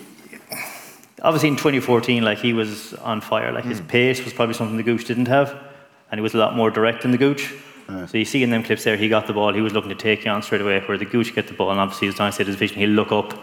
obviously 1.23 1.49
in 1.49 1.55
2014, 1.55 2.23
like 2.23 2.37
he 2.37 2.53
was 2.53 2.93
on 2.95 3.21
fire. 3.21 3.51
Like 3.51 3.65
his 3.65 3.81
pace 3.81 4.23
was 4.23 4.33
probably 4.33 4.53
something 4.53 4.77
the 4.77 4.83
Gooch 4.83 5.05
didn't 5.05 5.27
have, 5.27 5.49
and 6.11 6.19
he 6.19 6.21
was 6.21 6.35
a 6.35 6.37
lot 6.37 6.55
more 6.55 6.69
direct 6.69 7.01
than 7.01 7.11
the 7.11 7.17
Gooch. 7.17 7.53
So 8.07 8.17
you 8.17 8.25
see 8.25 8.41
in 8.43 8.49
them 8.51 8.63
clips 8.63 8.83
there, 8.83 8.97
he 8.97 9.09
got 9.09 9.25
the 9.27 9.33
ball, 9.33 9.53
he 9.53 9.61
was 9.61 9.73
looking 9.73 9.89
to 9.89 9.95
take 9.95 10.25
you 10.25 10.31
on 10.31 10.41
straight 10.43 10.61
away. 10.61 10.79
Where 10.81 10.97
the 10.97 11.05
Gooch 11.05 11.33
get 11.33 11.47
the 11.47 11.53
ball, 11.53 11.71
and 11.71 11.79
obviously 11.79 12.07
as 12.07 12.15
Don 12.15 12.31
said, 12.31 12.45
his 12.47 12.55
vision, 12.55 12.77
he'll 12.77 12.89
look 13.01 13.11
up 13.11 13.33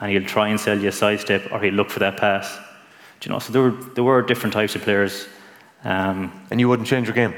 and 0.00 0.10
he'll 0.12 0.24
try 0.24 0.48
and 0.48 0.60
sell 0.60 0.78
you 0.78 0.88
a 0.88 0.92
sidestep, 0.92 1.50
or 1.52 1.60
he'll 1.60 1.74
look 1.74 1.90
for 1.90 2.00
that 2.00 2.16
pass. 2.16 2.46
Do 3.20 3.28
you 3.28 3.32
know? 3.32 3.38
So 3.40 3.52
there 3.52 3.62
were 3.62 3.74
there 3.94 4.04
were 4.04 4.22
different 4.22 4.52
types 4.52 4.76
of 4.76 4.82
players. 4.82 5.26
Um, 5.84 6.32
And 6.50 6.60
you 6.60 6.68
wouldn't 6.68 6.88
change 6.88 7.06
your 7.08 7.14
game? 7.14 7.34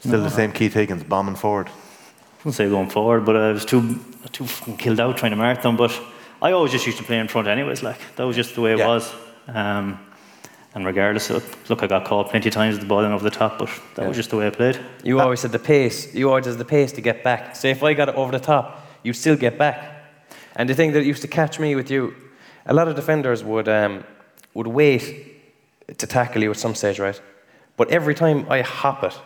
Still 0.00 0.22
the 0.22 0.30
same 0.30 0.52
Keith 0.52 0.74
Higgins, 0.74 1.02
bombing 1.04 1.34
forward. 1.36 1.68
Wouldn't 2.46 2.54
say 2.54 2.68
going 2.68 2.88
forward, 2.88 3.24
but 3.24 3.34
I 3.34 3.50
was 3.50 3.64
too 3.64 3.98
too 4.30 4.46
fucking 4.46 4.76
killed 4.76 5.00
out 5.00 5.16
trying 5.16 5.32
to 5.32 5.36
mark 5.36 5.62
them. 5.62 5.76
But 5.76 5.90
I 6.40 6.52
always 6.52 6.70
just 6.70 6.86
used 6.86 6.98
to 6.98 7.04
play 7.04 7.18
in 7.18 7.26
front, 7.26 7.48
anyways. 7.48 7.82
Like 7.82 7.98
that 8.14 8.22
was 8.24 8.36
just 8.36 8.54
the 8.54 8.60
way 8.60 8.72
it 8.72 8.78
Yeah. 8.78 8.86
was. 8.86 9.12
Um, 9.48 9.98
and 10.72 10.86
regardless, 10.86 11.30
of, 11.30 11.42
look, 11.70 11.82
I 11.82 11.88
got 11.88 12.04
caught 12.04 12.30
plenty 12.30 12.48
of 12.48 12.54
times 12.54 12.74
with 12.74 12.82
the 12.82 12.86
ball 12.86 13.04
in 13.04 13.10
over 13.10 13.24
the 13.24 13.36
top, 13.36 13.58
but 13.58 13.68
that 13.96 14.06
was 14.06 14.16
just 14.16 14.30
the 14.30 14.36
way 14.36 14.46
I 14.46 14.50
played. 14.50 14.78
You 15.02 15.18
always 15.20 15.42
had 15.42 15.50
the 15.50 15.58
pace. 15.58 16.14
You 16.14 16.28
always 16.28 16.46
had 16.46 16.58
the 16.58 16.64
pace 16.64 16.92
to 16.92 17.00
get 17.00 17.24
back. 17.24 17.56
So 17.56 17.66
if 17.66 17.82
I 17.82 17.94
got 17.94 18.08
it 18.08 18.14
over 18.14 18.30
the 18.30 18.44
top, 18.44 18.64
you 19.02 19.12
still 19.12 19.36
get 19.36 19.58
back. 19.58 19.76
And 20.54 20.68
the 20.68 20.74
thing 20.74 20.92
that 20.92 21.04
used 21.04 21.22
to 21.22 21.28
catch 21.28 21.58
me 21.58 21.74
with 21.74 21.90
you, 21.90 22.14
a 22.66 22.74
lot 22.74 22.86
of 22.88 22.94
defenders 22.94 23.42
would 23.42 23.68
um, 23.68 24.04
would 24.54 24.66
wait 24.68 25.02
to 25.98 26.06
tackle 26.06 26.42
you 26.42 26.50
at 26.50 26.56
some 26.58 26.74
stage, 26.74 27.00
right? 27.00 27.20
But 27.76 27.90
every 27.90 28.14
time 28.14 28.46
I 28.48 28.62
hop 28.62 29.02
it 29.02 29.18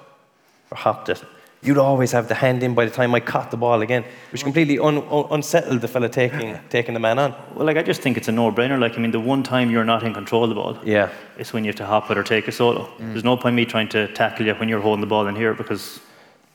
or 0.70 0.76
hopped 0.76 1.08
it, 1.10 1.22
you'd 1.62 1.76
always 1.78 2.12
have 2.12 2.26
the 2.28 2.34
hand 2.34 2.62
in 2.62 2.74
by 2.74 2.84
the 2.86 2.90
time 2.90 3.14
I 3.14 3.20
caught 3.20 3.50
the 3.50 3.56
ball 3.56 3.82
again, 3.82 4.04
which 4.32 4.42
completely 4.42 4.78
un- 4.78 5.04
un- 5.10 5.26
unsettled 5.30 5.80
the 5.82 5.88
fella 5.88 6.08
taking 6.08 6.58
taking 6.70 6.94
the 6.94 7.00
man 7.00 7.18
on. 7.18 7.34
Well, 7.54 7.66
like 7.66 7.76
I 7.76 7.82
just 7.82 8.00
think 8.00 8.16
it's 8.16 8.28
a 8.28 8.32
no-brainer. 8.32 8.78
Like 8.80 8.96
I 8.96 9.00
mean, 9.00 9.10
the 9.10 9.20
one 9.20 9.42
time 9.42 9.70
you're 9.70 9.84
not 9.84 10.02
in 10.02 10.14
control 10.14 10.42
of 10.44 10.48
the 10.48 10.54
ball, 10.54 10.78
Yeah. 10.84 11.10
it's 11.38 11.52
when 11.52 11.64
you 11.64 11.68
have 11.68 11.76
to 11.76 11.86
hop 11.86 12.10
it 12.10 12.16
or 12.18 12.22
take 12.22 12.48
a 12.48 12.52
solo. 12.52 12.88
There's 12.98 13.24
no 13.24 13.36
point 13.36 13.56
me 13.56 13.64
trying 13.66 13.88
to 13.90 14.08
tackle 14.14 14.46
you 14.46 14.54
when 14.54 14.68
you're 14.68 14.80
holding 14.80 15.00
the 15.02 15.06
ball 15.06 15.26
in 15.26 15.36
here 15.36 15.52
because 15.54 16.00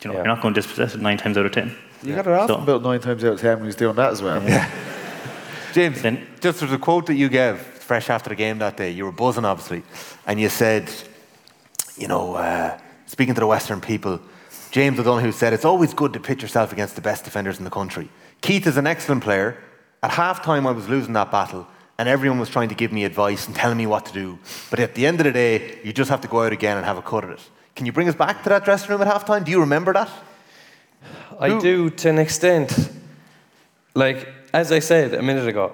you 0.02 0.08
know 0.10 0.14
Yeah. 0.16 0.20
you're 0.24 0.28
not 0.36 0.42
going 0.42 0.54
to 0.54 0.62
dispossess 0.62 0.96
it 0.96 1.02
nine 1.02 1.18
times 1.18 1.38
out 1.38 1.46
of 1.46 1.52
ten. 1.52 1.76
You 2.04 2.16
got 2.16 2.28
it 2.28 2.34
off 2.34 2.48
So- 2.48 2.56
about 2.56 2.82
nine 2.84 3.00
times 3.00 3.24
out 3.24 3.34
of 3.34 3.42
ten 3.42 3.58
when 3.58 3.66
he's 3.66 3.76
doing 3.76 3.96
that 3.96 4.12
as 4.12 4.22
well. 4.22 4.42
Yeah. 4.44 4.68
James, 5.74 6.02
Then- 6.02 6.26
just 6.42 6.60
there's 6.62 6.72
a 6.72 6.78
quote 6.78 7.06
that 7.08 7.16
you 7.16 7.30
gave 7.30 7.58
fresh 7.60 8.10
after 8.10 8.30
the 8.30 8.36
game 8.36 8.58
that 8.60 8.78
day. 8.78 8.90
You 8.92 9.06
were 9.06 9.12
buzzing, 9.12 9.46
obviously, 9.46 9.84
and 10.26 10.40
you 10.40 10.50
said, 10.50 10.90
you 11.98 12.08
know, 12.08 12.36
uh, 12.36 12.78
speaking 13.06 13.36
to 13.36 13.40
the 13.42 13.48
Western 13.48 13.80
people, 13.82 14.20
James 14.76 15.00
O'Donoghue 15.00 15.32
said, 15.32 15.54
it's 15.54 15.64
always 15.64 15.94
good 15.94 16.12
to 16.12 16.20
pitch 16.20 16.42
yourself 16.42 16.74
against 16.74 16.96
the 16.96 17.02
best 17.02 17.24
defenders 17.24 17.60
in 17.60 17.64
the 17.64 17.70
country. 17.70 18.10
Keith 18.42 18.68
is 18.68 18.76
an 18.76 18.86
excellent 18.86 19.24
player. 19.24 19.58
At 20.04 20.12
half 20.12 20.44
time, 20.44 20.68
I 20.68 20.72
was 20.72 20.90
losing 20.90 21.14
that 21.14 21.32
battle, 21.32 21.66
and 21.98 22.10
everyone 22.10 22.40
was 22.40 22.50
trying 22.50 22.68
to 22.68 22.76
give 22.76 22.92
me 22.92 23.06
advice 23.06 23.48
and 23.48 23.56
telling 23.56 23.78
me 23.78 23.88
what 23.88 24.06
to 24.08 24.12
do. 24.12 24.38
But 24.70 24.82
at 24.82 24.94
the 24.94 25.06
end 25.06 25.22
of 25.22 25.24
the 25.24 25.32
day, 25.32 25.80
you 25.86 25.94
just 25.94 26.10
have 26.10 26.20
to 26.20 26.28
go 26.28 26.44
out 26.44 26.52
again 26.52 26.76
and 26.76 26.86
have 26.86 26.98
a 26.98 27.02
cut 27.02 27.24
at 27.24 27.30
it. 27.30 27.40
Can 27.78 27.86
you 27.86 27.94
bring 27.94 28.10
us 28.10 28.16
back 28.16 28.44
to 28.44 28.50
that 28.50 28.66
dressing 28.66 28.90
room 28.90 29.00
at 29.02 29.08
half 29.08 29.24
time? 29.24 29.46
Do 29.46 29.52
you 29.52 29.62
remember 29.62 29.94
that? 29.94 30.10
I 31.40 31.52
Who- 31.52 31.62
do 31.62 31.90
to 31.92 32.10
an 32.10 32.20
extent. 32.20 32.90
Like, 33.94 34.28
as 34.54 34.74
I 34.74 34.80
said 34.80 35.14
a 35.14 35.22
minute 35.22 35.48
ago, 35.48 35.74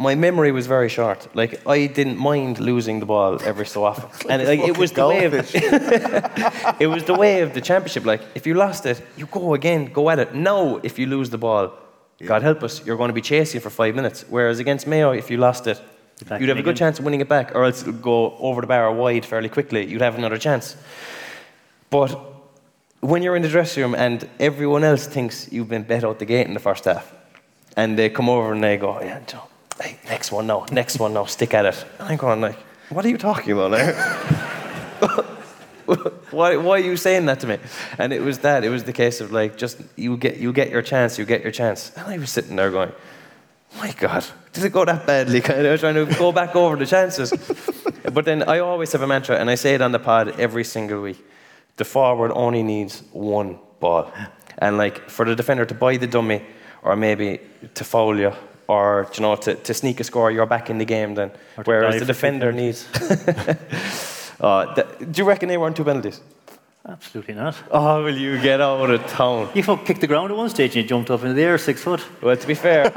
my 0.00 0.14
memory 0.14 0.50
was 0.50 0.66
very 0.66 0.88
short. 0.88 1.28
Like, 1.36 1.66
I 1.66 1.86
didn't 1.86 2.16
mind 2.16 2.58
losing 2.58 3.00
the 3.00 3.06
ball 3.06 3.38
every 3.44 3.66
so 3.66 3.84
often. 3.84 4.08
and 4.30 4.42
like, 4.46 4.60
it 4.60 4.78
was 4.78 4.92
the 4.92 5.06
way 5.06 5.24
of 5.26 5.34
it 6.80 6.86
was 6.86 7.04
the 7.04 7.14
way 7.14 7.42
of 7.42 7.52
the 7.52 7.60
championship. 7.60 8.06
Like, 8.06 8.22
if 8.34 8.46
you 8.46 8.54
lost 8.54 8.86
it, 8.86 9.02
you 9.18 9.26
go 9.26 9.52
again, 9.52 9.92
go 9.92 10.08
at 10.08 10.18
it. 10.18 10.34
Now, 10.34 10.80
if 10.82 10.98
you 10.98 11.06
lose 11.06 11.28
the 11.28 11.36
ball, 11.36 11.74
God 12.24 12.42
help 12.42 12.62
us, 12.62 12.84
you're 12.84 12.96
going 12.96 13.08
to 13.08 13.14
be 13.14 13.20
chasing 13.20 13.60
for 13.60 13.68
five 13.68 13.94
minutes. 13.94 14.24
Whereas 14.28 14.58
against 14.58 14.86
Mayo, 14.86 15.10
if 15.10 15.30
you 15.30 15.36
lost 15.36 15.66
it, 15.66 15.78
back 16.26 16.40
you'd 16.40 16.48
have 16.48 16.58
a 16.58 16.62
good 16.62 16.70
again. 16.70 16.88
chance 16.88 16.98
of 16.98 17.04
winning 17.04 17.20
it 17.20 17.28
back, 17.28 17.54
or 17.54 17.64
else 17.64 17.82
it'll 17.82 17.92
go 17.92 18.36
over 18.38 18.62
the 18.62 18.66
bar 18.66 18.86
or 18.88 18.94
wide 18.94 19.26
fairly 19.26 19.50
quickly. 19.50 19.86
You'd 19.86 20.00
have 20.00 20.16
another 20.16 20.38
chance. 20.38 20.76
But 21.90 22.10
when 23.00 23.22
you're 23.22 23.36
in 23.36 23.42
the 23.42 23.48
dressing 23.48 23.82
room 23.82 23.94
and 23.94 24.26
everyone 24.38 24.82
else 24.82 25.06
thinks 25.06 25.52
you've 25.52 25.68
been 25.68 25.82
bet 25.82 26.04
out 26.04 26.18
the 26.18 26.26
gate 26.26 26.46
in 26.46 26.54
the 26.54 26.60
first 26.60 26.86
half, 26.86 27.12
and 27.76 27.98
they 27.98 28.08
come 28.08 28.30
over 28.30 28.52
and 28.52 28.62
they 28.62 28.76
go, 28.76 29.00
"Yeah, 29.00 29.20
Joe, 29.26 29.44
hey, 29.80 29.98
next 30.06 30.32
one 30.32 30.46
now, 30.46 30.66
next 30.70 30.98
one 30.98 31.14
now, 31.14 31.24
stick 31.24 31.54
at 31.54 31.66
it." 31.66 31.84
And 31.98 32.08
I'm 32.08 32.16
going 32.16 32.40
like, 32.40 32.58
"What 32.90 33.04
are 33.04 33.08
you 33.08 33.18
talking 33.18 33.52
about 33.52 33.70
now? 33.72 33.92
why, 36.30 36.56
why 36.56 36.76
are 36.76 36.84
you 36.84 36.96
saying 36.96 37.26
that 37.26 37.40
to 37.40 37.46
me?" 37.46 37.58
And 37.98 38.12
it 38.12 38.22
was 38.22 38.38
that. 38.38 38.64
It 38.64 38.70
was 38.70 38.84
the 38.84 38.92
case 38.92 39.20
of 39.20 39.32
like, 39.32 39.56
just 39.56 39.80
you 39.96 40.16
get 40.16 40.38
you 40.38 40.52
get 40.52 40.70
your 40.70 40.82
chance, 40.82 41.18
you 41.18 41.24
get 41.24 41.42
your 41.42 41.52
chance. 41.52 41.92
And 41.96 42.06
I 42.06 42.18
was 42.18 42.30
sitting 42.30 42.56
there 42.56 42.70
going, 42.70 42.92
"My 43.78 43.92
God, 43.92 44.24
did 44.52 44.64
it 44.64 44.72
go 44.72 44.84
that 44.84 45.06
badly?" 45.06 45.40
Kind 45.50 45.66
of 45.66 45.80
trying 45.80 45.94
to 45.94 46.06
go 46.18 46.32
back 46.32 46.54
over 46.56 46.76
the 46.76 46.86
chances. 46.86 47.32
but 48.12 48.24
then 48.24 48.42
I 48.42 48.58
always 48.58 48.92
have 48.92 49.02
a 49.02 49.06
mantra, 49.06 49.36
and 49.36 49.50
I 49.50 49.54
say 49.54 49.74
it 49.74 49.80
on 49.80 49.92
the 49.92 49.98
pod 49.98 50.38
every 50.40 50.64
single 50.64 51.00
week 51.02 51.24
the 51.80 51.84
forward 51.86 52.30
only 52.34 52.62
needs 52.62 53.02
one 53.12 53.58
ball. 53.80 54.12
And 54.58 54.76
like 54.76 55.08
for 55.08 55.24
the 55.24 55.34
defender 55.34 55.64
to 55.64 55.74
buy 55.74 55.96
the 55.96 56.06
dummy 56.06 56.42
or 56.82 56.94
maybe 56.94 57.40
to 57.74 57.84
foul 57.84 58.18
you 58.18 58.32
or 58.70 59.06
you 59.14 59.22
know 59.24 59.36
to, 59.36 59.54
to 59.66 59.72
sneak 59.74 60.00
a 60.00 60.04
score, 60.04 60.30
you're 60.34 60.46
back 60.56 60.70
in 60.70 60.78
the 60.78 60.84
game 60.96 61.14
then. 61.14 61.30
Or 61.56 61.64
Whereas 61.64 61.98
the 62.00 62.06
defender 62.06 62.52
needs. 62.52 62.78
uh, 64.40 64.74
th- 64.74 64.86
do 65.12 65.22
you 65.22 65.28
reckon 65.28 65.48
they 65.48 65.58
weren't 65.58 65.76
two 65.76 65.84
penalties? 65.84 66.20
Absolutely 66.88 67.34
not. 67.34 67.54
Oh, 67.70 68.04
will 68.04 68.16
you 68.16 68.40
get 68.40 68.60
out 68.60 68.90
of 68.90 69.06
town? 69.06 69.48
You 69.54 69.62
fuck 69.62 69.84
kicked 69.84 70.00
the 70.00 70.06
ground 70.06 70.30
at 70.30 70.36
one 70.36 70.48
stage 70.48 70.76
and 70.76 70.82
you 70.82 70.88
jumped 70.88 71.10
up 71.10 71.20
into 71.22 71.34
the 71.34 71.42
air 71.42 71.58
six 71.58 71.82
foot. 71.82 72.00
Well, 72.22 72.36
to 72.36 72.46
be 72.46 72.54
fair, 72.54 72.90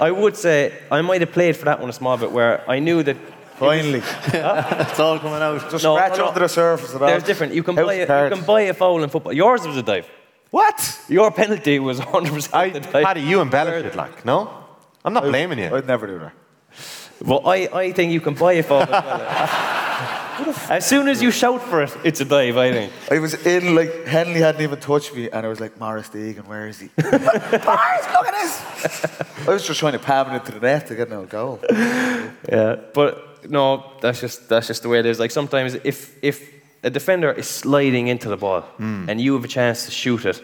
I 0.00 0.10
would 0.10 0.36
say 0.36 0.72
I 0.90 1.00
might 1.02 1.20
have 1.20 1.32
played 1.32 1.56
for 1.56 1.66
that 1.66 1.78
one 1.80 1.90
a 1.90 1.92
small 1.92 2.16
bit 2.16 2.32
where 2.32 2.68
I 2.68 2.78
knew 2.80 3.02
that 3.04 3.16
Finally. 3.56 4.02
It's 4.90 4.98
all 4.98 5.18
coming 5.20 5.40
out. 5.42 5.70
Just 5.70 5.84
No, 5.84 5.94
scratch 5.96 6.16
no, 6.18 6.24
no. 6.24 6.28
under 6.28 6.40
the 6.40 6.48
surface. 6.48 6.92
of 6.94 7.00
that. 7.00 7.06
there's 7.06 7.22
different. 7.22 7.54
You 7.54 7.62
can 7.62 7.76
House 7.76 7.86
buy 7.86 7.94
a, 7.94 8.06
card. 8.06 8.30
you 8.32 8.36
can 8.36 8.44
buy 8.46 8.62
a 8.62 8.74
foul 8.74 9.02
in 9.04 9.08
football. 9.10 9.32
Yours 9.32 9.64
was 9.66 9.76
a 9.76 9.82
dive. 9.82 10.08
What? 10.50 11.00
Your 11.08 11.30
penalty 11.30 11.78
was 11.78 12.00
100% 12.14 12.50
I, 12.52 12.64
a 12.64 12.80
dive. 12.80 13.04
Paddy, 13.04 13.20
you 13.20 13.40
embellished 13.40 13.86
it, 13.86 13.94
like, 13.96 14.24
no? 14.24 14.61
I'm 15.04 15.12
not 15.12 15.24
blaming 15.24 15.58
you. 15.58 15.74
I'd 15.74 15.86
never 15.86 16.06
do 16.06 16.18
that. 16.18 16.32
Well, 17.24 17.46
I, 17.46 17.68
I 17.72 17.92
think 17.92 18.12
you 18.12 18.20
can 18.20 18.34
buy 18.34 18.54
it 18.54 18.64
for 18.64 18.82
as 18.82 20.68
as 20.70 20.86
soon 20.86 21.08
as 21.08 21.22
you 21.22 21.30
shout 21.30 21.62
for 21.62 21.82
it, 21.82 21.96
it's 22.04 22.20
a 22.20 22.24
dive, 22.24 22.56
I 22.56 22.72
think. 22.72 22.92
I 23.10 23.18
was 23.18 23.34
in, 23.46 23.74
like, 23.74 23.90
Hennelly 24.06 24.40
hadn't 24.40 24.62
even 24.62 24.80
touched 24.80 25.14
me, 25.14 25.30
and 25.30 25.46
I 25.46 25.48
was 25.48 25.60
like, 25.60 25.78
Maurice 25.78 26.08
Deegan, 26.08 26.46
where 26.46 26.66
is 26.66 26.80
he? 26.80 26.90
Maurice, 27.02 28.06
look 28.12 28.26
at 28.26 28.34
this! 28.42 29.46
I 29.46 29.50
was 29.52 29.66
just 29.66 29.78
trying 29.78 29.92
to 29.92 29.98
palm 29.98 30.32
it 30.32 30.36
into 30.36 30.52
the 30.52 30.60
net 30.60 30.86
to 30.88 30.96
get 30.96 31.10
no 31.10 31.24
goal. 31.26 31.60
Yeah, 32.48 32.76
but 32.92 33.48
no, 33.48 33.92
that's 34.00 34.20
just 34.20 34.48
that's 34.48 34.66
just 34.66 34.82
the 34.82 34.88
way 34.88 34.98
it 34.98 35.06
is. 35.06 35.18
Like 35.20 35.30
sometimes, 35.30 35.74
if 35.74 36.16
if 36.22 36.50
a 36.82 36.90
defender 36.90 37.30
is 37.32 37.48
sliding 37.48 38.08
into 38.08 38.28
the 38.28 38.36
ball 38.36 38.62
hmm. 38.62 39.08
and 39.08 39.20
you 39.20 39.34
have 39.34 39.44
a 39.44 39.48
chance 39.48 39.84
to 39.86 39.90
shoot 39.90 40.24
it, 40.24 40.42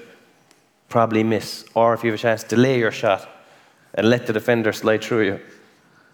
probably 0.89 1.25
miss, 1.25 1.65
or 1.75 1.95
if 1.95 2.05
you 2.05 2.11
have 2.11 2.21
a 2.21 2.23
chance 2.23 2.43
to 2.45 2.49
delay 2.57 2.79
your 2.79 2.93
shot 2.93 3.29
and 3.99 4.09
let 4.09 4.27
the 4.27 4.33
defender 4.33 4.73
slide 4.73 5.03
through 5.05 5.25
you, 5.27 5.41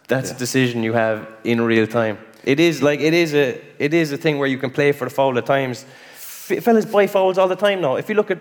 that's 0.08 0.30
a 0.30 0.34
decision 0.34 0.82
you 0.82 0.94
have 0.94 1.18
in 1.44 1.60
real 1.60 1.86
time. 1.86 2.16
It 2.44 2.58
is 2.60 2.82
like 2.82 3.00
it 3.00 3.14
is 3.14 3.34
a 3.34 3.46
it 3.78 3.92
is 3.94 4.12
a 4.12 4.16
thing 4.16 4.38
where 4.38 4.48
you 4.48 4.58
can 4.58 4.70
play 4.70 4.92
for 4.92 5.04
the 5.08 5.14
foul 5.14 5.38
at 5.38 5.46
times. 5.46 5.84
F- 6.14 6.62
fellas 6.64 6.84
buy 6.86 7.06
fouls 7.06 7.38
all 7.38 7.48
the 7.48 7.56
time 7.56 7.80
now. 7.80 7.96
If 7.96 8.08
you 8.08 8.14
look 8.16 8.30
at 8.30 8.38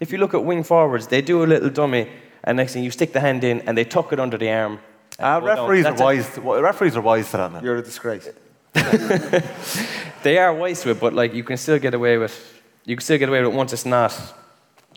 if 0.00 0.12
you 0.12 0.18
look 0.18 0.34
at 0.34 0.44
wing 0.44 0.64
forwards, 0.64 1.06
they 1.06 1.22
do 1.22 1.42
a 1.44 1.46
little 1.46 1.70
dummy, 1.70 2.06
and 2.44 2.56
next 2.56 2.72
thing 2.72 2.84
you 2.84 2.90
stick 2.90 3.12
the 3.12 3.20
hand 3.20 3.44
in 3.44 3.60
and 3.66 3.76
they 3.76 3.84
tuck 3.84 4.12
it 4.12 4.18
under 4.20 4.38
the 4.38 4.50
arm. 4.50 4.78
and 5.18 5.44
Uh, 5.44 5.46
referees, 5.46 5.84
are 5.86 5.94
wise, 6.04 6.28
w- 6.36 6.60
referees 6.62 6.96
are 6.96 7.02
wise 7.04 7.30
to 7.30 7.36
that 7.36 7.52
now. 7.52 7.60
You're 7.62 7.76
a 7.78 7.82
disgrace. 7.82 8.28
They 10.22 10.38
are 10.38 10.54
wise 10.54 10.80
to 10.82 10.90
it, 10.90 11.00
but 11.00 11.12
like 11.14 11.34
you 11.34 11.44
can 11.44 11.56
still 11.56 11.78
get 11.78 11.94
away 11.94 12.16
with 12.18 12.34
you 12.84 12.96
can 12.96 13.02
still 13.04 13.18
get 13.18 13.28
away 13.28 13.40
with 13.42 13.52
it 13.52 13.56
once 13.56 13.72
it's 13.72 13.86
not 13.86 14.12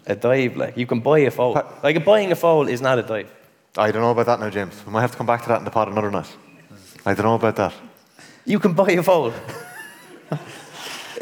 a 0.07 0.15
dive. 0.15 0.55
Like 0.55 0.77
you 0.77 0.85
can 0.87 0.99
buy 0.99 1.19
a 1.19 1.31
foul. 1.31 1.53
Like 1.83 2.03
buying 2.05 2.31
a 2.31 2.35
foul 2.35 2.67
is 2.69 2.81
not 2.81 2.99
a 2.99 3.03
dive. 3.03 3.29
I 3.77 3.91
don't 3.91 4.01
know 4.01 4.11
about 4.11 4.25
that 4.27 4.39
now, 4.39 4.49
James. 4.49 4.81
We 4.85 4.91
might 4.93 5.01
have 5.01 5.11
to 5.11 5.17
come 5.17 5.25
back 5.27 5.41
to 5.43 5.47
that 5.49 5.59
in 5.59 5.65
the 5.65 5.71
pod 5.71 5.87
another 5.89 6.09
night. 6.11 6.29
I 7.05 7.13
don't 7.13 7.25
know 7.25 7.35
about 7.35 7.55
that. 7.57 7.73
You 8.45 8.59
can 8.59 8.73
buy 8.73 8.91
a 8.91 9.03
foul. 9.03 9.33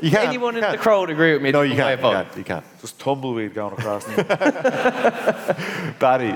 You 0.02 0.10
can't, 0.12 0.28
Anyone 0.28 0.56
you 0.56 0.58
in 0.60 0.62
the 0.64 0.68
can't. 0.72 0.82
crowd 0.82 1.10
agree 1.10 1.34
with 1.34 1.42
me? 1.42 1.52
No, 1.52 1.62
you 1.62 1.76
can 1.76 1.80
buy 1.84 1.92
a 1.94 1.98
can't. 1.98 2.28
You 2.28 2.34
can't. 2.34 2.38
You 2.38 2.44
can't. 2.44 2.82
Just 2.82 3.00
tumbleweed 3.00 3.54
going 3.54 3.74
across. 3.74 4.06
Barry, 6.00 6.36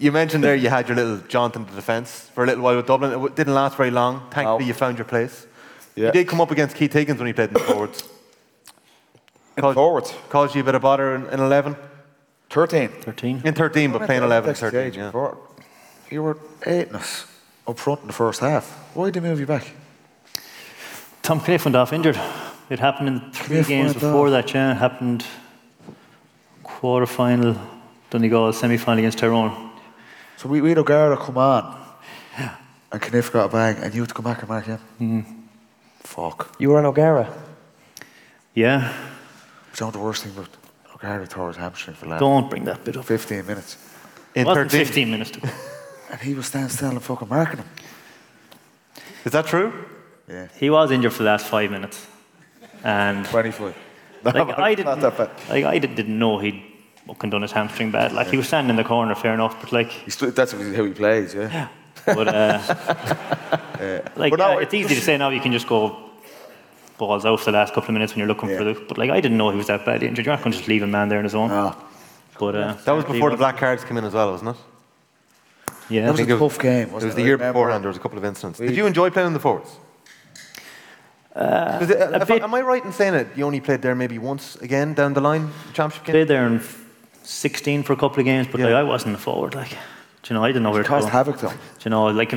you 0.00 0.10
mentioned 0.10 0.42
there 0.42 0.56
you 0.56 0.68
had 0.68 0.88
your 0.88 0.96
little 0.96 1.18
jaunt 1.28 1.54
into 1.54 1.72
defence 1.74 2.28
for 2.34 2.42
a 2.42 2.46
little 2.46 2.64
while 2.64 2.76
with 2.76 2.86
Dublin. 2.86 3.12
It 3.26 3.36
didn't 3.36 3.54
last 3.54 3.76
very 3.76 3.90
long. 3.92 4.20
Thankfully, 4.30 4.64
No. 4.64 4.66
you 4.66 4.74
found 4.74 4.98
your 4.98 5.04
place. 5.04 5.46
Yeah. 5.94 6.06
You 6.06 6.12
did 6.12 6.28
come 6.28 6.40
up 6.40 6.50
against 6.50 6.74
Keith 6.76 6.92
Higgins 6.92 7.18
when 7.20 7.28
he 7.28 7.32
played 7.32 7.48
in 7.48 7.54
the 7.54 7.60
forwards. 7.60 8.02
Caused, 9.56 9.74
Forwards. 9.76 10.12
caused 10.30 10.54
you 10.56 10.62
a 10.62 10.64
bit 10.64 10.74
of 10.74 10.82
bother 10.82 11.14
in, 11.14 11.26
in 11.28 11.38
11? 11.38 11.76
13. 12.50 12.88
13. 12.88 13.42
In 13.44 13.54
13, 13.54 13.92
but 13.92 14.02
playing 14.06 14.24
11 14.24 14.48
Next 14.48 14.58
13. 14.60 14.92
Yeah. 14.94 15.06
before. 15.06 15.38
You 16.10 16.22
were 16.22 16.38
eighting 16.66 16.94
us 16.94 17.26
up 17.66 17.78
front 17.78 18.02
in 18.02 18.06
the 18.06 18.12
first 18.12 18.40
half. 18.40 18.66
Why 18.94 19.10
did 19.10 19.14
they 19.22 19.28
move 19.28 19.40
you 19.40 19.46
back? 19.46 19.72
Tom 21.22 21.40
Cunniffe 21.40 21.64
went 21.64 21.76
off 21.76 21.92
injured. 21.92 22.18
It 22.70 22.78
happened 22.78 23.08
in 23.08 23.20
three 23.32 23.56
Cunniffe 23.58 23.68
games 23.68 23.94
before 23.94 24.26
off. 24.26 24.32
that, 24.32 24.54
yeah. 24.54 24.72
It 24.72 24.76
happened 24.76 25.24
quarter 26.62 27.06
final, 27.06 27.56
Donegal, 28.10 28.52
semi 28.52 28.76
final 28.76 28.98
against 28.98 29.18
Tyrone. 29.18 29.70
So 30.36 30.48
we, 30.48 30.60
we 30.60 30.70
had 30.70 30.78
O'Gara 30.78 31.16
come 31.16 31.38
on, 31.38 31.80
Yeah. 32.38 32.56
and 32.92 33.00
Cunniffe 33.00 33.32
got 33.32 33.46
a 33.46 33.48
bang, 33.48 33.76
and 33.82 33.94
you 33.94 34.02
had 34.02 34.08
to 34.08 34.14
come 34.14 34.24
back 34.24 34.40
and 34.40 34.48
mark 34.48 34.66
him. 34.66 34.78
Mm. 35.00 35.24
Fuck. 36.00 36.54
You 36.58 36.70
were 36.70 36.78
on 36.78 36.86
O'Gara. 36.86 37.32
Yeah, 38.54 38.92
It's 39.72 39.80
not 39.80 39.92
the 39.92 39.98
worst 39.98 40.22
thing, 40.22 40.32
but 40.36 40.48
O'Gara 40.94 41.26
tore 41.26 41.48
his 41.48 41.56
hamstring 41.56 41.96
for 41.96 42.06
last 42.06 42.20
don't 42.20 42.48
bring 42.48 42.64
that 42.64 42.84
bit 42.84 42.96
up. 42.96 43.04
15 43.04 43.46
minutes. 43.46 43.76
It 44.34 44.40
In 44.40 44.46
wasn't 44.46 44.70
13. 44.70 44.86
15 44.86 45.10
minutes 45.10 45.30
to 45.32 45.40
go. 45.40 45.48
And 46.14 46.22
he 46.22 46.32
was 46.34 46.46
standing 46.46 46.70
still 46.70 46.90
and 46.90 47.02
fucking 47.02 47.28
marking 47.28 47.56
him. 47.58 47.66
Is 49.24 49.32
that 49.32 49.46
true? 49.46 49.72
Yeah. 50.28 50.46
He 50.60 50.70
was 50.70 50.92
injured 50.92 51.12
for 51.12 51.24
the 51.24 51.30
last 51.30 51.46
five 51.46 51.72
minutes. 51.72 52.06
And 52.84 53.24
25. 53.26 53.76
like, 54.22 54.36
I 54.58 54.74
didn't, 54.76 55.00
Not 55.00 55.16
that 55.16 55.16
bad. 55.18 55.50
like, 55.50 55.64
I 55.64 55.78
didn't 55.80 55.96
didn't 55.96 56.16
know 56.16 56.38
he'd 56.38 56.62
fucking 57.08 57.30
done 57.30 57.42
his 57.42 57.50
hamstring 57.50 57.90
bad. 57.90 58.12
Like, 58.12 58.28
he 58.28 58.36
was 58.36 58.46
standing 58.46 58.70
in 58.70 58.76
the 58.76 58.84
corner, 58.84 59.16
fair 59.16 59.34
enough, 59.34 59.60
but 59.60 59.72
like, 59.72 59.90
He's, 59.90 60.16
that's 60.16 60.52
how 60.52 60.84
he 60.84 60.92
plays, 60.92 61.34
yeah. 61.34 61.68
but, 62.06 62.28
uh, 62.28 62.62
like, 64.16 64.30
But 64.30 64.38
no, 64.38 64.50
yeah, 64.52 64.58
it- 64.58 64.62
it's 64.62 64.74
easy 64.74 64.94
to 64.94 65.00
say 65.00 65.16
now 65.18 65.30
you 65.30 65.40
can 65.40 65.50
just 65.50 65.66
go 65.66 66.10
balls 66.96 67.26
out 67.26 67.40
for 67.40 67.46
the 67.46 67.58
last 67.58 67.74
couple 67.74 67.88
of 67.88 67.94
minutes 67.94 68.12
when 68.12 68.20
you're 68.20 68.28
looking 68.28 68.50
Yeah. 68.50 68.58
for 68.58 68.64
the, 68.64 68.74
but 68.88 68.98
like, 68.98 69.10
I 69.10 69.20
didn't 69.20 69.36
know 69.36 69.50
he 69.50 69.56
was 69.56 69.66
that 69.66 69.84
badly 69.84 70.06
injured. 70.06 70.26
You're 70.26 70.36
not 70.36 70.44
going 70.44 70.52
to 70.52 70.58
just 70.58 70.68
leave 70.68 70.84
a 70.84 70.86
man 70.86 71.08
there 71.08 71.18
on 71.18 71.24
his 71.24 71.34
own. 71.34 71.50
Ah. 71.50 71.76
But, 72.38 72.54
uh, 72.54 72.74
That 72.84 72.92
was 72.92 73.04
he 73.06 73.14
before 73.14 73.30
the 73.32 73.36
black 73.36 73.56
cards 73.56 73.84
came 73.84 73.96
in 73.96 74.04
as 74.04 74.12
well, 74.14 74.30
wasn't 74.30 74.50
it? 74.50 74.56
Yeah, 75.90 76.02
That 76.02 76.10
was 76.12 76.16
think 76.20 76.30
a 76.30 76.32
it 76.34 76.40
was- 76.40 76.52
tough 76.52 76.62
game, 76.62 76.88
It 76.88 76.92
wasn't 76.92 77.08
was 77.10 77.14
it? 77.14 77.16
the 77.16 77.22
I 77.22 77.24
year 77.26 77.34
remember. 77.36 77.52
beforehand. 77.58 77.84
There 77.84 77.88
was 77.88 77.96
a 77.96 78.00
couple 78.00 78.18
of 78.18 78.24
incidents. 78.24 78.58
Did 78.58 78.76
you 78.76 78.86
enjoy 78.86 79.10
playing 79.10 79.28
in 79.28 79.32
the 79.34 79.40
forwards? 79.40 79.70
Uh, 81.34 81.78
if 82.22 82.30
I, 82.30 82.36
am 82.36 82.54
I 82.54 82.60
right 82.60 82.84
in 82.84 82.92
saying 82.92 83.14
it? 83.14 83.26
You 83.36 83.44
only 83.44 83.60
played 83.60 83.82
there 83.82 83.94
maybe 83.96 84.18
once 84.18 84.54
again 84.56 84.94
down 84.94 85.14
the 85.14 85.20
line, 85.20 85.50
the 85.66 85.72
championship 85.72 86.04
game. 86.06 86.12
played 86.14 86.28
there 86.28 86.46
in 86.46 86.60
16 87.24 87.82
for 87.82 87.92
a 87.92 87.96
couple 87.96 88.20
of 88.20 88.24
games, 88.24 88.46
but 88.50 88.60
Yeah. 88.60 88.66
like, 88.66 88.74
I 88.76 88.82
wasn't 88.84 89.16
a 89.16 89.18
forward. 89.18 89.54
Like, 89.54 89.70
do 89.70 90.32
you 90.32 90.34
know, 90.38 90.44
I 90.44 90.48
didn't 90.48 90.62
know 90.62 90.70
where 90.70 90.82
to 90.84 90.88
Caused 90.88 91.06
go. 91.06 91.12
havoc, 91.12 91.38
though. 91.40 91.48
Do 91.48 91.54
you 91.84 91.90
know, 91.90 92.04
like, 92.06 92.32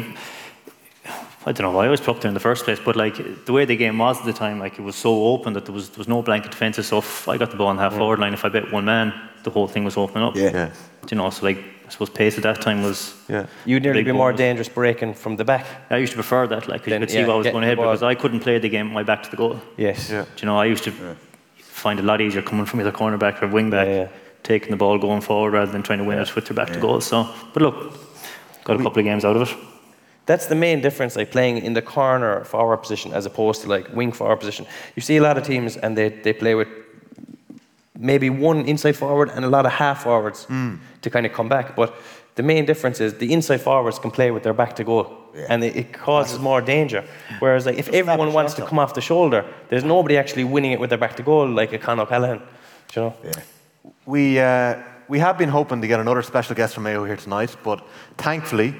I 1.45 1.51
don't 1.51 1.61
know 1.61 1.71
why 1.71 1.85
I 1.85 1.89
was 1.89 2.01
put 2.01 2.15
up 2.15 2.21
there 2.21 2.29
in 2.29 2.33
the 2.33 2.39
first 2.39 2.65
place, 2.65 2.79
but 2.83 2.95
like 2.95 3.45
the 3.45 3.53
way 3.53 3.65
the 3.65 3.75
game 3.77 3.99
was 3.99 4.19
at 4.19 4.25
the 4.25 4.33
time, 4.33 4.59
like 4.59 4.79
it 4.79 4.81
was 4.81 4.95
so 4.95 5.11
open 5.27 5.53
that 5.53 5.65
there 5.65 5.73
was 5.73 5.89
there 5.89 5.99
was 5.99 6.07
no 6.07 6.21
blanket 6.21 6.51
defences. 6.51 6.87
So 6.87 6.97
if 6.97 7.27
I 7.29 7.37
got 7.37 7.51
the 7.51 7.55
ball 7.57 7.67
on 7.67 7.77
the 7.77 7.83
half 7.83 7.93
forward 7.95 8.19
line, 8.19 8.33
if 8.33 8.43
I 8.43 8.49
bet 8.49 8.69
one 8.73 8.83
man, 8.83 9.13
the 9.43 9.49
whole 9.51 9.67
thing 9.67 9.85
was 9.85 9.95
opening 9.95 10.23
up. 10.27 10.35
Yeah. 10.35 10.51
Yeah, 10.51 10.65
Do 11.05 11.15
you 11.15 11.17
know, 11.21 11.29
so 11.29 11.45
like 11.45 11.63
I 11.87 11.89
suppose 11.89 12.09
pace 12.09 12.35
at 12.37 12.43
that 12.43 12.61
time 12.61 12.83
was. 12.83 13.13
yeah. 13.29 13.45
You'd 13.65 13.83
nearly 13.83 14.03
be 14.03 14.11
more 14.11 14.31
balls. 14.31 14.37
dangerous 14.39 14.67
breaking 14.69 15.13
from 15.13 15.37
the 15.37 15.45
back. 15.45 15.65
I 15.89 15.97
used 15.97 16.11
to 16.11 16.17
prefer 16.17 16.45
that, 16.47 16.67
like 16.67 16.81
'cause 16.81 16.87
you 16.87 16.91
Then, 16.91 17.01
could 17.01 17.11
see 17.11 17.19
yeah, 17.19 17.27
what 17.27 17.37
was 17.37 17.47
going 17.47 17.63
ahead 17.63 17.77
ball. 17.77 17.85
because 17.87 18.03
I 18.03 18.13
couldn't 18.15 18.41
play 18.41 18.59
the 18.59 18.67
game 18.69 18.87
with 18.87 18.93
my 18.93 19.03
back 19.03 19.23
to 19.23 19.31
the 19.31 19.37
goal. 19.37 19.59
Yes. 19.77 20.09
Yeah. 20.11 20.23
Do 20.23 20.41
you 20.41 20.45
know, 20.47 20.57
I 20.59 20.65
used 20.65 20.83
to 20.83 20.91
find 21.57 21.97
it 21.99 22.03
a 22.03 22.05
lot 22.05 22.19
easier 22.19 22.41
coming 22.41 22.65
from 22.65 22.81
either 22.81 22.91
cornerback 22.91 23.41
or 23.41 23.47
wing 23.47 23.69
back, 23.69 23.87
Yeah, 23.87 23.95
yeah. 23.95 24.07
taking 24.43 24.71
the 24.71 24.77
ball 24.77 24.97
going 24.97 25.21
forward 25.21 25.53
rather 25.53 25.71
than 25.71 25.81
trying 25.81 25.99
to 25.99 26.05
win 26.05 26.19
it 26.19 26.35
with 26.35 26.49
your 26.49 26.55
back 26.55 26.73
to 26.73 26.79
goal. 26.79 26.99
So, 27.01 27.27
but 27.53 27.61
look, 27.63 27.75
got 28.65 28.75
a 28.79 28.83
couple 28.83 28.99
of 28.99 29.05
games 29.05 29.23
out 29.23 29.35
of 29.37 29.49
it. 29.49 29.55
That's 30.25 30.47
the 30.47 30.55
main 30.55 30.81
difference, 30.81 31.15
like 31.15 31.31
playing 31.31 31.59
in 31.59 31.73
the 31.73 31.81
corner 31.81 32.43
forward 32.43 32.77
position 32.77 33.13
as 33.13 33.25
opposed 33.25 33.61
to 33.61 33.69
like 33.69 33.87
wing 33.95 34.11
forward 34.11 34.39
position. 34.41 34.65
You 34.97 35.01
see 35.01 35.15
a 35.15 35.21
lot 35.21 35.37
of 35.37 35.43
teams 35.45 35.77
and 35.77 35.97
they, 35.97 36.09
they 36.09 36.33
play 36.33 36.53
with 36.53 36.67
maybe 37.99 38.29
one 38.29 38.65
inside 38.65 38.95
forward 38.95 39.29
and 39.33 39.45
a 39.45 39.49
lot 39.49 39.65
of 39.65 39.71
half 39.71 40.03
forwards 40.03 40.43
hmm. 40.45 40.75
To 41.07 41.13
kind 41.13 41.25
of 41.25 41.31
come 41.31 41.47
back. 41.47 41.73
But 41.73 41.95
the 42.35 42.43
main 42.43 42.65
difference 42.65 42.99
is 42.99 43.13
the 43.13 43.31
inside 43.31 43.61
forwards 43.61 43.97
can 43.97 44.11
play 44.11 44.29
with 44.29 44.43
their 44.43 44.53
back 44.53 44.75
to 44.75 44.83
goal. 44.83 45.05
And 45.47 45.63
it, 45.63 45.75
it 45.75 45.93
causes 45.93 46.37
more 46.37 46.61
danger. 46.61 47.01
Whereas 47.39 47.65
like 47.65 47.77
if 47.77 47.87
everyone 47.93 48.33
wants 48.33 48.55
to 48.55 48.65
come 48.65 48.77
off 48.77 48.93
the 48.93 48.99
shoulder, 49.01 49.45
there's 49.69 49.85
nobody 49.85 50.17
actually 50.17 50.43
winning 50.43 50.73
it 50.73 50.79
with 50.81 50.89
their 50.89 50.99
back 50.99 51.15
to 51.15 51.23
goal 51.23 51.47
like 51.47 51.71
a 51.71 51.77
Con 51.77 51.99
O'Callaghan. 52.01 52.39
Do 52.89 52.99
you 52.99 53.01
know? 53.05 53.15
Yeah. 53.23 53.91
We, 54.05 54.39
uh, 54.39 54.83
we 55.07 55.19
have 55.19 55.37
been 55.37 55.49
hoping 55.49 55.79
to 55.79 55.87
get 55.87 56.01
another 56.01 56.21
special 56.21 56.55
guest 56.55 56.73
from 56.73 56.83
Mayo 56.83 57.05
here 57.05 57.15
tonight, 57.15 57.55
but 57.63 57.81
thankfully, 58.17 58.75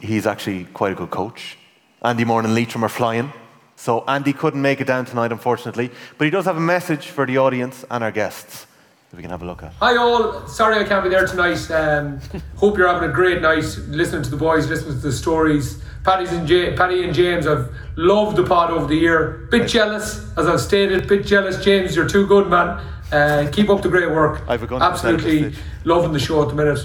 he's 0.00 0.26
actually 0.26 0.64
quite 0.74 0.92
a 0.92 0.94
good 0.94 1.10
coach. 1.10 1.56
Andy 2.02 2.26
Moran 2.26 2.44
and 2.44 2.54
Leitrim 2.54 2.84
are 2.84 2.90
flying, 2.90 3.32
so 3.76 4.04
Andy 4.06 4.34
couldn't 4.34 4.60
make 4.60 4.82
it 4.82 4.86
down 4.86 5.06
tonight, 5.06 5.32
unfortunately. 5.32 5.90
But 6.18 6.26
he 6.26 6.30
does 6.30 6.44
have 6.44 6.58
a 6.58 6.66
message 6.76 7.06
for 7.06 7.26
the 7.26 7.38
audience 7.38 7.86
and 7.90 8.04
our 8.04 8.12
guests 8.12 8.66
that 9.14 9.18
we 9.18 9.22
can 9.22 9.30
have 9.30 9.42
a 9.42 9.46
look 9.46 9.62
at. 9.62 9.72
Hi 9.74 9.96
all, 9.96 10.46
sorry 10.48 10.76
I 10.78 10.84
can't 10.84 11.04
be 11.04 11.10
there 11.10 11.26
tonight. 11.26 11.70
Um, 11.70 12.20
hope 12.56 12.76
you're 12.76 12.88
having 12.88 13.08
a 13.08 13.12
great 13.12 13.40
night 13.40 13.64
listening 13.88 14.22
to 14.22 14.30
the 14.30 14.36
boys, 14.36 14.68
listening 14.68 14.94
to 14.94 15.00
the 15.00 15.12
stories. 15.12 15.82
Paddy's 16.02 16.32
and 16.32 16.48
Ja- 16.48 16.76
Paddy 16.76 17.04
and 17.04 17.14
James, 17.14 17.46
I've 17.46 17.72
loved 17.96 18.36
the 18.36 18.44
pod 18.44 18.70
over 18.70 18.86
the 18.86 18.96
year. 18.96 19.46
Bit 19.50 19.68
jealous, 19.68 20.26
as 20.36 20.46
I've 20.46 20.60
stated, 20.60 21.08
bit 21.08 21.24
jealous. 21.24 21.62
James, 21.64 21.94
you're 21.94 22.08
too 22.08 22.26
good, 22.26 22.48
man. 22.48 22.84
Uh, 23.12 23.48
keep 23.52 23.70
up 23.70 23.82
the 23.82 23.88
great 23.88 24.10
work. 24.10 24.42
I've 24.48 24.70
Absolutely 24.70 25.54
loving 25.84 26.12
the 26.12 26.18
show 26.18 26.42
at 26.42 26.48
the 26.48 26.54
minute. 26.54 26.84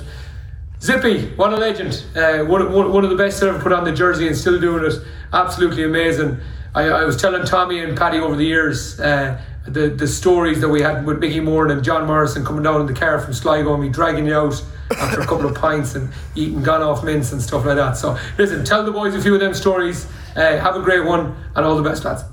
Zippy, 0.82 1.30
what 1.32 1.52
a 1.52 1.58
legend. 1.58 2.04
Uh, 2.16 2.46
one, 2.46 2.72
one, 2.72 2.94
one 2.94 3.04
of 3.04 3.10
the 3.10 3.18
best 3.18 3.40
that 3.40 3.50
ever 3.50 3.60
put 3.60 3.74
on 3.74 3.84
the 3.84 3.92
jersey 3.92 4.28
and 4.28 4.38
still 4.38 4.60
doing 4.62 4.86
it. 4.86 4.94
Absolutely 5.34 5.84
amazing. 5.84 6.38
I, 6.76 6.84
I 6.84 7.04
was 7.04 7.18
telling 7.18 7.44
Tommy 7.46 7.80
and 7.80 7.98
Paddy 7.98 8.20
over 8.20 8.36
the 8.36 8.46
years 8.46 9.00
uh, 9.00 9.42
the, 9.70 9.90
the 9.90 10.08
stories 10.08 10.62
that 10.62 10.70
we 10.70 10.82
had 10.82 11.06
with 11.06 11.20
Mickey 11.20 11.40
Moore 11.40 11.68
and 11.68 11.84
John 11.84 12.08
Morrison 12.08 12.46
coming 12.46 12.64
down 12.64 12.82
in 12.82 12.88
the 12.88 12.94
car 12.94 13.20
from 13.20 13.34
Sligo 13.34 13.74
and 13.74 13.84
me 13.84 13.90
dragging 13.90 14.26
you 14.26 14.36
out 14.36 14.64
after 14.98 15.22
a 15.22 15.26
couple 15.26 15.46
of 15.46 15.56
pints 15.56 15.96
and 15.96 16.10
eating 16.36 16.64
gone 16.64 16.82
off 16.82 17.04
mints 17.04 17.32
and 17.32 17.42
stuff 17.42 17.66
like 17.66 17.76
that. 17.76 17.98
So 17.98 18.18
listen, 18.38 18.64
tell 18.66 18.84
the 18.84 18.92
boys 18.92 19.16
a 19.16 19.22
few 19.22 19.34
of 19.34 19.40
them 19.40 19.54
stories. 19.54 20.08
Uh, 20.36 20.58
have 20.58 20.76
a 20.76 20.82
great 20.82 21.06
one 21.06 21.36
and 21.56 21.66
all 21.66 21.76
the 21.76 21.84
best, 21.84 22.06
lads. 22.06 22.24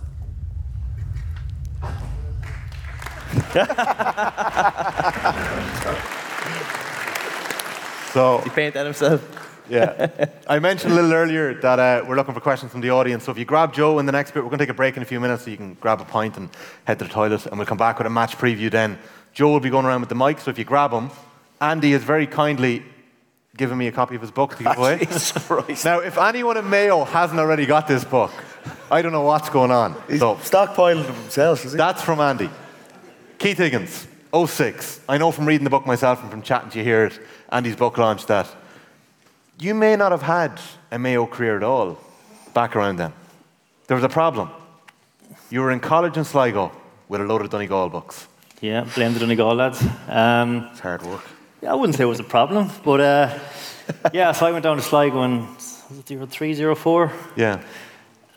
So, 8.16 8.38
He 8.38 8.48
painted 8.48 8.82
himself. 8.82 9.45
Yeah. 9.68 10.26
I 10.48 10.58
mentioned 10.58 10.92
a 10.92 10.96
little 10.96 11.12
earlier 11.12 11.54
that 11.60 11.78
uh, 11.78 12.04
we're 12.06 12.16
looking 12.16 12.34
for 12.34 12.40
questions 12.40 12.72
from 12.72 12.80
the 12.80 12.90
audience. 12.90 13.24
So 13.24 13.32
if 13.32 13.38
you 13.38 13.44
grab 13.44 13.72
Joe 13.72 13.98
in 13.98 14.06
the 14.06 14.12
next 14.12 14.32
bit, 14.32 14.42
we're 14.42 14.50
going 14.50 14.58
to 14.58 14.64
take 14.64 14.70
a 14.70 14.74
break 14.74 14.96
in 14.96 15.02
a 15.02 15.06
few 15.06 15.20
minutes 15.20 15.44
so 15.44 15.50
you 15.50 15.56
can 15.56 15.74
grab 15.74 16.00
a 16.00 16.04
pint 16.04 16.36
and 16.36 16.48
head 16.84 16.98
to 17.00 17.04
the 17.04 17.10
toilet, 17.10 17.46
and 17.46 17.56
we'll 17.58 17.66
come 17.66 17.78
back 17.78 17.98
with 17.98 18.06
a 18.06 18.10
match 18.10 18.36
preview 18.38 18.70
then. 18.70 18.98
Joe 19.32 19.50
will 19.50 19.60
be 19.60 19.70
going 19.70 19.84
around 19.86 20.00
with 20.00 20.08
the 20.08 20.14
mic, 20.14 20.40
so 20.40 20.50
if 20.50 20.58
you 20.58 20.64
grab 20.64 20.92
him, 20.92 21.10
Andy 21.60 21.92
has 21.92 22.02
very 22.02 22.26
kindly 22.26 22.82
given 23.56 23.78
me 23.78 23.86
a 23.86 23.92
copy 23.92 24.14
of 24.14 24.20
his 24.20 24.30
book 24.30 24.56
to 24.56 24.64
give 24.64 24.76
away. 24.76 24.98
Now, 25.84 26.00
if 26.00 26.18
anyone 26.18 26.56
in 26.58 26.68
Mayo 26.68 27.04
hasn't 27.04 27.40
already 27.40 27.64
got 27.66 27.88
this 27.88 28.04
book, 28.04 28.30
I 28.90 29.00
don't 29.00 29.12
know 29.12 29.22
what's 29.22 29.48
going 29.48 29.70
on. 29.70 29.94
He's 30.08 30.20
So 30.20 30.34
stockpiling 30.36 31.06
them 31.06 31.14
himself, 31.14 31.64
is 31.64 31.72
he? 31.72 31.78
that's 31.78 32.02
from 32.02 32.20
Andy. 32.20 32.50
Keith 33.38 33.58
Higgins, 33.58 34.06
06. 34.34 35.00
I 35.08 35.16
know 35.18 35.30
from 35.30 35.46
reading 35.46 35.64
the 35.64 35.70
book 35.70 35.86
myself 35.86 36.20
and 36.22 36.30
from 36.30 36.42
chatting 36.42 36.70
to 36.70 36.78
you 36.78 36.84
here 36.84 37.04
at 37.04 37.18
Andy's 37.50 37.76
book 37.76 37.96
launch 37.98 38.26
that 38.26 38.46
you 39.58 39.74
may 39.74 39.96
not 39.96 40.12
have 40.12 40.22
had 40.22 40.60
a 40.90 40.98
Mayo 40.98 41.26
career 41.26 41.56
at 41.56 41.62
all 41.62 41.98
back 42.54 42.76
around 42.76 42.96
then. 42.96 43.12
There 43.86 43.94
was 43.96 44.04
a 44.04 44.08
problem. 44.08 44.50
You 45.50 45.60
were 45.62 45.70
in 45.70 45.80
college 45.80 46.16
in 46.16 46.24
Sligo 46.24 46.72
with 47.08 47.20
a 47.20 47.24
load 47.24 47.42
of 47.42 47.50
Donegal 47.50 47.88
books. 47.88 48.26
Yeah, 48.60 48.86
blame 48.94 49.12
the 49.14 49.20
Donegal 49.20 49.54
lads. 49.54 49.82
Um, 50.08 50.68
It's 50.72 50.80
hard 50.80 51.02
work. 51.02 51.22
yeah, 51.62 51.72
I 51.72 51.74
wouldn't 51.74 51.96
say 51.96 52.02
it 52.04 52.06
was 52.06 52.20
a 52.20 52.24
problem, 52.24 52.70
but 52.84 53.00
uh, 53.00 53.38
yeah, 54.12 54.32
so 54.32 54.46
I 54.46 54.52
went 54.52 54.62
down 54.64 54.76
to 54.76 54.82
Sligo 54.82 55.22
in 55.22 55.46
was 56.18 56.28
304? 56.30 57.12
Yeah. 57.36 57.62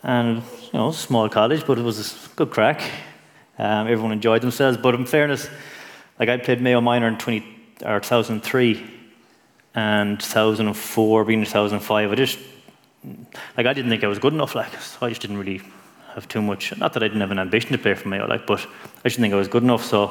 and 0.04 0.38
you 0.38 0.70
know, 0.74 0.84
it 0.84 0.88
was 0.88 0.98
a 0.98 1.08
small 1.08 1.30
college, 1.30 1.66
but 1.66 1.80
it 1.80 1.84
was 1.84 2.28
a 2.28 2.36
good 2.36 2.52
crack. 2.52 2.82
Um, 3.58 3.88
everyone 3.88 4.12
enjoyed 4.12 4.42
themselves, 4.42 4.78
but 4.78 4.94
in 4.96 5.06
fairness, 5.06 5.50
like 6.20 6.30
I 6.30 6.38
played 6.38 6.62
Mayo 6.62 6.80
Minor 6.80 7.08
in 7.08 7.18
20 7.18 7.44
or 7.86 8.00
2003 8.00 8.99
and 9.76 10.20
2004, 10.20 11.26
being 11.26 11.44
2005. 11.44 12.12
I 12.12 12.16
just 12.16 12.40
like 13.58 13.66
I 13.66 13.74
didn't 13.74 13.90
think 13.90 14.04
I 14.04 14.08
was 14.08 14.20
good 14.20 14.34
enough. 14.34 14.56
Like 14.56 14.74
so 14.82 15.06
I 15.06 15.10
just 15.10 15.22
didn't 15.22 15.38
really 15.38 15.62
have 16.16 16.28
too 16.28 16.42
much. 16.42 16.76
Not 16.78 16.94
that 16.94 17.04
I 17.04 17.08
didn't 17.08 17.22
have 17.22 17.32
an 17.32 17.40
ambition 17.40 17.72
to 17.72 17.78
play 17.78 17.94
for 17.94 18.08
Mayo, 18.10 18.28
like, 18.28 18.46
but 18.46 18.60
I 18.60 18.64
just 19.04 19.16
didn't 19.16 19.22
think 19.22 19.34
I 19.34 19.38
was 19.38 19.48
good 19.48 19.64
enough. 19.64 19.84
So 19.84 20.04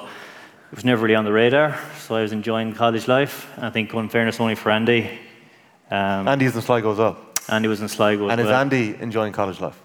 it 0.70 0.74
was 0.76 0.84
never 0.84 1.02
really 1.02 1.14
on 1.14 1.24
the 1.24 1.32
radar. 1.32 1.78
So 1.98 2.14
I 2.14 2.22
was 2.22 2.32
enjoying 2.32 2.74
college 2.74 3.08
life. 3.08 3.50
I 3.58 3.70
think, 3.70 3.92
in 3.94 4.08
fairness, 4.08 4.40
only 4.40 4.54
for 4.54 4.70
Andy. 4.70 5.18
Um, 5.90 6.28
Andy's 6.28 6.54
in 6.54 6.62
Sligo 6.62 6.92
as 6.92 6.98
well. 6.98 7.16
Andy 7.48 7.68
was 7.68 7.80
in 7.80 7.88
Sligo. 7.88 8.26
as 8.26 8.32
And 8.32 8.40
is 8.40 8.46
well. 8.46 8.60
Andy 8.60 8.94
enjoying 9.00 9.32
college 9.32 9.60
life? 9.60 9.80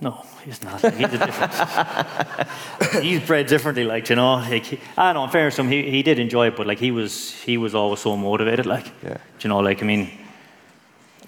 No, 0.00 0.24
he's 0.44 0.62
not. 0.62 0.80
He's 0.80 1.12
a 1.12 1.18
different. 1.18 3.02
he's 3.04 3.20
bred 3.26 3.46
differently, 3.46 3.84
like 3.84 4.08
you 4.10 4.16
know. 4.16 4.34
Like, 4.36 4.64
he, 4.64 4.78
I 4.96 5.12
don't 5.12 5.14
know. 5.14 5.24
In 5.24 5.30
fairness 5.30 5.56
to 5.56 5.62
him, 5.62 5.68
he, 5.68 5.90
he 5.90 6.02
did 6.02 6.18
enjoy 6.18 6.48
it, 6.48 6.56
but 6.56 6.66
like 6.66 6.78
he 6.78 6.90
was, 6.90 7.32
he 7.42 7.56
was 7.58 7.74
always 7.74 8.00
so 8.00 8.16
motivated. 8.16 8.66
Like, 8.66 8.90
Yeah. 9.02 9.16
you 9.40 9.48
know, 9.48 9.58
like 9.58 9.82
I 9.82 9.86
mean, 9.86 10.10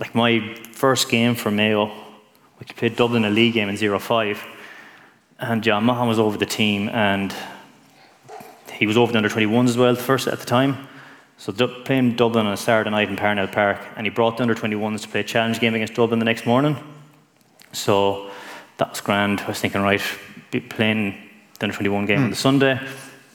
like 0.01 0.15
my 0.15 0.55
first 0.73 1.09
game 1.09 1.35
for 1.35 1.51
Mayo, 1.51 1.87
we 2.59 2.67
played 2.67 2.97
Dublin 2.97 3.25
a 3.25 3.31
league 3.31 3.55
game 3.55 3.69
in 3.69 3.77
05 3.77 4.45
and 5.39 5.63
John 5.63 5.85
Maughan 5.85 6.09
was 6.09 6.19
over 6.19 6.39
the 6.39 6.47
team, 6.47 6.89
and 6.89 7.35
he 8.73 8.87
was 8.87 8.97
over 8.97 9.13
the 9.13 9.19
under 9.19 9.29
21s 9.29 9.69
as 9.69 9.77
well, 9.77 9.95
first 9.95 10.27
at 10.29 10.39
the 10.39 10.47
time. 10.47 10.89
So 11.37 11.53
du- 11.53 11.69
playing 11.85 12.17
Dublin 12.17 12.47
on 12.47 12.55
a 12.55 12.57
Saturday 12.57 12.89
night 12.89 13.11
in 13.11 13.17
Parnell 13.17 13.47
Park, 13.47 13.79
and 13.97 14.07
he 14.07 14.11
brought 14.11 14.39
the 14.39 14.43
under 14.43 14.55
21s 14.55 15.03
to 15.03 15.09
play 15.09 15.21
a 15.21 15.25
challenge 15.25 15.61
game 15.61 15.75
against 15.75 15.93
Dublin 15.93 16.19
the 16.19 16.25
next 16.25 16.47
morning. 16.47 16.77
So 17.73 18.31
that 18.79 18.91
was 18.91 19.01
grand. 19.01 19.41
I 19.41 19.49
was 19.49 19.61
thinking, 19.61 19.83
right, 19.83 20.03
be 20.51 20.61
playing 20.61 21.17
the 21.59 21.65
under 21.65 21.77
21 21.77 22.07
game 22.07 22.19
on 22.19 22.23
the 22.25 22.29
hmm. 22.29 22.35
Sunday, 22.35 22.81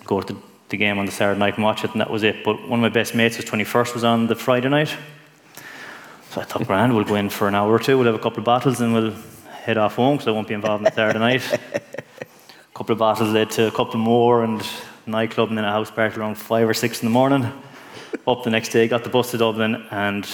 go 0.06 0.22
to 0.22 0.34
the, 0.34 0.40
the 0.70 0.78
game 0.78 1.00
on 1.00 1.06
the 1.06 1.12
Saturday 1.12 1.40
night 1.40 1.56
and 1.56 1.64
watch 1.64 1.84
it, 1.84 1.92
and 1.92 2.02
that 2.02 2.10
was 2.10 2.24
it. 2.24 2.44
But 2.44 2.68
one 2.68 2.80
of 2.80 2.82
my 2.82 2.90
best 2.90 3.16
mates, 3.16 3.36
his 3.36 3.46
21st, 3.46 3.94
was 3.94 4.04
on 4.04 4.28
the 4.28 4.36
Friday 4.36 4.70
night. 4.70 4.96
So 6.30 6.42
I 6.42 6.46
thought, 6.46 6.66
grand, 6.66 6.96
we'll 6.96 7.04
go 7.04 7.16
in 7.16 7.30
for 7.30 7.48
an 7.48 7.56
hour 7.56 7.72
or 7.72 7.80
two, 7.80 7.98
we'll 7.98 8.06
have 8.06 8.16
a 8.16 8.20
couple 8.20 8.40
of 8.40 8.46
bottles, 8.46 8.80
and 8.80 8.94
we'll 8.94 9.14
head 9.50 9.78
off 9.78 9.96
home 9.96 10.18
because 10.18 10.28
I 10.28 10.32
won't 10.32 10.48
be 10.48 10.54
involved 10.54 10.82
in 10.82 10.86
the 10.86 10.92
Saturday 10.92 11.20
night. 11.20 11.60
A 11.74 11.82
couple 12.74 12.94
of 12.94 13.00
bottles 13.00 13.30
led 13.32 13.50
to 13.52 13.68
a 13.68 13.72
couple 13.72 14.00
more, 14.00 14.44
and 14.44 14.66
nightclub, 15.06 15.50
and 15.50 15.58
then 15.58 15.66
a 15.66 15.72
house 15.72 15.92
party 15.92 16.20
around 16.20 16.36
five 16.36 16.68
or 16.68 16.74
six 16.74 17.02
in 17.02 17.06
the 17.08 17.12
morning. 17.12 17.52
Up 18.28 18.44
the 18.44 18.50
next 18.50 18.70
day, 18.70 18.88
got 18.88 19.04
the 19.04 19.10
bus 19.10 19.32
to 19.32 19.38
Dublin, 19.38 19.86
and 19.92 20.28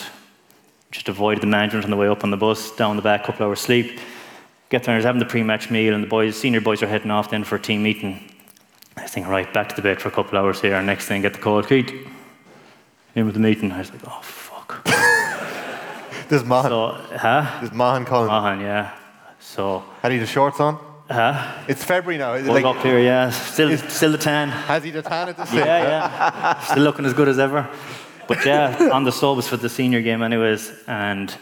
just 0.92 1.10
avoided 1.10 1.42
the 1.42 1.48
management 1.48 1.86
on 1.86 1.92
the 1.92 1.98
way 1.98 2.08
up 2.08 2.24
on 2.24 2.32
the 2.32 2.38
bus, 2.38 2.76
down 2.76 2.96
the 2.96 3.02
back, 3.02 3.24
couple 3.24 3.46
of 3.46 3.50
hours 3.50 3.60
sleep. 3.60 4.00
Get 4.70 4.84
there, 4.84 4.96
was 4.96 5.06
having 5.06 5.20
the 5.20 5.26
pre-match 5.26 5.70
meal, 5.72 5.94
and 5.94 6.04
the 6.04 6.08
boys, 6.08 6.36
senior 6.36 6.60
boys, 6.62 6.84
are 6.84 6.88
heading 6.88 7.12
off 7.12 7.30
then 7.30 7.44
for 7.44 7.56
a 7.56 7.60
team 7.60 7.84
meeting. 7.84 8.30
I 8.98 9.08
think, 9.08 9.28
right, 9.28 9.52
back 9.54 9.70
to 9.70 9.76
the 9.76 9.82
bed 9.82 10.02
for 10.02 10.10
a 10.10 10.12
couple 10.12 10.38
of 10.38 10.44
hours 10.44 10.60
here, 10.60 10.76
and 10.76 10.86
next 10.86 11.06
thing, 11.06 11.22
get 11.22 11.34
the 11.34 11.40
call, 11.40 11.64
Keith, 11.64 11.94
in 13.16 13.26
with 13.26 13.36
the 13.36 13.40
meeting. 13.40 13.72
I 13.72 13.80
was 13.80 13.92
like, 13.92 14.02
oh, 14.06 14.20
fuck. 14.22 14.86
This 16.30 16.44
Maughan. 16.44 16.68
So, 16.68 17.18
huh? 17.18 17.62
This 17.62 17.70
Maughan 17.70 18.06
calling. 18.06 18.30
Maughan, 18.30 18.60
yeah. 18.62 18.94
So, 19.40 19.86
Had 20.02 20.12
he 20.12 20.18
the 20.18 20.26
shorts 20.26 20.60
on? 20.60 20.78
huh? 21.10 21.64
It's 21.70 21.86
February 21.86 22.18
now. 22.18 22.34
Is 22.34 22.46
it 22.46 22.50
Woke 22.50 22.64
like, 22.64 22.76
up 22.76 22.84
here, 22.84 23.00
yeah. 23.00 23.30
Still, 23.30 23.78
still 23.78 24.12
the 24.12 24.18
tan. 24.18 24.50
has 24.50 24.84
he 24.84 24.92
the 24.92 25.02
tan 25.02 25.30
at 25.30 25.38
this 25.38 25.48
stage? 25.50 25.60
Yeah, 25.64 25.84
yeah. 25.84 26.60
Still 26.60 26.84
looking 26.84 27.06
as 27.06 27.14
good 27.14 27.30
as 27.30 27.40
ever. 27.40 27.70
But 28.28 28.46
yeah, 28.46 28.90
on 28.94 29.06
the 29.06 29.12
subs 29.14 29.48
for 29.48 29.56
the 29.56 29.70
senior 29.70 30.02
game, 30.02 30.22
anyways, 30.22 30.74
and 30.88 31.34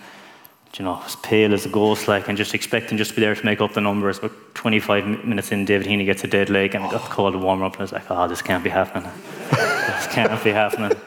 you 0.78 0.86
know, 0.86 1.02
as 1.06 1.16
pale 1.18 1.54
as 1.54 1.66
a 1.66 1.70
ghost, 1.70 2.08
like, 2.08 2.28
and 2.28 2.38
just 2.38 2.54
expecting 2.54 2.98
just 2.98 3.12
to 3.12 3.16
be 3.16 3.22
there 3.22 3.36
to 3.36 3.46
make 3.46 3.62
up 3.62 3.74
the 3.74 3.82
numbers. 3.82 4.20
But 4.20 4.32
25 4.56 5.26
minutes 5.26 5.52
in, 5.52 5.66
David 5.66 5.88
Heaney 5.88 6.06
gets 6.06 6.24
a 6.24 6.28
dead 6.28 6.50
leg, 6.50 6.76
and 6.76 6.84
I 6.84 6.92
got 6.92 7.02
called 7.02 7.12
call 7.12 7.32
to 7.32 7.38
warm 7.38 7.62
up, 7.62 7.74
and 7.74 7.82
I 7.82 7.84
was 7.84 7.92
like, 7.92 8.10
oh, 8.10 8.28
this 8.28 8.42
can't 8.42 8.64
be 8.64 8.70
happening. 8.70 9.10
this 9.52 10.08
can't 10.08 10.44
be 10.44 10.52
happening. 10.52 10.92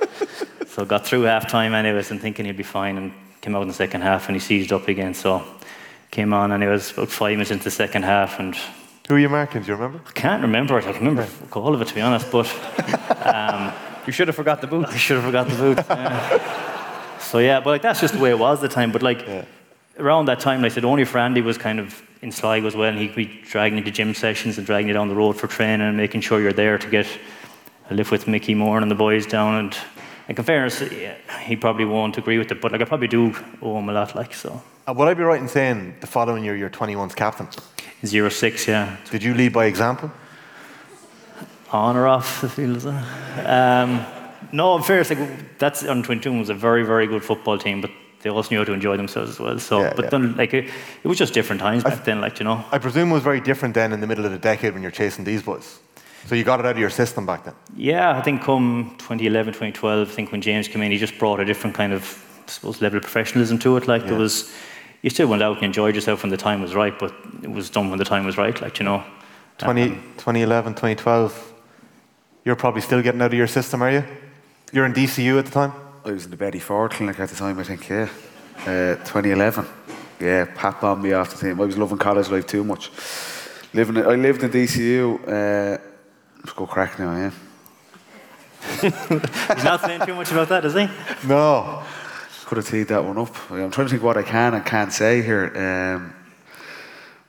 So 0.68 0.84
got 0.84 1.04
through 1.04 1.22
half 1.22 1.48
time, 1.48 1.74
anyways, 1.74 2.12
and 2.12 2.20
thinking 2.20 2.46
he'd 2.46 2.56
be 2.56 2.62
fine, 2.62 2.98
and 2.98 3.12
came 3.40 3.56
out 3.56 3.62
in 3.62 3.68
the 3.68 3.74
second 3.74 4.02
half, 4.02 4.28
and 4.28 4.36
he 4.36 4.38
seized 4.38 4.72
up 4.72 4.86
again. 4.86 5.12
So 5.12 5.42
came 6.12 6.32
on, 6.32 6.52
and 6.52 6.62
it 6.62 6.68
was 6.68 6.92
about 6.92 7.08
five 7.08 7.32
minutes 7.32 7.50
into 7.50 7.64
the 7.64 7.70
second 7.72 8.04
half, 8.04 8.38
and 8.38 8.54
Who 9.08 9.16
are 9.16 9.18
you 9.18 9.28
marking? 9.28 9.62
Do 9.62 9.68
you 9.68 9.74
remember? 9.74 10.00
I 10.06 10.12
can't 10.12 10.40
remember 10.42 10.78
it. 10.78 10.84
I 10.86 10.92
can 10.92 11.04
remember 11.04 11.26
all 11.52 11.74
of 11.74 11.82
it, 11.82 11.88
to 11.88 11.94
be 11.94 12.00
honest, 12.00 12.30
but. 12.30 12.46
Um, 13.28 13.72
You 14.06 14.12
should 14.12 14.28
have 14.28 14.36
forgot 14.36 14.60
the 14.62 14.66
boot. 14.66 14.86
I 14.86 14.96
should 14.96 15.16
have 15.16 15.26
forgot 15.26 15.48
the 15.48 15.56
boot. 15.56 15.84
yeah. 15.90 17.18
so 17.18 17.38
yeah, 17.40 17.60
but 17.60 17.70
like 17.70 17.82
that's 17.82 18.00
just 18.00 18.14
the 18.14 18.20
way 18.20 18.30
it 18.30 18.38
was 18.38 18.62
at 18.62 18.70
the 18.70 18.74
time. 18.74 18.90
But 18.90 19.02
like 19.02 19.26
around 19.98 20.26
that 20.26 20.40
time, 20.40 20.62
like 20.62 20.72
I 20.72 20.74
said, 20.74 20.84
only 20.84 21.04
for 21.04 21.18
Andy 21.18 21.40
was 21.40 21.58
kind 21.58 21.78
of 21.80 22.02
in 22.22 22.32
Sligo 22.32 22.66
as 22.66 22.74
well, 22.74 22.88
and 22.88 22.98
he'd 22.98 23.14
be 23.14 23.26
dragging 23.50 23.78
you 23.78 23.84
to 23.84 23.90
gym 23.90 24.14
sessions 24.14 24.58
and 24.58 24.66
dragging 24.66 24.88
you 24.88 24.94
down 24.94 25.08
the 25.08 25.14
road 25.14 25.34
for 25.38 25.46
training 25.46 25.86
and 25.86 25.96
making 25.96 26.20
sure 26.20 26.40
you're 26.40 26.52
there 26.52 26.78
to 26.78 26.88
get 26.90 27.06
a 27.90 27.94
lift 27.94 28.10
with 28.10 28.26
Mickey 28.26 28.54
Moore 28.54 28.78
and 28.78 28.90
the 28.90 28.94
boys 28.96 29.26
down. 29.26 29.54
And 29.54 29.76
like 30.28 30.38
in 30.38 30.44
fairness, 30.44 30.80
yeah, 30.92 31.14
he 31.40 31.56
probably 31.56 31.84
won't 31.84 32.18
agree 32.18 32.38
with 32.38 32.50
it, 32.52 32.60
but 32.60 32.72
like 32.72 32.80
I 32.80 32.84
probably 32.84 33.08
do 33.08 33.34
owe 33.62 33.78
him 33.78 33.88
a 33.88 33.92
lot. 33.92 34.14
Like 34.14 34.34
so, 34.34 34.62
Uh, 34.86 34.94
would 34.94 35.08
I 35.08 35.14
be 35.14 35.22
right 35.22 35.40
in 35.40 35.48
saying 35.48 35.94
the 36.00 36.06
following 36.06 36.44
year 36.44 36.56
you're 36.56 36.70
21's 36.70 37.14
captain? 37.14 37.48
zero 38.06 38.28
six, 38.28 38.66
yeah, 38.68 38.96
Did 39.10 39.22
you 39.24 39.34
lead 39.34 39.52
by 39.52 39.66
example? 39.66 40.10
on 41.70 41.96
or 41.96 42.06
off 42.08 42.40
the 42.40 42.48
field. 42.48 42.86
Um, 43.44 44.04
no, 44.52 44.76
in 44.76 44.82
fairness, 44.82 45.10
like, 45.10 45.58
that's 45.58 45.84
under 45.84 46.06
22 46.06 46.32
was 46.38 46.48
a 46.48 46.54
very, 46.54 46.82
very 46.82 47.06
good 47.06 47.22
football 47.22 47.58
team, 47.58 47.80
but 47.82 47.90
they 48.22 48.30
also 48.30 48.50
knew 48.50 48.58
how 48.58 48.64
to 48.64 48.72
enjoy 48.72 48.96
themselves 48.96 49.30
as 49.30 49.40
well. 49.40 49.58
So, 49.58 49.80
Yeah, 49.80 49.92
but 49.94 50.06
yeah. 50.06 50.10
then, 50.10 50.36
like, 50.36 50.52
it, 50.54 50.64
it 51.04 51.08
was 51.08 51.18
just 51.18 51.34
different 51.34 51.60
times 51.60 51.84
back 51.84 52.04
then, 52.04 52.20
like, 52.20 52.38
you 52.40 52.44
know. 52.44 52.64
I 52.72 52.78
presume 52.78 53.10
it 53.10 53.14
was 53.14 53.22
very 53.22 53.40
different 53.40 53.74
then 53.74 53.92
in 53.92 54.00
the 54.00 54.06
middle 54.06 54.24
of 54.24 54.32
the 54.32 54.38
decade 54.38 54.72
when 54.74 54.82
you're 54.82 54.90
chasing 54.90 55.24
these 55.24 55.42
boys. 55.42 55.78
So 56.26 56.34
you 56.34 56.44
got 56.44 56.60
it 56.60 56.66
out 56.66 56.72
of 56.72 56.78
your 56.78 56.90
system 56.90 57.24
back 57.26 57.44
then. 57.44 57.54
Yeah, 57.76 58.18
I 58.18 58.22
think 58.22 58.42
come 58.42 58.94
2011, 58.98 59.52
2012, 59.54 60.08
I 60.08 60.12
think 60.12 60.32
when 60.32 60.40
James 60.40 60.68
came 60.68 60.82
in, 60.82 60.90
he 60.90 60.98
just 60.98 61.16
brought 61.18 61.40
a 61.40 61.44
different 61.44 61.76
kind 61.76 61.92
of, 61.92 62.02
I 62.46 62.50
suppose, 62.50 62.82
level 62.82 62.96
of 62.98 63.02
professionalism 63.04 63.58
to 63.60 63.76
it. 63.76 63.86
Like, 63.86 64.04
there 64.06 64.18
was, 64.18 64.52
you 65.02 65.10
still 65.10 65.28
went 65.28 65.42
out 65.42 65.56
and 65.56 65.64
enjoyed 65.64 65.94
yourself 65.94 66.22
when 66.22 66.30
the 66.30 66.36
time 66.36 66.60
was 66.60 66.74
right, 66.74 66.98
but 66.98 67.14
it 67.42 67.50
was 67.50 67.70
done 67.70 67.88
when 67.88 67.98
the 67.98 68.04
time 68.04 68.26
was 68.26 68.36
right, 68.36 68.60
like, 68.60 68.78
you 68.80 68.84
know. 68.84 69.04
20, 69.58 69.82
um, 69.82 69.90
2011, 70.18 70.72
2012. 70.74 71.52
You're 72.44 72.56
probably 72.56 72.80
still 72.80 73.00
getting 73.02 73.22
out 73.22 73.32
of 73.32 73.34
your 73.34 73.46
system, 73.46 73.82
are 73.82 73.90
you? 73.90 74.04
You're 74.72 74.86
in 74.86 74.92
DCU 74.92 75.38
at 75.38 75.46
the 75.46 75.50
time? 75.50 75.72
I 76.04 76.12
was 76.12 76.24
in 76.24 76.30
the 76.30 76.36
Betty 76.36 76.58
Ford 76.58 76.92
clinic 76.92 77.18
at 77.18 77.28
the 77.28 77.34
time, 77.34 77.58
I 77.58 77.64
think, 77.64 77.88
yeah. 77.88 78.08
Uh, 78.60 78.94
2011. 79.04 79.66
Yeah, 80.20 80.46
Pat 80.54 80.80
bombed 80.80 81.02
me 81.02 81.12
off 81.12 81.34
the 81.34 81.46
team. 81.46 81.60
I 81.60 81.64
was 81.64 81.76
loving 81.76 81.98
college 81.98 82.28
life 82.28 82.46
too 82.46 82.64
much. 82.64 82.90
Living, 83.72 83.98
I 83.98 84.14
lived 84.14 84.42
in 84.42 84.50
DCU. 84.50 85.20
Uh, 85.26 85.78
let's 86.38 86.52
go 86.52 86.66
crack 86.66 86.98
now, 86.98 87.16
yeah. 87.16 87.30
He's 89.54 89.64
not 89.64 89.80
saying 89.80 90.06
too 90.06 90.14
much 90.14 90.30
about 90.30 90.48
that, 90.48 90.64
is 90.64 90.74
he? 90.74 90.88
No. 91.26 91.82
Could 92.46 92.58
have 92.58 92.68
teed 92.68 92.88
that 92.88 93.04
one 93.04 93.18
up. 93.18 93.50
I'm 93.50 93.70
trying 93.70 93.86
to 93.86 93.90
think 93.90 94.02
what 94.02 94.16
I 94.16 94.22
can 94.22 94.54
and 94.54 94.64
can't 94.64 94.92
say 94.92 95.22
here. 95.22 95.52
Um, 95.54 96.14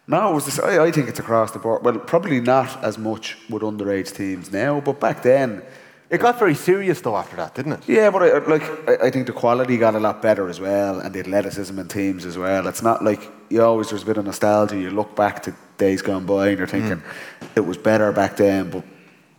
no, 0.07 0.31
it 0.31 0.33
was 0.35 0.45
this, 0.45 0.59
I, 0.59 0.85
I 0.85 0.91
think 0.91 1.09
it's 1.09 1.19
across 1.19 1.51
the 1.51 1.59
board. 1.59 1.83
Well, 1.83 1.99
probably 1.99 2.39
not 2.39 2.83
as 2.83 2.97
much 2.97 3.37
with 3.49 3.63
underage 3.63 4.15
teams 4.15 4.51
now, 4.51 4.79
but 4.79 4.99
back 4.99 5.21
then, 5.21 5.63
It 6.09 6.19
got 6.19 6.39
very 6.39 6.55
serious 6.55 7.01
though 7.01 7.15
after 7.15 7.35
that, 7.35 7.53
didn't 7.53 7.73
it? 7.73 7.87
Yeah, 7.87 8.09
but 8.09 8.23
I, 8.23 8.37
like 8.39 8.63
I, 8.89 9.07
I 9.07 9.11
think 9.11 9.27
the 9.27 9.33
quality 9.33 9.77
got 9.77 9.93
a 9.93 9.99
lot 9.99 10.21
better 10.23 10.49
as 10.49 10.59
well, 10.59 10.99
and 10.99 11.13
the 11.13 11.19
athleticism 11.19 11.77
in 11.77 11.87
teams 11.87 12.25
as 12.25 12.35
well. 12.35 12.67
It's 12.67 12.81
not 12.81 13.03
like 13.03 13.31
you 13.49 13.61
always 13.63 13.89
there's 13.89 14.01
a 14.01 14.05
bit 14.07 14.17
of 14.17 14.25
nostalgia. 14.25 14.75
You 14.75 14.89
look 14.89 15.15
back 15.15 15.43
to 15.43 15.53
days 15.77 16.01
gone 16.01 16.25
by, 16.25 16.49
and 16.49 16.57
you're 16.57 16.67
thinking 16.67 16.97
hmm. 16.97 17.45
it 17.55 17.61
was 17.65 17.77
better 17.77 18.11
back 18.11 18.37
then. 18.37 18.71
But 18.71 18.83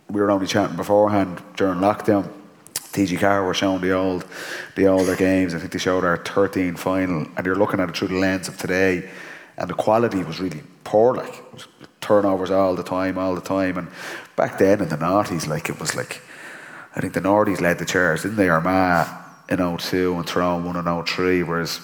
we 0.09 0.21
were 0.21 0.31
only 0.31 0.47
chatting 0.47 0.77
beforehand 0.77 1.41
during 1.57 1.79
lockdown. 1.79 2.31
TG4 2.73 3.45
were 3.45 3.53
showing 3.53 3.81
the 3.81 3.91
old, 3.91 4.25
the 4.75 4.87
older 4.87 5.15
games. 5.15 5.53
I 5.53 5.59
think 5.59 5.71
they 5.71 5.79
showed 5.79 6.03
our 6.05 6.17
13 6.17 6.75
final, 6.75 7.27
and 7.35 7.45
you're 7.45 7.55
looking 7.55 7.81
at 7.81 7.89
it 7.89 7.97
through 7.97 8.09
the 8.09 8.15
lens 8.15 8.47
of 8.47 8.57
today, 8.57 9.09
and 9.57 9.69
the 9.69 9.73
quality 9.73 10.23
was 10.23 10.39
really 10.39 10.63
poor. 10.85 11.15
Like 11.15 11.35
it 11.35 11.53
was 11.53 11.67
turnovers 11.99 12.51
all 12.51 12.75
the 12.75 12.83
time, 12.83 13.17
all 13.17 13.35
the 13.35 13.41
time. 13.41 13.77
And 13.77 13.89
back 14.37 14.57
then 14.57 14.79
in 14.79 14.87
the 14.87 14.97
noughties, 14.97 15.47
like 15.47 15.67
it 15.67 15.77
was 15.77 15.95
like. 15.95 16.21
I 16.95 16.99
think 16.99 17.13
the 17.13 17.21
Nordies 17.21 17.61
led 17.61 17.79
the 17.79 17.85
charge, 17.85 18.23
didn't 18.23 18.37
they? 18.37 18.49
Armagh 18.49 19.07
in 19.49 19.77
02 19.77 20.15
and 20.15 20.27
Tyrone 20.27 20.65
won 20.65 20.75
in 20.75 21.05
03, 21.05 21.43
whereas 21.43 21.79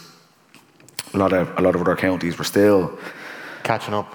a 1.13 1.17
lot 1.17 1.33
of 1.33 1.57
a 1.57 1.61
lot 1.61 1.75
of 1.75 1.81
other 1.81 1.95
counties 1.95 2.37
were 2.37 2.43
still 2.43 2.97
Catching 3.63 3.93
up. 3.93 4.09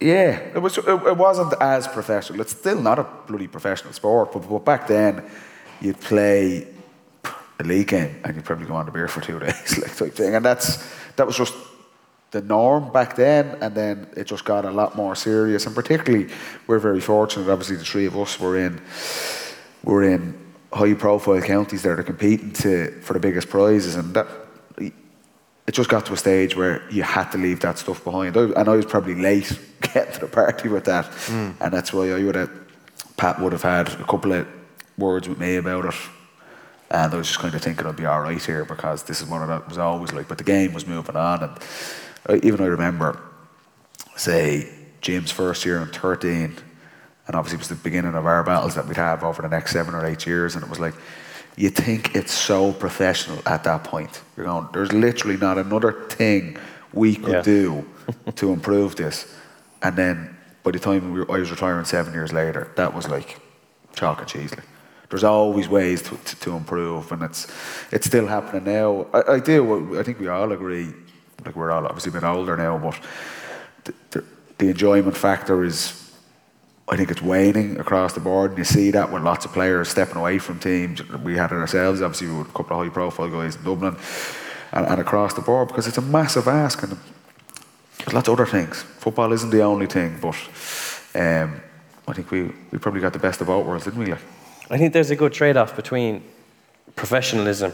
yeah, 0.00 0.38
it 0.54 0.60
was. 0.60 0.76
It, 0.76 1.16
wasn't 1.16 1.54
as 1.60 1.88
professional. 1.88 2.40
It's 2.40 2.52
still 2.52 2.80
not 2.80 2.98
a 2.98 3.06
bloody 3.26 3.46
professional 3.48 3.92
sport, 3.94 4.32
but, 4.32 4.48
but 4.48 4.64
back 4.64 4.86
then, 4.86 5.24
you'd 5.80 6.00
play 6.00 6.68
a 7.58 7.64
league 7.64 7.88
game 7.88 8.20
and 8.24 8.36
you'd 8.36 8.44
probably 8.44 8.66
go 8.66 8.74
on 8.74 8.86
the 8.86 8.92
beer 8.92 9.08
for 9.08 9.20
two 9.20 9.38
days, 9.46 9.78
like 9.78 9.96
type 9.96 10.14
thing. 10.14 10.34
And 10.34 10.44
that's 10.44 10.84
that 11.16 11.26
was 11.26 11.36
just 11.36 11.54
the 12.32 12.42
norm 12.42 12.92
back 12.92 13.16
then. 13.16 13.56
And 13.62 13.74
then 13.74 14.08
it 14.16 14.24
just 14.24 14.44
got 14.44 14.64
a 14.64 14.70
lot 14.70 14.96
more 14.96 15.14
serious. 15.14 15.66
And 15.66 15.74
particularly, 15.74 16.28
we're 16.66 16.78
very 16.78 17.00
fortunate. 17.00 17.48
Obviously, 17.50 17.76
the 17.76 17.84
three 17.84 18.06
of 18.06 18.16
us 18.18 18.38
were 18.38 18.58
in 18.58 18.80
were 19.84 20.02
in 20.02 20.38
high 20.72 20.94
profile 20.94 21.40
counties 21.42 21.82
that 21.82 21.98
are 21.98 22.02
competing 22.02 22.52
to 22.52 23.00
for 23.02 23.12
the 23.12 23.20
biggest 23.20 23.48
prizes, 23.48 23.94
and 23.96 24.14
that 24.14 24.26
it 25.66 25.72
just 25.72 25.88
got 25.88 26.06
to 26.06 26.12
a 26.12 26.16
stage 26.16 26.56
where 26.56 26.82
you 26.90 27.02
had 27.02 27.30
to 27.30 27.38
leave 27.38 27.60
that 27.60 27.78
stuff 27.78 28.02
behind. 28.02 28.36
I, 28.36 28.42
and 28.42 28.68
I 28.68 28.76
was 28.76 28.86
probably 28.86 29.14
late 29.14 29.58
getting 29.80 30.12
to 30.14 30.20
the 30.20 30.26
party 30.26 30.68
with 30.68 30.84
that, 30.84 31.06
hmm. 31.06 31.50
and 31.60 31.72
that's 31.72 31.92
why 31.92 32.10
I 32.10 32.22
would 32.24 32.34
have 32.34 32.50
Pat 33.16 33.40
would 33.40 33.52
have 33.52 33.62
had 33.62 33.88
a 33.88 34.04
couple 34.04 34.32
of 34.32 34.46
words 34.98 35.28
with 35.28 35.38
me 35.38 35.56
about 35.56 35.84
it. 35.84 35.94
And 36.90 37.14
I 37.14 37.16
was 37.16 37.28
just 37.28 37.38
kind 37.38 37.54
of 37.54 37.62
thinking 37.62 37.86
I'd 37.86 37.96
be 37.96 38.04
all 38.04 38.20
right 38.20 38.44
here 38.44 38.64
because 38.64 39.04
this 39.04 39.22
is 39.22 39.28
one 39.28 39.40
of 39.40 39.48
that 39.48 39.66
was 39.68 39.78
always 39.78 40.12
like, 40.12 40.28
but 40.28 40.36
the 40.38 40.44
game 40.44 40.74
was 40.74 40.86
moving 40.86 41.16
on, 41.16 41.42
and 41.42 41.58
I, 42.26 42.46
even 42.46 42.60
I 42.60 42.66
remember, 42.66 43.20
say 44.16 44.68
Jim's 45.00 45.30
first 45.30 45.64
year 45.64 45.80
in 45.80 45.88
thirteen, 45.88 46.56
and 47.26 47.36
obviously 47.36 47.56
it 47.56 47.60
was 47.60 47.68
the 47.68 47.74
beginning 47.76 48.14
of 48.14 48.26
our 48.26 48.42
battles 48.42 48.74
that 48.74 48.86
we'd 48.86 48.96
have 48.96 49.22
over 49.24 49.42
the 49.42 49.48
next 49.48 49.72
seven 49.72 49.94
or 49.94 50.04
eight 50.06 50.26
years, 50.26 50.54
and 50.54 50.64
it 50.64 50.70
was 50.70 50.80
like, 50.80 50.94
you 51.56 51.68
think 51.68 52.14
it's 52.16 52.32
so 52.32 52.72
professional 52.72 53.38
at 53.46 53.64
that 53.64 53.84
point. 53.84 54.22
You're 54.36 54.46
going, 54.46 54.68
there's 54.72 54.92
literally 54.92 55.36
not 55.36 55.58
another 55.58 55.92
thing 56.08 56.56
we 56.92 57.14
could 57.16 57.34
Yeah. 57.34 57.42
do 57.42 57.84
to 58.36 58.52
improve 58.52 58.96
this, 58.96 59.32
and 59.82 59.96
then 59.96 60.36
by 60.62 60.70
the 60.70 60.78
time 60.78 61.12
we 61.12 61.20
were, 61.20 61.30
I 61.32 61.38
was 61.38 61.50
retiring 61.50 61.84
seven 61.84 62.12
years 62.14 62.32
later, 62.32 62.70
that 62.76 62.94
was 62.94 63.08
like 63.08 63.38
chalk 63.94 64.20
and 64.20 64.28
cheese. 64.28 64.50
Like. 64.50 64.64
There's 65.10 65.24
always 65.24 65.68
ways 65.68 66.00
to, 66.02 66.16
to, 66.16 66.36
to 66.40 66.56
improve, 66.56 67.12
and 67.12 67.22
it's 67.22 67.46
it's 67.90 68.06
still 68.06 68.26
happening 68.26 68.64
now. 68.64 69.06
I, 69.12 69.34
I 69.34 69.40
do. 69.40 69.98
I 69.98 70.02
think 70.02 70.18
we 70.18 70.28
all 70.28 70.50
agree. 70.52 70.88
Like 71.44 71.54
we're 71.54 71.70
all 71.70 71.84
obviously 71.84 72.10
a 72.10 72.12
bit 72.14 72.24
older 72.24 72.56
now, 72.56 72.78
but 72.78 72.98
the, 73.84 73.94
the, 74.10 74.24
the 74.58 74.68
enjoyment 74.70 75.14
factor 75.16 75.64
is 75.64 76.01
I 76.88 76.96
think 76.96 77.10
it's 77.10 77.22
waning 77.22 77.78
across 77.78 78.12
the 78.12 78.20
board, 78.20 78.50
and 78.50 78.58
you 78.58 78.64
see 78.64 78.90
that 78.90 79.10
with 79.12 79.22
lots 79.22 79.44
of 79.44 79.52
players 79.52 79.88
stepping 79.88 80.16
away 80.16 80.38
from 80.38 80.58
teams. 80.58 81.06
We 81.10 81.36
had 81.36 81.52
it 81.52 81.54
ourselves, 81.56 82.02
obviously, 82.02 82.28
with 82.28 82.48
a 82.48 82.52
couple 82.52 82.78
of 82.78 82.84
high-profile 82.86 83.30
guys 83.30 83.56
in 83.56 83.62
Dublin, 83.62 83.96
and, 84.72 84.86
and 84.86 85.00
across 85.00 85.32
the 85.34 85.40
board 85.42 85.68
because 85.68 85.86
it's 85.86 85.98
a 85.98 86.02
massive 86.02 86.48
ask. 86.48 86.82
And 86.82 86.98
there's 87.98 88.12
lots 88.12 88.28
of 88.28 88.34
other 88.34 88.46
things. 88.46 88.82
Football 88.82 89.32
isn't 89.32 89.50
the 89.50 89.62
only 89.62 89.86
thing, 89.86 90.18
but 90.20 90.34
um, 91.14 91.60
I 92.08 92.12
think 92.14 92.30
we, 92.30 92.50
we 92.72 92.78
probably 92.78 93.00
got 93.00 93.12
the 93.12 93.18
best 93.20 93.40
of 93.40 93.46
both 93.46 93.64
worlds, 93.64 93.84
didn't 93.84 94.00
we? 94.00 94.06
Like, 94.10 94.20
I 94.70 94.76
think 94.76 94.92
there's 94.92 95.10
a 95.10 95.16
good 95.16 95.32
trade 95.32 95.56
off 95.56 95.76
between 95.76 96.22
professionalism, 96.96 97.72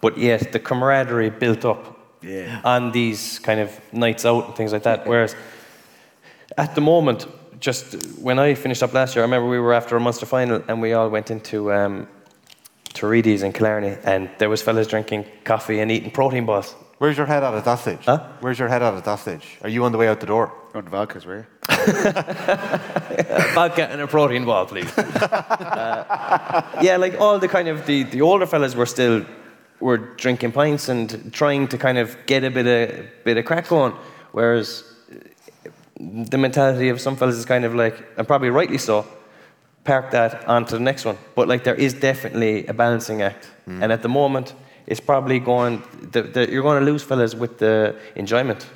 but 0.00 0.18
yet 0.18 0.52
the 0.52 0.58
camaraderie 0.58 1.30
built 1.30 1.64
up 1.64 1.98
Yeah. 2.22 2.60
on 2.64 2.92
these 2.92 3.38
kind 3.38 3.60
of 3.60 3.70
nights 3.92 4.24
out 4.26 4.46
and 4.46 4.54
things 4.56 4.72
like 4.72 4.82
that. 4.82 5.06
Whereas 5.06 5.34
at 6.58 6.74
the 6.74 6.80
moment, 6.80 7.26
just 7.62 8.18
when 8.18 8.38
I 8.38 8.54
finished 8.54 8.82
up 8.82 8.92
last 8.92 9.14
year, 9.14 9.22
I 9.22 9.26
remember 9.26 9.48
we 9.48 9.60
were 9.60 9.72
after 9.72 9.96
a 9.96 10.00
Munster 10.00 10.26
final 10.26 10.62
and 10.68 10.82
we 10.82 10.92
all 10.92 11.08
went 11.08 11.30
into 11.30 11.72
um, 11.72 12.08
to 12.94 13.06
Reidy's 13.06 13.42
in 13.42 13.52
Killarney 13.52 13.96
and 14.04 14.28
there 14.38 14.50
was 14.50 14.60
fellas 14.60 14.88
drinking 14.88 15.24
coffee 15.44 15.80
and 15.80 15.90
eating 15.90 16.10
protein 16.10 16.44
bars. 16.44 16.74
Where's 16.98 17.16
your 17.16 17.26
head 17.26 17.42
at 17.42 17.54
at 17.54 17.64
that 17.64 17.78
stage? 17.78 18.04
Huh? 18.04 18.28
Where's 18.40 18.58
your 18.58 18.68
head 18.68 18.82
at 18.82 18.94
at 18.94 19.04
that 19.04 19.18
stage? 19.20 19.58
Are 19.62 19.68
you 19.68 19.84
on 19.84 19.92
the 19.92 19.98
way 19.98 20.08
out 20.08 20.20
the 20.20 20.26
door? 20.26 20.52
on 20.74 20.84
the 20.84 20.90
vodkas, 20.90 21.26
were 21.26 21.38
you? 21.38 21.46
vodka 23.54 23.88
and 23.90 24.00
a 24.00 24.06
protein 24.06 24.44
ball, 24.44 24.66
please. 24.66 24.92
Uh, 25.72 26.62
yeah, 26.82 26.96
like 26.96 27.18
all 27.20 27.38
the 27.38 27.48
kind 27.48 27.68
of 27.68 27.86
the, 27.86 28.02
the 28.04 28.20
older 28.20 28.46
fellas 28.46 28.74
were 28.74 28.86
still 28.86 29.24
were 29.80 29.96
drinking 29.96 30.52
pints 30.52 30.88
and 30.88 31.32
trying 31.32 31.66
to 31.66 31.78
kind 31.78 31.98
of 31.98 32.16
get 32.26 32.44
a 32.44 32.50
bit 32.50 32.66
of 32.66 33.24
bit 33.24 33.38
of 33.38 33.44
crack 33.44 33.68
going, 33.68 33.92
whereas 34.32 34.91
the 36.02 36.38
mentality 36.38 36.88
of 36.88 37.00
some 37.00 37.16
fellas 37.16 37.36
is 37.36 37.44
kind 37.44 37.64
of 37.64 37.74
like, 37.74 37.96
and 38.16 38.26
probably 38.26 38.50
rightly 38.50 38.78
so, 38.78 39.06
park 39.84 40.10
that 40.10 40.46
onto 40.48 40.76
the 40.76 40.82
next 40.82 41.04
one. 41.04 41.16
But 41.34 41.48
like 41.48 41.64
there 41.64 41.74
is 41.74 41.94
definitely 41.94 42.66
a 42.66 42.74
balancing 42.74 43.22
act, 43.22 43.50
and 43.66 43.92
at 43.92 44.02
the 44.02 44.08
moment, 44.08 44.54
it's 44.86 45.00
probably 45.00 45.38
going. 45.38 45.82
The, 46.10 46.22
the, 46.22 46.50
you're 46.50 46.62
going 46.62 46.84
to 46.84 46.90
lose 46.90 47.02
fellas 47.02 47.34
with 47.34 47.58
the 47.58 47.96
enjoyment 48.16 48.66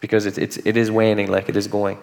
because 0.00 0.26
it's 0.26 0.38
it's 0.38 0.56
it 0.64 0.76
is 0.76 0.90
waning 0.90 1.30
like 1.30 1.48
it 1.48 1.56
is 1.56 1.66
going. 1.66 1.98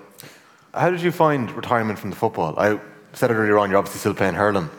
How 0.74 0.92
did 0.92 1.02
you 1.02 1.12
find 1.12 1.52
retirement 1.52 1.98
from 1.98 2.12
the 2.12 2.16
football? 2.16 2.58
I 2.60 2.80
said 3.14 3.32
it 3.32 3.34
earlier 3.34 3.58
on, 3.58 3.70
you're 3.70 3.80
obviously 3.80 4.00
still 4.00 4.14
playing 4.14 4.36
hurling. 4.36 4.70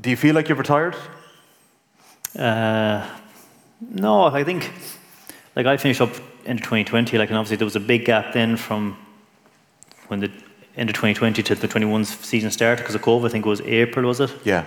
Do 0.00 0.08
you 0.08 0.16
feel 0.16 0.34
like 0.34 0.48
you've 0.48 0.58
retired? 0.58 0.96
Uh, 2.36 3.06
no, 3.80 4.24
I 4.24 4.44
think 4.44 4.70
like 5.54 5.66
I 5.66 5.76
finished 5.76 6.00
up 6.00 6.10
into 6.44 6.62
2020, 6.62 7.18
like 7.18 7.28
and 7.28 7.38
obviously 7.38 7.56
there 7.56 7.66
was 7.66 7.76
a 7.76 7.80
big 7.80 8.04
gap 8.04 8.32
then 8.32 8.56
from 8.56 8.96
when 10.08 10.20
the 10.20 10.30
end 10.76 10.88
of 10.88 10.94
2020 10.94 11.42
to 11.42 11.54
the 11.54 11.68
21 11.68 12.04
season 12.04 12.50
started 12.50 12.82
because 12.82 12.94
of 12.94 13.02
COVID. 13.02 13.26
I 13.26 13.28
think 13.28 13.46
it 13.46 13.48
was 13.48 13.60
April, 13.62 14.06
was 14.06 14.20
it? 14.20 14.30
Yeah. 14.44 14.64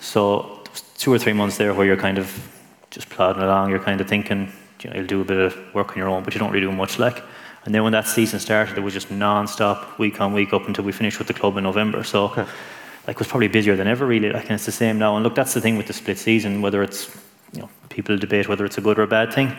So 0.00 0.62
two 0.98 1.12
or 1.12 1.18
three 1.18 1.32
months 1.32 1.56
there 1.56 1.74
where 1.74 1.86
you're 1.86 1.96
kind 1.96 2.18
of 2.18 2.50
just 2.90 3.08
plodding 3.08 3.42
along. 3.42 3.70
You're 3.70 3.80
kind 3.80 4.00
of 4.00 4.08
thinking, 4.08 4.52
you 4.82 4.90
know, 4.90 4.96
you'll 4.96 5.06
do 5.06 5.20
a 5.20 5.24
bit 5.24 5.38
of 5.38 5.74
work 5.74 5.90
on 5.90 5.96
your 5.96 6.08
own, 6.08 6.22
but 6.22 6.34
you 6.34 6.40
don't 6.40 6.50
really 6.50 6.66
do 6.66 6.72
much. 6.72 6.98
Like, 6.98 7.22
and 7.64 7.74
then 7.74 7.82
when 7.82 7.92
that 7.92 8.06
season 8.06 8.40
started, 8.40 8.76
it 8.78 8.80
was 8.80 8.94
just 8.94 9.10
non-stop, 9.10 9.98
week 9.98 10.20
on 10.20 10.32
week, 10.32 10.52
up 10.52 10.66
until 10.66 10.84
we 10.84 10.92
finished 10.92 11.18
with 11.18 11.28
the 11.28 11.34
club 11.34 11.56
in 11.56 11.64
November. 11.64 12.02
So, 12.04 12.26
like, 13.06 13.16
it 13.16 13.18
was 13.18 13.28
probably 13.28 13.48
busier 13.48 13.76
than 13.76 13.86
ever, 13.86 14.06
really. 14.06 14.30
Like, 14.30 14.44
and 14.44 14.52
it's 14.52 14.66
the 14.66 14.72
same 14.72 14.98
now. 14.98 15.16
And 15.16 15.24
look, 15.24 15.34
that's 15.34 15.54
the 15.54 15.60
thing 15.60 15.76
with 15.76 15.86
the 15.86 15.92
split 15.92 16.18
season. 16.18 16.62
Whether 16.62 16.82
it's, 16.82 17.14
you 17.52 17.60
know, 17.60 17.70
people 17.88 18.16
debate 18.16 18.48
whether 18.48 18.64
it's 18.64 18.78
a 18.78 18.80
good 18.80 18.98
or 18.98 19.02
a 19.02 19.06
bad 19.06 19.32
thing. 19.32 19.56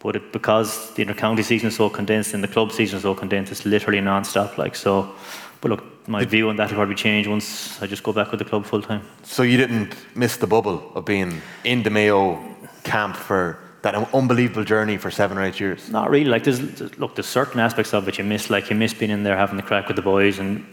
But 0.00 0.16
it, 0.16 0.32
because 0.32 0.92
the 0.94 1.02
inter-county 1.02 1.42
season 1.42 1.68
is 1.68 1.76
so 1.76 1.90
condensed 1.90 2.34
and 2.34 2.42
the 2.42 2.48
club 2.48 2.72
season 2.72 2.96
is 2.96 3.02
so 3.02 3.14
condensed, 3.14 3.52
it's 3.52 3.66
literally 3.66 4.00
non-stop. 4.00 4.58
Like 4.58 4.74
so, 4.74 5.14
but 5.60 5.70
look, 5.70 6.08
my 6.08 6.24
view 6.24 6.48
on 6.48 6.56
that 6.56 6.70
will 6.70 6.76
probably 6.76 6.94
change 6.94 7.26
once 7.28 7.80
I 7.82 7.86
just 7.86 8.02
go 8.02 8.12
back 8.12 8.30
with 8.30 8.38
the 8.38 8.46
club 8.46 8.64
full 8.64 8.82
time. 8.82 9.02
So 9.22 9.42
you 9.42 9.58
didn't 9.58 9.94
miss 10.14 10.38
the 10.38 10.46
bubble 10.46 10.90
of 10.94 11.04
being 11.04 11.42
in 11.64 11.82
the 11.82 11.90
Mayo 11.90 12.38
camp 12.82 13.14
for 13.14 13.58
that 13.82 13.94
unbelievable 14.14 14.64
journey 14.64 14.96
for 14.96 15.10
seven 15.10 15.38
or 15.38 15.44
eight 15.44 15.60
years? 15.60 15.90
Not 15.90 16.10
really. 16.10 16.30
Like 16.30 16.44
there's 16.44 16.98
look, 16.98 17.14
there's 17.14 17.26
certain 17.26 17.60
aspects 17.60 17.94
of 17.94 18.08
it 18.08 18.18
you 18.18 18.24
miss. 18.24 18.50
Like 18.50 18.70
you 18.70 18.76
miss 18.76 18.94
being 18.94 19.10
in 19.10 19.22
there 19.22 19.36
having 19.36 19.56
the 19.56 19.62
crack 19.62 19.86
with 19.86 19.96
the 19.96 20.02
boys, 20.02 20.38
and 20.38 20.64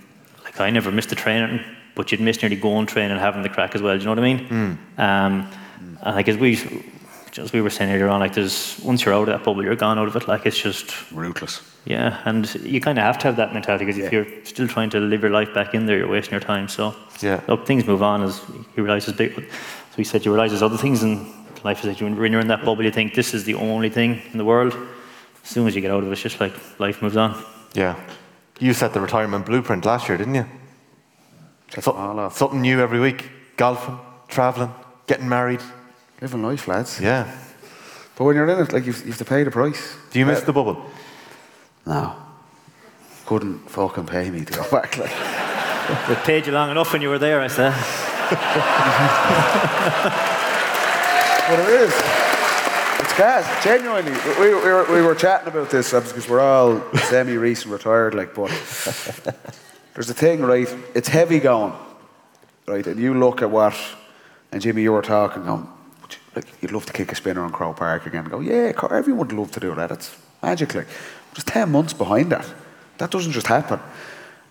like 0.43 0.59
I 0.59 0.69
never 0.69 0.91
missed 0.91 1.09
the 1.09 1.15
training, 1.15 1.61
but 1.95 2.11
you'd 2.11 2.21
miss 2.21 2.41
nearly 2.41 2.55
going 2.55 2.85
training 2.85 3.11
and 3.11 3.19
having 3.19 3.43
the 3.43 3.49
crack 3.49 3.75
as 3.75 3.81
well. 3.81 3.93
Do 3.93 3.99
you 3.99 4.05
know 4.05 4.11
what 4.11 4.19
I 4.19 4.33
mean? 4.33 4.47
Um, 4.97 5.51
and 6.01 6.15
like 6.15 6.27
as 6.27 6.37
we 6.37 6.55
as 7.39 7.53
we 7.53 7.61
were 7.61 7.69
saying 7.69 7.91
earlier 7.91 8.07
on, 8.09 8.19
like 8.19 8.33
there's 8.33 8.79
once 8.83 9.03
you're 9.05 9.13
out 9.13 9.27
of 9.29 9.37
that 9.37 9.43
bubble, 9.43 9.63
you're 9.63 9.75
gone 9.75 9.97
out 9.99 10.07
of 10.07 10.15
it. 10.15 10.27
Like 10.27 10.45
it's 10.45 10.57
just 10.57 10.93
Ruthless. 11.11 11.61
yeah, 11.85 12.21
and 12.25 12.53
you 12.63 12.79
kind 12.81 12.97
of 12.97 13.03
have 13.03 13.17
to 13.19 13.27
have 13.27 13.35
that 13.37 13.53
mentality 13.53 13.85
because 13.85 14.01
if 14.01 14.11
you're 14.11 14.27
still 14.45 14.67
trying 14.67 14.89
to 14.91 14.99
live 14.99 15.21
your 15.21 15.31
life 15.31 15.53
back 15.53 15.73
in 15.73 15.85
there, 15.85 15.97
you're 15.97 16.07
wasting 16.07 16.31
your 16.31 16.41
time. 16.41 16.67
So 16.67 16.95
Yeah. 17.21 17.41
look, 17.47 17.65
things 17.65 17.85
move 17.85 18.01
on 18.01 18.23
as 18.23 18.41
you 18.75 18.83
realise 18.83 19.05
there's 19.05 19.17
big. 19.17 19.33
So 19.35 19.95
we 19.97 20.03
said 20.03 20.25
you 20.25 20.33
realise 20.33 20.51
there's 20.51 20.63
other 20.63 20.77
things 20.77 21.03
in 21.03 21.25
life. 21.63 21.79
Is 21.79 21.85
that 21.85 21.99
you- 22.01 22.07
when 22.15 22.31
you're 22.31 22.41
in 22.41 22.47
that 22.47 22.63
bubble, 22.65 22.83
you 22.83 22.91
think 22.91 23.13
this 23.13 23.33
is 23.33 23.43
the 23.45 23.55
only 23.55 23.89
thing 23.89 24.21
in 24.31 24.37
the 24.37 24.45
world. 24.45 24.73
As 25.43 25.49
soon 25.49 25.67
as 25.67 25.75
you 25.75 25.81
get 25.81 25.91
out 25.91 26.03
of 26.03 26.09
it, 26.09 26.11
it's 26.11 26.21
just 26.21 26.39
like 26.39 26.53
life 26.79 27.01
moves 27.01 27.17
on. 27.17 27.35
Yeah. 27.73 27.95
You 28.59 28.73
set 28.73 28.93
the 28.93 28.99
retirement 29.01 29.45
blueprint 29.45 29.85
last 29.85 30.07
year, 30.09 30.17
didn't 30.17 30.35
you? 30.35 30.45
So- 31.79 31.91
all 31.91 32.19
off. 32.19 32.37
something 32.37 32.61
new 32.61 32.79
every 32.79 32.99
week. 32.99 33.29
Golfing, 33.57 33.99
travelling, 34.27 34.71
getting 35.07 35.27
married. 35.29 35.61
Living 36.21 36.43
life, 36.43 36.67
lads. 36.67 36.99
Yeah. 36.99 37.31
But 38.15 38.23
when 38.23 38.35
you're 38.35 38.49
in 38.49 38.59
it, 38.59 38.73
like 38.73 38.85
you've, 38.85 38.99
you 39.01 39.07
have 39.07 39.17
to 39.19 39.25
pay 39.25 39.43
the 39.43 39.51
price. 39.51 39.95
Do 40.11 40.19
you 40.19 40.25
miss 40.25 40.41
uh, 40.41 40.45
the 40.45 40.53
bubble? 40.53 40.83
No. 41.85 42.15
Couldn't 43.25 43.69
fucking 43.69 44.07
pay 44.07 44.29
me 44.31 44.43
to 44.45 44.53
go 44.53 44.63
back. 44.71 44.97
Like. 44.97 45.11
They 46.07 46.15
paid 46.25 46.47
you 46.47 46.53
long 46.53 46.71
enough 46.71 46.91
when 46.91 47.01
you 47.01 47.09
were 47.09 47.19
there, 47.19 47.41
I 47.41 47.47
said. 47.47 47.73
What 51.47 51.59
it 51.59 51.69
is. 51.69 51.93
It's 52.99 53.17
gas, 53.17 53.63
genuinely. 53.63 54.11
We, 54.37 54.49
we, 54.49 54.53
were, 54.55 54.85
we 54.93 55.01
were 55.01 55.15
chatting 55.15 55.47
about 55.47 55.69
this 55.69 55.93
obviously, 55.93 56.17
because 56.17 56.29
we're 56.29 56.41
all 56.41 56.81
semi 57.07 57.37
recent 57.37 57.71
retired, 57.71 58.13
like, 58.13 58.35
but 58.35 58.49
there's 59.93 60.09
a 60.09 60.13
thing, 60.13 60.41
right? 60.41 60.67
It's 60.93 61.07
heavy 61.07 61.39
going, 61.39 61.71
right? 62.67 62.85
And 62.85 62.99
you 62.99 63.13
look 63.13 63.41
at 63.41 63.49
what, 63.49 63.77
and 64.51 64.61
Jimmy, 64.61 64.81
you 64.81 64.91
were 64.91 65.01
talking, 65.01 65.45
going, 65.45 65.61
"Would 65.61 65.67
you- 65.67 65.76
like, 66.37 66.61
you'd 66.61 66.71
love 66.71 66.85
to 66.85 66.93
kick 66.93 67.11
a 67.11 67.15
spinner 67.15 67.41
on 67.41 67.51
Croke 67.51 67.77
Park 67.77 68.05
again. 68.05 68.23
And 68.23 68.31
go, 68.31 68.39
yeah, 68.39 68.71
everyone 68.91 69.27
would 69.27 69.33
love 69.33 69.51
to 69.51 69.59
do 69.59 69.73
that. 69.75 69.91
It's 69.91 70.15
magic, 70.41 70.75
like. 70.75 70.87
Just 71.33 71.47
10 71.47 71.71
months 71.71 71.93
behind 71.93 72.31
that. 72.31 72.47
That 72.97 73.11
doesn't 73.11 73.31
just 73.31 73.47
happen. 73.47 73.79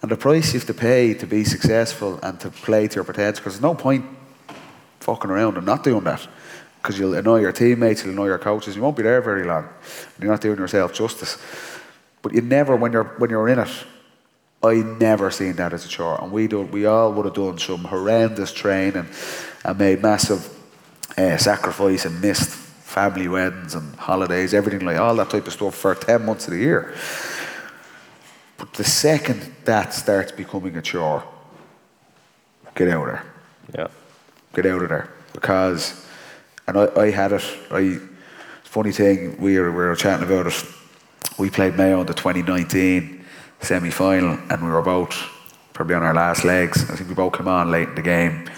And 0.02 0.10
the 0.10 0.16
price 0.16 0.52
you 0.52 0.60
have 0.60 0.66
to 0.66 0.74
pay 0.74 1.14
to 1.14 1.26
be 1.26 1.42
successful 1.44 2.20
and 2.22 2.38
to 2.40 2.50
play 2.50 2.86
to 2.86 2.94
your 2.96 3.04
potential, 3.04 3.40
because 3.40 3.54
there's 3.54 3.62
no 3.62 3.74
point 3.74 4.04
fucking 5.00 5.30
around 5.30 5.56
and 5.56 5.66
not 5.66 5.82
doing 5.82 6.04
that. 6.04 6.26
Because 6.80 6.98
you'll 6.98 7.14
annoy 7.14 7.40
your 7.40 7.52
teammates, 7.52 8.04
you'll 8.04 8.12
annoy 8.12 8.26
your 8.26 8.38
coaches, 8.38 8.76
you 8.76 8.82
won't 8.82 8.96
be 8.96 9.02
there 9.02 9.20
very 9.20 9.44
long. 9.44 9.68
You're 10.20 10.30
not 10.30 10.40
doing 10.40 10.58
yourself 10.58 10.92
justice. 10.92 11.38
But 12.22 12.34
you 12.34 12.40
never, 12.40 12.76
when 12.76 12.92
you're 12.92 13.04
when 13.18 13.30
you're 13.30 13.48
in 13.48 13.58
it, 13.58 13.84
I 14.62 14.74
never 14.74 15.30
seen 15.30 15.54
that 15.54 15.72
as 15.72 15.84
a 15.84 15.88
chore. 15.88 16.22
And 16.22 16.30
we 16.30 16.46
do, 16.46 16.62
we 16.62 16.86
all 16.86 17.12
would 17.12 17.24
have 17.24 17.34
done 17.34 17.58
some 17.58 17.84
horrendous 17.84 18.52
training 18.52 19.06
and 19.64 19.78
made 19.78 20.02
massive 20.02 20.55
uh, 21.16 21.36
sacrifice 21.36 22.04
and 22.04 22.20
missed 22.20 22.50
family 22.50 23.28
weddings 23.28 23.74
and 23.74 23.94
holidays, 23.96 24.54
everything 24.54 24.86
like 24.86 24.98
all 24.98 25.14
that 25.16 25.30
type 25.30 25.46
of 25.46 25.52
stuff 25.52 25.74
for 25.74 25.94
ten 25.94 26.24
months 26.24 26.46
of 26.46 26.54
the 26.54 26.60
year. 26.60 26.94
But 28.58 28.72
the 28.74 28.84
second 28.84 29.54
that 29.64 29.92
starts 29.92 30.32
becoming 30.32 30.76
a 30.76 30.82
chore, 30.82 31.22
get 32.74 32.88
out 32.88 33.08
of 33.08 33.14
there. 33.14 33.24
Yeah. 33.76 33.88
get 34.54 34.66
out 34.66 34.82
of 34.82 34.88
there. 34.88 35.10
Because 35.32 36.06
and 36.66 36.78
I, 36.78 36.88
I 36.96 37.10
had 37.10 37.32
it 37.32 37.44
I 37.70 38.00
funny 38.64 38.92
thing 38.92 39.40
we 39.40 39.58
were, 39.58 39.70
we 39.70 39.76
were 39.78 39.96
chatting 39.96 40.26
about 40.26 40.46
it. 40.46 40.64
We 41.38 41.50
played 41.50 41.76
Mayo 41.76 42.00
in 42.00 42.06
the 42.06 42.14
2019 42.14 43.24
semi-final 43.60 44.38
and 44.50 44.62
we 44.62 44.68
were 44.68 44.78
about 44.78 45.14
probably 45.72 45.94
on 45.94 46.02
our 46.02 46.14
last 46.14 46.44
legs. 46.44 46.90
I 46.90 46.96
think 46.96 47.08
we 47.08 47.14
both 47.14 47.34
came 47.34 47.48
on 47.48 47.70
late 47.70 47.88
in 47.88 47.94
the 47.94 48.02
game 48.02 48.48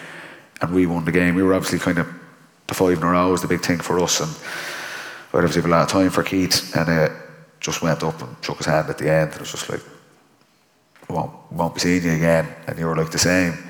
and 0.61 0.75
we 0.75 0.87
won 0.87 1.05
the 1.05 1.13
game. 1.13 1.35
We 1.35 1.43
were 1.43 1.55
obviously 1.55 1.79
kind 1.79 1.99
of 1.99 2.09
the 2.69 2.75
five 2.75 2.99
in 2.99 3.03
a 3.03 3.11
row 3.11 3.33
was 3.33 3.43
the 3.43 3.49
big 3.49 3.61
thing 3.61 3.79
for 3.79 3.99
us 3.99 4.21
and 4.21 4.31
I'd 5.33 5.39
obviously 5.39 5.63
have 5.63 5.71
a 5.71 5.75
lot 5.75 5.83
of 5.83 5.89
time 5.89 6.11
for 6.11 6.23
Keith 6.23 6.75
and 6.77 6.89
uh, 6.89 7.09
just 7.61 7.83
went 7.83 8.03
up 8.03 8.23
and 8.23 8.37
shook 8.43 8.59
his 8.59 8.67
hand 8.67 8.89
at 8.89 8.99
the 8.99 9.11
end 9.11 9.33
And 9.33 9.35
it 9.35 9.41
was 9.41 9.51
just 9.51 9.69
like 9.69 9.83
won't, 11.09 11.33
won't 11.51 11.75
be 11.75 11.81
seeing 11.81 12.05
you 12.05 12.13
again 12.13 12.49
and 12.67 12.79
you 12.79 12.87
were 12.87 12.97
like 12.97 13.11
the 13.11 13.19
same 13.19 13.69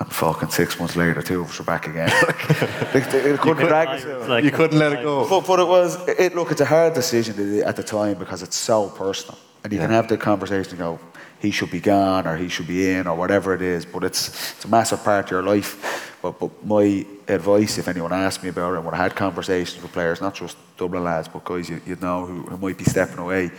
and 0.00 0.10
fucking 0.10 0.48
six 0.48 0.78
months 0.78 0.96
later, 0.96 1.20
two 1.20 1.42
of 1.42 1.50
us 1.50 1.60
are 1.60 1.64
back 1.64 1.86
again. 1.86 2.08
like, 2.94 3.10
they, 3.10 3.20
they 3.20 3.36
couldn't 3.36 3.66
drag 3.66 3.88
us. 3.88 4.28
Like, 4.28 4.44
You 4.44 4.50
couldn't 4.50 4.78
let 4.78 4.94
it 4.94 5.02
go. 5.02 5.28
But, 5.28 5.46
but 5.46 5.60
it 5.60 5.68
was, 5.68 6.08
it, 6.08 6.34
look, 6.34 6.50
it's 6.50 6.62
a 6.62 6.64
hard 6.64 6.94
decision 6.94 7.62
at 7.62 7.76
the 7.76 7.82
time 7.82 8.18
because 8.18 8.42
it's 8.42 8.56
so 8.56 8.88
personal. 8.88 9.38
And 9.62 9.70
you 9.74 9.78
can 9.78 9.90
have 9.90 10.08
the 10.08 10.16
conversation 10.16 10.70
and 10.70 10.78
go, 10.78 11.00
he 11.38 11.50
should 11.50 11.70
be 11.70 11.80
gone 11.80 12.26
or 12.26 12.38
he 12.38 12.48
should 12.48 12.66
be 12.66 12.90
in 12.90 13.06
or 13.06 13.14
whatever 13.14 13.52
it 13.52 13.60
is, 13.60 13.84
but 13.84 14.02
it's, 14.02 14.28
it's 14.28 14.64
a 14.64 14.68
massive 14.68 15.04
part 15.04 15.26
of 15.26 15.30
your 15.30 15.42
life. 15.42 16.09
But, 16.22 16.38
but 16.38 16.64
my 16.64 17.06
advice, 17.28 17.78
if 17.78 17.88
anyone 17.88 18.12
asked 18.12 18.42
me 18.42 18.50
about 18.50 18.74
it, 18.74 18.76
and 18.76 18.84
when 18.84 18.94
I 18.94 18.98
had 18.98 19.16
conversations 19.16 19.82
with 19.82 19.92
players, 19.92 20.20
not 20.20 20.34
just 20.34 20.56
Dublin 20.76 21.04
lads, 21.04 21.28
but 21.28 21.44
guys 21.44 21.68
you, 21.68 21.80
you 21.86 21.96
know 21.96 22.26
who, 22.26 22.42
who 22.42 22.56
might 22.58 22.76
be 22.76 22.84
stepping 22.84 23.18
away, 23.18 23.50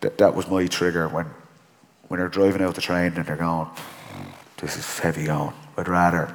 that, 0.00 0.18
that 0.18 0.34
was 0.34 0.48
my 0.48 0.66
trigger 0.66 1.08
when, 1.08 1.26
when 2.08 2.18
they're 2.18 2.28
driving 2.28 2.62
out 2.62 2.74
the 2.74 2.80
train 2.80 3.12
and 3.14 3.24
they're 3.24 3.36
going, 3.36 3.68
this 4.56 4.76
is 4.76 4.98
heavy 4.98 5.26
going. 5.26 5.52
I'd 5.76 5.88
rather, 5.88 6.34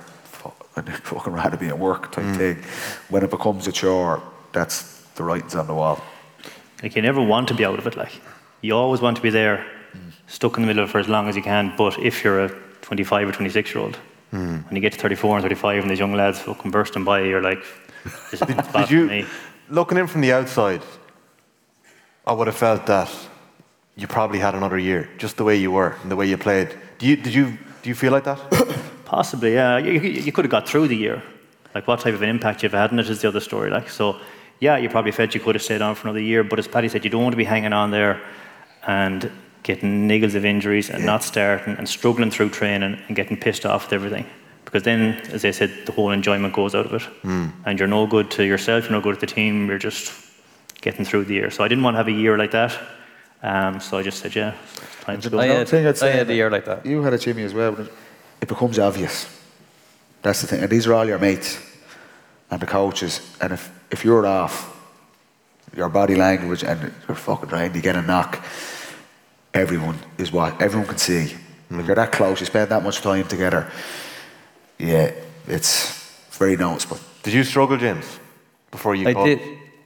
I'd 0.76 0.90
fucking 1.04 1.34
rather 1.34 1.58
be 1.58 1.68
at 1.68 1.78
work 1.78 2.12
type 2.12 2.26
mm. 2.26 2.38
thing. 2.38 2.64
When 3.10 3.24
it 3.24 3.30
becomes 3.30 3.68
a 3.68 3.72
chore, 3.72 4.24
that's 4.54 5.02
the 5.16 5.24
writing's 5.24 5.56
on 5.56 5.68
the 5.68 5.74
wall. 5.74 6.02
Like 6.82 6.96
you 6.96 7.02
never 7.02 7.22
want 7.22 7.48
to 7.50 7.54
be 7.54 7.66
out 7.66 7.80
of 7.80 7.88
it. 7.88 7.98
Like 7.98 8.22
you 8.62 8.76
always 8.76 9.02
want 9.02 9.18
to 9.18 9.24
be 9.24 9.30
there, 9.30 9.66
mm. 9.94 10.12
stuck 10.28 10.58
in 10.58 10.64
the 10.64 10.68
middle 10.68 10.84
of 10.84 10.90
it 10.90 10.92
for 10.92 11.00
as 11.00 11.10
long 11.10 11.28
as 11.28 11.36
you 11.36 11.44
can. 11.44 11.74
But 11.78 12.00
if 12.00 12.24
you're 12.24 12.46
a 12.46 12.50
25 12.82 13.30
or 13.30 13.32
26 13.32 13.74
year 13.74 13.84
old, 13.84 13.98
Hmm. 14.34 14.62
when 14.66 14.76
you 14.76 14.82
get 14.82 14.94
to 14.94 15.00
34 15.00 15.38
and 15.38 15.44
35, 15.44 15.84
and 15.84 15.92
these 15.92 16.00
young 16.00 16.14
lads 16.14 16.40
fucking 16.40 16.72
bursting 16.72 17.04
by, 17.04 17.22
you're 17.22 17.44
like, 17.44 17.64
this 18.32 18.42
is 18.42 18.48
bad 18.74 18.88
Did 18.88 18.90
you, 18.90 19.06
me. 19.06 19.26
looking 19.70 19.96
in 20.00 20.08
from 20.08 20.22
the 20.22 20.34
outside, 20.34 20.82
I 22.26 22.34
would 22.34 22.48
have 22.48 22.56
felt 22.56 22.88
that 22.88 23.12
you 23.96 24.08
probably 24.08 24.40
had 24.40 24.56
another 24.56 24.80
year, 24.80 25.08
just 25.20 25.38
the 25.38 25.44
way 25.44 25.56
you 25.58 25.70
were 25.72 25.96
and 26.02 26.10
the 26.10 26.16
way 26.16 26.26
you 26.26 26.36
played. 26.36 26.76
Do 26.98 27.06
you, 27.06 27.16
did 27.16 27.32
you, 27.32 27.60
do 27.84 27.90
you 27.90 27.94
feel 27.94 28.12
like 28.12 28.24
that? 28.24 28.40
Possibly, 29.06 29.54
yeah. 29.54 29.78
You, 29.78 29.92
you 29.92 30.10
you 30.22 30.32
could 30.32 30.46
have 30.46 30.52
got 30.52 30.68
through 30.68 30.88
the 30.88 30.98
year. 30.98 31.22
Like 31.76 31.88
what 31.88 32.00
type 32.00 32.16
of 32.16 32.24
an 32.24 32.30
impact 32.30 32.64
you've 32.64 32.72
had 32.72 32.92
in 32.92 32.98
it 32.98 33.08
is 33.08 33.22
the 33.22 33.28
other 33.28 33.40
story. 33.40 33.70
Like 33.70 33.88
so, 33.88 34.20
yeah, 34.62 34.78
you 34.78 34.90
probably 34.90 35.12
felt 35.12 35.36
you 35.36 35.42
could 35.42 35.54
have 35.54 35.62
stayed 35.62 35.84
on 35.84 35.94
for 35.94 36.08
another 36.08 36.22
year. 36.22 36.44
But 36.44 36.58
as 36.58 36.68
Paddy 36.68 36.90
said, 36.90 37.04
you 37.04 37.12
don't 37.12 37.22
want 37.22 37.34
to 37.34 37.38
be 37.38 37.44
hanging 37.44 37.74
on 37.74 37.92
there 37.92 38.20
and 38.88 39.30
getting 39.64 40.08
niggles 40.08 40.36
of 40.36 40.46
injuries 40.46 40.90
and 40.90 41.06
not 41.06 41.24
starting 41.24 41.76
and 41.78 41.88
struggling 41.88 42.30
through 42.32 42.50
training 42.50 43.00
and 43.08 43.16
getting 43.16 43.38
pissed 43.38 43.66
off 43.66 43.86
with 43.86 43.94
everything. 43.94 44.26
Because 44.66 44.84
then, 44.84 45.16
as 45.32 45.46
I 45.46 45.52
said, 45.52 45.72
the 45.86 45.92
whole 45.92 46.12
enjoyment 46.12 46.54
goes 46.54 46.76
out 46.76 46.88
of 46.88 46.94
it, 46.94 47.08
and 47.66 47.80
you're 47.80 47.88
no 47.88 48.08
good 48.08 48.32
to 48.32 48.44
yourself. 48.44 48.86
You're 48.86 48.94
no 48.94 49.02
good 49.02 49.16
to 49.16 49.20
the 49.20 49.28
team. 49.28 49.68
You're 49.68 49.78
just 49.78 50.14
getting 50.82 51.06
through 51.06 51.26
the 51.26 51.34
year. 51.36 51.52
So 51.52 51.64
I 51.64 51.68
didn't 51.68 51.84
want 51.84 51.94
to 51.94 51.98
have 52.00 52.08
a 52.08 52.12
year 52.12 52.38
like 52.38 52.52
that. 52.52 52.78
Um, 53.44 53.80
so 53.80 53.98
I 53.98 54.04
just 54.04 54.20
said, 54.20 54.36
yeah, 54.36 54.56
it's 54.76 55.04
time 55.04 55.22
to 55.22 55.30
go. 55.30 55.38
I 55.38 55.46
Another 55.46 55.60
had, 55.60 55.68
thing 55.70 55.86
I'd 55.86 55.96
I 55.96 55.98
say 55.98 56.12
had 56.12 56.30
a 56.30 56.34
year 56.34 56.50
like 56.50 56.66
that. 56.66 56.86
You 56.86 57.04
had 57.04 57.14
a 57.14 57.18
Jimmy 57.18 57.44
as 57.44 57.54
well. 57.54 57.72
But 57.72 57.88
it, 57.88 57.94
it 58.42 58.48
becomes 58.48 58.80
obvious. 58.80 59.28
That's 60.22 60.42
the 60.42 60.48
thing. 60.48 60.62
And 60.62 60.70
these 60.70 60.88
are 60.88 60.94
all 60.94 61.06
your 61.06 61.20
mates 61.20 61.60
and 62.50 62.60
the 62.62 62.66
coaches. 62.66 63.22
And 63.42 63.54
if, 63.54 63.72
if 63.92 64.04
you're 64.04 64.26
off, 64.26 64.72
your 65.76 65.90
body 65.90 66.16
language 66.16 66.64
and 66.64 66.94
you're 67.08 67.16
fucking 67.16 67.50
trying 67.50 67.74
to 67.74 67.82
get 67.82 67.96
a 67.96 68.02
knock, 68.02 68.44
everyone 69.54 69.98
is 70.18 70.32
what 70.32 70.62
everyone 70.62 70.88
can 70.88 70.98
see. 70.98 71.36
When 71.70 71.86
you're 71.86 71.96
that 71.96 72.12
close, 72.12 72.40
you 72.40 72.46
spend 72.46 72.70
that 72.70 72.84
much 72.84 73.02
time 73.02 73.28
together. 73.28 73.70
Yeah, 74.78 75.12
it's 75.48 76.00
very 76.32 76.56
noticeable. 76.56 77.00
Did 77.24 77.34
you 77.34 77.44
struggle, 77.44 77.78
James, 77.78 78.20
before 78.72 78.96
you 78.96 79.08
I 79.08 79.14
called? 79.14 79.28
did. 79.28 79.40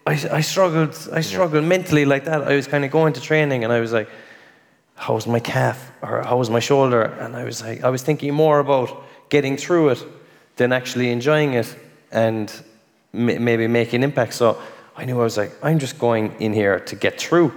I, 0.05 0.11
I 0.32 0.41
struggled. 0.41 0.95
I 1.11 1.22
struggled 1.22 1.63
mentally 1.63 2.05
like 2.05 2.26
that. 2.26 2.41
I 2.43 2.55
was 2.55 2.68
kind 2.68 2.84
of 2.86 2.91
going 2.91 3.13
to 3.13 3.22
training, 3.22 3.63
and 3.63 3.72
I 3.74 3.80
was 3.80 3.91
like, 3.91 4.09
"How's 4.95 5.28
my 5.28 5.39
calf?" 5.39 5.91
or 6.01 6.24
"How's 6.24 6.49
my 6.49 6.59
shoulder?" 6.61 7.03
And 7.03 7.36
I 7.36 7.43
was 7.43 7.61
like, 7.61 7.84
I 7.84 7.89
was 7.89 8.01
thinking 8.03 8.34
more 8.34 8.59
about 8.59 8.89
getting 9.30 9.57
through 9.57 9.89
it 9.89 10.03
than 10.55 10.72
actually 10.72 11.11
enjoying 11.11 11.53
it 11.53 11.76
and 12.11 12.51
m- 13.13 13.43
maybe 13.43 13.68
making 13.68 14.03
impact. 14.03 14.34
So 14.34 14.57
I 14.95 15.05
knew 15.05 15.20
I 15.20 15.24
was 15.24 15.38
like, 15.38 15.51
I'm 15.61 15.78
just 15.80 15.99
going 15.99 16.34
in 16.39 16.53
here 16.53 16.80
to 16.80 16.95
get 16.95 17.20
through, 17.20 17.51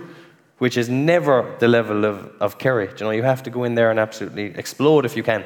which 0.61 0.77
is 0.77 0.89
never 0.89 1.57
the 1.59 1.67
level 1.67 2.05
of 2.05 2.31
of 2.41 2.59
Kerry. 2.59 2.89
You 2.99 3.05
know, 3.05 3.11
you 3.11 3.23
have 3.23 3.43
to 3.43 3.51
go 3.51 3.65
in 3.65 3.75
there 3.75 3.91
and 3.91 3.99
absolutely 3.99 4.53
explode 4.57 5.05
if 5.07 5.17
you 5.17 5.23
can. 5.23 5.43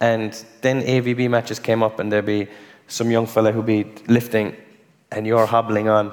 And 0.00 0.32
then 0.62 0.82
AVB 0.82 1.28
matches 1.28 1.58
came 1.58 1.82
up, 1.82 1.98
and 1.98 2.10
there'd 2.10 2.24
be 2.24 2.46
some 2.86 3.10
young 3.10 3.26
fella 3.26 3.52
who'd 3.52 3.66
be 3.66 3.84
lifting, 4.06 4.56
and 5.10 5.26
you're 5.26 5.46
hobbling 5.46 5.88
on, 5.88 6.12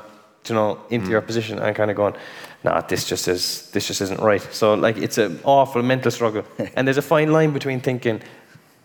you 0.50 0.56
know, 0.56 0.80
into 0.90 1.10
your 1.10 1.22
mm. 1.22 1.28
position, 1.28 1.60
and 1.60 1.76
kind 1.76 1.92
of 1.92 1.96
going, 1.96 2.16
"Nah, 2.64 2.82
this 2.82 3.08
just 3.08 3.28
is, 3.28 3.70
this 3.72 3.88
just 3.88 4.02
isn't 4.02 4.20
right." 4.20 4.42
So 4.52 4.74
like, 4.74 4.98
it's 4.98 5.18
an 5.20 5.40
awful 5.44 5.84
mental 5.84 6.12
struggle, 6.12 6.44
and 6.76 6.88
there's 6.88 6.98
a 6.98 7.08
fine 7.16 7.32
line 7.32 7.54
between 7.54 7.80
thinking, 7.82 8.22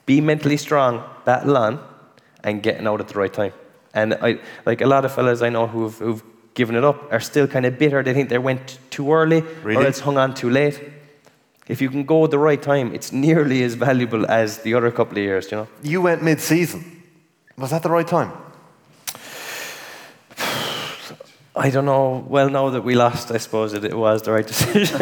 be 0.06 0.20
mentally 0.20 0.58
strong, 0.58 1.02
battle 1.24 1.56
on, 1.56 1.80
and 2.44 2.62
getting 2.62 2.86
out 2.86 3.00
at 3.00 3.08
the 3.08 3.18
right 3.18 3.32
time. 3.32 3.52
And 3.94 4.14
I 4.14 4.38
like 4.66 4.82
a 4.82 4.86
lot 4.86 5.04
of 5.04 5.12
fellas 5.14 5.42
I 5.42 5.48
know 5.48 5.66
who've 5.66 5.98
who've 5.98 6.22
given 6.54 6.76
it 6.76 6.84
up 6.84 7.12
are 7.12 7.20
still 7.20 7.46
kind 7.46 7.64
of 7.66 7.78
bitter. 7.78 8.02
They 8.02 8.14
think 8.14 8.28
they 8.28 8.38
went 8.38 8.78
too 8.90 9.12
early, 9.12 9.42
Really? 9.62 9.84
or 9.84 9.86
it's 9.88 10.00
hung 10.00 10.18
on 10.18 10.34
too 10.34 10.50
late. 10.50 10.80
If 11.68 11.80
you 11.80 11.88
can 11.90 12.04
go 12.04 12.24
at 12.24 12.30
the 12.30 12.38
right 12.38 12.60
time, 12.60 12.94
it's 12.94 13.12
nearly 13.12 13.62
as 13.62 13.74
valuable 13.74 14.26
as 14.30 14.58
the 14.58 14.74
other 14.74 14.90
couple 14.90 15.16
of 15.18 15.22
years, 15.24 15.50
you 15.50 15.56
know. 15.58 15.68
You 15.82 16.02
went 16.02 16.22
mid-season. 16.22 17.02
Was 17.56 17.70
that 17.70 17.82
the 17.82 17.90
right 17.90 18.06
time? 18.06 18.32
I 21.54 21.68
don't 21.68 21.84
know. 21.84 22.24
Well, 22.28 22.48
now 22.48 22.70
that 22.70 22.82
we 22.82 22.94
lost, 22.94 23.30
I 23.30 23.36
suppose 23.36 23.74
it, 23.74 23.84
it 23.84 23.96
was 23.96 24.22
the 24.22 24.32
right 24.32 24.46
decision. 24.46 24.98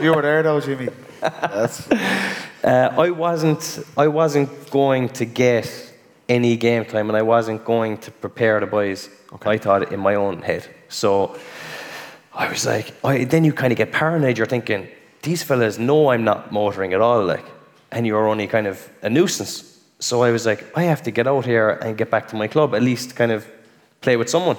You 0.02 0.14
were 0.14 0.22
there 0.22 0.42
though, 0.42 0.60
Jimmy. 0.60 0.88
That's 1.20 1.90
uh, 1.90 2.92
I 2.96 3.10
wasn't. 3.10 3.80
I 3.96 4.06
wasn't 4.08 4.70
going 4.70 5.08
to 5.10 5.24
get 5.24 5.66
any 6.28 6.56
game 6.56 6.84
time, 6.84 7.08
and 7.08 7.16
I 7.16 7.22
wasn't 7.22 7.64
going 7.64 7.98
to 7.98 8.10
prepare 8.10 8.60
the 8.60 8.66
boys. 8.66 9.08
I 9.44 9.58
thought 9.58 9.82
it 9.82 9.92
in 9.92 10.00
my 10.00 10.14
own 10.14 10.42
head. 10.42 10.66
So 10.88 11.38
I 12.34 12.48
was 12.48 12.64
like, 12.66 12.94
I, 13.04 13.24
then 13.24 13.44
you 13.44 13.52
kind 13.52 13.72
of 13.72 13.76
get 13.76 13.92
paranoid. 13.92 14.38
You're 14.38 14.46
thinking, 14.46 14.88
these 15.22 15.42
fellas 15.42 15.78
know 15.78 16.08
I'm 16.10 16.24
not 16.24 16.52
motoring 16.52 16.92
at 16.94 17.00
all, 17.00 17.24
like, 17.24 17.44
and 17.90 18.06
you're 18.06 18.26
only 18.28 18.46
kind 18.46 18.66
of 18.66 18.88
a 19.02 19.10
nuisance. 19.10 19.78
So 19.98 20.22
I 20.22 20.30
was 20.30 20.46
like, 20.46 20.64
I 20.76 20.84
have 20.84 21.02
to 21.02 21.10
get 21.10 21.26
out 21.26 21.44
here 21.44 21.70
and 21.70 21.96
get 21.96 22.10
back 22.10 22.28
to 22.28 22.36
my 22.36 22.46
club, 22.46 22.74
at 22.74 22.82
least 22.82 23.16
kind 23.16 23.32
of 23.32 23.46
play 24.00 24.16
with 24.16 24.28
someone. 24.30 24.56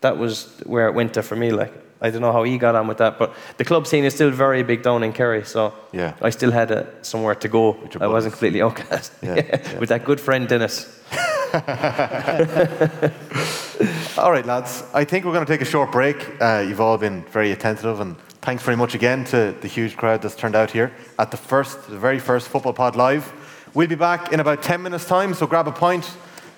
That 0.00 0.16
was 0.16 0.60
where 0.64 0.88
it 0.88 0.94
went 0.94 1.14
to 1.14 1.22
for 1.22 1.36
me. 1.36 1.50
Like, 1.50 1.72
I 2.00 2.10
don't 2.10 2.22
know 2.22 2.32
how 2.32 2.44
he 2.44 2.58
got 2.58 2.74
on 2.74 2.86
with 2.86 2.98
that, 2.98 3.18
but 3.18 3.34
the 3.56 3.64
club 3.64 3.86
scene 3.86 4.04
is 4.04 4.14
still 4.14 4.30
very 4.30 4.62
big 4.62 4.82
down 4.82 5.02
in 5.02 5.12
Kerry, 5.12 5.44
so 5.44 5.74
Yeah. 5.92 6.14
I 6.22 6.30
still 6.30 6.52
had 6.52 6.70
uh, 6.70 6.84
somewhere 7.02 7.34
to 7.34 7.48
go. 7.48 7.76
I 8.00 8.06
wasn't 8.06 8.34
completely 8.34 8.62
outcast. 8.66 9.12
Yeah, 9.22 9.34
yeah. 9.34 9.78
with 9.80 9.88
that 9.90 10.04
good 10.04 10.20
friend 10.20 10.48
Dennis. 10.48 10.86
All 14.18 14.30
right, 14.30 14.44
lads. 14.44 14.84
I 14.92 15.04
think 15.04 15.24
we're 15.24 15.32
going 15.32 15.46
to 15.46 15.50
take 15.50 15.62
a 15.62 15.64
short 15.64 15.90
break. 15.90 16.42
Uh, 16.42 16.62
you've 16.68 16.80
all 16.80 16.98
been 16.98 17.22
very 17.24 17.52
attentive, 17.52 18.00
and 18.00 18.18
thanks 18.42 18.62
very 18.62 18.76
much 18.76 18.94
again 18.94 19.24
to 19.26 19.54
the 19.62 19.68
huge 19.68 19.96
crowd 19.96 20.20
that's 20.20 20.36
turned 20.36 20.54
out 20.54 20.70
here 20.70 20.92
at 21.18 21.30
the 21.30 21.38
first, 21.38 21.88
the 21.88 21.98
very 21.98 22.18
first 22.18 22.48
Football 22.48 22.74
Pod 22.74 22.96
Live. 22.96 23.32
We'll 23.72 23.88
be 23.88 23.94
back 23.94 24.30
in 24.30 24.40
about 24.40 24.62
10 24.62 24.82
minutes' 24.82 25.06
time, 25.06 25.32
so 25.32 25.46
grab 25.46 25.68
a 25.68 25.72
pint, 25.72 26.04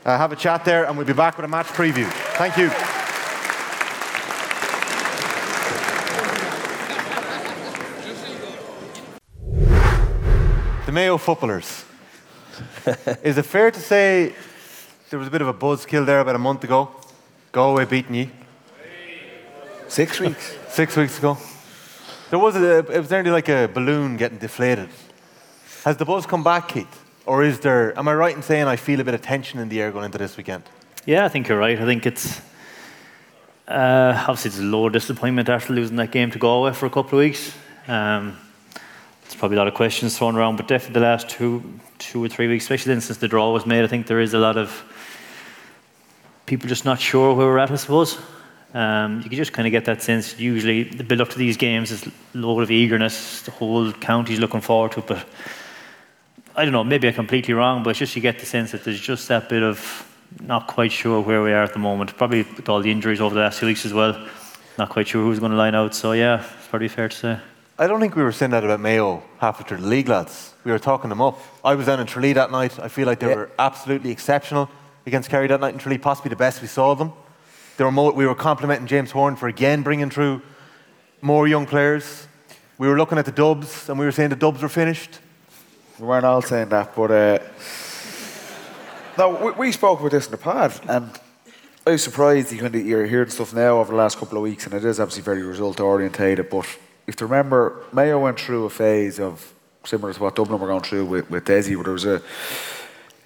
uh, 0.04 0.18
have 0.18 0.32
a 0.32 0.36
chat 0.36 0.64
there, 0.64 0.86
and 0.86 0.96
we'll 0.96 1.06
be 1.06 1.12
back 1.12 1.36
with 1.36 1.44
a 1.44 1.48
match 1.48 1.66
preview. 1.66 2.10
Thank 2.34 2.56
you. 2.56 2.68
The 10.86 10.92
Mayo 10.92 11.16
footballers. 11.16 11.84
Is 13.22 13.38
it 13.38 13.46
fair 13.46 13.70
to 13.70 13.80
say 13.80 14.34
there 15.10 15.18
was 15.18 15.26
a 15.26 15.30
bit 15.30 15.42
of 15.42 15.48
a 15.48 15.54
buzzkill 15.54 16.06
there 16.06 16.20
about 16.20 16.36
a 16.36 16.38
month 16.38 16.62
ago? 16.62 16.88
Galway 17.50 17.84
beating 17.84 18.14
ye 18.14 18.30
six 19.88 20.20
weeks. 20.20 20.56
six 20.68 20.96
weeks 20.96 21.18
ago. 21.18 21.36
There 22.30 22.38
was 22.38 22.54
a, 22.54 22.78
it 22.78 22.98
was 23.00 23.10
nearly 23.10 23.32
like 23.32 23.48
a 23.48 23.66
balloon 23.66 24.16
getting 24.16 24.38
deflated. 24.38 24.88
Has 25.84 25.96
the 25.96 26.04
buzz 26.04 26.26
come 26.26 26.44
back, 26.44 26.68
Keith? 26.68 27.04
Or 27.26 27.42
is 27.42 27.58
there, 27.58 27.98
am 27.98 28.06
I 28.06 28.14
right 28.14 28.36
in 28.36 28.42
saying 28.42 28.66
I 28.66 28.76
feel 28.76 29.00
a 29.00 29.04
bit 29.04 29.14
of 29.14 29.22
tension 29.22 29.58
in 29.58 29.68
the 29.68 29.82
air 29.82 29.90
going 29.90 30.04
into 30.04 30.18
this 30.18 30.36
weekend? 30.36 30.62
Yeah, 31.06 31.24
I 31.24 31.28
think 31.28 31.48
you're 31.48 31.58
right. 31.58 31.80
I 31.80 31.84
think 31.84 32.06
it's 32.06 32.40
uh, 33.66 34.14
obviously 34.28 34.50
it's 34.50 34.60
a 34.60 34.62
low 34.62 34.88
disappointment 34.88 35.48
after 35.48 35.72
losing 35.72 35.96
that 35.96 36.12
game 36.12 36.30
to 36.30 36.38
Galway 36.38 36.72
for 36.72 36.86
a 36.86 36.90
couple 36.90 37.18
of 37.18 37.24
weeks. 37.24 37.52
Um, 37.88 38.38
there's 39.22 39.34
probably 39.34 39.56
a 39.56 39.60
lot 39.60 39.68
of 39.68 39.74
questions 39.74 40.16
thrown 40.16 40.36
around, 40.36 40.54
but 40.54 40.68
definitely 40.68 41.00
the 41.00 41.06
last 41.06 41.28
two, 41.28 41.64
two 41.98 42.22
or 42.22 42.28
three 42.28 42.46
weeks, 42.46 42.64
especially 42.64 42.94
then 42.94 43.00
since 43.00 43.18
the 43.18 43.28
draw 43.28 43.52
was 43.52 43.66
made, 43.66 43.82
I 43.82 43.88
think 43.88 44.06
there 44.06 44.20
is 44.20 44.34
a 44.34 44.38
lot 44.38 44.56
of 44.56 44.84
people 46.50 46.68
just 46.68 46.84
not 46.84 47.00
sure 47.00 47.32
where 47.32 47.46
we're 47.46 47.58
at. 47.58 47.70
I 47.70 47.76
suppose 47.76 48.18
um, 48.74 49.18
you 49.22 49.28
can 49.30 49.38
just 49.38 49.52
kind 49.52 49.68
of 49.68 49.70
get 49.70 49.84
that 49.84 50.02
sense. 50.02 50.36
Usually, 50.36 50.82
the 50.82 51.04
build 51.04 51.20
up 51.20 51.28
to 51.30 51.38
these 51.38 51.56
games 51.56 51.92
is 51.92 52.04
a 52.06 52.10
load 52.34 52.62
of 52.64 52.72
eagerness. 52.72 53.42
The 53.42 53.52
whole 53.52 53.92
county's 53.92 54.40
looking 54.40 54.60
forward 54.60 54.90
to 54.92 54.98
it, 54.98 55.06
but 55.06 55.24
I 56.56 56.64
don't 56.64 56.72
know, 56.72 56.82
maybe 56.82 57.06
I'm 57.06 57.14
completely 57.14 57.54
wrong, 57.54 57.84
but 57.84 57.90
it's 57.90 58.00
just 58.00 58.16
you 58.16 58.22
get 58.22 58.40
the 58.40 58.46
sense 58.46 58.72
that 58.72 58.82
there's 58.82 59.00
just 59.00 59.28
that 59.28 59.48
bit 59.48 59.62
of 59.62 59.78
not 60.40 60.66
quite 60.66 60.90
sure 60.90 61.20
where 61.20 61.40
we 61.40 61.52
are 61.52 61.62
at 61.62 61.72
the 61.72 61.78
moment. 61.78 62.16
Probably 62.16 62.42
with 62.42 62.68
all 62.68 62.82
the 62.82 62.90
injuries 62.90 63.20
over 63.20 63.34
the 63.34 63.42
last 63.42 63.60
few 63.60 63.68
weeks 63.68 63.86
as 63.86 63.94
well. 63.94 64.14
Not 64.76 64.88
quite 64.88 65.06
sure 65.06 65.22
who's 65.22 65.38
going 65.38 65.52
to 65.52 65.58
line 65.58 65.76
out. 65.76 65.94
So 65.94 66.12
yeah, 66.12 66.44
it's 66.58 66.66
probably 66.66 66.88
fair 66.88 67.08
to 67.08 67.16
say. 67.16 67.38
I 67.78 67.86
don't 67.86 68.00
think 68.00 68.16
we 68.16 68.24
were 68.24 68.32
saying 68.32 68.50
that 68.50 68.64
about 68.64 68.80
Mayo 68.80 69.22
halfway 69.38 69.66
through 69.66 69.82
the 69.82 69.86
league, 69.86 70.08
lads. 70.08 70.52
We 70.64 70.72
were 70.72 70.80
talking 70.80 71.10
them 71.10 71.22
up. 71.22 71.38
I 71.64 71.76
was 71.76 71.86
down 71.86 72.00
in 72.00 72.06
Tralee 72.06 72.32
that 72.34 72.50
night. 72.50 72.78
I 72.80 72.88
feel 72.88 73.06
like 73.06 73.20
they 73.20 73.28
Yeah. 73.28 73.36
were 73.36 73.50
absolutely 73.58 74.10
exceptional 74.10 74.68
against 75.06 75.30
Kerry 75.30 75.46
that 75.48 75.60
night 75.60 75.74
in 75.74 75.80
Tralee, 75.80 75.98
possibly 75.98 76.28
the 76.28 76.36
best 76.36 76.60
we 76.62 76.68
saw 76.68 76.94
them. 76.94 77.12
They 77.76 77.84
were 77.84 77.92
mo- 77.92 78.12
we 78.12 78.26
were 78.26 78.34
complimenting 78.34 78.86
James 78.86 79.10
Horan 79.10 79.36
for 79.36 79.48
again 79.48 79.82
bringing 79.82 80.10
through 80.10 80.42
more 81.22 81.48
young 81.48 81.66
players. 81.66 82.26
We 82.78 82.88
were 82.88 82.96
looking 82.96 83.18
at 83.18 83.24
the 83.24 83.32
dubs 83.32 83.88
and 83.88 83.98
we 83.98 84.04
were 84.04 84.12
saying 84.12 84.30
the 84.30 84.36
dubs 84.36 84.62
were 84.62 84.68
finished. 84.68 85.18
We 85.98 86.06
weren't 86.06 86.24
all 86.24 86.42
saying 86.42 86.70
that, 86.70 86.94
but 86.94 87.10
uh, 87.10 87.38
no, 89.18 89.44
we, 89.44 89.52
we 89.52 89.72
spoke 89.72 90.00
about 90.00 90.12
this 90.12 90.26
in 90.26 90.30
the 90.30 90.38
pod, 90.38 90.72
and 90.88 91.10
I 91.86 91.90
was 91.90 92.02
surprised 92.02 92.52
you're 92.52 93.06
hearing 93.06 93.28
stuff 93.28 93.52
now 93.52 93.78
over 93.78 93.92
the 93.92 93.98
last 93.98 94.18
couple 94.18 94.38
of 94.38 94.42
weeks, 94.42 94.64
and 94.64 94.74
it 94.74 94.84
is 94.84 94.98
obviously 94.98 95.22
very 95.22 95.42
result 95.42 95.78
orientated. 95.80 96.48
But 96.48 96.66
if 97.06 97.20
you 97.20 97.26
remember, 97.26 97.84
Mayo 97.92 98.18
went 98.18 98.40
through 98.40 98.64
a 98.64 98.70
phase 98.70 99.20
of 99.20 99.52
similar 99.84 100.12
to 100.12 100.22
what 100.22 100.36
Dublin 100.36 100.60
were 100.60 100.68
going 100.68 100.82
through 100.82 101.06
with, 101.06 101.30
with 101.30 101.44
Desi, 101.44 101.74
where 101.74 101.84
there 101.84 101.92
was 101.92 102.04
a 102.04 102.22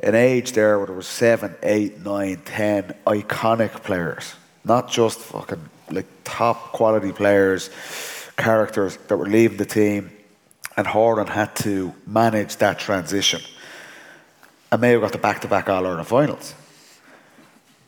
an 0.01 0.15
age 0.15 0.53
there 0.53 0.79
where 0.79 0.87
there 0.87 0.97
was 0.97 1.07
seven, 1.07 1.55
eight, 1.63 2.05
nine, 2.05 2.43
ten 2.45 2.95
iconic 3.07 3.83
players, 3.83 4.35
not 4.65 4.91
just 4.91 5.19
fucking 5.21 5.69
like 5.91 6.07
top 6.25 6.73
quality 6.73 7.13
players, 7.13 7.71
characters 8.37 8.97
that 9.09 9.17
were 9.17 9.27
leaving 9.27 9.57
the 9.57 9.67
team, 9.67 10.11
and 10.77 10.87
Horan 10.87 11.27
had 11.27 11.55
to 11.57 11.95
manage 12.07 12.57
that 12.57 12.79
transition. 12.79 13.41
And 14.73 14.81
Mayo 14.81 15.01
got 15.01 15.13
the 15.13 15.19
back-to-back 15.19 15.69
All 15.69 15.87
Ireland 15.87 16.09
finals. 16.09 16.55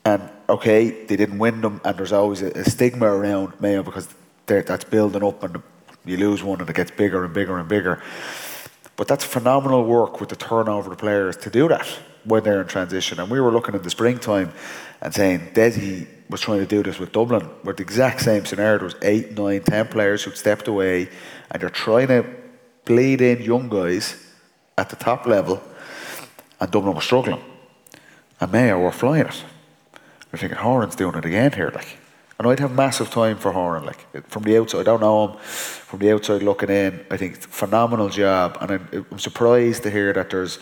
And 0.05 0.29
okay, 0.47 1.05
they 1.05 1.17
didn't 1.17 1.37
win 1.37 1.59
them, 1.59 1.81
and 1.83 1.97
there's 1.97 2.13
always 2.13 2.41
a, 2.41 2.51
a 2.51 2.63
stigma 2.63 3.07
around 3.07 3.59
Mayo 3.59 3.83
because 3.83 4.07
that's 4.45 4.85
building 4.85 5.23
up, 5.23 5.43
and 5.43 5.61
you 6.05 6.15
lose 6.15 6.41
one, 6.41 6.61
and 6.61 6.69
it 6.69 6.75
gets 6.75 6.91
bigger 6.91 7.25
and 7.25 7.33
bigger 7.33 7.59
and 7.59 7.67
bigger. 7.67 8.01
But 8.97 9.07
that's 9.07 9.23
phenomenal 9.23 9.85
work 9.85 10.19
with 10.19 10.29
the 10.29 10.35
turnover 10.35 10.91
of 10.91 10.97
players 10.97 11.37
to 11.37 11.49
do 11.49 11.67
that 11.69 11.87
when 12.25 12.43
they're 12.43 12.61
in 12.61 12.67
transition. 12.67 13.19
And 13.19 13.29
we 13.29 13.39
were 13.39 13.51
looking 13.51 13.75
in 13.75 13.81
the 13.83 13.89
springtime 13.89 14.51
and 15.01 15.13
saying 15.13 15.51
Desi 15.53 16.07
was 16.29 16.41
trying 16.41 16.59
to 16.59 16.65
do 16.65 16.83
this 16.83 16.99
with 16.99 17.11
Dublin, 17.11 17.47
with 17.63 17.77
the 17.77 17.83
exact 17.83 18.21
same 18.21 18.43
scenario. 18.45 18.79
There 18.79 18.85
was 18.85 18.95
eight, 19.03 19.37
nine, 19.37 19.61
ten 19.61 19.87
players 19.87 20.23
who'd 20.23 20.35
stepped 20.35 20.67
away, 20.67 21.09
and 21.51 21.61
you're 21.61 21.69
trying 21.69 22.07
to 22.07 22.25
bleed 22.85 23.21
in 23.21 23.41
young 23.41 23.69
guys 23.69 24.15
at 24.77 24.89
the 24.89 24.95
top 24.95 25.25
level, 25.25 25.61
and 26.59 26.71
Dublin 26.71 26.95
was 26.95 27.05
struggling. 27.05 27.41
And 28.41 28.51
Mayo 28.51 28.79
were 28.79 28.91
flying 28.91 29.27
it. 29.27 29.43
We're 30.31 30.39
thinking 30.39 30.57
Horan's 30.57 30.95
doing 30.95 31.15
it 31.15 31.25
again 31.25 31.53
here, 31.53 31.71
like. 31.73 31.97
And 32.37 32.47
I'd 32.47 32.59
have 32.59 32.73
massive 32.73 33.09
time 33.09 33.37
for 33.37 33.51
Horan, 33.51 33.83
like 33.83 34.27
from 34.27 34.43
the 34.43 34.57
outside. 34.57 34.81
I 34.81 34.83
don't 34.83 35.01
know 35.01 35.27
him. 35.27 35.37
From 35.39 35.99
the 35.99 36.11
outside 36.11 36.43
looking 36.43 36.69
in, 36.69 37.05
I 37.09 37.17
think 37.17 37.37
phenomenal 37.37 38.09
job, 38.09 38.57
and 38.61 38.71
I'm, 38.71 39.05
I'm 39.11 39.19
surprised 39.19 39.83
to 39.83 39.89
hear 39.89 40.13
that 40.13 40.29
there's 40.29 40.59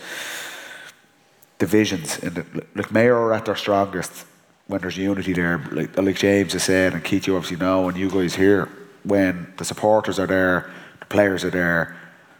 divisions 1.58 2.18
in 2.18 2.66
like 2.74 2.92
Mayo 2.92 3.14
are 3.14 3.32
at 3.32 3.44
their 3.44 3.56
strongest 3.56 4.24
when 4.68 4.80
there's 4.80 4.96
unity 4.96 5.32
there. 5.32 5.58
Like 5.72 5.96
like 5.98 6.16
James 6.16 6.52
has 6.54 6.62
said, 6.62 6.94
and 6.94 7.04
Keith, 7.04 7.26
you 7.26 7.36
obviously 7.36 7.58
know, 7.58 7.88
and 7.88 7.98
you 7.98 8.08
guys 8.08 8.34
here 8.34 8.68
when 9.02 9.52
the 9.56 9.64
supporters 9.64 10.18
are 10.18 10.26
there, 10.26 10.70
the 11.00 11.06
players 11.06 11.44
are 11.44 11.50
there, 11.50 11.96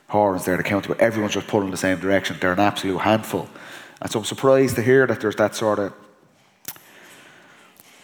Horan's 0.08 0.44
there, 0.44 0.56
the 0.56 0.62
county, 0.62 0.88
but 0.88 1.00
everyone's 1.00 1.34
just 1.34 1.46
pulling 1.46 1.66
in 1.66 1.70
the 1.72 1.76
same 1.76 1.98
direction. 1.98 2.36
They're 2.40 2.52
an 2.52 2.60
absolute 2.60 2.98
handful, 2.98 3.48
and 4.00 4.10
so 4.10 4.20
I'm 4.20 4.24
surprised 4.24 4.76
to 4.76 4.82
hear 4.82 5.06
that 5.06 5.20
there's 5.20 5.36
that 5.36 5.54
sort 5.54 5.78
of 5.78 5.92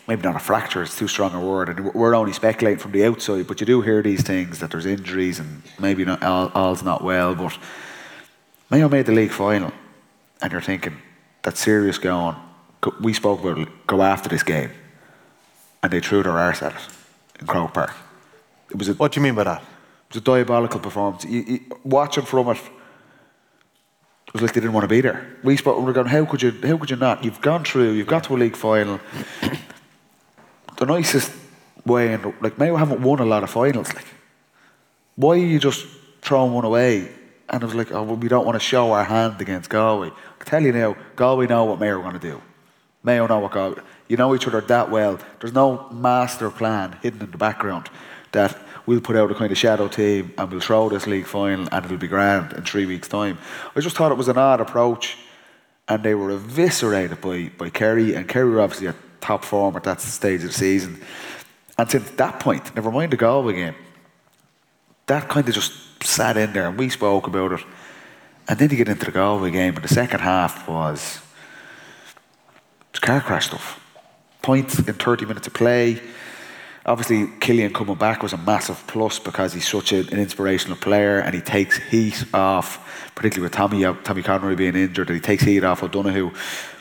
maybe 0.09 0.23
not 0.23 0.37
a 0.37 0.41
fracture, 0.41 0.83
it's 0.83 0.97
too 0.97 1.09
strong 1.09 1.35
a 1.35 1.41
word, 1.41 1.69
and 1.69 1.95
we're 1.95 2.15
only 2.15 2.33
speculating 2.33 2.79
from 2.79 2.93
the 2.93 3.05
outside, 3.05 3.47
but 3.47 3.61
you 3.61 3.67
do 3.67 3.81
hear 3.81 4.03
these 4.03 4.23
things 4.23 4.59
that 4.59 4.71
there's 4.71 4.87
injuries 4.87 5.39
and 5.39 5.63
maybe 5.79 6.05
not 6.05 6.23
all, 6.23 6.51
all's 6.55 6.83
not 6.83 7.03
well, 7.05 7.35
but 7.35 7.57
Mayo 8.71 8.89
made 8.89 9.07
the 9.07 9.13
league 9.13 9.31
final, 9.31 9.73
and 10.41 10.53
you're 10.53 10.61
thinking, 10.61 10.97
that's 11.43 11.61
serious 11.61 11.99
going. 11.99 12.37
We 13.01 13.13
spoke 13.13 13.41
about 13.41 13.59
it, 13.59 13.69
go 13.87 14.03
after 14.03 14.29
this 14.29 14.43
game, 14.43 14.71
and 15.83 15.93
they 15.93 16.01
threw 16.01 16.23
their 16.23 16.33
arse 16.33 16.63
at 16.63 16.73
it 16.73 16.83
in 17.41 17.47
Croke 17.47 17.75
Park. 17.75 17.93
It 18.71 18.77
was 18.77 18.89
a, 18.89 18.95
What 18.95 19.13
do 19.13 19.21
you 19.21 19.25
mean 19.25 19.35
by 19.35 19.45
that? 19.45 19.63
it 19.63 20.15
was 20.15 20.17
a 20.17 20.25
diabolical 20.25 20.81
performance. 20.81 21.25
You, 21.25 21.41
you, 21.47 21.61
watching 21.85 22.25
from 22.25 22.49
it, 22.49 22.59
it 24.27 24.33
was 24.33 24.43
like 24.43 24.53
they 24.53 24.61
didn't 24.61 24.73
want 24.73 24.85
to 24.85 24.89
be 24.89 25.01
there. 25.01 25.37
We 25.43 25.57
spoke. 25.57 25.79
We 25.79 25.85
were 25.85 25.93
going, 25.93 26.07
how 26.07 26.25
could 26.25 26.43
you? 26.43 26.53
How 26.63 26.77
could 26.77 26.91
you 26.91 26.97
not? 26.97 27.23
You've 27.25 27.41
gone 27.41 27.65
through. 27.65 27.93
You've 27.93 28.07
got 28.07 28.25
to 28.25 28.35
a 28.35 28.39
league 28.39 28.57
final. 28.57 28.99
The 30.77 30.87
nicest 30.87 31.33
way, 31.85 32.15
the, 32.17 32.35
like 32.41 32.59
Mayo 32.59 32.77
haven't 32.77 33.03
won 33.03 33.19
a 33.19 33.25
lot 33.25 33.43
of 33.43 33.51
finals. 33.51 33.93
Like, 33.95 34.07
why 35.17 35.35
are 35.35 35.37
you 35.37 35.59
just 35.59 35.87
throwing 36.21 36.53
one 36.53 36.65
away? 36.65 37.11
And 37.49 37.63
it 37.63 37.67
was 37.67 37.75
like, 37.75 37.93
oh, 37.93 38.03
well, 38.03 38.17
we 38.17 38.29
don't 38.29 38.47
want 38.47 38.57
to 38.57 38.65
show 38.65 38.93
our 38.93 39.05
hand 39.05 39.41
against 39.41 39.69
Galway. 39.69 40.09
I 40.09 40.39
can 40.39 40.47
tell 40.47 40.63
you 40.63 40.73
now, 40.73 40.97
Galway 41.17 41.47
know 41.47 41.65
what 41.65 41.81
Mayo 41.81 41.99
are 41.99 42.03
going 42.03 42.15
to 42.15 42.19
do. 42.19 42.41
Mayo 43.03 43.27
know 43.27 43.41
what 43.41 43.53
Galway. 43.53 43.83
You 44.09 44.17
know 44.17 44.35
each 44.35 44.47
other 44.47 44.61
that 44.61 44.91
well. 44.91 45.19
There's 45.41 45.53
no 45.53 45.89
master 45.91 46.51
plan 46.51 46.99
hidden 47.03 47.21
in 47.23 47.31
the 47.31 47.39
background 47.39 47.91
that 48.33 48.57
we'll 48.87 49.01
put 49.01 49.17
out 49.17 49.31
a 49.31 49.35
kind 49.35 49.53
of 49.53 49.59
shadow 49.59 49.89
team 49.89 50.33
and 50.39 50.51
we'll 50.51 50.61
throw 50.61 50.89
this 50.89 51.07
league 51.07 51.27
final 51.27 51.69
and 51.71 51.85
it'll 51.85 51.99
be 51.99 52.09
grand 52.09 52.53
in 52.53 52.65
three 52.65 52.87
weeks' 52.87 53.09
time. 53.09 53.39
I 53.77 53.81
just 53.81 53.97
thought 53.97 54.13
it 54.13 54.19
was 54.19 54.29
an 54.29 54.39
odd 54.39 54.61
approach, 54.61 55.19
and 55.89 56.03
they 56.03 56.15
were 56.15 56.31
eviscerated 56.31 57.21
by 57.21 57.51
by 57.59 57.71
Kerry, 57.71 58.15
and 58.15 58.29
Kerry 58.29 58.51
were 58.51 58.61
obviously 58.61 58.93
top 59.23 59.45
form 59.45 59.77
at 59.77 59.85
that 59.85 60.01
stage 60.01 60.43
of 60.43 60.49
the 60.49 60.53
season. 60.53 61.01
And 61.79 61.91
since 61.91 62.11
that 62.11 62.41
point, 62.41 62.75
never 62.75 62.91
mind 62.91 63.13
the 63.13 63.17
Galway 63.17 63.55
game, 63.55 63.75
that 65.07 65.29
kind 65.29 65.49
of 65.49 65.55
just 65.55 65.73
sat 66.03 66.37
in 66.37 66.53
there, 66.53 66.69
and 66.69 66.79
we 66.79 66.89
spoke 66.91 67.27
about 67.27 67.53
it. 67.53 67.65
And 68.49 68.59
then 68.59 68.71
you 68.71 68.77
get 68.77 68.89
into 68.89 69.07
the 69.07 69.13
Galway 69.13 69.51
game, 69.51 69.75
and 69.75 69.85
the 69.85 69.89
second 69.89 70.21
half 70.21 70.69
was 70.69 71.21
car 73.03 73.21
crash 73.21 73.47
stuff. 73.47 73.81
Points 74.41 74.79
in 74.79 74.95
30 74.95 75.27
minutes 75.27 75.47
of 75.47 75.55
play. 75.55 76.01
Obviously, 76.87 77.29
Killian 77.39 77.73
coming 77.73 77.95
back 77.97 78.23
was 78.23 78.33
a 78.33 78.37
massive 78.37 78.83
plus 78.87 79.19
because 79.19 79.53
he's 79.53 79.69
such 79.69 79.93
an 79.93 80.09
inspirational 80.09 80.77
player 80.77 81.21
and 81.21 81.35
he 81.35 81.41
takes 81.41 81.79
heat 81.79 82.25
off, 82.35 83.11
particularly 83.15 83.45
with 83.45 83.53
Tommy 83.53 83.85
out, 83.85 84.05
Tommy 84.05 84.23
Conroy 84.23 84.57
being 84.57 84.75
injured, 84.75 85.09
and 85.09 85.17
he 85.17 85.21
takes 85.21 85.45
heat 85.45 85.63
off 85.63 85.83
O'Donoghue. 85.83 86.33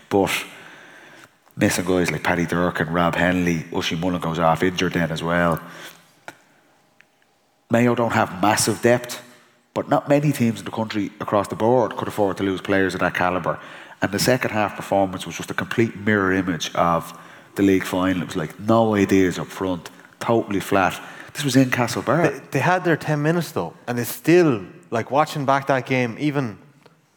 But 0.10 0.32
missing 1.62 1.86
guys 1.86 2.12
like 2.12 2.24
Paddy 2.24 2.46
Durcan, 2.48 2.92
Rob 2.92 3.16
Hennelly, 3.16 3.64
Oisín 3.70 4.00
Mullin 4.00 4.20
goes 4.20 4.40
off 4.40 4.64
injured 4.64 4.94
then 4.94 5.12
as 5.12 5.22
well. 5.22 5.62
Mayo 7.70 7.94
don't 7.94 8.12
have 8.14 8.42
massive 8.42 8.82
depth, 8.82 9.22
but 9.76 9.88
not 9.88 10.10
many 10.10 10.32
teams 10.32 10.60
in 10.60 10.66
the 10.66 10.72
country 10.72 11.12
across 11.22 11.48
the 11.48 11.56
board 11.56 11.96
could 11.96 12.08
afford 12.08 12.38
to 12.38 12.44
lose 12.44 12.62
players 12.62 12.96
of 12.96 13.00
that 13.00 13.14
calibre. 13.14 13.60
And 14.02 14.12
the 14.12 14.20
second 14.20 14.50
half 14.50 14.76
performance 14.76 15.28
was 15.28 15.38
just 15.38 15.52
a 15.52 15.54
complete 15.54 15.96
mirror 15.96 16.34
image 16.34 16.74
of 16.74 17.18
the 17.56 17.62
league 17.62 17.86
final. 17.86 18.24
It 18.24 18.26
was 18.26 18.36
like 18.36 18.60
no 18.60 18.96
ideas 18.96 19.38
up 19.38 19.48
front, 19.48 19.92
totally 20.20 20.60
flat. 20.60 21.00
This 21.34 21.46
was 21.46 21.56
in 21.56 21.70
Castlebar. 21.70 22.24
They, 22.24 22.48
they 22.52 22.60
had 22.60 22.84
their 22.84 22.98
10 22.98 23.22
minutes 23.22 23.52
though, 23.52 23.74
and 23.88 23.98
they 24.00 24.04
still, 24.04 24.66
like 24.90 25.12
watching 25.12 25.46
back 25.46 25.68
that 25.68 25.86
game, 25.86 26.18
even. 26.20 26.58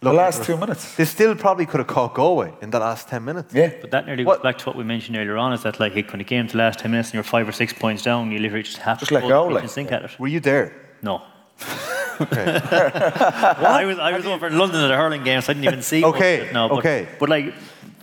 The 0.05 0.13
last 0.13 0.45
two 0.45 0.57
minutes. 0.57 0.95
They 0.97 1.05
still 1.05 1.35
probably 1.35 1.67
could 1.67 1.81
have 1.81 1.87
caught 1.87 2.15
Galway 2.15 2.53
in 2.63 2.71
the 2.71 2.79
last 2.79 3.09
10 3.09 3.25
minutes. 3.25 3.55
Yeah. 3.55 3.71
But 3.81 3.91
that 3.91 4.07
nearly 4.07 4.25
What- 4.25 4.39
goes 4.39 4.43
back 4.43 4.59
to 4.59 4.67
what 4.69 4.77
we 4.77 4.85
mentioned 4.85 5.17
earlier 5.17 5.37
on 5.37 5.53
is 5.53 5.63
that, 5.63 5.81
like, 5.81 5.95
when 6.13 6.21
it 6.21 6.27
came 6.27 6.47
to 6.47 6.53
the 6.53 6.59
last 6.59 6.79
10 6.81 6.91
minutes 6.91 7.09
and 7.11 7.15
you're 7.15 7.23
five 7.25 7.49
or 7.49 7.53
six 7.53 7.73
points 7.73 8.03
down, 8.03 8.31
you 8.31 8.39
literally 8.39 8.63
just 8.63 8.79
have 8.79 8.99
Just 8.99 9.09
to 9.09 9.15
let 9.15 9.23
go 9.23 9.29
go, 9.29 9.43
the 9.43 9.49
pitch 9.49 9.55
like. 9.55 9.63
and 9.65 9.71
sink 9.71 9.93
at 9.93 10.03
it. 10.05 10.21
Were 10.21 10.29
you 10.29 10.41
there? 10.41 10.73
No. 11.03 11.23
okay. 12.21 12.61
I 12.73 13.85
was 13.87 13.99
I 13.99 14.13
was 14.17 14.27
over 14.27 14.47
in 14.49 14.59
London 14.59 14.81
at 14.85 14.91
a 14.91 14.97
hurling 14.97 15.23
game, 15.25 15.41
so 15.41 15.51
I 15.51 15.55
didn't 15.55 15.67
even 15.67 15.83
see. 15.83 16.05
Okay, 16.05 16.35
it 16.47 16.53
now, 16.53 16.69
but, 16.69 16.79
okay. 16.79 17.07
But 17.21 17.29
like, 17.29 17.55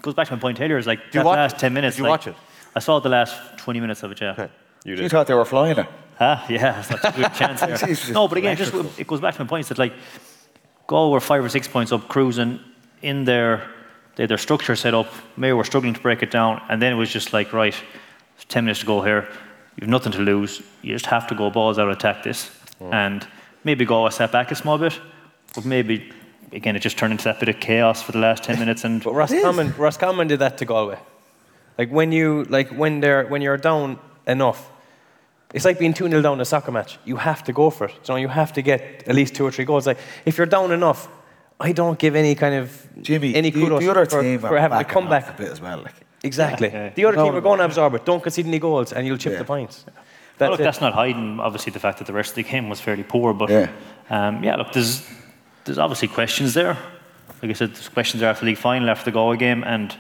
goes 0.02 0.14
back 0.14 0.28
to 0.28 0.34
my 0.36 0.40
point 0.40 0.60
earlier. 0.62 0.78
Is 0.78 0.88
like 0.88 1.00
you 1.00 1.20
that 1.20 1.26
watch 1.26 1.36
last 1.38 1.56
it? 1.58 1.60
ten 1.60 1.74
minutes. 1.74 1.96
Did 1.98 2.04
you 2.04 2.10
like, 2.10 2.20
watch 2.26 2.28
it? 2.28 2.36
I 2.76 2.80
saw 2.80 3.00
the 3.00 3.10
last 3.10 3.34
twenty 3.58 3.80
minutes 3.82 4.04
of 4.04 4.12
it. 4.12 4.22
Yeah. 4.22 4.32
Okay. 4.32 4.50
You 4.86 4.96
you 4.96 5.10
thought 5.10 5.28
they 5.28 5.34
were 5.34 5.46
flying 5.46 5.78
it. 5.78 5.88
Ah, 6.20 6.46
yeah, 6.50 6.82
that's 6.90 7.04
a 7.06 7.12
good 7.12 7.34
chance 7.34 7.60
there. 8.06 8.14
No, 8.14 8.28
but 8.28 8.38
again, 8.38 8.56
just 8.56 8.74
it 8.98 9.08
goes 9.08 9.20
back 9.20 9.36
to 9.36 9.44
my 9.44 9.48
points 9.50 9.68
that 9.70 9.78
like, 9.78 9.94
Galway 10.92 11.14
were 11.14 11.22
five 11.22 11.42
or 11.42 11.48
six 11.48 11.70
points 11.70 11.94
up, 11.94 12.10
cruising 12.10 12.60
in 13.02 13.24
their 13.24 13.70
they 14.16 14.24
had 14.24 14.30
their 14.30 14.38
structure 14.38 14.76
set 14.76 14.94
up. 14.94 15.08
Mayo 15.38 15.56
were 15.56 15.64
struggling 15.64 15.94
to 15.94 16.02
break 16.02 16.22
it 16.22 16.32
down, 16.32 16.62
and 16.68 16.82
then 16.82 16.92
it 16.92 16.98
was 16.98 17.10
just 17.10 17.32
like, 17.32 17.54
right, 17.54 17.74
ten 18.50 18.66
minutes 18.66 18.82
to 18.82 18.86
go 18.86 19.02
here. 19.02 19.26
You've 19.78 19.90
nothing 19.90 20.12
to 20.12 20.20
lose. 20.20 20.62
You 20.82 20.94
just 20.94 21.06
have 21.06 21.28
to 21.28 21.36
go 21.36 21.50
balls 21.50 21.80
out, 21.80 21.88
and 21.88 21.96
attack 21.96 22.24
this, 22.24 22.52
mm. 22.82 22.94
and 22.94 23.26
maybe 23.64 23.86
Galway 23.86 24.10
sat 24.10 24.34
back 24.34 24.52
a 24.52 24.56
small 24.56 24.78
bit, 24.78 25.00
but 25.56 25.64
maybe 25.64 26.12
again 26.52 26.76
it 26.76 26.82
just 26.82 26.98
turned 26.98 27.14
into 27.14 27.24
that 27.24 27.40
bit 27.40 27.48
of 27.48 27.62
chaos 27.62 28.02
for 28.02 28.12
the 28.12 28.20
last 28.20 28.44
ten 28.44 28.60
minutes. 28.60 28.84
And 28.84 29.02
But 29.06 29.14
Roscommon, 29.14 29.74
Roscommon 29.78 30.28
did 30.28 30.40
that 30.40 30.58
to 30.58 30.66
Galway. 30.66 31.00
Like 31.78 31.90
when 31.90 32.12
you 32.12 32.44
like 32.50 32.68
when 32.68 33.00
they're 33.00 33.26
when 33.28 33.42
you're 33.42 33.56
down 33.56 33.98
enough, 34.28 34.70
it's 35.54 35.66
like 35.66 35.80
being 35.80 35.94
two 35.94 36.08
0 36.08 36.22
down 36.22 36.34
in 36.36 36.42
a 36.42 36.46
soccer 36.46 36.72
match. 36.72 36.98
You 37.06 37.18
have 37.18 37.44
to 37.46 37.54
go 37.54 37.70
for 37.70 37.86
it. 37.88 37.96
So 38.04 38.16
you 38.16 38.28
have 38.28 38.54
to 38.54 38.62
get 38.62 39.04
at 39.08 39.16
least 39.16 39.36
two 39.36 39.46
or 39.46 39.52
three 39.52 39.66
goals. 39.66 39.86
Like 39.88 39.98
if 40.26 40.38
you're 40.38 40.48
down 40.48 40.72
enough, 40.72 41.08
I 41.60 41.72
don't 41.74 42.00
give 42.00 42.16
any 42.16 42.36
kind 42.36 42.56
of 42.56 42.88
Jimmy, 43.02 43.36
any 43.36 43.50
the, 43.52 43.62
kudos 43.62 43.80
the 43.82 43.90
other 43.90 44.06
for, 44.06 44.22
team 44.22 44.40
for 44.40 44.56
are 44.56 44.60
having 44.60 44.78
to 44.80 44.84
backing 44.84 44.94
come 44.94 45.10
back. 45.10 45.30
a 45.30 45.34
bit 45.34 45.52
as 45.52 45.62
well. 45.62 45.80
Like. 45.84 45.94
Exactly. 46.24 46.70
Yeah. 46.70 46.90
The 46.90 47.06
other 47.06 47.18
No, 47.18 47.26
team 47.26 47.36
are 47.36 47.42
going 47.42 47.60
to 47.60 47.66
absorb 47.66 47.96
it. 47.96 48.06
Don't 48.06 48.22
concede 48.22 48.46
any 48.46 48.60
goals, 48.60 48.94
and 48.94 49.06
you'll 49.08 49.18
chip 49.18 49.34
Yeah. 49.34 49.40
the 49.40 49.46
points. 49.46 49.86
Well, 49.88 49.96
That's 50.38 50.52
look, 50.52 50.60
it. 50.60 50.64
that's 50.64 50.82
not 50.82 50.94
hiding, 50.94 51.40
obviously, 51.40 51.72
the 51.72 51.80
fact 51.80 51.98
that 51.98 52.06
the 52.08 52.14
rest 52.14 52.32
of 52.32 52.36
the 52.36 52.44
game 52.44 52.70
was 52.70 52.80
fairly 52.80 53.04
poor. 53.04 53.34
But 53.34 53.50
Yeah. 53.50 53.70
um, 54.10 54.44
yeah, 54.44 54.56
look, 54.56 54.72
there's 54.72 55.04
there's 55.66 55.78
obviously 55.80 56.08
questions 56.08 56.54
there. 56.54 56.76
Like 57.42 57.52
I 57.52 57.54
said, 57.54 57.74
there's 57.74 57.90
questions 57.90 58.22
there 58.22 58.30
after 58.30 58.46
the 58.46 58.52
league 58.52 58.58
final, 58.60 58.90
after 58.90 59.06
the 59.06 59.12
Galway 59.12 59.38
game, 59.38 59.64
and 59.64 59.96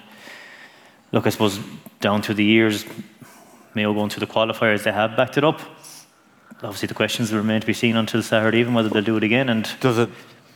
look, 1.12 1.26
I 1.28 1.30
suppose 1.32 1.60
down 2.00 2.22
through 2.22 2.36
the 2.36 2.44
years, 2.46 2.86
Mayo 3.76 3.94
going 3.94 4.10
through 4.10 4.26
the 4.26 4.32
qualifiers, 4.34 4.84
they 4.84 4.92
have 4.92 5.16
backed 5.16 5.38
it 5.38 5.44
up. 5.44 5.60
Obviously, 6.64 6.88
the 6.88 6.94
questions 6.94 7.32
will 7.32 7.40
remain 7.40 7.62
to 7.62 7.68
be 7.68 7.74
seen 7.74 7.96
until 7.96 8.22
Saturday 8.22 8.60
evening 8.60 8.76
whether 8.76 8.90
they'll 8.90 9.04
do 9.04 9.18
it 9.18 9.24
again. 9.24 9.50
And 9.50 9.70
Does 9.80 9.98
it 9.98 10.10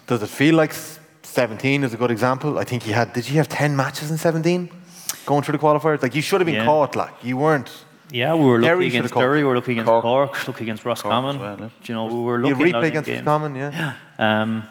does 0.08 0.22
it 0.22 0.28
feel 0.30 0.54
like 0.56 0.72
17 1.24 1.84
is 1.84 1.94
a 1.94 1.98
good 1.98 2.12
example? 2.12 2.60
I 2.60 2.64
think 2.64 2.84
he 2.84 2.92
had. 2.92 3.12
Did 3.14 3.28
you 3.28 3.38
have 3.38 3.48
10 3.50 3.76
matches 3.76 4.12
in 4.12 4.18
17 4.18 4.70
going 5.26 5.42
through 5.42 5.54
the 5.54 5.58
qualifiers? 5.64 6.04
Like 6.04 6.14
you 6.14 6.22
should 6.22 6.42
have 6.42 6.46
been 6.46 6.56
Yeah. 6.56 6.66
caught. 6.66 6.96
Like 6.96 7.14
you 7.24 7.38
weren't. 7.38 7.72
yeah, 8.12 8.36
we 8.36 8.46
were 8.46 8.60
Derry 8.62 8.76
lucky 8.76 8.90
should 8.90 8.96
against 8.98 9.04
have 9.06 9.12
caught- 9.14 9.20
Derry, 9.22 9.38
we 9.40 9.44
were 9.46 9.56
lucky 9.56 9.72
against 9.72 9.88
Cork. 9.88 10.04
Cork, 10.04 10.48
lucky 10.48 10.64
against 10.64 10.86
Roscommon. 10.86 11.36
as 11.38 11.42
well, 11.42 11.58
yeah. 11.60 11.70
You 11.86 11.96
know, 11.96 12.06
we 12.06 12.20
were 12.22 12.40
You 12.46 12.54
lucky. 12.54 12.64
in 12.64 12.70
replay 12.70 12.78
of 12.78 12.84
against 12.84 13.08
games. 13.08 13.24
Common, 13.26 13.56
yeah. 13.56 13.94
Um, 14.20 14.64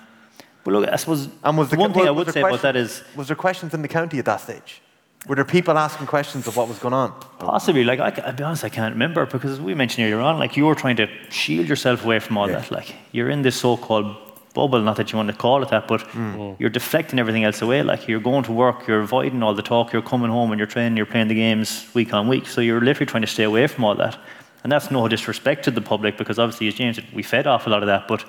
but 0.62 0.70
look, 0.72 0.88
I 0.88 0.94
suppose 0.96 1.28
And 1.42 1.58
was 1.58 1.68
the 1.70 1.76
one 1.76 1.92
thing 1.92 2.02
was- 2.02 2.08
I 2.08 2.12
would 2.12 2.26
there 2.28 2.32
say 2.34 2.40
about 2.42 2.62
that 2.62 2.76
is 2.76 3.02
was 3.16 3.26
there 3.26 3.36
questions 3.36 3.74
in 3.74 3.82
the 3.82 3.88
county 3.88 4.20
at 4.20 4.24
that 4.26 4.40
stage? 4.40 4.80
Were 5.26 5.34
there 5.36 5.44
people 5.44 5.78
asking 5.78 6.06
questions 6.06 6.46
of 6.46 6.56
what 6.56 6.68
was 6.68 6.78
going 6.78 6.92
on? 6.92 7.12
Possibly, 7.38 7.82
like 7.82 7.98
I, 7.98 8.10
will 8.26 8.32
be 8.34 8.42
honest, 8.44 8.62
I 8.64 8.68
can't 8.68 8.92
remember 8.92 9.24
because 9.24 9.52
as 9.52 9.60
we 9.60 9.74
mentioned 9.74 10.04
earlier 10.04 10.20
on, 10.20 10.38
like 10.38 10.54
you 10.56 10.66
were 10.66 10.74
trying 10.74 10.96
to 10.96 11.06
shield 11.30 11.66
yourself 11.66 12.04
away 12.04 12.18
from 12.18 12.36
all 12.36 12.48
Yeah. 12.48 12.58
that. 12.58 12.70
Like 12.70 12.94
you're 13.12 13.30
in 13.30 13.40
this 13.42 13.56
so-called 13.56 14.16
bubble, 14.52 14.80
not 14.82 14.96
that 14.96 15.10
you 15.12 15.16
want 15.16 15.30
to 15.30 15.34
call 15.36 15.62
it 15.62 15.70
that, 15.70 15.88
but 15.88 16.00
Mm. 16.10 16.56
you're 16.58 16.68
deflecting 16.70 17.18
everything 17.18 17.42
else 17.44 17.62
away. 17.62 17.82
Like 17.82 18.06
you're 18.06 18.20
going 18.20 18.44
to 18.44 18.52
work, 18.52 18.86
you're 18.86 19.00
avoiding 19.00 19.42
all 19.42 19.54
the 19.54 19.62
talk, 19.62 19.92
you're 19.94 20.02
coming 20.02 20.30
home 20.30 20.52
and 20.52 20.58
you're 20.58 20.66
training, 20.66 20.96
you're 20.98 21.06
playing 21.14 21.28
the 21.28 21.34
games 21.34 21.86
week 21.94 22.12
on 22.12 22.28
week. 22.28 22.46
So 22.46 22.60
you're 22.60 22.80
literally 22.82 23.06
trying 23.06 23.22
to 23.22 23.32
stay 23.36 23.44
away 23.44 23.66
from 23.66 23.84
all 23.84 23.94
that. 23.94 24.18
And 24.62 24.70
that's 24.70 24.90
no 24.90 25.08
disrespect 25.08 25.64
to 25.64 25.70
the 25.70 25.80
public 25.80 26.16
because 26.18 26.38
obviously, 26.38 26.68
as 26.68 26.74
James 26.74 26.96
said, 26.96 27.06
we 27.14 27.22
fed 27.22 27.46
off 27.46 27.66
a 27.66 27.70
lot 27.70 27.82
of 27.82 27.86
that, 27.86 28.06
but 28.08 28.24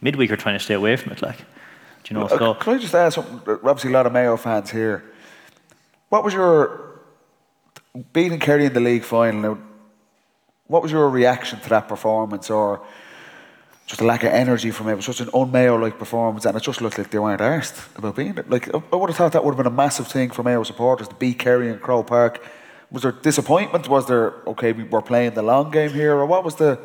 midweek 0.00 0.28
you're 0.30 0.36
trying 0.36 0.58
to 0.58 0.64
stay 0.64 0.74
away 0.74 0.96
from 0.96 1.12
it. 1.12 1.22
Like, 1.22 1.38
do 2.02 2.14
you 2.14 2.18
know? 2.20 2.26
Uh, 2.26 2.38
So 2.38 2.54
Can 2.54 2.74
I 2.74 2.78
just 2.78 2.94
ask 2.94 3.14
something? 3.14 3.40
Obviously, 3.64 3.90
a 3.90 3.94
lot 3.94 4.06
of 4.06 4.12
Mayo 4.12 4.36
fans 4.36 4.70
here. 4.70 5.04
What 6.10 6.24
was 6.24 6.34
your 6.34 6.80
beating 8.12 8.40
Kerry 8.40 8.66
in 8.66 8.72
the 8.72 8.80
league 8.80 9.04
final? 9.04 9.58
What 10.66 10.82
was 10.82 10.92
your 10.92 11.08
reaction 11.08 11.60
to 11.60 11.68
that 11.70 11.88
performance, 11.88 12.50
or 12.50 12.82
just 13.86 14.00
a 14.00 14.04
lack 14.04 14.24
of 14.24 14.32
energy 14.32 14.72
from 14.72 14.88
it? 14.88 14.92
It 14.92 14.96
was 14.96 15.06
such 15.06 15.20
an 15.20 15.30
un-Mayo-like 15.32 15.98
performance, 15.98 16.44
and 16.44 16.56
it 16.56 16.62
just 16.62 16.80
looked 16.80 16.98
like 16.98 17.10
they 17.10 17.18
weren't 17.18 17.40
arsed 17.40 17.96
about 17.96 18.16
being 18.16 18.36
it. 18.36 18.50
Like 18.50 18.68
I 18.74 18.82
I 18.92 18.96
would 18.96 19.10
have 19.10 19.16
thought 19.16 19.32
that 19.32 19.44
would 19.44 19.52
have 19.52 19.56
been 19.64 19.72
a 19.72 19.82
massive 19.84 20.08
thing 20.08 20.30
for 20.30 20.42
Mayo 20.42 20.64
supporters 20.64 21.08
to 21.08 21.14
beat 21.14 21.38
Kerry 21.38 21.68
in 21.68 21.78
Croke 21.78 22.08
Park. 22.08 22.44
Was 22.90 23.02
there 23.02 23.12
disappointment? 23.12 23.88
Was 23.88 24.06
there 24.06 24.34
okay? 24.48 24.72
We 24.72 24.82
were 24.84 25.02
playing 25.02 25.34
the 25.34 25.42
long 25.42 25.70
game 25.70 25.90
here, 25.90 26.14
or 26.16 26.26
what 26.26 26.42
was 26.44 26.56
the 26.56 26.78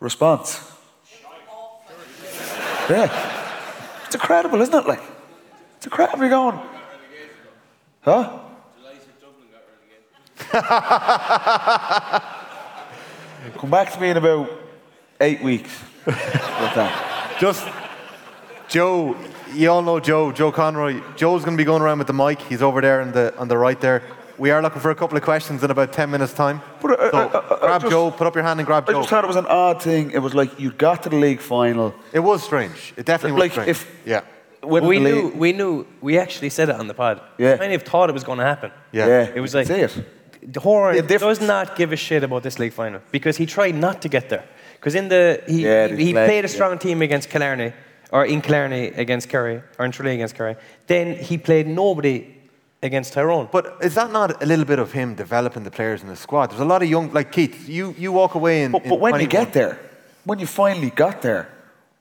response? 0.00 0.60
Yeah, 2.90 3.08
it's 4.06 4.16
incredible, 4.16 4.60
isn't 4.60 4.74
it? 4.74 4.86
Like, 4.86 5.02
it's 5.76 5.86
incredible. 5.86 6.18
You're 6.20 6.30
going, 6.30 6.58
huh? 8.02 8.40
Come 13.58 13.70
back 13.70 13.92
to 13.92 14.00
me 14.00 14.08
in 14.10 14.16
about 14.16 14.50
eight 15.20 15.42
weeks. 15.42 15.70
Just 17.38 17.66
Joe, 18.68 19.16
you 19.54 19.70
all 19.70 19.82
know 19.82 20.00
Joe, 20.00 20.32
Joe 20.32 20.52
Conroy. 20.52 21.00
Joe's 21.16 21.44
going 21.44 21.56
to 21.56 21.60
be 21.60 21.64
going 21.64 21.82
around 21.82 21.98
with 21.98 22.06
the 22.06 22.12
mic. 22.12 22.40
He's 22.42 22.62
over 22.62 22.80
there 22.80 23.00
on 23.02 23.12
the 23.12 23.34
on 23.36 23.48
the 23.48 23.58
right 23.58 23.80
there. 23.80 24.02
We 24.36 24.50
are 24.50 24.60
looking 24.62 24.80
for 24.80 24.90
a 24.90 24.94
couple 24.96 25.16
of 25.16 25.22
questions 25.22 25.62
in 25.62 25.70
about 25.70 25.92
ten 25.92 26.10
minutes' 26.10 26.32
time. 26.32 26.60
But, 26.82 26.98
uh, 26.98 27.10
so 27.10 27.16
uh, 27.18 27.20
uh, 27.38 27.58
grab 27.60 27.80
just- 27.82 27.90
Joe, 27.92 28.10
put 28.10 28.26
up 28.26 28.34
your 28.34 28.42
hand 28.44 28.58
and 28.60 28.66
grab 28.66 28.86
Joe. 28.86 28.92
I 28.92 29.00
just 29.00 29.08
thought 29.10 29.24
it 29.24 29.28
was 29.28 29.36
an 29.36 29.46
odd 29.46 29.80
thing. 29.82 30.10
It 30.10 30.18
was 30.18 30.34
like 30.34 30.58
you 30.58 30.72
got 30.72 31.02
to 31.04 31.08
the 31.08 31.16
league 31.16 31.40
final. 31.40 31.94
It 32.12 32.20
was 32.20 32.42
strange. 32.42 32.94
It 32.96 33.06
definitely 33.06 33.40
was 33.40 33.52
strange. 33.52 33.70
if- 33.70 33.86
yeah, 34.04 34.22
we 34.64 34.98
knew, 34.98 35.22
league- 35.28 35.34
we 35.36 35.52
knew, 35.52 35.86
we 36.00 36.18
actually 36.18 36.50
said 36.50 36.68
it 36.68 36.76
on 36.76 36.88
the 36.88 36.94
pod. 36.94 37.20
Yeah. 37.38 37.56
Kind 37.58 37.72
of 37.74 37.82
thought 37.84 38.08
it 38.08 38.12
was 38.12 38.24
going 38.24 38.38
to 38.38 38.44
happen. 38.44 38.72
yeah, 38.92 39.06
Yeah, 39.06 39.32
It 39.34 39.40
was 39.40 39.54
like, 39.54 39.66
see 39.68 39.74
it. 39.74 40.04
The 40.44 40.60
Horan 40.60 41.06
The 41.06 41.18
does 41.18 41.40
not 41.40 41.76
give 41.76 41.92
a 41.92 41.96
shit 41.96 42.22
about 42.22 42.42
this 42.42 42.58
league 42.58 42.72
final 42.72 43.00
because 43.10 43.36
he 43.36 43.46
tried 43.46 43.74
not 43.74 44.02
to 44.02 44.08
get 44.08 44.28
there. 44.28 44.44
Because 44.74 44.94
in 44.94 45.08
the 45.08 45.42
he, 45.46 45.64
Yeah, 45.64 45.88
he, 45.88 46.06
he 46.06 46.12
played, 46.12 46.26
played 46.26 46.44
a 46.44 46.48
yeah. 46.48 46.54
strong 46.54 46.78
team 46.78 47.02
against 47.02 47.30
Killarney, 47.30 47.72
or 48.12 48.26
in 48.26 48.40
Killarney 48.40 48.88
against 48.88 49.28
Kerry, 49.28 49.62
or 49.78 49.86
in 49.86 49.92
Tralee 49.92 50.14
against 50.14 50.34
Kerry. 50.34 50.56
Then 50.86 51.16
he 51.16 51.38
played 51.38 51.66
nobody 51.66 52.34
against 52.82 53.14
Tyrone. 53.14 53.48
But 53.50 53.78
is 53.80 53.94
that 53.94 54.12
not 54.12 54.42
a 54.42 54.46
little 54.46 54.66
bit 54.66 54.78
of 54.78 54.92
him 54.92 55.14
developing 55.14 55.64
the 55.64 55.70
players 55.70 56.02
in 56.02 56.08
the 56.08 56.16
squad? 56.16 56.50
There's 56.50 56.60
a 56.60 56.66
lot 56.66 56.82
of 56.82 56.88
young, 56.88 57.12
like 57.12 57.32
Keith. 57.32 57.68
You 57.68 57.94
you 57.98 58.12
walk 58.12 58.34
away 58.34 58.64
and 58.64 58.72
But, 58.72 58.84
but 58.84 59.00
when 59.00 59.20
you 59.20 59.26
get 59.26 59.52
there, 59.52 59.78
when 60.24 60.38
you 60.38 60.46
finally 60.46 60.90
got 60.90 61.22
there, 61.22 61.48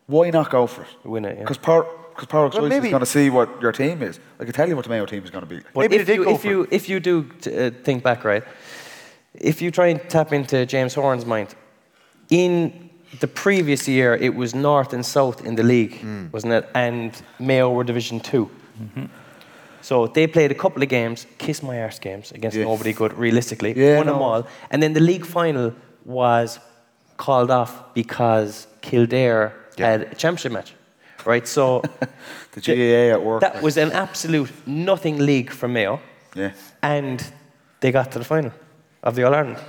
why 0.07 0.29
not 0.29 0.49
go 0.49 0.67
for 0.67 0.81
it? 0.81 0.89
Win 1.05 1.25
it, 1.25 1.35
yeah. 1.35 1.39
Because 1.41 1.57
Power, 1.57 1.85
because 2.15 2.27
Power 2.27 2.49
Well, 2.49 2.65
is 2.65 2.69
maybe- 2.69 2.89
going 2.89 2.99
to 2.99 3.05
see 3.05 3.29
what 3.29 3.61
your 3.61 3.71
team 3.71 4.01
is. 4.01 4.19
I 4.39 4.43
can 4.43 4.53
tell 4.53 4.67
you 4.69 4.75
what 4.75 4.85
the 4.85 4.89
Mayo 4.89 5.05
team 5.05 5.23
is 5.23 5.29
going 5.31 5.43
to 5.47 5.55
be. 5.55 5.61
But 5.73 5.81
Maybe 5.81 5.95
if 5.97 6.09
you, 6.09 6.29
if 6.29 6.45
you 6.45 6.67
if 6.71 6.89
you 6.89 6.99
do 6.99 7.23
t- 7.41 7.51
uh, 7.67 7.71
think 7.83 8.03
back, 8.03 8.23
right? 8.23 8.43
If 9.33 9.61
you 9.61 9.71
try 9.71 9.87
and 9.87 9.99
tap 10.09 10.31
into 10.33 10.65
James 10.65 10.93
Horan's 10.93 11.25
mind, 11.25 11.55
in 12.29 12.89
the 13.19 13.27
previous 13.27 13.87
year 13.87 14.15
it 14.15 14.33
was 14.35 14.53
North 14.53 14.93
and 14.93 15.05
South 15.05 15.45
in 15.45 15.55
the 15.55 15.63
league, 15.63 15.95
Hmm. 16.01 16.27
wasn't 16.31 16.53
it? 16.53 16.65
And 16.75 17.11
Mayo 17.39 17.69
were 17.71 17.83
Division 17.83 18.19
2 18.19 18.49
So 19.81 20.07
they 20.07 20.27
played 20.27 20.51
a 20.51 20.55
couple 20.55 20.81
of 20.81 20.89
games, 20.89 21.27
kiss 21.37 21.61
my 21.61 21.81
arse 21.81 21.99
games 21.99 22.31
against 22.31 22.55
Yeah. 22.57 22.63
nobody 22.65 22.93
good, 22.93 23.13
realistically, 23.17 23.73
Yeah, 23.75 23.97
won 23.97 24.05
them 24.07 24.21
all, 24.21 24.47
and 24.71 24.81
then 24.81 24.93
the 24.93 25.01
league 25.01 25.25
final 25.25 25.73
was 26.05 26.59
called 27.17 27.51
off 27.51 27.93
because 27.93 28.67
Kildare 28.81 29.51
Yeah. 29.77 29.89
had 29.91 30.01
a 30.01 30.15
championship 30.15 30.51
match, 30.53 30.73
right? 31.25 31.47
So. 31.47 31.81
The 32.53 32.61
GAA 32.61 33.15
at 33.15 33.23
work. 33.23 33.41
That 33.41 33.63
was 33.63 33.77
an 33.77 33.91
absolute 33.91 34.51
nothing 34.67 35.17
league 35.17 35.49
for 35.49 35.67
Mayo, 35.67 35.93
oh. 35.93 36.39
yeah. 36.39 36.51
and 36.83 37.33
they 37.79 37.91
got 37.91 38.11
to 38.11 38.19
the 38.19 38.25
final 38.25 38.51
of 39.01 39.15
the 39.15 39.23
All 39.23 39.33
Ireland. 39.33 39.57
Do 39.57 39.63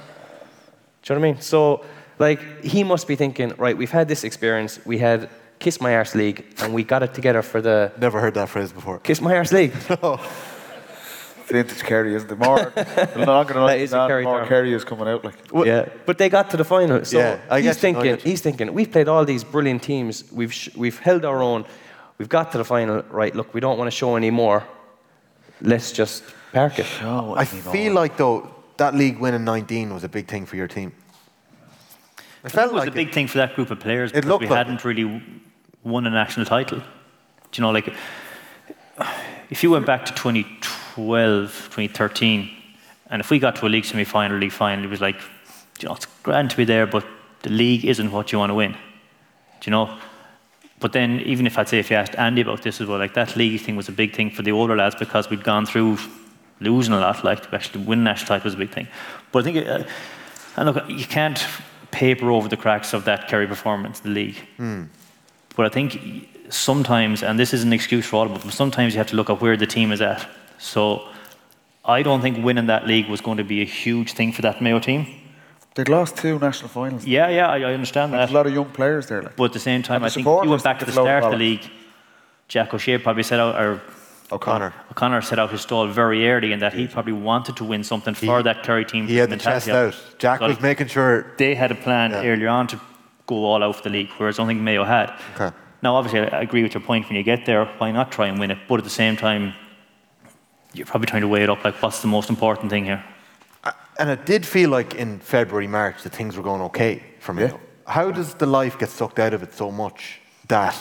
you 1.14 1.18
know 1.18 1.20
what 1.20 1.28
I 1.28 1.32
mean? 1.32 1.40
So, 1.40 1.85
like, 2.18 2.62
he 2.62 2.85
must 2.85 3.09
be 3.09 3.16
thinking, 3.16 3.55
right, 3.56 3.76
we've 3.76 3.90
had 3.90 4.06
this 4.06 4.22
experience, 4.22 4.81
we 4.85 4.98
had 4.98 5.31
Kiss 5.59 5.81
My 5.81 5.94
Arse 5.97 6.14
League, 6.14 6.44
and 6.59 6.74
we 6.74 6.85
got 6.85 7.02
it 7.02 7.14
together 7.14 7.40
for 7.43 7.62
the 7.62 7.90
Never 7.98 8.20
heard 8.20 8.35
that 8.35 8.51
phrase 8.51 8.70
before. 8.70 8.98
Kiss 8.98 9.20
My 9.22 9.35
Arse 9.35 9.52
League. 9.52 9.72
Vintage 11.47 11.83
Kerry, 11.83 12.15
isn't 12.15 12.31
it? 12.31 12.39
More, 12.39 12.73
the 12.75 13.25
longer 13.27 13.55
the 13.55 13.61
That 13.61 13.66
night 13.66 13.81
is 13.81 13.91
is 13.91 13.95
a 13.95 14.07
Kerry 14.07 14.25
more 14.25 14.39
term. 14.41 14.49
Kerry 14.49 14.73
is 14.73 14.85
coming 14.85 15.09
out. 15.09 15.25
Like, 15.25 15.35
yeah, 15.66 15.89
but 16.07 16.19
they 16.19 16.29
got 16.29 16.51
to 16.51 16.57
the 16.57 16.65
final. 16.65 17.05
So 17.05 17.19
Yeah, 17.19 17.39
I 17.51 17.61
he's 17.61 17.65
get 17.65 17.65
you, 17.65 17.71
I 17.71 17.75
thinking, 18.03 18.11
you. 18.25 18.31
he's 18.31 18.41
thinking, 18.41 18.73
we've 18.75 18.91
played 18.91 19.09
all 19.09 19.25
these 19.25 19.45
brilliant 19.45 19.83
teams, 19.83 20.25
we've 20.33 20.53
sh- 20.53 20.71
we've 20.77 20.99
held 20.99 21.25
our 21.25 21.43
own, 21.43 21.65
we've 22.19 22.29
got 22.29 22.53
to 22.53 22.59
the 22.59 22.65
final. 22.65 23.03
Right, 23.11 23.35
look, 23.35 23.53
we 23.55 23.61
don't 23.61 23.79
want 23.79 23.89
to 23.89 23.97
show 23.97 24.16
any 24.16 24.31
more. 24.31 24.65
Let's 25.61 25.93
just 25.93 26.25
park 26.53 26.79
it. 26.79 26.87
oh, 27.03 27.35
I 27.37 27.45
feel 27.45 27.93
like 27.93 28.16
though 28.16 28.49
that 28.79 28.95
league 28.95 29.19
win 29.19 29.35
in 29.35 29.45
19 29.45 29.93
was 29.95 30.03
a 30.05 30.09
big 30.09 30.27
thing 30.27 30.47
for 30.47 30.57
your 30.57 30.66
team. 30.69 30.93
It 32.45 32.51
felt 32.51 32.71
it 32.73 32.75
was 32.75 32.81
like 32.81 32.89
a 32.89 32.93
big 32.93 33.12
thing 33.12 33.27
for 33.29 33.39
that 33.39 33.55
group 33.55 33.71
of 33.71 33.81
players 33.81 34.11
It 34.11 34.15
because 34.16 34.29
looked 34.29 34.43
we 34.43 34.49
like 34.49 34.59
hadn't 34.59 34.85
really 34.85 35.23
won 35.83 36.07
a 36.07 36.11
national 36.11 36.45
title. 36.47 36.79
Do 36.79 36.85
you 37.55 37.62
know, 37.62 37.71
like, 37.71 37.89
if 39.51 39.62
you 39.62 39.71
went 39.71 39.87
back 39.87 40.05
to 40.07 40.12
2012, 40.15 40.84
2013, 40.95 42.51
and 43.11 43.21
if 43.21 43.31
we 43.31 43.39
got 43.39 43.57
to 43.57 43.66
a 43.66 43.69
league 43.69 43.85
semi-final, 43.85 44.39
league 44.39 44.53
final, 44.53 44.85
it 44.85 44.91
was 44.91 45.01
like, 45.01 45.16
you 45.81 45.89
know, 45.89 45.95
it's 45.95 46.07
grand 46.23 46.51
to 46.51 46.57
be 46.57 46.65
there, 46.65 46.87
but 46.87 47.05
the 47.43 47.51
league 47.51 47.85
isn't 47.85 48.11
what 48.11 48.33
you 48.33 48.39
want 48.39 48.51
to 48.51 48.55
win. 48.55 48.73
Do 48.73 48.79
you 49.65 49.71
know? 49.71 49.99
But 50.81 50.93
then, 50.93 51.21
even 51.21 51.47
if 51.47 51.59
I'd 51.59 51.69
say 51.69 51.79
if 51.79 51.91
you 51.91 51.97
asked 51.97 52.15
Andy 52.16 52.43
about 52.43 52.62
this 52.62 52.81
as 52.81 52.87
well, 52.87 52.99
like 52.99 53.15
that 53.15 53.37
league 53.37 53.61
thing 53.61 53.77
was 53.77 53.89
a 53.89 53.93
big 53.93 54.15
thing 54.15 54.31
for 54.31 54.43
the 54.43 54.53
older 54.53 54.77
lads 54.77 54.95
because 54.95 55.31
we'd 55.31 55.45
gone 55.45 55.66
through 55.66 55.99
losing 56.61 56.95
a 56.95 57.01
lot. 57.01 57.25
Like 57.25 57.49
to 57.49 57.55
actually 57.55 57.85
win 57.85 58.05
national 58.05 58.29
title 58.29 58.45
was 58.45 58.55
a 58.55 58.59
big 58.59 58.71
thing. 58.71 58.89
But 59.33 59.41
I 59.41 59.43
think, 59.53 59.66
uh, 59.66 59.85
and 60.57 60.66
look, 60.66 60.89
you 60.89 61.07
can't 61.07 61.45
paper 61.91 62.31
over 62.31 62.49
the 62.49 62.57
cracks 62.57 62.93
of 62.93 63.05
that 63.05 63.29
Kerry 63.29 63.47
performance 63.47 64.01
in 64.01 64.12
the 64.12 64.21
league. 64.21 64.37
But 65.57 65.66
I 65.66 65.69
think 65.69 66.29
sometimes, 66.51 67.23
and 67.23 67.39
this 67.39 67.55
is 67.55 67.62
an 67.62 67.73
excuse 67.73 68.07
for 68.07 68.16
all 68.16 68.27
of 68.31 68.43
but 68.43 68.53
sometimes 68.53 68.95
you 68.95 68.99
have 68.99 69.09
to 69.09 69.16
look 69.16 69.31
at 69.31 69.41
where 69.41 69.57
the 69.57 69.66
team 69.66 69.93
is 69.93 70.01
at. 70.01 70.27
So 70.65 71.07
I 71.85 72.03
don't 72.03 72.20
think 72.23 72.45
winning 72.45 72.66
that 72.69 72.86
league 72.86 73.09
was 73.09 73.20
going 73.20 73.36
to 73.39 73.45
be 73.45 73.61
a 73.61 73.66
huge 73.85 74.12
thing 74.12 74.32
for 74.32 74.43
that 74.43 74.61
Mayo 74.62 74.78
team. 74.78 75.07
they'd 75.74 75.89
lost 75.89 76.16
two 76.16 76.39
national 76.39 76.69
finals. 76.70 77.05
Yeah, 77.05 77.28
yeah, 77.28 77.49
I, 77.49 77.59
I 77.70 77.74
understand 77.74 78.12
There's 78.12 78.28
that. 78.28 78.35
a 78.35 78.36
lot 78.39 78.47
of 78.47 78.55
young 78.55 78.70
players 78.78 79.07
there. 79.07 79.23
Like. 79.23 79.36
But 79.36 79.45
at 79.47 79.53
the 79.53 79.59
same 79.70 79.82
time, 79.82 79.97
And 79.97 80.07
I 80.07 80.09
think 80.09 80.27
if 80.27 80.45
you 80.45 80.51
went 80.51 80.62
back 80.65 80.78
to 80.78 80.85
the 80.86 80.93
start 80.93 81.24
of 81.24 81.31
the 81.32 81.36
league, 81.36 81.65
Jack 82.49 82.73
O'Shea 82.74 82.99
probably 82.99 83.23
set 83.24 83.41
out, 83.41 83.55
or 83.61 83.81
O'Connor. 84.32 84.73
O'Connor 84.91 85.20
set 85.23 85.39
out 85.39 85.51
his 85.51 85.61
stall 85.61 85.86
very 85.89 86.27
early 86.28 86.53
in 86.53 86.61
that 86.61 86.73
he 86.73 86.86
probably 86.86 87.12
wanted 87.12 87.57
to 87.57 87.65
win 87.65 87.82
something 87.85 88.15
for 88.15 88.43
that 88.43 88.62
Kerry 88.62 88.85
team. 88.86 89.07
He 89.07 89.16
had 89.16 89.28
the 89.28 89.36
mentality 89.36 89.70
chest 89.70 89.97
of 89.97 90.12
out. 90.12 90.19
Jack 90.19 90.39
So, 90.41 90.47
was 90.47 90.57
like, 90.57 90.62
making 90.62 90.86
sure. 90.89 91.27
they 91.36 91.55
had 91.55 91.70
a 91.70 91.74
plan 91.86 92.11
Yeah. 92.12 92.24
earlier 92.31 92.49
on 92.49 92.66
to 92.69 92.81
go 93.27 93.36
all 93.45 93.62
out 93.62 93.77
for 93.77 93.82
the 93.82 93.91
league, 93.91 94.11
whereas 94.16 94.39
I 94.39 94.43
don't 94.43 94.49
think 94.49 94.61
Mayo 94.61 94.85
had. 94.85 95.12
Okay. 95.35 95.51
Now, 95.82 95.97
obviously, 95.97 96.20
I 96.20 96.39
I 96.39 96.43
agree 96.49 96.62
with 96.62 96.73
your 96.74 96.82
point. 96.82 97.07
When 97.09 97.16
you 97.16 97.23
get 97.23 97.45
there, 97.45 97.65
why 97.78 97.91
not 97.93 98.11
try 98.11 98.27
and 98.28 98.39
win 98.41 98.51
it? 98.51 98.59
But 98.69 98.77
at 98.78 98.85
the 98.85 98.97
same 99.03 99.16
time, 99.16 99.53
you're 100.74 100.86
probably 100.86 101.06
trying 101.06 101.22
to 101.22 101.28
weigh 101.28 101.42
it 101.44 101.51
up. 101.51 101.64
Like, 101.64 101.80
what's 101.82 102.01
the 102.02 102.09
most 102.09 102.28
important 102.30 102.70
thing 102.70 102.84
here? 102.84 103.02
And 103.98 104.10
it 104.10 104.26
did 104.26 104.44
feel 104.44 104.70
like 104.70 104.94
in 104.96 105.20
February, 105.20 105.68
March 105.68 106.02
that 106.02 106.12
things 106.12 106.36
were 106.36 106.42
going 106.42 106.60
okay 106.62 107.02
for 107.20 107.32
me. 107.32 107.44
Yeah. 107.44 107.56
How 107.86 108.10
does 108.10 108.34
the 108.34 108.46
life 108.46 108.76
get 108.78 108.88
sucked 108.90 109.18
out 109.20 109.32
of 109.34 109.42
it 109.42 109.55
so 109.55 109.70
much 109.70 110.20
that 110.48 110.76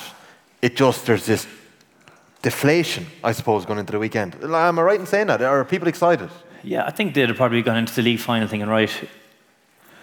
it 0.62 0.76
just 0.76 1.06
there's 1.06 1.26
this 1.26 1.46
deflation, 2.42 3.06
I 3.24 3.32
suppose, 3.34 3.66
going 3.66 3.80
into 3.80 3.92
the 3.92 4.00
weekend? 4.00 4.36
Am 4.44 4.80
I 4.80 4.82
right 4.82 5.00
in 5.00 5.06
saying 5.06 5.28
that? 5.28 5.42
Are 5.44 5.64
people 5.64 5.88
excited? 5.88 6.30
Yeah, 6.64 6.86
I 6.86 6.92
think 6.92 7.14
they'd 7.14 7.28
have 7.28 7.38
probably 7.38 7.62
gone 7.62 7.78
into 7.78 7.94
the 7.94 8.02
league 8.02 8.20
final 8.20 8.48
thinking, 8.48 8.70
right, 8.70 8.92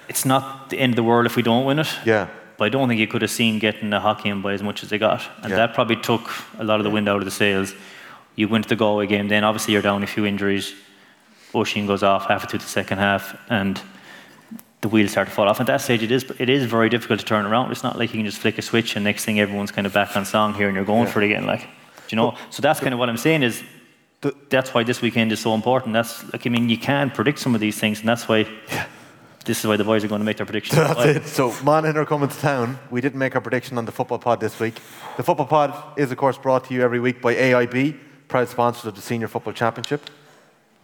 it's 0.09 0.25
not 0.25 0.71
the 0.71 0.79
end 0.79 0.93
of 0.93 0.97
the 0.97 1.03
world 1.03 1.27
if 1.27 1.35
we 1.37 1.43
don't 1.43 1.65
win 1.65 1.79
it. 1.81 1.89
Yeah. 2.05 2.29
But 2.59 2.67
I 2.67 2.69
don't 2.69 2.89
think 2.89 3.01
you 3.01 3.07
could 3.09 3.23
have 3.23 3.31
seen 3.31 3.59
getting 3.59 3.91
the 3.91 4.01
hockey 4.01 4.29
in 4.29 4.43
by 4.43 4.53
as 4.53 4.63
much 4.63 4.83
as 4.83 4.91
they 4.91 4.99
got. 4.99 5.23
And 5.43 5.51
Yeah. 5.51 5.57
that 5.57 5.75
probably 5.75 5.97
took 5.97 6.31
a 6.59 6.65
lot 6.65 6.79
of 6.79 6.85
the 6.85 6.91
wind 6.91 7.09
out 7.09 7.17
of 7.19 7.25
the 7.25 7.31
sails. 7.31 7.75
You 8.41 8.49
went 8.49 8.65
to 8.65 8.71
the 8.71 8.77
Galway 8.77 9.07
game, 9.07 9.29
then 9.29 9.45
obviously 9.45 9.75
you're 9.75 9.83
down 9.83 10.03
a 10.03 10.07
few 10.07 10.25
injuries. 10.25 10.75
Oisín 11.53 11.87
goes 11.87 12.03
off 12.03 12.25
halfway 12.27 12.49
through 12.49 12.61
the 12.61 12.65
second 12.65 12.97
half, 12.97 13.39
and 13.51 13.79
the 14.81 14.89
wheels 14.89 15.11
start 15.11 15.29
to 15.29 15.35
fall 15.35 15.47
off. 15.47 15.61
At 15.61 15.67
that 15.67 15.83
stage, 15.83 16.03
it 16.03 16.11
is 16.11 16.25
it 16.39 16.49
is 16.49 16.65
very 16.65 16.89
difficult 16.89 17.21
to 17.21 17.27
turn 17.27 17.45
around. 17.45 17.71
It's 17.71 17.83
not 17.83 17.99
like 17.99 18.15
you 18.15 18.19
can 18.19 18.25
just 18.25 18.39
flick 18.39 18.57
a 18.57 18.63
switch 18.63 18.97
and 18.97 19.05
next 19.05 19.27
thing 19.27 19.39
everyone's 19.39 19.71
kind 19.71 19.87
of 19.87 19.93
back 19.93 20.17
on 20.17 20.25
song 20.25 20.55
here 20.55 20.69
and 20.69 20.75
you're 20.75 20.87
going 20.87 21.07
for 21.07 21.21
it 21.21 21.27
again. 21.27 21.45
Like, 21.45 21.61
do 21.61 21.69
you 22.09 22.17
know? 22.17 22.35
So 22.49 22.63
that's 22.63 22.81
kind 22.81 22.95
of 22.95 22.99
what 22.99 23.11
I'm 23.11 23.19
saying 23.19 23.43
is 23.43 23.63
that's 24.49 24.73
why 24.73 24.85
this 24.85 25.03
weekend 25.03 25.33
is 25.33 25.41
so 25.41 25.53
important. 25.53 25.93
That's 25.93 26.33
like 26.33 26.47
I 26.47 26.49
mean, 26.49 26.71
you 26.71 26.79
can 26.79 27.11
predict 27.11 27.41
some 27.41 27.55
of 27.55 27.61
these 27.61 27.79
things, 27.79 28.01
and 28.01 28.09
that's 28.09 28.27
why. 28.27 28.47
This 29.43 29.61
is 29.61 29.67
why 29.67 29.77
the 29.79 29.85
boys 29.85 30.05
are 30.05 30.09
going 30.09 30.21
to 30.21 30.25
make 30.25 30.37
their 30.37 30.45
predictions. 30.45 30.77
That's 30.77 31.05
it. 31.17 31.25
So, 31.25 31.55
Monaghan 31.65 31.97
are 31.97 32.05
coming 32.05 32.29
to 32.29 32.39
town. 32.41 32.79
We 32.91 33.01
didn't 33.01 33.19
make 33.19 33.35
our 33.35 33.41
prediction 33.41 33.79
on 33.79 33.87
the 33.87 33.91
Football 33.91 34.19
Pod 34.19 34.39
this 34.39 34.61
week. 34.61 34.75
The 35.17 35.23
Football 35.23 35.47
Pod 35.47 35.99
is, 35.99 36.13
of 36.13 36.19
course, 36.19 36.37
brought 36.37 36.65
to 36.67 36.75
you 36.75 36.83
every 36.83 37.01
week 37.01 37.23
by 37.23 37.35
AIB, 37.35 37.99
proud 38.31 38.49
sponsors 38.49 38.87
of 38.87 38.95
the 38.95 39.03
Senior 39.03 39.27
Football 39.27 39.53
Championship. 39.53 40.09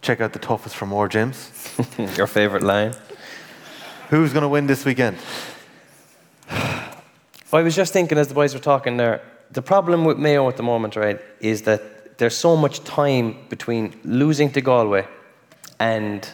Check 0.02 0.20
out 0.20 0.32
the 0.32 0.38
toughest 0.40 0.74
for 0.74 0.84
more, 0.84 1.08
James. 1.08 1.50
Your 2.16 2.26
favourite 2.26 2.64
line? 2.64 2.92
Who's 4.10 4.32
going 4.32 4.42
to 4.42 4.48
win 4.48 4.66
this 4.66 4.84
weekend? 4.84 5.16
I 6.50 7.62
was 7.62 7.76
just 7.76 7.92
thinking 7.92 8.18
as 8.18 8.28
the 8.28 8.34
boys 8.34 8.52
were 8.52 8.60
talking 8.60 8.96
there, 8.96 9.22
the 9.52 9.62
problem 9.62 10.04
with 10.04 10.18
Mayo 10.18 10.48
at 10.48 10.56
the 10.56 10.64
moment, 10.64 10.96
right, 10.96 11.20
is 11.40 11.62
that 11.62 12.18
there's 12.18 12.36
so 12.36 12.56
much 12.56 12.82
time 12.82 13.36
between 13.48 13.94
losing 14.04 14.50
to 14.52 14.60
Galway 14.60 15.06
and 15.78 16.28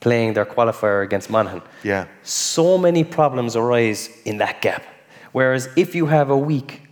playing 0.00 0.34
their 0.34 0.44
qualifier 0.44 1.02
against 1.02 1.30
Monaghan. 1.30 1.62
Yeah. 1.82 2.06
So 2.22 2.76
many 2.76 3.04
problems 3.04 3.56
arise 3.56 4.10
in 4.26 4.36
that 4.38 4.60
gap. 4.60 4.84
Whereas 5.32 5.68
if 5.76 5.94
you 5.94 6.06
have 6.06 6.28
a 6.28 6.36
week, 6.36 6.82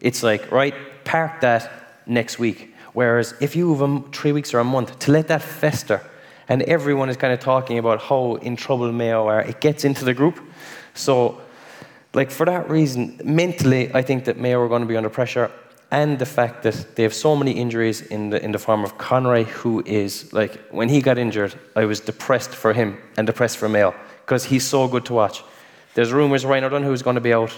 it's 0.00 0.22
like, 0.22 0.50
right, 0.50 0.74
park 1.04 1.40
that 1.40 1.70
next 2.06 2.38
week. 2.38 2.69
Whereas 2.92 3.34
if 3.40 3.54
you 3.54 3.74
have 3.74 4.12
three 4.12 4.32
weeks 4.32 4.52
or 4.52 4.58
a 4.58 4.64
month, 4.64 4.98
to 5.00 5.12
let 5.12 5.28
that 5.28 5.42
fester, 5.42 6.02
and 6.48 6.62
everyone 6.62 7.08
is 7.08 7.16
kind 7.16 7.32
of 7.32 7.40
talking 7.40 7.78
about 7.78 8.02
how 8.02 8.34
in 8.36 8.56
trouble 8.56 8.90
Mayo 8.90 9.26
are, 9.28 9.42
it 9.42 9.60
gets 9.60 9.84
into 9.84 10.04
the 10.04 10.12
group. 10.12 10.40
So, 10.94 11.40
like 12.12 12.30
for 12.30 12.44
that 12.46 12.68
reason, 12.68 13.20
mentally, 13.24 13.94
I 13.94 14.02
think 14.02 14.24
that 14.24 14.36
Mayo 14.36 14.60
are 14.60 14.68
going 14.68 14.82
to 14.82 14.88
be 14.88 14.96
under 14.96 15.10
pressure, 15.10 15.50
and 15.92 16.18
the 16.18 16.26
fact 16.26 16.64
that 16.64 16.96
they 16.96 17.04
have 17.04 17.14
so 17.14 17.36
many 17.36 17.52
injuries 17.52 18.02
in 18.02 18.30
the 18.30 18.42
in 18.44 18.52
the 18.52 18.58
form 18.58 18.84
of 18.84 18.98
Conroy, 18.98 19.44
who 19.44 19.82
is 19.86 20.32
like 20.32 20.60
when 20.70 20.88
he 20.88 21.00
got 21.00 21.18
injured, 21.18 21.54
I 21.76 21.84
was 21.84 22.00
depressed 22.00 22.50
for 22.50 22.72
him 22.72 22.98
and 23.16 23.26
depressed 23.26 23.58
for 23.58 23.68
Mayo 23.68 23.94
because 24.24 24.44
he's 24.44 24.66
so 24.66 24.88
good 24.88 25.04
to 25.06 25.14
watch. 25.14 25.44
There's 25.94 26.12
rumours 26.12 26.44
Ryan 26.44 26.82
who's 26.82 27.02
going 27.02 27.16
to 27.16 27.20
be 27.20 27.32
out. 27.32 27.52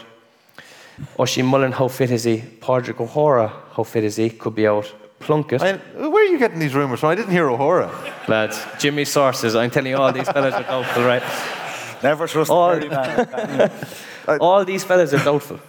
Oisín 1.19 1.47
Mullin, 1.47 1.73
how 1.73 1.89
fit 1.89 2.11
is 2.11 2.25
he? 2.25 2.43
Padraig 2.61 3.01
O'Hora, 3.01 3.49
how 3.73 3.83
fit 3.83 4.05
is 4.05 4.17
he? 4.17 4.31
Could 4.31 4.55
be 4.55 4.67
out. 4.67 4.93
Plunkett. 5.23 5.63
I, 5.63 5.77
where 5.77 6.25
are 6.25 6.29
you 6.29 6.39
getting 6.39 6.59
these 6.59 6.75
rumours 6.75 7.01
from? 7.01 7.11
I 7.11 7.15
didn't 7.15 7.33
hear 7.33 7.49
O'Hora. 7.49 7.91
Lads, 8.29 8.61
Jimmy 8.79 9.05
sources. 9.05 9.55
I'm 9.55 9.71
telling 9.71 9.91
you, 9.91 9.97
all 9.97 10.13
these 10.13 10.29
fellas 10.29 10.55
are 10.55 10.63
doubtful, 10.63 11.05
right? 11.05 11.23
Never 12.03 12.27
trust 12.27 12.51
all, 12.51 12.79
the 12.79 12.89
man. 12.89 13.71
all 14.41 14.65
these 14.65 14.85
fellas 14.85 15.15
are 15.15 15.25
doubtful. 15.25 15.61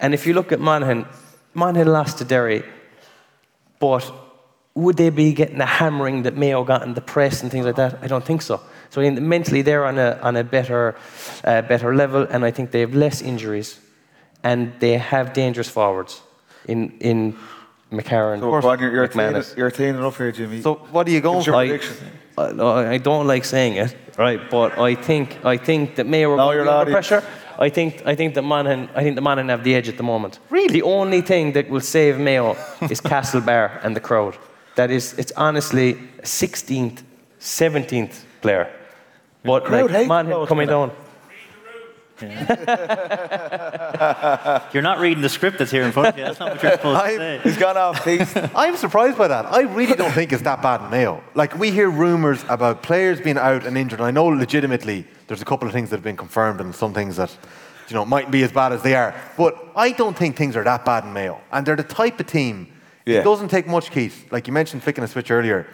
And 0.00 0.14
if 0.14 0.26
you 0.26 0.34
look 0.34 0.52
at 0.52 0.60
Monaghan, 0.60 1.06
Monaghan 1.54 1.88
lost 1.88 2.18
to 2.18 2.24
Derry, 2.24 2.62
but 3.78 4.12
would 4.74 4.96
they 4.96 5.10
be 5.10 5.32
getting 5.32 5.58
the 5.58 5.66
hammering 5.66 6.22
that 6.22 6.36
Mayo 6.36 6.64
got 6.64 6.82
in 6.82 6.94
the 6.94 7.00
press 7.00 7.42
and 7.42 7.50
things 7.50 7.66
like 7.66 7.76
that? 7.76 7.98
I 8.02 8.06
don't 8.06 8.24
think 8.24 8.42
so. 8.42 8.60
So 8.90 9.00
I 9.00 9.04
think 9.04 9.20
mentally 9.20 9.62
they're 9.62 9.84
on 9.84 9.98
a, 9.98 10.18
on 10.22 10.36
a 10.36 10.44
better, 10.44 10.96
uh, 11.44 11.62
better 11.62 11.94
level, 11.94 12.26
and 12.30 12.44
I 12.44 12.50
think 12.50 12.70
they 12.70 12.80
have 12.80 12.94
less 12.94 13.22
injuries, 13.22 13.78
and 14.42 14.72
they 14.80 14.98
have 14.98 15.32
dangerous 15.32 15.68
forwards 15.68 16.22
in, 16.66 16.96
in 17.00 17.36
McCarron, 17.90 18.40
So, 18.40 18.60
Brian, 18.60 18.80
you're, 18.80 18.92
you're, 18.92 19.08
McManus. 19.08 19.56
you're 19.56 19.70
teeing 19.70 19.96
it 19.96 20.00
up 20.02 20.16
here, 20.16 20.30
Jimmy. 20.32 20.62
So, 20.62 20.74
what 20.92 21.06
are 21.08 21.10
you 21.10 21.20
going 21.20 21.36
What's 21.36 21.46
your 21.46 21.56
I, 21.56 21.68
prediction? 21.68 21.96
I, 22.38 22.94
I 22.94 22.98
don't 22.98 23.26
like 23.26 23.44
saying 23.44 23.74
it, 23.76 23.94
right? 24.16 24.40
But 24.50 24.78
I 24.78 24.94
think 24.94 25.44
I 25.44 25.56
think 25.56 25.96
that 25.96 26.06
Mayo 26.06 26.32
are 26.32 26.36
No, 26.36 26.44
going 26.44 26.50
to 26.52 26.56
you're 26.56 26.64
be 26.64 26.70
under 26.70 26.90
not. 26.92 26.92
pressure. 26.92 27.22
I 27.58 27.68
think 27.68 28.02
I 28.06 28.14
think 28.14 28.34
that 28.34 28.42
Monaghan 28.42 28.88
I 28.94 29.02
think 29.02 29.16
the 29.16 29.20
Monaghan 29.22 29.48
have 29.50 29.64
the 29.64 29.74
edge 29.74 29.88
at 29.88 29.96
the 29.96 30.02
moment. 30.02 30.38
Really, 30.50 30.72
the 30.72 30.82
only 30.82 31.20
thing 31.20 31.52
that 31.52 31.68
will 31.68 31.80
save 31.82 32.18
Mayo 32.18 32.56
is 32.90 33.00
Castlebar 33.00 33.84
and 33.84 33.94
the 33.94 34.00
crowd. 34.00 34.36
That 34.76 34.90
is, 34.90 35.14
it's 35.18 35.32
honestly 35.36 35.90
a 36.20 36.22
16th, 36.22 37.02
17th 37.40 38.22
player. 38.40 38.70
But 39.42 39.64
crowd 39.64 39.90
like 39.90 40.00
hate 40.00 40.08
Monaghan 40.08 40.46
coming 40.46 40.68
kind 40.68 40.90
down. 42.28 42.46
You're 44.72 44.82
not 44.82 44.98
reading 45.00 45.22
the 45.22 45.28
script 45.28 45.58
that's 45.58 45.70
here 45.70 45.82
in 45.82 45.92
front 45.92 46.08
of 46.08 46.18
you. 46.18 46.24
That's 46.24 46.38
not 46.40 46.50
what 46.52 46.62
you're 46.62 46.72
supposed 46.72 46.98
to 47.00 47.04
I'm- 47.04 47.16
say. 47.18 47.40
He's 47.42 47.56
gone 47.56 47.76
off 47.76 48.04
piece. 48.04 48.32
I'm 48.54 48.76
surprised 48.76 49.18
by 49.18 49.28
that. 49.28 49.46
I 49.46 49.62
really 49.62 49.94
don't 49.96 50.12
think 50.12 50.32
it's 50.32 50.42
that 50.42 50.62
bad 50.62 50.82
in 50.82 50.90
Mayo. 50.90 51.22
Like, 51.34 51.58
we 51.58 51.70
hear 51.70 51.90
rumours 51.90 52.44
about 52.48 52.82
players 52.82 53.20
being 53.20 53.38
out 53.38 53.66
and 53.66 53.76
injured. 53.76 54.00
And 54.00 54.06
I 54.06 54.10
know 54.10 54.26
legitimately 54.26 55.06
there's 55.26 55.42
a 55.42 55.44
couple 55.44 55.66
of 55.66 55.74
things 55.74 55.90
that 55.90 55.96
have 55.96 56.04
been 56.04 56.16
confirmed 56.16 56.60
and 56.60 56.74
some 56.74 56.92
things 56.94 57.16
that, 57.16 57.36
you 57.88 57.94
know, 57.94 58.04
mightn't 58.04 58.32
be 58.32 58.42
as 58.42 58.52
bad 58.52 58.72
as 58.72 58.82
they 58.82 58.94
are. 58.94 59.14
But 59.36 59.56
I 59.76 59.92
don't 59.92 60.16
think 60.16 60.36
things 60.36 60.56
are 60.56 60.64
that 60.64 60.84
bad 60.84 61.04
in 61.04 61.12
Mayo. 61.12 61.40
And 61.52 61.66
they're 61.66 61.76
the 61.76 61.82
type 61.82 62.20
of 62.20 62.26
team, 62.26 62.68
Yeah. 63.06 63.20
it 63.20 63.24
doesn't 63.24 63.48
take 63.48 63.66
much, 63.66 63.90
Keith. 63.90 64.26
Like 64.30 64.46
you 64.46 64.52
mentioned 64.52 64.82
flicking 64.82 65.04
a 65.04 65.08
switch 65.08 65.30
earlier. 65.30 65.66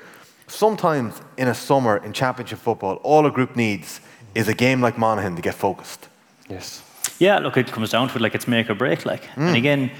Sometimes 0.49 1.21
in 1.37 1.49
a 1.49 1.55
summer 1.55 1.97
in 1.99 2.13
championship 2.13 2.59
football, 2.61 2.97
all 3.03 3.27
a 3.27 3.31
group 3.33 3.57
needs 3.57 4.01
is 4.35 4.47
a 4.49 4.55
game 4.55 4.81
like 4.81 4.97
Monaghan 4.97 5.35
to 5.37 5.43
get 5.43 5.55
focused. 5.55 6.09
Yes. 6.49 6.83
Yeah, 7.19 7.39
look, 7.39 7.57
it 7.57 7.73
comes 7.73 7.91
down 7.91 8.09
to 8.09 8.17
it, 8.17 8.21
like 8.21 8.35
it's 8.35 8.47
make 8.47 8.69
or 8.69 8.75
break. 8.75 9.07
Like, 9.07 9.23
mm. 9.23 9.49
and 9.49 9.57
again, 9.57 9.91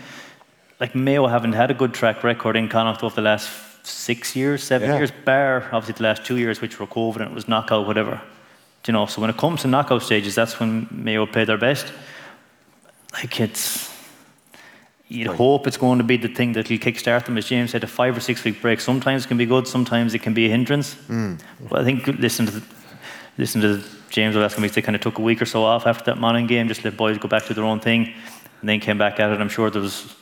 like 0.81 0.95
Mayo 0.95 1.27
haven't 1.27 1.55
had 1.55 1.71
a 1.71 1.75
good 1.75 1.95
track 1.95 2.23
record 2.23 2.57
in 2.57 2.69
Connacht 2.69 3.03
over 3.03 3.15
the 3.15 3.23
last 3.23 3.51
six 3.87 4.37
years, 4.37 4.63
seven 4.63 4.91
Yeah. 4.91 4.97
years, 4.99 5.13
bar 5.25 5.65
obviously 5.73 5.95
the 5.95 6.03
last 6.03 6.25
two 6.25 6.37
years, 6.37 6.61
which 6.61 6.79
were 6.79 6.87
COVID 6.87 7.17
and 7.17 7.31
it 7.31 7.35
was 7.35 7.49
knockout, 7.49 7.87
whatever. 7.87 8.21
Do 8.83 8.93
you 8.93 8.93
know? 8.93 9.07
So 9.07 9.21
when 9.21 9.31
it 9.31 9.37
comes 9.37 9.63
to 9.63 9.69
knockout 9.69 10.03
stages, 10.03 10.35
that's 10.35 10.61
when 10.61 10.89
Mayo 10.91 11.27
play 11.27 11.45
their 11.45 11.59
best. 11.59 11.93
Like 13.15 13.41
it's, 13.41 13.93
you'd 15.09 15.29
hope 15.29 15.67
it's 15.67 15.79
going 15.79 15.99
to 15.99 16.05
be 16.05 16.17
the 16.17 16.29
thing 16.29 16.53
that 16.53 16.69
will 16.69 16.79
kickstart 16.79 17.25
them. 17.25 17.39
As 17.39 17.47
James 17.47 17.71
said, 17.71 17.85
a 17.85 17.87
five 17.87 18.17
or 18.17 18.21
six 18.21 18.45
week 18.45 18.61
break 18.61 18.81
sometimes 18.81 19.25
can 19.25 19.39
be 19.39 19.47
good, 19.47 19.67
sometimes 19.67 20.15
it 20.15 20.19
can 20.19 20.35
be 20.35 20.47
a 20.47 20.51
hindrance. 20.51 20.95
Mm. 21.09 21.41
But 21.71 21.81
I 21.81 21.85
think 21.85 22.07
listen 22.07 22.47
to 22.47 22.53
the, 22.53 22.63
listen 23.39 23.61
to 23.63 23.83
James 24.11 24.35
the 24.35 24.41
last 24.41 24.55
couple 24.55 24.65
if 24.67 24.75
they 24.75 24.83
kind 24.83 24.97
of 24.97 25.03
took 25.03 25.19
a 25.19 25.23
week 25.23 25.43
or 25.43 25.47
so 25.47 25.65
off 25.65 25.87
after 25.87 26.05
that 26.05 26.19
Monaghan 26.19 26.47
game, 26.47 26.69
just 26.69 26.85
let 26.85 26.97
boys 26.97 27.19
go 27.19 27.29
back 27.29 27.45
to 27.47 27.55
their 27.55 27.65
own 27.65 27.81
thing, 27.81 28.13
and 28.61 28.69
then 28.69 28.81
came 28.81 28.99
back 28.99 29.21
at 29.21 29.31
it. 29.31 29.41
I'm 29.41 29.49
sure 29.49 29.71
there 29.71 29.83
was 29.83 30.15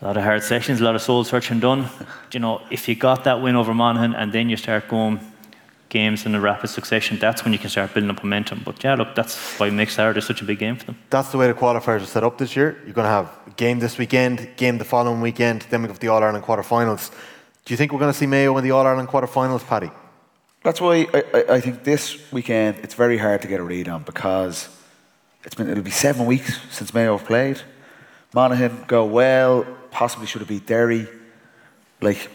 a 0.00 0.06
lot 0.06 0.16
of 0.16 0.22
hard 0.22 0.42
sessions, 0.42 0.80
a 0.80 0.84
lot 0.84 0.94
of 0.94 1.02
soul 1.02 1.24
searching 1.24 1.60
done. 1.60 1.88
You 2.32 2.40
know, 2.40 2.62
if 2.70 2.88
you 2.88 2.94
got 2.94 3.24
that 3.24 3.40
win 3.40 3.56
over 3.56 3.72
Monaghan 3.72 4.14
and 4.14 4.32
then 4.32 4.48
you 4.48 4.56
start 4.56 4.88
going 4.88 5.20
games 5.88 6.26
in 6.26 6.34
a 6.34 6.40
rapid 6.40 6.68
succession, 6.68 7.18
that's 7.18 7.44
when 7.44 7.52
you 7.52 7.58
can 7.58 7.70
start 7.70 7.94
building 7.94 8.10
up 8.10 8.22
momentum. 8.24 8.62
But 8.64 8.82
yeah, 8.82 8.94
look, 8.94 9.14
that's 9.14 9.36
why 9.58 9.66
Ireland 9.66 10.16
is 10.16 10.24
such 10.24 10.42
a 10.42 10.44
big 10.44 10.58
game 10.58 10.76
for 10.76 10.86
them. 10.86 10.98
That's 11.10 11.30
the 11.30 11.38
way 11.38 11.46
the 11.46 11.54
qualifiers 11.54 12.02
are 12.02 12.06
set 12.06 12.24
up 12.24 12.38
this 12.38 12.56
year. 12.56 12.80
You're 12.84 12.94
going 12.94 13.04
to 13.04 13.10
have 13.10 13.30
a 13.46 13.50
game 13.50 13.78
this 13.78 13.98
weekend, 13.98 14.48
game 14.56 14.78
the 14.78 14.84
following 14.84 15.20
weekend, 15.20 15.66
then 15.70 15.82
we 15.82 15.88
have 15.88 15.96
to 15.96 16.00
the 16.00 16.08
All 16.08 16.22
Ireland 16.22 16.44
quarterfinals. 16.44 17.12
Do 17.64 17.72
you 17.72 17.76
think 17.76 17.92
we're 17.92 18.00
going 18.00 18.12
to 18.12 18.18
see 18.18 18.26
Mayo 18.26 18.56
in 18.58 18.64
the 18.64 18.72
All 18.72 18.86
Ireland 18.86 19.08
quarterfinals, 19.08 19.64
Paddy? 19.64 19.90
That's 20.62 20.80
why 20.80 21.08
I, 21.12 21.44
I, 21.54 21.60
think 21.60 21.82
this 21.82 22.30
weekend 22.30 22.78
it's 22.84 22.94
very 22.94 23.18
hard 23.18 23.42
to 23.42 23.48
get 23.48 23.58
a 23.58 23.64
read 23.64 23.88
on 23.88 24.04
because 24.04 24.68
it's 25.42 25.56
been 25.56 25.68
it'll 25.68 25.82
be 25.82 25.90
seven 25.90 26.24
weeks 26.24 26.60
since 26.70 26.94
Mayo 26.94 27.16
have 27.16 27.26
played. 27.26 27.60
Monaghan 28.32 28.84
go 28.86 29.04
well, 29.04 29.66
possibly 29.90 30.26
should 30.26 30.40
have 30.40 30.48
beat 30.48 30.66
Derry. 30.66 31.08
Like 32.00 32.30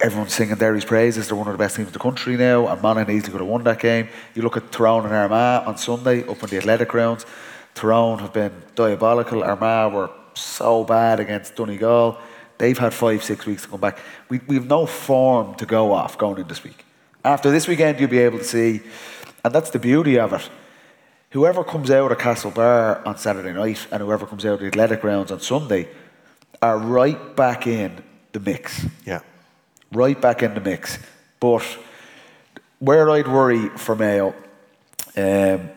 everyone's 0.00 0.34
singing 0.34 0.56
Derry's 0.56 0.84
praises, 0.84 1.28
they're 1.28 1.36
one 1.36 1.48
of 1.48 1.54
the 1.54 1.58
best 1.58 1.76
teams 1.76 1.88
in 1.88 1.92
the 1.94 1.98
country 1.98 2.36
now, 2.36 2.68
and 2.68 2.82
Monaghan 2.82 3.16
easily 3.16 3.32
could 3.32 3.40
have 3.40 3.48
won 3.48 3.64
that 3.64 3.80
game. 3.80 4.08
You 4.34 4.42
look 4.42 4.58
at 4.58 4.70
Tyrone 4.70 5.06
and 5.06 5.14
Armagh 5.14 5.66
on 5.66 5.78
Sunday 5.78 6.28
up 6.28 6.42
on 6.42 6.50
the 6.50 6.58
athletic 6.58 6.88
grounds. 6.88 7.24
Tyrone 7.74 8.18
have 8.18 8.34
been 8.34 8.52
diabolical. 8.74 9.42
Armagh 9.42 9.94
were 9.94 10.10
so 10.34 10.84
bad 10.84 11.20
against 11.20 11.56
Donegal. 11.56 12.18
They've 12.58 12.76
had 12.76 12.92
five, 12.92 13.24
six 13.24 13.46
weeks 13.46 13.62
to 13.62 13.68
come 13.68 13.80
back. 13.80 13.98
We, 14.28 14.40
we 14.46 14.56
have 14.56 14.66
no 14.66 14.84
form 14.84 15.54
to 15.56 15.66
go 15.66 15.92
off 15.92 16.18
going 16.18 16.38
in 16.38 16.48
this 16.48 16.62
week. 16.62 16.85
After 17.26 17.50
this 17.50 17.66
weekend, 17.66 17.98
you'll 17.98 18.08
be 18.08 18.20
able 18.20 18.38
to 18.38 18.44
see, 18.44 18.82
and 19.44 19.52
that's 19.52 19.70
the 19.70 19.80
beauty 19.80 20.16
of 20.16 20.32
it. 20.32 20.48
Whoever 21.30 21.64
comes 21.64 21.90
out 21.90 22.12
of 22.12 22.18
Castlebar 22.18 23.04
on 23.04 23.18
Saturday 23.18 23.52
night 23.52 23.84
and 23.90 24.00
whoever 24.00 24.26
comes 24.26 24.46
out 24.46 24.54
of 24.54 24.60
the 24.60 24.66
athletic 24.66 25.00
grounds 25.00 25.32
on 25.32 25.40
Sunday 25.40 25.88
are 26.62 26.78
right 26.78 27.34
back 27.34 27.66
in 27.66 28.00
the 28.30 28.38
mix. 28.38 28.86
Yeah. 29.04 29.22
Right 29.90 30.18
back 30.20 30.44
in 30.44 30.54
the 30.54 30.60
mix. 30.60 31.00
But 31.40 31.66
where 32.78 33.10
I'd 33.10 33.26
worry 33.26 33.70
for 33.70 33.96
Mayo, 33.96 34.32
um, 35.16 35.68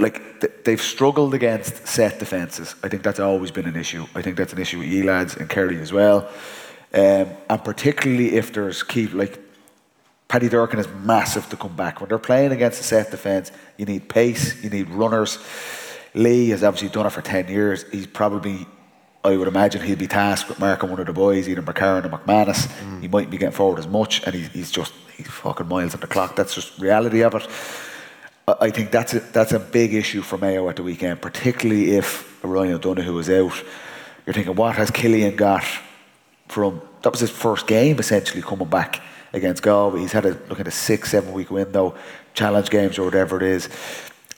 like 0.00 0.40
th- 0.40 0.52
they've 0.64 0.82
struggled 0.82 1.32
against 1.32 1.86
set 1.86 2.18
defences. 2.18 2.74
I 2.82 2.88
think 2.88 3.04
that's 3.04 3.20
always 3.20 3.52
been 3.52 3.66
an 3.66 3.76
issue. 3.76 4.04
I 4.16 4.22
think 4.22 4.36
that's 4.36 4.52
an 4.52 4.58
issue 4.58 4.80
with 4.80 4.88
Elads 4.88 5.36
and 5.36 5.48
Kerry 5.48 5.80
as 5.80 5.92
well. 5.92 6.28
Um, 6.92 7.28
and 7.48 7.64
particularly 7.64 8.34
if 8.34 8.52
there's 8.52 8.82
key 8.82 9.06
like 9.06 9.38
Paddy 10.30 10.48
Durcan 10.48 10.78
is 10.78 10.86
massive 11.02 11.48
to 11.48 11.56
come 11.56 11.74
back. 11.74 12.00
When 12.00 12.08
they're 12.08 12.16
playing 12.16 12.52
against 12.52 12.80
a 12.80 12.84
set 12.84 13.10
defence, 13.10 13.50
you 13.76 13.84
need 13.84 14.08
pace, 14.08 14.62
you 14.62 14.70
need 14.70 14.88
runners. 14.90 15.40
Lee 16.14 16.50
has 16.50 16.62
obviously 16.62 16.88
done 16.88 17.04
it 17.04 17.10
for 17.10 17.20
10 17.20 17.48
years. 17.48 17.84
He's 17.90 18.06
probably, 18.06 18.64
I 19.24 19.36
would 19.36 19.48
imagine, 19.48 19.82
he'll 19.82 19.96
be 19.96 20.06
tasked 20.06 20.48
with 20.48 20.60
marking 20.60 20.88
one 20.88 21.00
of 21.00 21.06
the 21.06 21.12
boys, 21.12 21.48
either 21.48 21.62
McCarron 21.62 22.04
or 22.04 22.16
McManus. 22.16 22.70
He 23.00 23.08
mightn't 23.08 23.32
be 23.32 23.38
getting 23.38 23.56
forward 23.56 23.80
as 23.80 23.88
much, 23.88 24.24
and 24.24 24.32
he's, 24.36 24.46
he's 24.52 24.70
just, 24.70 24.92
he's 25.16 25.26
fucking 25.26 25.66
miles 25.66 25.96
on 25.96 26.00
the 26.00 26.06
clock. 26.06 26.36
That's 26.36 26.54
just 26.54 26.78
reality 26.78 27.24
of 27.24 27.34
it. 27.34 27.48
I 28.46 28.66
I 28.66 28.70
think 28.70 28.92
that's 28.92 29.14
a, 29.14 29.18
that's 29.18 29.52
a 29.52 29.58
big 29.58 29.94
issue 29.94 30.22
for 30.22 30.38
Mayo 30.38 30.68
at 30.68 30.76
the 30.76 30.84
weekend, 30.84 31.20
particularly 31.20 31.96
if 31.96 32.38
Ryan 32.44 32.74
O'Donoghue 32.74 33.18
is 33.18 33.28
out. 33.30 33.64
You're 34.26 34.34
thinking, 34.34 34.54
what 34.54 34.76
has 34.76 34.92
Killian 34.92 35.34
got 35.34 35.64
from 36.46 36.82
that 37.02 37.10
was 37.10 37.20
his 37.20 37.30
first 37.30 37.66
game 37.66 37.98
essentially 37.98 38.42
coming 38.42 38.68
back 38.68 39.02
against 39.32 39.62
Galway. 39.62 40.00
He's 40.00 40.12
had 40.12 40.26
a 40.26 40.38
look 40.48 40.60
at 40.60 40.68
a 40.68 40.72
six, 40.72 41.10
seven 41.10 41.32
week 41.32 41.50
window, 41.50 41.94
challenge 42.34 42.70
games 42.70 42.98
or 42.98 43.04
whatever 43.04 43.36
it 43.36 43.42
is. 43.42 43.68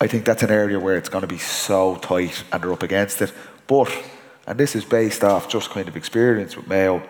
I 0.01 0.07
think 0.07 0.25
that's 0.25 0.43
an 0.43 0.51
area 0.51 0.79
where 0.81 0.97
it's 0.97 1.09
going 1.09 1.23
to 1.23 1.29
be 1.29 1.39
so 1.39 1.97
tight 1.97 2.43
and 2.53 2.63
they're 2.63 2.73
up 2.73 2.83
against 2.83 3.23
it. 3.23 3.33
But 3.67 3.91
and 4.47 4.59
this 4.59 4.75
is 4.75 4.85
based 4.85 5.23
off 5.23 5.49
just 5.49 5.71
kind 5.71 5.89
of 5.89 5.97
experience 5.97 6.57
with 6.57 6.67
Mayo 6.67 7.03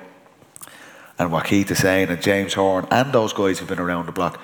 and 1.18 1.32
what 1.32 1.44
Keith 1.46 1.70
is 1.70 1.78
saying 1.78 2.08
and 2.08 2.20
James 2.20 2.54
Horan 2.54 2.86
and 2.90 3.12
those 3.12 3.32
guys 3.32 3.58
who've 3.58 3.68
been 3.68 3.78
around 3.78 4.06
the 4.06 4.12
block. 4.12 4.40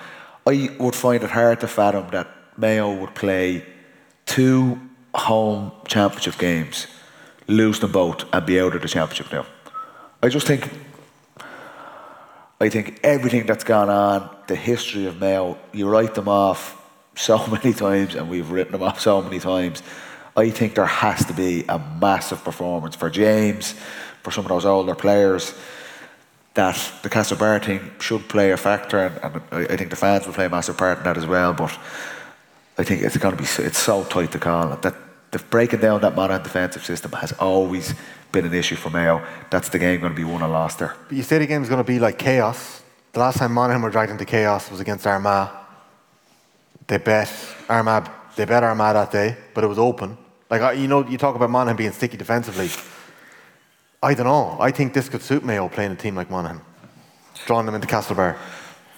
I 0.46 0.70
would 0.78 0.94
find 0.94 1.22
it 1.22 1.30
hard 1.30 1.60
to 1.60 1.68
fathom 1.68 2.08
that 2.10 2.28
Mayo 2.56 2.92
would 2.94 3.14
play 3.14 3.66
two 4.24 4.80
home 5.14 5.72
championship 5.86 6.38
games, 6.38 6.86
lose 7.46 7.80
them 7.80 7.92
both, 7.92 8.24
and 8.32 8.46
be 8.46 8.60
out 8.60 8.74
of 8.74 8.82
the 8.82 8.88
championship 8.88 9.32
now. 9.32 9.46
I 10.22 10.28
just 10.28 10.46
think, 10.46 10.70
I 12.60 12.68
think 12.68 13.00
everything 13.04 13.46
that's 13.46 13.64
gone 13.64 13.88
on, 13.88 14.28
the 14.48 14.56
history 14.56 15.06
of 15.06 15.20
Mayo, 15.20 15.58
you 15.72 15.88
write 15.88 16.14
them 16.14 16.28
off 16.28 16.74
so 17.14 17.46
many 17.50 17.72
times, 17.72 18.14
and 18.14 18.28
we've 18.28 18.50
written 18.50 18.72
them 18.72 18.82
off 18.82 19.00
so 19.00 19.22
many 19.22 19.38
times. 19.38 19.82
I 20.36 20.50
think 20.50 20.74
there 20.74 20.86
has 20.86 21.24
to 21.26 21.32
be 21.32 21.64
a 21.68 21.78
massive 22.00 22.42
performance 22.44 22.96
for 22.96 23.10
James, 23.10 23.74
for 24.22 24.30
some 24.30 24.44
of 24.44 24.48
those 24.48 24.64
older 24.64 24.94
players, 24.94 25.54
that 26.54 26.76
the 27.02 27.08
Castlebar 27.08 27.64
team 27.64 27.92
should 28.00 28.28
play 28.28 28.50
a 28.50 28.56
factor, 28.56 29.06
and, 29.06 29.42
and 29.52 29.70
I, 29.70 29.76
think 29.76 29.90
the 29.90 29.96
fans 29.96 30.26
will 30.26 30.34
play 30.34 30.46
a 30.46 30.50
massive 30.50 30.76
part 30.76 30.98
in 30.98 31.04
that 31.04 31.16
as 31.16 31.26
well. 31.26 31.54
But 31.54 31.76
I 32.76 32.82
think 32.82 33.02
it's 33.02 33.16
going 33.16 33.36
to 33.36 33.40
be 33.40 33.46
so- 33.46 33.62
it's 33.62 33.78
so 33.78 34.04
tight 34.04 34.32
to 34.32 34.38
call 34.38 34.76
that 34.76 34.94
the 35.30 35.38
breaking 35.50 35.80
down 35.80 36.00
that 36.00 36.14
modern 36.14 36.42
defensive 36.42 36.84
system 36.84 37.12
has 37.12 37.32
always 37.32 37.94
been 38.32 38.44
an 38.44 38.54
issue 38.54 38.76
for 38.76 38.90
Mayo. 38.90 39.24
That's 39.50 39.68
the 39.68 39.78
game 39.78 40.00
going 40.00 40.12
to 40.12 40.16
be 40.16 40.24
won 40.24 40.42
or 40.42 40.48
lost 40.48 40.78
there. 40.78 40.94
But 41.08 41.16
you 41.16 41.22
say 41.22 41.38
the 41.38 41.46
game's 41.46 41.68
going 41.68 41.82
to 41.82 41.84
be 41.84 41.98
like 41.98 42.18
chaos. 42.18 42.82
The 43.12 43.20
last 43.20 43.38
time 43.38 43.52
Monaghan 43.52 43.82
were 43.82 43.90
dragged 43.90 44.10
into 44.10 44.24
chaos 44.24 44.70
was 44.70 44.80
against 44.80 45.06
Armagh. 45.06 45.50
They 46.86 46.98
bet 46.98 47.32
Armagh. 47.68 48.10
They 48.36 48.44
bet 48.44 48.62
Armagh 48.62 48.94
that 48.94 49.10
day, 49.10 49.36
but 49.54 49.64
it 49.64 49.66
was 49.66 49.78
open. 49.78 50.16
Like 50.50 50.78
you 50.78 50.88
know, 50.88 51.06
you 51.06 51.18
talk 51.18 51.34
about 51.34 51.50
Monaghan 51.50 51.76
being 51.76 51.92
sticky 51.92 52.16
defensively. 52.16 52.70
I 54.02 54.14
don't 54.14 54.26
know. 54.26 54.56
I 54.60 54.70
think 54.70 54.94
this 54.94 55.08
could 55.08 55.22
suit 55.22 55.44
Mayo 55.44 55.68
playing 55.68 55.92
a 55.92 55.96
team 55.96 56.14
like 56.14 56.30
Monaghan, 56.30 56.60
drawing 57.46 57.66
them 57.66 57.74
into 57.74 57.88
Castlebar. 57.88 58.36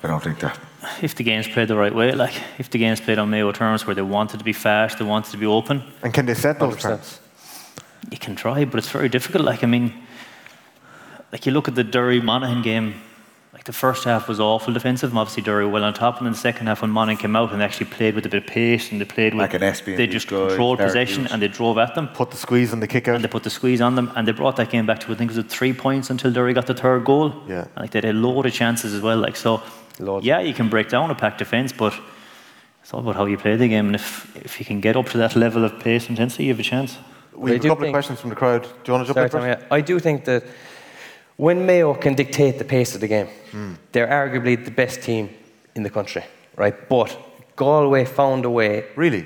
I 0.03 0.07
don't 0.07 0.23
think 0.23 0.39
that. 0.41 0.59
If 1.03 1.15
the 1.15 1.25
game's 1.25 1.49
played 1.49 1.69
the 1.69 1.77
right 1.77 1.95
way, 1.95 2.13
like 2.13 2.35
if 2.59 2.71
the 2.71 2.79
game's 2.79 3.01
played 3.01 3.19
on 3.19 3.31
Mayo 3.31 3.53
terms 3.53 3.87
where 3.87 3.95
they 3.95 4.03
wanted 4.03 4.39
to 4.39 4.45
be 4.45 4.53
fast, 4.53 4.99
they 4.99 5.05
wanted 5.05 5.31
to 5.33 5.37
be 5.37 5.47
open. 5.47 5.83
And 6.03 6.13
can 6.13 6.27
they 6.27 6.35
set 6.35 6.59
those 6.59 6.77
100%. 6.77 6.81
terms? 6.83 7.20
You 8.11 8.19
can 8.19 8.35
try, 8.37 8.65
but 8.65 8.79
it's 8.79 8.91
very 8.91 9.09
difficult. 9.09 9.45
Like 9.45 9.63
I 9.63 9.67
mean, 9.67 9.93
like 11.33 11.47
you 11.47 11.53
look 11.53 11.69
at 11.69 11.75
the 11.75 11.85
Derry 11.85 12.21
Monaghan 12.21 12.63
game. 12.63 12.95
Like 13.53 13.65
the 13.65 13.73
first 13.73 14.05
half 14.05 14.27
was 14.27 14.41
awful 14.41 14.73
defensive. 14.73 15.11
and 15.11 15.19
Obviously 15.19 15.43
Derry 15.43 15.67
were 15.67 15.73
well 15.73 15.85
on 15.85 15.93
top, 15.93 16.17
and 16.17 16.25
then 16.25 16.33
the 16.33 16.39
second 16.39 16.67
half 16.69 16.81
when 16.81 16.91
Monaghan 16.91 17.21
came 17.21 17.37
out 17.37 17.53
and 17.53 17.61
they 17.61 17.65
actually 17.65 17.91
played 17.91 18.15
with 18.15 18.25
a 18.25 18.29
bit 18.31 18.45
of 18.45 18.49
pace 18.49 18.91
and 18.91 18.99
they 19.01 19.05
played 19.05 19.35
with. 19.35 19.51
McInnesby 19.51 19.89
and 19.89 19.99
they 19.99 20.07
just 20.07 20.29
guys, 20.29 20.49
controlled 20.49 20.79
possession 20.79 21.25
Hughes. 21.25 21.33
and 21.33 21.43
they 21.43 21.49
drove 21.49 21.77
at 21.77 21.95
them. 21.95 22.09
Put 22.09 22.31
the 22.31 22.39
squeeze 22.39 22.73
on 22.73 22.81
the 22.81 22.87
kick 22.87 23.07
out. 23.09 23.17
And 23.17 23.25
they 23.25 23.29
put 23.29 23.43
the 23.43 23.51
squeeze 23.51 23.83
on 23.83 23.97
them, 23.97 24.13
and 24.17 24.27
they 24.27 24.33
brought 24.33 24.57
that 24.57 24.71
game 24.71 24.87
back 24.87 25.01
to 25.01 25.13
I 25.13 25.15
think 25.15 25.31
it 25.31 25.37
was 25.37 25.45
it 25.45 25.51
three 25.51 25.75
points 25.75 26.09
until 26.09 26.33
Derry 26.33 26.55
got 26.55 26.69
the 26.69 26.75
third 26.75 27.05
goal. 27.05 27.35
Yeah. 27.49 27.63
And, 27.63 27.77
like 27.77 27.91
they 27.91 27.99
had 27.99 28.07
a 28.07 28.13
load 28.15 28.47
of 28.47 28.53
chances 28.55 28.95
as 28.95 29.03
well. 29.03 29.19
Like 29.19 29.37
so, 29.37 29.63
yeah, 30.23 30.41
you 30.41 30.55
can 30.55 30.71
break 30.71 30.89
down 30.89 31.11
a 31.11 31.15
packed 31.15 31.39
defence, 31.39 31.71
but 31.73 31.93
it's 32.83 32.95
all 32.95 33.01
about 33.01 33.17
how 33.17 33.27
you 33.27 33.37
play 33.37 33.57
the 33.57 33.69
game. 33.69 33.87
And 33.87 33.97
if 33.97 34.35
if 34.37 34.59
you 34.59 34.65
can 34.65 34.81
get 34.81 34.97
up 34.97 35.09
to 35.11 35.19
that 35.19 35.37
level 35.37 35.65
of 35.65 35.79
pace 35.81 36.09
and 36.09 36.19
intensity, 36.19 36.45
you 36.45 36.53
have 36.53 36.61
a 36.61 36.63
chance. 36.63 36.97
We 37.41 37.53
have 37.53 37.65
a 37.65 37.69
couple 37.69 37.87
of 37.87 37.93
questions 37.93 38.21
from 38.21 38.31
the 38.31 38.37
crowd. 38.37 38.63
Do 38.63 38.69
you 38.87 38.93
want 38.95 39.07
to 39.07 39.15
jump 39.15 39.31
Sorry, 39.31 39.51
in 39.53 39.57
first? 39.59 39.73
I 39.73 39.81
do 39.81 39.99
think 39.99 40.25
that 40.25 40.43
when 41.37 41.65
Mayo 41.67 41.95
can 41.95 42.15
dictate 42.15 42.59
the 42.59 42.65
pace 42.65 42.95
of 42.95 43.01
the 43.01 43.09
game, 43.09 43.29
Hmm. 43.53 43.73
they're 43.93 44.07
arguably 44.09 44.57
the 44.65 44.71
best 44.71 45.03
team 45.03 45.29
in 45.75 45.83
the 45.83 45.91
country, 45.91 46.23
right? 46.57 46.75
But 46.89 47.17
Galway 47.57 48.05
found 48.05 48.45
a 48.45 48.51
way. 48.51 48.85
Really? 48.97 49.25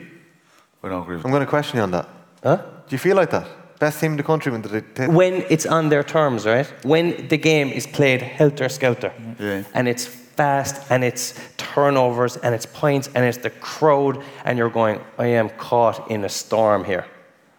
I 0.82 0.88
don't 0.88 1.02
agree 1.02 1.16
with 1.16 1.24
I'm 1.24 1.30
going 1.32 1.44
to 1.46 1.50
question 1.50 1.76
you 1.78 1.82
on 1.82 1.90
that. 1.90 2.06
Huh? 2.42 2.56
Do 2.56 2.90
you 2.94 2.98
feel 2.98 3.16
like 3.16 3.30
that? 3.30 3.46
Best 3.80 4.00
team 4.00 4.12
in 4.12 4.16
the 4.16 4.22
country 4.22 4.52
when 4.52 4.62
they 4.62 4.80
take 4.94 5.10
When 5.10 5.44
it's 5.50 5.66
on 5.66 5.88
their 5.88 6.04
terms, 6.04 6.46
right? 6.46 6.66
When 6.84 7.26
the 7.28 7.36
game 7.38 7.68
is 7.70 7.86
played 7.86 8.22
helter 8.22 8.68
skelter, 8.68 9.12
Yeah. 9.40 9.62
and 9.74 9.88
it's 9.88 10.06
fast, 10.06 10.76
and 10.90 11.02
it's 11.04 11.34
turnovers, 11.56 12.36
and 12.36 12.54
it's 12.54 12.66
points, 12.66 13.08
and 13.14 13.24
it's 13.24 13.38
the 13.38 13.50
crowd, 13.50 14.22
and 14.44 14.58
you're 14.58 14.70
going, 14.72 15.00
I 15.18 15.26
am 15.38 15.48
caught 15.58 16.10
in 16.10 16.24
a 16.24 16.28
storm 16.28 16.84
here. 16.84 17.04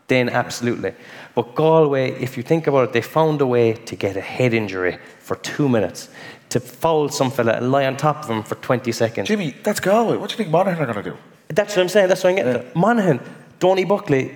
Then 0.08 0.30
absolutely. 0.30 0.94
But 1.34 1.56
Galway, 1.56 2.12
if 2.22 2.38
you 2.38 2.44
think 2.44 2.68
about 2.68 2.90
it, 2.90 2.94
they 2.94 3.02
found 3.02 3.42
a 3.42 3.46
way 3.48 3.74
to 3.74 3.96
get 3.96 4.16
a 4.16 4.22
head 4.22 4.54
injury 4.54 4.98
for 5.20 5.36
two 5.38 5.68
minutes, 5.68 6.10
to 6.50 6.60
foul 6.60 7.10
some 7.10 7.32
fella 7.32 7.54
and 7.54 7.72
lie 7.72 7.86
on 7.86 7.98
top 7.98 8.24
of 8.24 8.30
him 8.30 8.44
for 8.44 8.56
20 8.56 8.92
seconds. 8.92 9.28
Jimmy, 9.28 9.56
that's 9.64 9.80
Galway. 9.80 10.18
What 10.18 10.30
do 10.30 10.34
you 10.34 10.38
think 10.38 10.50
Monaghan 10.50 10.84
are 10.84 10.94
going 10.94 11.04
to 11.04 11.12
do? 11.12 11.18
That's 11.48 11.76
what 11.76 11.82
I'm 11.84 11.90
saying. 11.90 12.08
That's 12.10 12.24
what 12.24 12.30
I'm 12.32 12.36
getting 12.36 12.54
at. 12.56 12.76
Monaghan, 12.76 13.20
Donie 13.60 13.86
Buckley 13.86 14.32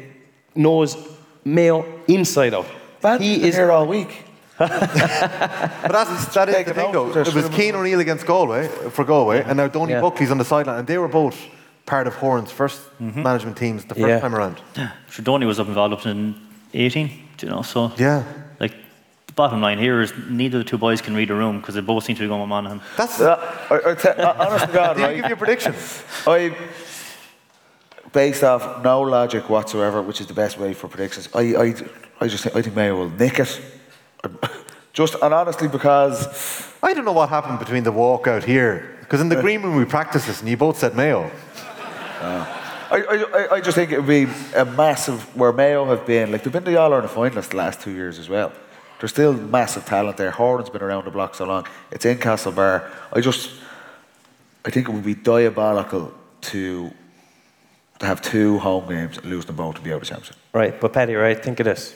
knows 0.56 0.98
Mayo 1.46 1.86
inside 2.08 2.54
out. 2.54 2.66
he 3.22 3.44
is 3.44 3.56
here 3.56 3.72
all 3.72 3.86
week. 3.86 4.26
But 4.60 4.70
that's, 5.92 6.34
that 6.34 6.50
is 6.50 6.66
the 6.66 6.74
thing, 6.74 6.92
though. 6.92 7.10
It 7.16 7.34
was 7.34 7.50
Cian 7.56 7.76
O'Neill 7.76 8.00
against 8.02 8.26
Galway 8.26 8.68
for 8.90 9.06
Galway, 9.06 9.42
and 9.42 9.56
now 9.58 9.68
Donie 9.68 9.94
Yeah. 9.94 10.02
Buckley's 10.02 10.32
on 10.32 10.38
the 10.38 10.44
sideline, 10.44 10.80
and 10.80 10.88
they 10.88 10.98
were 10.98 11.08
both 11.08 11.38
part 11.90 12.06
of 12.08 12.14
Horan's 12.16 12.52
1st 12.52 12.80
management 13.16 13.58
teams 13.58 13.84
the 13.86 13.96
first 13.96 14.08
Yeah. 14.08 14.20
time 14.20 14.36
around. 14.36 14.58
Sure, 15.10 15.24
Donie 15.24 15.48
was 15.48 15.60
up 15.60 15.68
involved 15.68 15.94
up 15.94 16.06
in 16.06 16.36
18, 16.74 17.08
do 17.38 17.48
you 17.48 17.52
know, 17.52 17.64
so. 17.64 17.92
Yeah. 17.98 18.24
Like, 18.60 18.74
the 19.28 19.34
bottom 19.34 19.60
line 19.60 19.80
here 19.80 20.00
is 20.02 20.14
neither 20.30 20.60
of 20.60 20.66
the 20.66 20.70
two 20.70 20.78
boys 20.78 21.02
can 21.02 21.16
read 21.16 21.32
a 21.32 21.34
room 21.36 21.60
because 21.60 21.74
they 21.76 21.82
both 21.82 22.04
seem 22.04 22.16
to 22.16 22.22
be 22.22 22.28
going 22.28 22.42
with 22.42 22.50
Monaghan. 22.50 22.80
That's. 22.96 23.20
I, 23.20 23.34
I 23.92 23.96
te- 23.96 24.10
uh, 24.10 24.46
honest 24.48 24.66
to 24.68 24.72
God, 24.72 24.94
Did 24.98 25.00
you 25.02 25.06
right? 25.08 25.16
give 25.18 25.26
you 25.30 25.34
a 25.34 25.38
prediction? 25.38 25.74
I, 26.28 26.56
based 28.14 28.44
off 28.44 28.84
no 28.84 29.02
logic 29.02 29.50
whatsoever, 29.50 30.02
which 30.02 30.22
is 30.22 30.28
the 30.28 30.34
best 30.34 30.58
way 30.60 30.74
for 30.74 30.88
predictions, 30.88 31.28
I, 31.34 31.42
I, 31.66 31.74
I 32.22 32.28
just 32.28 32.44
think, 32.44 32.56
I 32.56 32.62
think 32.62 32.76
Mayo 32.76 32.96
will 32.96 33.10
nick 33.10 33.40
it. 33.40 33.62
Just 34.94 35.16
and 35.22 35.34
honestly, 35.34 35.68
because 35.68 36.18
I 36.84 36.94
don't 36.94 37.06
know 37.06 37.14
what 37.14 37.30
happened 37.30 37.60
between 37.60 37.84
the 37.84 37.92
walkout 37.94 38.44
here, 38.44 38.98
because 39.02 39.22
in 39.22 39.30
the 39.30 39.40
green 39.40 39.62
room 39.62 39.76
we 39.78 39.86
practiced 39.86 40.26
this, 40.28 40.40
and 40.42 40.50
you 40.50 40.58
both 40.58 40.78
said 40.80 40.96
Mayo. 40.96 41.30
I, 42.22 42.46
I, 42.92 43.26
I- 43.44 43.56
I 43.56 43.62
just 43.62 43.76
think 43.76 43.92
it 43.92 43.98
would 44.00 44.08
be 44.08 44.28
a 44.56 44.66
massive 44.66 45.22
where 45.36 45.52
Mayo 45.54 45.86
have 45.86 46.06
been 46.06 46.32
like 46.32 46.44
they've 46.44 46.54
been 46.54 46.64
to 46.66 46.72
the 46.72 46.80
All 46.80 46.94
Ireland 46.94 47.10
finalists 47.12 47.50
the 47.50 47.58
last 47.58 47.82
two 47.82 47.92
years 47.92 48.20
as 48.20 48.30
well. 48.30 48.52
There's 49.00 49.12
still 49.12 49.34
massive 49.34 49.86
talent 49.86 50.18
there. 50.18 50.32
Horan's 50.32 50.70
been 50.70 50.82
around 50.82 51.06
the 51.06 51.12
block 51.12 51.34
so 51.36 51.46
long. 51.46 51.66
It's 51.92 52.06
in 52.06 52.18
Castlebar. 52.18 52.90
I 53.14 53.22
just 53.22 53.52
I 54.66 54.70
think 54.72 54.90
it 54.90 54.92
would 54.92 55.06
be 55.06 55.16
diabolical 55.16 56.14
to 56.42 56.92
to 58.00 58.06
have 58.06 58.22
two 58.22 58.58
home 58.60 58.88
games 58.90 59.18
and 59.18 59.26
lose 59.28 59.46
them 59.46 59.56
both 59.56 59.76
to 59.76 59.82
be 59.82 59.92
out 59.94 60.02
of 60.02 60.08
championship. 60.08 60.36
Right, 60.54 60.80
but 60.80 60.94
Paddy, 60.94 61.16
right, 61.16 61.42
think 61.42 61.60
of 61.60 61.66
this. 61.66 61.96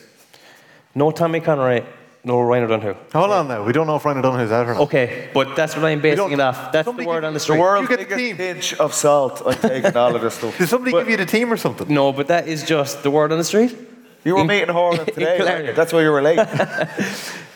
No 0.95 1.11
Tommy 1.11 1.39
Conroy, 1.39 1.83
no 2.23 2.41
Ryan 2.41 2.63
O'Donoghue. 2.65 2.95
Hold 3.13 3.31
on 3.31 3.47
now, 3.47 3.63
we 3.63 3.73
don't 3.73 3.87
know 3.87 3.95
if 3.97 4.05
Ryan 4.05 4.19
O'Donoghue's 4.19 4.51
out 4.51 4.67
or 4.67 4.73
not. 4.73 4.81
Okay, 4.83 5.29
but 5.33 5.55
that's 5.55 5.75
what 5.75 5.85
I'm 5.85 5.99
basing 6.01 6.31
it 6.31 6.39
off. 6.39 6.71
That's 6.71 6.89
the 6.91 7.05
word 7.05 7.23
on 7.23 7.33
the 7.33 7.39
street. 7.39 7.55
The 7.57 7.61
world's 7.61 7.87
biggest 7.89 8.37
pinch 8.37 8.73
of 8.75 8.93
salt. 8.93 9.41
I'm 9.45 9.55
taking 9.55 9.95
all 9.97 10.15
of 10.15 10.21
this 10.21 10.35
stuff. 10.35 10.57
Did 10.57 10.69
somebody 10.69 10.91
give 10.91 11.09
you 11.09 11.17
the 11.17 11.25
team 11.25 11.51
or 11.51 11.57
something? 11.57 11.87
No, 11.93 12.11
but 12.13 12.27
that 12.27 12.47
is 12.47 12.63
just 12.63 13.03
the 13.03 13.11
word 13.11 13.31
on 13.31 13.37
the 13.37 13.43
street. 13.43 13.75
You 14.23 14.35
were 14.35 14.41
In- 14.41 14.47
meeting 14.47 14.69
Horan 14.69 14.99
in 15.01 15.05
today. 15.07 15.37
Clarendon. 15.37 15.65
right? 15.67 15.75
That's 15.75 15.91
why 15.91 16.01
you 16.01 16.11
were 16.11 16.21
late. 16.21 16.39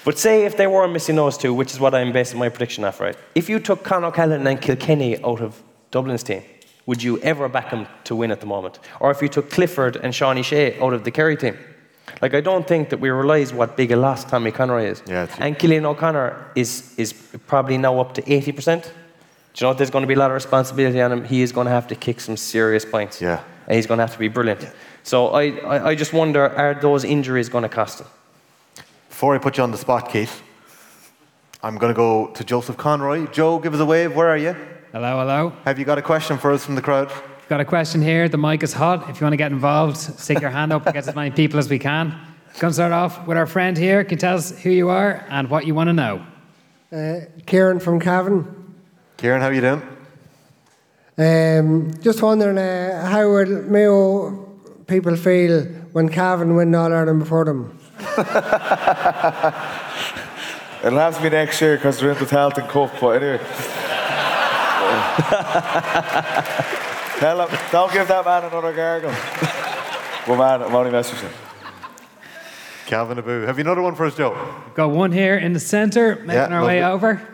But 0.03 0.17
say 0.17 0.45
if 0.45 0.55
they 0.55 0.67
were 0.67 0.87
missing 0.87 1.17
those 1.17 1.37
two, 1.37 1.53
which 1.53 1.73
is 1.73 1.81
what 1.81 1.93
I'm 1.93 2.13
basing 2.13 2.39
my 2.39 2.47
prediction 2.47 2.85
off, 2.85 3.01
right? 3.01 3.17
If 3.35 3.49
you 3.49 3.59
took 3.59 3.83
Con 3.83 4.05
O'Callaghan 4.05 4.47
and 4.47 4.61
Kilkenny 4.61 5.21
out 5.21 5.41
of 5.41 5.61
Dublin's 5.91 6.23
team, 6.23 6.43
would 6.85 7.03
you 7.03 7.19
ever 7.19 7.49
back 7.49 7.71
them 7.71 7.87
to 8.05 8.15
win 8.15 8.31
at 8.31 8.39
the 8.39 8.45
moment? 8.45 8.79
Or 9.01 9.11
if 9.11 9.21
you 9.21 9.27
took 9.27 9.49
Clifford 9.51 9.97
and 9.97 10.13
Seánie 10.13 10.45
Shea 10.45 10.79
out 10.79 10.93
of 10.93 11.03
the 11.03 11.11
Kerry 11.11 11.35
team? 11.35 11.57
Like, 12.21 12.33
I 12.33 12.41
don't 12.41 12.67
think 12.67 12.89
that 12.89 12.99
we 12.99 13.09
realise 13.09 13.53
what 13.53 13.77
big 13.77 13.91
a 13.91 13.95
loss 13.95 14.23
Tommy 14.23 14.51
Conroy 14.51 14.85
is. 14.85 15.03
Yeah, 15.07 15.27
and 15.39 15.57
Killian 15.57 15.85
O'Connor 15.85 16.51
is, 16.55 16.93
is 16.97 17.13
probably 17.47 17.77
now 17.77 17.99
up 17.99 18.13
to 18.15 18.21
80%. 18.21 18.83
Do 18.83 18.89
you 19.63 19.65
know 19.65 19.69
what? 19.69 19.77
There's 19.77 19.89
going 19.89 20.03
to 20.03 20.07
be 20.07 20.13
a 20.13 20.19
lot 20.19 20.31
of 20.31 20.35
responsibility 20.35 21.01
on 21.01 21.11
him. 21.11 21.23
He 21.25 21.41
is 21.41 21.51
going 21.51 21.65
to 21.65 21.71
have 21.71 21.87
to 21.87 21.95
kick 21.95 22.19
some 22.19 22.37
serious 22.37 22.85
points. 22.85 23.21
Yeah. 23.21 23.43
And 23.67 23.75
he's 23.75 23.87
going 23.87 23.97
to 23.97 24.03
have 24.03 24.13
to 24.13 24.19
be 24.19 24.29
brilliant. 24.29 24.69
So 25.03 25.29
I, 25.29 25.57
I, 25.57 25.87
I 25.89 25.95
just 25.95 26.13
wonder 26.13 26.49
are 26.49 26.73
those 26.73 27.03
injuries 27.03 27.49
going 27.49 27.63
to 27.63 27.69
cost 27.69 28.01
him? 28.01 28.07
Before 29.09 29.35
I 29.35 29.39
put 29.39 29.57
you 29.57 29.63
on 29.63 29.71
the 29.71 29.77
spot, 29.77 30.09
Keith, 30.11 30.43
I'm 31.63 31.77
going 31.77 31.93
to 31.93 31.97
go 31.97 32.27
to 32.27 32.43
Joseph 32.43 32.77
Conroy. 32.77 33.25
Joe, 33.27 33.57
give 33.59 33.73
us 33.73 33.79
a 33.79 33.85
wave. 33.85 34.15
Where 34.15 34.29
are 34.29 34.37
you? 34.37 34.55
Hello, 34.91 35.19
hello. 35.19 35.53
Have 35.65 35.79
you 35.79 35.85
got 35.85 35.97
a 35.97 36.01
question 36.01 36.37
for 36.37 36.51
us 36.51 36.65
from 36.65 36.75
the 36.75 36.81
crowd? 36.81 37.11
Got 37.49 37.61
a 37.61 37.65
question 37.65 38.01
here. 38.01 38.27
The 38.27 38.37
mic 38.37 38.61
is 38.61 38.73
hot. 38.73 39.09
If 39.09 39.21
you 39.21 39.25
want 39.25 39.31
to 39.31 39.37
get 39.37 39.53
involved, 39.53 39.95
stick 39.95 40.41
your 40.41 40.49
hand 40.49 40.73
up 40.73 40.85
and 40.85 40.93
get 40.93 41.07
as 41.07 41.15
many 41.15 41.31
people 41.31 41.59
as 41.59 41.69
we 41.69 41.79
can. 41.79 42.09
Going 42.59 42.71
to 42.71 42.73
start 42.73 42.91
off 42.91 43.25
with 43.25 43.37
our 43.37 43.47
friend 43.47 43.77
here. 43.77 44.03
Can 44.03 44.17
you 44.17 44.17
tell 44.17 44.35
us 44.35 44.51
who 44.63 44.69
you 44.69 44.89
are 44.89 45.25
and 45.29 45.49
what 45.49 45.65
you 45.65 45.73
want 45.73 45.87
to 45.87 45.93
know? 45.93 46.25
Uh, 46.91 47.21
Kieran 47.45 47.79
from 47.79 48.01
Cavan. 48.01 48.75
Kieran, 49.15 49.39
how 49.39 49.47
you 49.47 49.61
doing? 49.61 49.81
Um, 51.17 51.93
just 52.01 52.21
wondering 52.21 52.57
uh, 52.57 53.05
how 53.05 53.29
will 53.29 53.63
Mayo 53.63 54.59
people 54.85 55.15
feel 55.15 55.63
when 55.93 56.09
Cavan 56.09 56.53
win 56.53 56.75
All 56.75 56.91
Ireland 56.91 57.19
before 57.19 57.45
them? 57.45 57.79
It'll 60.83 60.99
have 60.99 61.15
to 61.15 61.23
be 61.23 61.29
next 61.29 61.61
year 61.61 61.77
because 61.77 62.01
we're 62.01 62.11
in 62.11 62.17
the 62.17 62.25
Tailteann 62.25 62.67
Cup. 62.67 62.99
But 62.99 63.23
anyway. 63.23 63.39
Tell 67.19 67.47
him, 67.47 67.59
don't 67.71 67.91
give 67.91 68.07
that 68.07 68.25
man 68.25 68.43
another 68.45 68.73
gargle. 68.73 69.09
well, 70.27 70.37
man, 70.37 70.61
I'm 70.61 70.75
only 70.75 70.91
messing 70.91 71.15
with 71.15 71.23
you. 71.23 71.29
Calvin 72.85 73.17
Abu. 73.17 73.41
Have 73.41 73.57
you 73.57 73.63
another 73.63 73.81
one 73.81 73.95
for 73.95 74.05
us, 74.05 74.15
Joe? 74.15 74.37
Got 74.75 74.91
one 74.91 75.11
here 75.11 75.35
in 75.35 75.53
the 75.53 75.59
centre, 75.59 76.15
making 76.17 76.33
Yeah, 76.35 76.47
our 76.59 76.63
way 76.65 76.81
lovely. 76.81 77.09
over. 77.09 77.27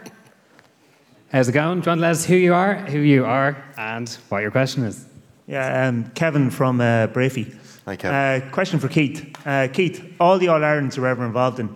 How's 1.34 1.50
it 1.50 1.52
going? 1.52 1.82
Do 1.82 1.86
you 1.86 1.90
want 1.92 1.98
to 2.00 2.02
let 2.02 2.12
us 2.12 2.26
who 2.26 2.36
you 2.36 2.54
are, 2.54 2.76
who 2.76 3.00
you 3.00 3.26
are, 3.26 3.62
and 3.78 4.10
what 4.30 4.40
your 4.40 4.52
question 4.52 4.84
is? 4.84 5.06
Yeah, 5.48 5.88
um, 5.90 6.10
Kevin 6.16 6.50
from 6.50 6.80
uh, 6.80 7.08
Breaffy. 7.08 7.54
Hi, 7.86 7.98
Kevin. 7.98 8.16
Uh, 8.48 8.52
question 8.52 8.80
for 8.80 8.88
Keith. 8.88 9.36
Uh, 9.46 9.68
Keith, 9.68 10.16
all 10.20 10.38
the 10.38 10.48
All 10.48 10.64
Irelands 10.64 10.96
you 10.96 11.02
were 11.02 11.10
ever 11.10 11.26
involved 11.26 11.60
in, 11.60 11.68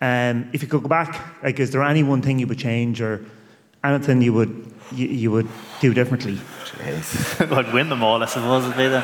um, 0.00 0.50
if 0.52 0.62
you 0.62 0.68
could 0.68 0.82
go 0.82 0.88
back, 0.88 1.42
like, 1.44 1.60
is 1.60 1.70
there 1.70 1.84
any 1.84 2.02
one 2.02 2.20
thing 2.20 2.40
you 2.40 2.48
would 2.48 2.58
change 2.58 3.00
or 3.00 3.24
anything 3.84 4.20
you 4.22 4.32
would 4.32 4.72
you, 4.92 5.06
you 5.06 5.30
would 5.30 5.48
do 5.80 5.94
differently? 5.94 6.38
I'd 7.40 7.72
win 7.72 7.88
them 7.88 8.02
all, 8.02 8.22
I 8.22 8.26
suppose. 8.26 8.64
It'd 8.64 8.76
be 8.76 8.88
the, 8.88 9.02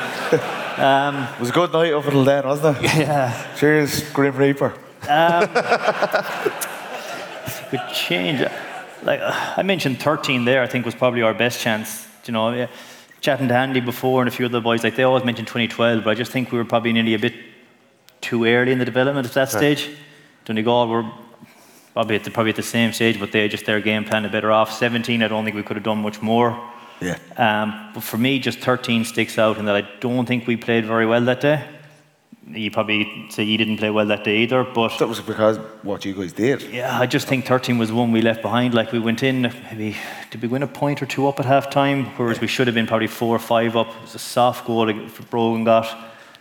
um, 0.83 1.15
It 1.35 1.39
was 1.39 1.49
a 1.49 1.53
good 1.53 1.71
night 1.73 1.93
up 1.93 2.05
until 2.05 2.23
then, 2.23 2.45
wasn't 2.45 2.77
it? 2.77 2.83
yeah. 2.97 3.55
Cheers, 3.55 4.09
Grim 4.11 4.35
Reaper. 4.35 4.73
Um, 5.07 5.47
could 7.69 7.81
change. 7.93 8.41
Like 9.03 9.19
uh, 9.21 9.53
I 9.57 9.63
mentioned, 9.63 9.99
13 10.01 10.45
there. 10.45 10.61
I 10.63 10.67
think 10.67 10.85
was 10.85 10.95
probably 10.95 11.21
our 11.21 11.33
best 11.33 11.59
chance. 11.61 12.07
You 12.25 12.33
know, 12.33 12.51
yeah. 12.51 12.67
chatting 13.21 13.47
to 13.49 13.55
Andy 13.55 13.79
before 13.81 14.21
and 14.21 14.27
a 14.27 14.31
few 14.31 14.45
other 14.45 14.61
boys, 14.61 14.83
like 14.83 14.95
they 14.95 15.03
always 15.03 15.23
mentioned 15.23 15.47
2012, 15.47 16.03
but 16.03 16.09
I 16.09 16.15
just 16.15 16.31
think 16.31 16.51
we 16.51 16.57
were 16.57 16.65
probably 16.65 16.91
nearly 16.93 17.13
a 17.13 17.19
bit 17.19 17.33
too 18.21 18.45
early 18.45 18.71
in 18.71 18.79
the 18.79 18.85
development 18.85 19.27
at 19.27 19.33
that 19.33 19.53
Right. 19.53 19.77
stage. 19.77 19.89
Donegal 20.45 20.87
were 20.87 21.05
probably 21.93 22.15
at 22.15 22.23
the, 22.23 22.31
probably 22.31 22.49
at 22.49 22.55
the 22.55 22.63
same 22.63 22.91
stage, 22.93 23.19
but 23.19 23.31
they 23.31 23.47
just 23.47 23.65
their 23.65 23.79
game 23.79 24.03
plan 24.05 24.25
a 24.25 24.29
better 24.29 24.51
off. 24.51 24.71
17, 24.71 25.21
I 25.21 25.27
don't 25.27 25.43
think 25.43 25.55
we 25.55 25.63
could 25.63 25.75
have 25.77 25.83
done 25.83 25.99
much 26.01 26.21
more. 26.21 26.57
Yeah. 27.01 27.17
Um, 27.37 27.91
but 27.93 28.03
for 28.03 28.17
me, 28.17 28.39
just 28.39 28.59
13 28.59 29.03
sticks 29.05 29.37
out 29.37 29.57
in 29.57 29.65
that 29.65 29.75
I 29.75 29.81
don't 29.99 30.25
think 30.25 30.47
we 30.47 30.55
played 30.57 30.85
very 30.85 31.05
well 31.05 31.21
that 31.25 31.41
day. 31.41 31.63
You 32.47 32.69
probably 32.69 33.25
say 33.31 33.41
you 33.43 33.57
didn't 33.57 33.77
play 33.77 33.89
well 33.89 34.05
that 34.05 34.23
day 34.23 34.37
either, 34.43 34.63
but 34.63 34.99
That 34.99 35.07
was 35.09 35.19
because 35.19 35.57
what 35.81 36.05
you 36.05 36.13
guys 36.13 36.31
did. 36.31 36.61
yeah, 36.61 36.99
I 36.99 37.07
just 37.07 37.27
think 37.27 37.45
13 37.45 37.79
was 37.79 37.89
the 37.89 37.95
one 37.95 38.11
we 38.11 38.21
left 38.21 38.43
behind. 38.43 38.75
Like 38.75 38.91
we 38.91 38.99
went 38.99 39.23
in, 39.23 39.51
maybe 39.71 39.97
did 40.29 40.41
we 40.43 40.47
win 40.47 40.61
a 40.61 40.67
point 40.67 41.01
or 41.01 41.07
two 41.07 41.27
up 41.27 41.39
at 41.39 41.45
half 41.45 41.71
time, 41.71 42.05
whereas 42.17 42.39
we 42.39 42.47
should 42.47 42.67
have 42.67 42.75
been 42.75 42.85
probably 42.85 43.07
four 43.07 43.35
or 43.35 43.39
five 43.39 43.75
up. 43.75 43.87
It 43.87 44.01
was 44.03 44.15
a 44.15 44.19
soft 44.19 44.65
goal 44.67 44.85
that 44.85 45.29
Brogan 45.31 45.63
got. 45.63 45.87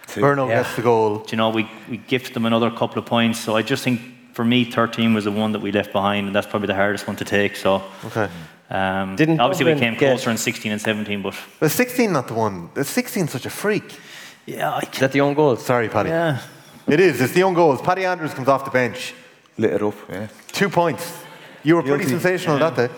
Burno 0.09 0.47
Yeah. 0.47 0.63
gets 0.63 0.77
the 0.77 0.83
goal. 0.83 1.21
Do 1.21 1.31
You 1.31 1.39
know, 1.39 1.49
we, 1.49 1.67
we 1.89 1.97
gifted 1.97 2.35
them 2.35 2.45
another 2.45 2.71
couple 2.71 2.99
of 2.99 3.07
points. 3.07 3.41
So 3.41 3.57
I 3.57 3.63
just 3.63 3.83
think 3.83 4.01
for 4.35 4.45
me, 4.45 4.65
13 4.65 5.15
was 5.15 5.25
the 5.25 5.33
one 5.33 5.53
that 5.53 5.61
we 5.61 5.73
left 5.73 5.91
behind, 5.93 6.27
and 6.27 6.37
that's 6.37 6.47
probably 6.47 6.67
the 6.67 6.75
hardest 6.75 7.07
one 7.07 7.17
to 7.17 7.25
take. 7.25 7.57
So 7.57 7.83
Okay. 8.05 8.29
Um, 8.71 9.17
Didn't 9.17 9.41
obviously 9.41 9.73
we 9.73 9.79
came 9.79 9.97
closer 9.97 10.31
in 10.31 10.37
16 10.37 10.73
and 10.73 10.81
17, 10.81 11.23
but 11.23 11.35
But 11.61 11.71
16 11.71 12.13
not 12.13 12.27
the 12.29 12.35
one. 12.35 12.71
Is 12.77 12.89
16 12.89 13.29
such 13.29 13.47
a 13.47 13.51
freak? 13.51 13.99
yeah, 14.47 14.71
I 14.71 14.81
Is 14.93 14.99
that 15.01 15.13
the 15.13 15.21
own 15.21 15.35
goal? 15.35 15.57
Sorry, 15.57 15.89
Paddy. 15.89 16.09
yeah. 16.11 16.39
It 16.87 17.01
is. 17.01 17.21
It's 17.21 17.33
the 17.33 17.39
young 17.41 17.55
goals. 17.55 17.81
Paddy 17.81 18.05
Andrews 18.05 18.35
comes 18.35 18.49
off 18.49 18.65
the 18.65 18.71
bench. 18.71 19.15
Lit 19.57 19.73
it 19.73 19.83
up, 19.83 19.95
yeah. 20.11 20.27
Two 20.53 20.69
points. 20.69 21.13
You 21.63 21.77
were 21.77 21.83
pretty 21.83 22.05
Guilty. 22.05 22.11
sensational 22.21 22.59
that 22.59 22.77
day. 22.77 22.89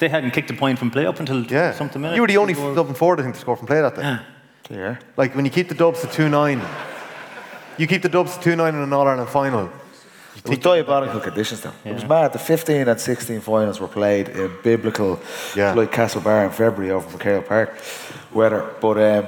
They 0.00 0.08
hadn't 0.08 0.32
kicked 0.32 0.50
a 0.50 0.54
point 0.54 0.78
from 0.78 0.90
play 0.90 1.06
up 1.06 1.20
until 1.20 1.44
Yeah. 1.44 1.72
something 1.72 2.00
minutes. 2.02 2.16
You 2.16 2.22
were 2.22 2.28
the 2.28 2.38
only 2.38 2.54
Dublin 2.54 2.94
forward, 2.94 3.20
I 3.20 3.22
think, 3.22 3.34
to 3.36 3.40
score 3.40 3.56
from 3.56 3.66
play 3.66 3.80
that 3.80 3.94
day. 3.94 4.02
Yeah. 4.02 4.18
Yeah. 4.68 4.96
Like 5.16 5.34
when 5.36 5.44
you 5.44 5.50
keep 5.50 5.68
the 5.68 5.74
Dubs 5.76 6.00
to 6.00 6.06
2 6.08 6.28
9, 6.28 6.60
you 7.78 7.86
keep 7.86 8.02
the 8.02 8.08
Dubs 8.08 8.36
to 8.36 8.42
2 8.42 8.56
9 8.56 8.74
in 8.74 8.80
an 8.80 8.92
All 8.92 9.06
Ireland 9.06 9.28
final. 9.28 9.70
It 10.44 10.48
was 10.48 10.58
diabolical 10.58 11.20
conditions 11.20 11.60
though. 11.62 11.72
It 11.84 11.92
was 11.94 12.04
mad. 12.04 12.32
The 12.32 12.38
15 12.38 12.88
and 12.88 13.00
16 13.00 13.40
finals 13.40 13.80
were 13.80 13.88
played 13.88 14.28
in 14.28 14.50
biblical, 14.62 15.18
Yeah. 15.54 15.72
like 15.74 15.90
Castlebar 15.92 16.44
in 16.46 16.50
February 16.52 16.90
over 16.92 17.18
McHale 17.18 17.46
Park 17.46 17.74
weather. 18.32 18.64
But 18.80 18.98
um, 18.98 19.26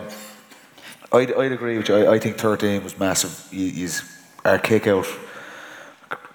I'd, 1.12 1.32
I'd 1.34 1.52
agree 1.52 1.76
with 1.78 1.88
you. 1.88 1.96
I, 1.96 2.14
I 2.14 2.18
think 2.18 2.36
13 2.38 2.84
was 2.84 2.98
massive. 2.98 3.48
You, 3.52 3.66
yous- 3.66 4.02
our 4.44 4.58
kick 4.58 4.86
out, 4.86 5.06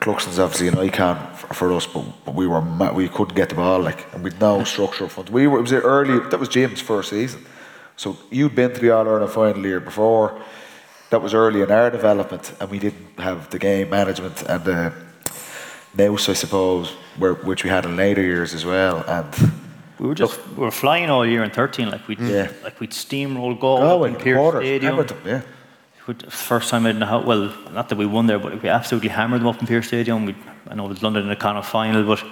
Cluxton's 0.01 0.37
obviously 0.39 0.67
an 0.67 0.77
icon 0.77 1.15
for, 1.35 1.53
for 1.53 1.73
us, 1.73 1.87
but, 1.87 2.03
but 2.25 2.35
we 2.35 2.45
were 2.47 2.61
ma- 2.61 2.91
we 2.91 3.07
couldn't 3.07 3.35
get 3.35 3.49
the 3.49 3.55
ball 3.55 3.79
like, 3.79 4.13
and 4.13 4.23
we'd 4.23 4.39
no 4.39 4.63
structure 4.65 5.05
up 5.05 5.11
front. 5.11 5.29
We 5.29 5.47
were 5.47 5.59
it 5.59 5.61
was 5.61 5.73
early. 5.73 6.19
That 6.29 6.39
was 6.39 6.49
Jim's 6.49 6.81
first 6.81 7.09
season, 7.11 7.45
so 7.95 8.17
you'd 8.29 8.53
been 8.55 8.73
to 8.73 8.79
the 8.81 8.91
All 8.91 9.07
Ireland 9.07 9.31
final 9.31 9.65
year 9.65 9.79
before. 9.79 10.39
That 11.13 11.21
was 11.21 11.35
early 11.35 11.61
in 11.61 11.69
our 11.69 11.91
development, 11.91 12.53
and 12.59 12.71
we 12.71 12.79
didn't 12.79 13.19
have 13.19 13.47
the 13.51 13.59
game 13.59 13.91
management 13.91 14.41
and 14.49 14.63
the 14.65 14.91
nous, 15.95 16.27
I 16.27 16.33
suppose, 16.33 16.89
where, 17.19 17.35
which 17.35 17.63
we 17.63 17.69
had 17.69 17.85
in 17.85 17.95
later 17.95 18.23
years 18.23 18.55
as 18.55 18.65
well. 18.65 19.03
And 19.07 19.51
We 19.99 20.07
were 20.07 20.15
just 20.15 20.39
we 20.57 20.63
were 20.65 20.71
flying 20.71 21.11
all 21.11 21.23
year 21.23 21.43
in 21.43 21.51
13. 21.51 21.91
Like 21.91 22.07
we'd 22.07 22.19
Yeah. 22.19 22.47
like 22.63 22.79
we'd 22.79 22.93
steamroll 22.93 23.59
goal 23.59 23.77
oh, 23.83 24.05
in 24.05 24.15
in 24.15 24.19
Pearse 24.21 24.37
quarters, 24.37 24.63
Stadium. 24.63 24.93
Everton, 24.93 25.17
yeah. 25.23 25.41
We'd- 26.07 26.25
First 26.31 26.71
time 26.71 26.87
in 26.87 26.97
the 26.97 27.05
house. 27.05 27.25
Well, 27.27 27.53
not 27.71 27.89
that 27.89 27.97
we 27.99 28.07
won 28.07 28.25
there, 28.25 28.39
but 28.39 28.63
we 28.63 28.69
absolutely 28.69 29.09
hammered 29.09 29.41
them 29.41 29.49
up 29.49 29.61
in 29.61 29.67
Pearse 29.67 29.85
Stadium. 29.89 30.25
We, 30.25 30.33
I 30.67 30.73
know 30.73 30.85
it 30.85 30.89
was 30.89 31.03
London 31.03 31.21
in 31.21 31.29
the 31.29 31.35
kind 31.35 31.59
of 31.59 31.67
final, 31.67 32.03
but 32.03 32.23
you 32.23 32.29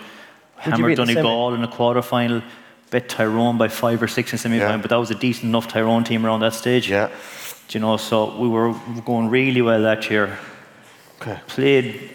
hammered 0.57 0.87
beat 0.87 0.99
in 0.99 1.05
the 1.07 1.13
Donegal 1.13 1.53
in 1.53 1.61
the 1.61 1.67
quarter 1.77 2.01
final. 2.01 2.41
Bet 2.89 3.07
Tyrone 3.07 3.57
by 3.59 3.67
five 3.67 4.01
or 4.01 4.07
six 4.07 4.31
in 4.33 4.39
semi 4.39 4.57
final, 4.57 4.71
Yeah. 4.77 4.81
but 4.81 4.89
that 4.89 4.99
was 4.99 5.11
a 5.11 5.15
decent 5.27 5.45
enough 5.51 5.67
Tyrone 5.67 6.03
team 6.03 6.25
around 6.25 6.39
that 6.39 6.55
stage. 6.55 6.89
Yeah. 6.89 7.09
Do 7.71 7.77
you 7.77 7.85
know, 7.85 7.95
so 7.95 8.35
we 8.37 8.49
were 8.49 8.73
going 9.05 9.29
really 9.29 9.61
well 9.61 9.81
that 9.83 10.09
year. 10.09 10.37
Okay. 11.21 11.39
Played, 11.47 12.09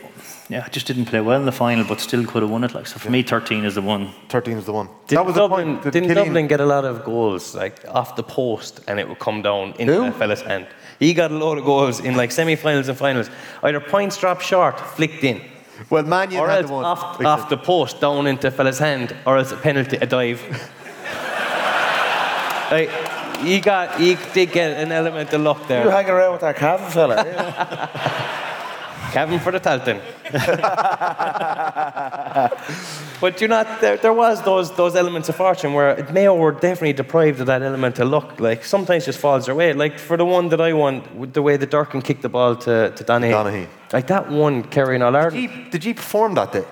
yeah, 0.51 0.65
I 0.67 0.69
just 0.69 0.87
didn't 0.87 1.07
play 1.07 1.23
well 1.23 1.41
in 1.41 1.47
the 1.47 1.53
final, 1.53 1.83
but 1.87 1.99
still 1.99 2.27
could 2.27 2.43
have 2.43 2.51
won 2.51 2.63
it. 2.63 2.75
Like 2.75 2.87
so, 2.87 2.99
for 2.99 3.11
me, 3.11 3.23
13 3.23 3.65
is 3.65 3.77
the 3.77 3.81
one. 3.81 4.13
13 4.29 4.59
is 4.59 4.67
the 4.67 4.75
one. 4.75 4.89
Didn't, 5.07 5.17
that 5.17 5.25
was 5.25 5.35
the 5.35 5.41
Dublin, 5.41 5.67
point. 5.67 5.83
that 5.85 5.93
didn't 5.95 6.09
Killian- 6.09 6.27
Dublin 6.27 6.47
get 6.47 6.61
a 6.61 6.67
lot 6.67 6.85
of 6.85 7.05
goals 7.05 7.55
like 7.55 7.83
off 7.89 8.17
the 8.17 8.23
post 8.23 8.81
and 8.87 9.01
it 9.01 9.09
would 9.09 9.19
come 9.19 9.41
down 9.41 9.73
into 9.79 9.95
Who? 9.95 10.01
that 10.03 10.17
fella's 10.17 10.43
hand? 10.43 10.67
He 10.99 11.15
got 11.15 11.31
a 11.31 11.39
lot 11.39 11.57
of 11.57 11.65
goals 11.65 12.01
in 12.01 12.17
like 12.17 12.33
semi-finals 12.33 12.89
and 12.89 12.99
finals. 12.99 13.31
Either 13.63 13.81
points 13.81 14.19
dropped 14.19 14.43
short, 14.43 14.79
flicked 14.79 15.25
in, 15.25 15.41
Well, 15.89 16.03
Man 16.03 16.33
U 16.33 16.39
or 16.39 16.51
had 16.51 16.69
the 16.69 16.73
one. 16.75 16.85
off, 16.85 17.19
like 17.19 17.27
off 17.27 17.49
the 17.49 17.57
post 17.57 17.99
down 18.03 18.27
into 18.27 18.49
a 18.49 18.51
fella's 18.51 18.79
hand, 18.79 19.17
or 19.25 19.39
else 19.39 19.53
a 19.53 19.57
penalty, 19.57 19.97
a 19.97 20.07
dive. 20.07 20.43
like, 22.71 22.91
he 23.43 23.61
got, 23.61 23.99
he 24.01 24.17
did 24.35 24.53
get 24.53 24.77
an 24.77 24.93
element 24.93 25.33
of 25.33 25.41
luck 25.41 25.67
there. 25.69 25.85
You 25.85 25.89
there. 25.89 25.97
hanging 25.97 26.11
around 26.11 26.33
with 26.33 26.41
that 26.43 26.57
Cavan 26.57 26.91
fella. 26.91 27.17
yeah. 27.17 28.43
Kevin 29.17 29.41
for 29.41 29.51
the 29.51 29.61
Tailteann. 29.61 29.99
but 33.21 33.41
you 33.41 33.49
know, 33.49 33.65
there, 33.81 33.97
there 33.97 34.13
was 34.13 34.43
those 34.43 34.77
those 34.77 34.95
elements 34.95 35.31
of 35.31 35.37
fortune 35.37 35.73
where 35.73 36.07
Mayo 36.13 36.35
were 36.35 36.53
definitely 36.53 36.93
deprived 36.93 37.41
of 37.41 37.47
that 37.47 37.63
element 37.63 37.99
of 37.99 38.09
luck. 38.09 38.39
Like 38.41 38.63
sometimes 38.63 39.07
just 39.07 39.19
falls 39.19 39.47
their 39.47 39.55
way. 39.55 39.73
Like 39.73 39.99
for 39.99 40.19
the 40.19 40.27
one 40.27 40.51
that 40.51 40.61
I 40.61 40.75
won, 40.75 41.03
with 41.17 41.33
the 41.33 41.41
way 41.41 41.57
that 41.57 41.71
Durcan 41.71 42.05
kicked 42.05 42.21
the 42.21 42.29
ball 42.29 42.57
to, 42.57 42.91
to 42.91 43.05
Donaghy. 43.05 43.33
Donaghy. 43.33 43.69
Like 43.91 44.07
that 44.09 44.31
one 44.31 44.65
carrying 44.65 45.03
all 45.03 45.17
Ireland. 45.17 45.35
Did 45.35 45.51
you, 45.51 45.71
did 45.71 45.85
you 45.87 45.95
perform 45.95 46.35
that 46.35 46.53
day? 46.53 46.67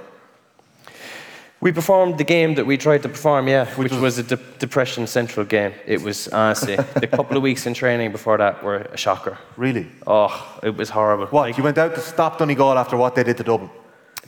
We 1.65 1.73
performed 1.73 2.19
the 2.19 2.25
game 2.25 2.57
that 2.57 2.67
we 2.67 2.77
tried 2.77 3.03
to 3.05 3.09
perform, 3.09 3.49
yeah, 3.49 3.65
which, 3.77 3.91
was, 3.91 4.19
a 4.19 4.23
de- 4.23 4.37
depression 4.59 5.07
central 5.07 5.47
game. 5.47 5.73
It 5.87 6.03
was 6.03 6.29
honestly 6.29 6.77
the 7.01 7.07
couple 7.07 7.39
of 7.39 7.43
weeks 7.43 7.65
in 7.65 7.73
training 7.73 8.13
before 8.13 8.37
that 8.37 8.63
were 8.63 8.81
a 8.93 8.99
shocker. 8.99 9.39
Really? 9.57 9.87
Oh, 10.07 10.61
it 10.63 10.77
was 10.77 10.91
horrible. 10.91 11.27
What? 11.29 11.57
you 11.57 11.65
went 11.65 11.79
out 11.79 11.95
to 11.95 12.03
stop 12.03 12.37
Donegal 12.37 12.77
after 12.77 12.99
what 12.99 13.15
they 13.15 13.25
did 13.25 13.39
to 13.39 13.45
Dublin? 13.45 13.71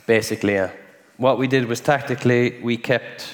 Basically, 0.07 0.53
yeah. 0.53 0.71
What 1.17 1.37
we 1.37 1.45
did 1.45 1.65
was 1.67 1.79
tactically, 1.79 2.59
we 2.63 2.75
kept 2.75 3.29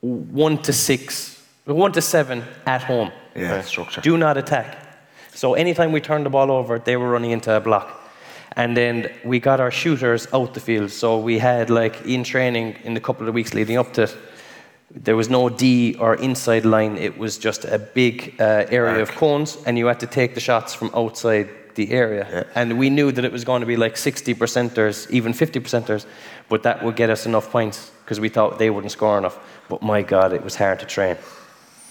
one 0.00 0.60
to 0.62 0.72
six, 0.72 1.40
one 1.66 1.92
to 1.92 2.02
seven 2.02 2.42
at 2.66 2.82
home. 2.82 3.12
Yeah, 3.36 3.62
structure. 3.62 4.00
Do 4.00 4.18
not 4.18 4.38
attack. 4.38 4.76
So 5.34 5.54
anytime 5.54 5.92
we 5.92 6.00
turned 6.00 6.26
the 6.26 6.30
ball 6.30 6.50
over, 6.50 6.80
they 6.80 6.96
were 6.96 7.08
running 7.08 7.30
into 7.30 7.52
a 7.56 7.60
block. 7.60 7.99
And 8.56 8.76
then 8.76 9.10
we 9.24 9.38
got 9.38 9.60
our 9.60 9.70
shooters 9.70 10.26
out 10.32 10.54
the 10.54 10.60
field. 10.60 10.90
So 10.90 11.18
we 11.18 11.38
had, 11.38 11.70
like, 11.70 12.04
in 12.06 12.24
training 12.24 12.76
in 12.84 12.94
the 12.94 13.00
couple 13.00 13.28
of 13.28 13.34
weeks 13.34 13.54
leading 13.54 13.78
up 13.78 13.92
to 13.94 14.02
it, 14.02 14.16
there 14.90 15.14
was 15.14 15.28
no 15.28 15.48
D 15.48 15.94
or 16.00 16.16
inside 16.16 16.64
line. 16.64 16.96
It 16.96 17.16
was 17.16 17.38
just 17.38 17.64
a 17.64 17.78
big 17.78 18.34
uh, 18.40 18.66
area 18.70 19.00
of 19.00 19.12
cones, 19.12 19.56
and 19.64 19.78
you 19.78 19.86
had 19.86 20.00
to 20.00 20.06
take 20.06 20.34
the 20.34 20.40
shots 20.40 20.74
from 20.74 20.90
outside 20.94 21.48
the 21.76 21.92
area. 21.92 22.46
And 22.56 22.76
we 22.78 22.90
knew 22.90 23.12
that 23.12 23.24
it 23.24 23.30
was 23.30 23.44
going 23.44 23.60
to 23.60 23.66
be 23.66 23.76
like 23.76 23.96
60 23.96 24.34
percenters, 24.34 25.08
even 25.10 25.32
50 25.32 25.60
percenters, 25.60 26.06
but 26.48 26.64
that 26.64 26.82
would 26.82 26.96
get 26.96 27.08
us 27.08 27.26
enough 27.26 27.50
points 27.50 27.90
because 28.04 28.18
we 28.18 28.28
thought 28.28 28.58
they 28.58 28.70
wouldn't 28.70 28.92
score 28.92 29.16
enough. 29.16 29.38
But 29.68 29.80
my 29.80 30.02
God, 30.02 30.32
it 30.32 30.42
was 30.42 30.56
hard 30.56 30.80
to 30.80 30.86
train. 30.86 31.16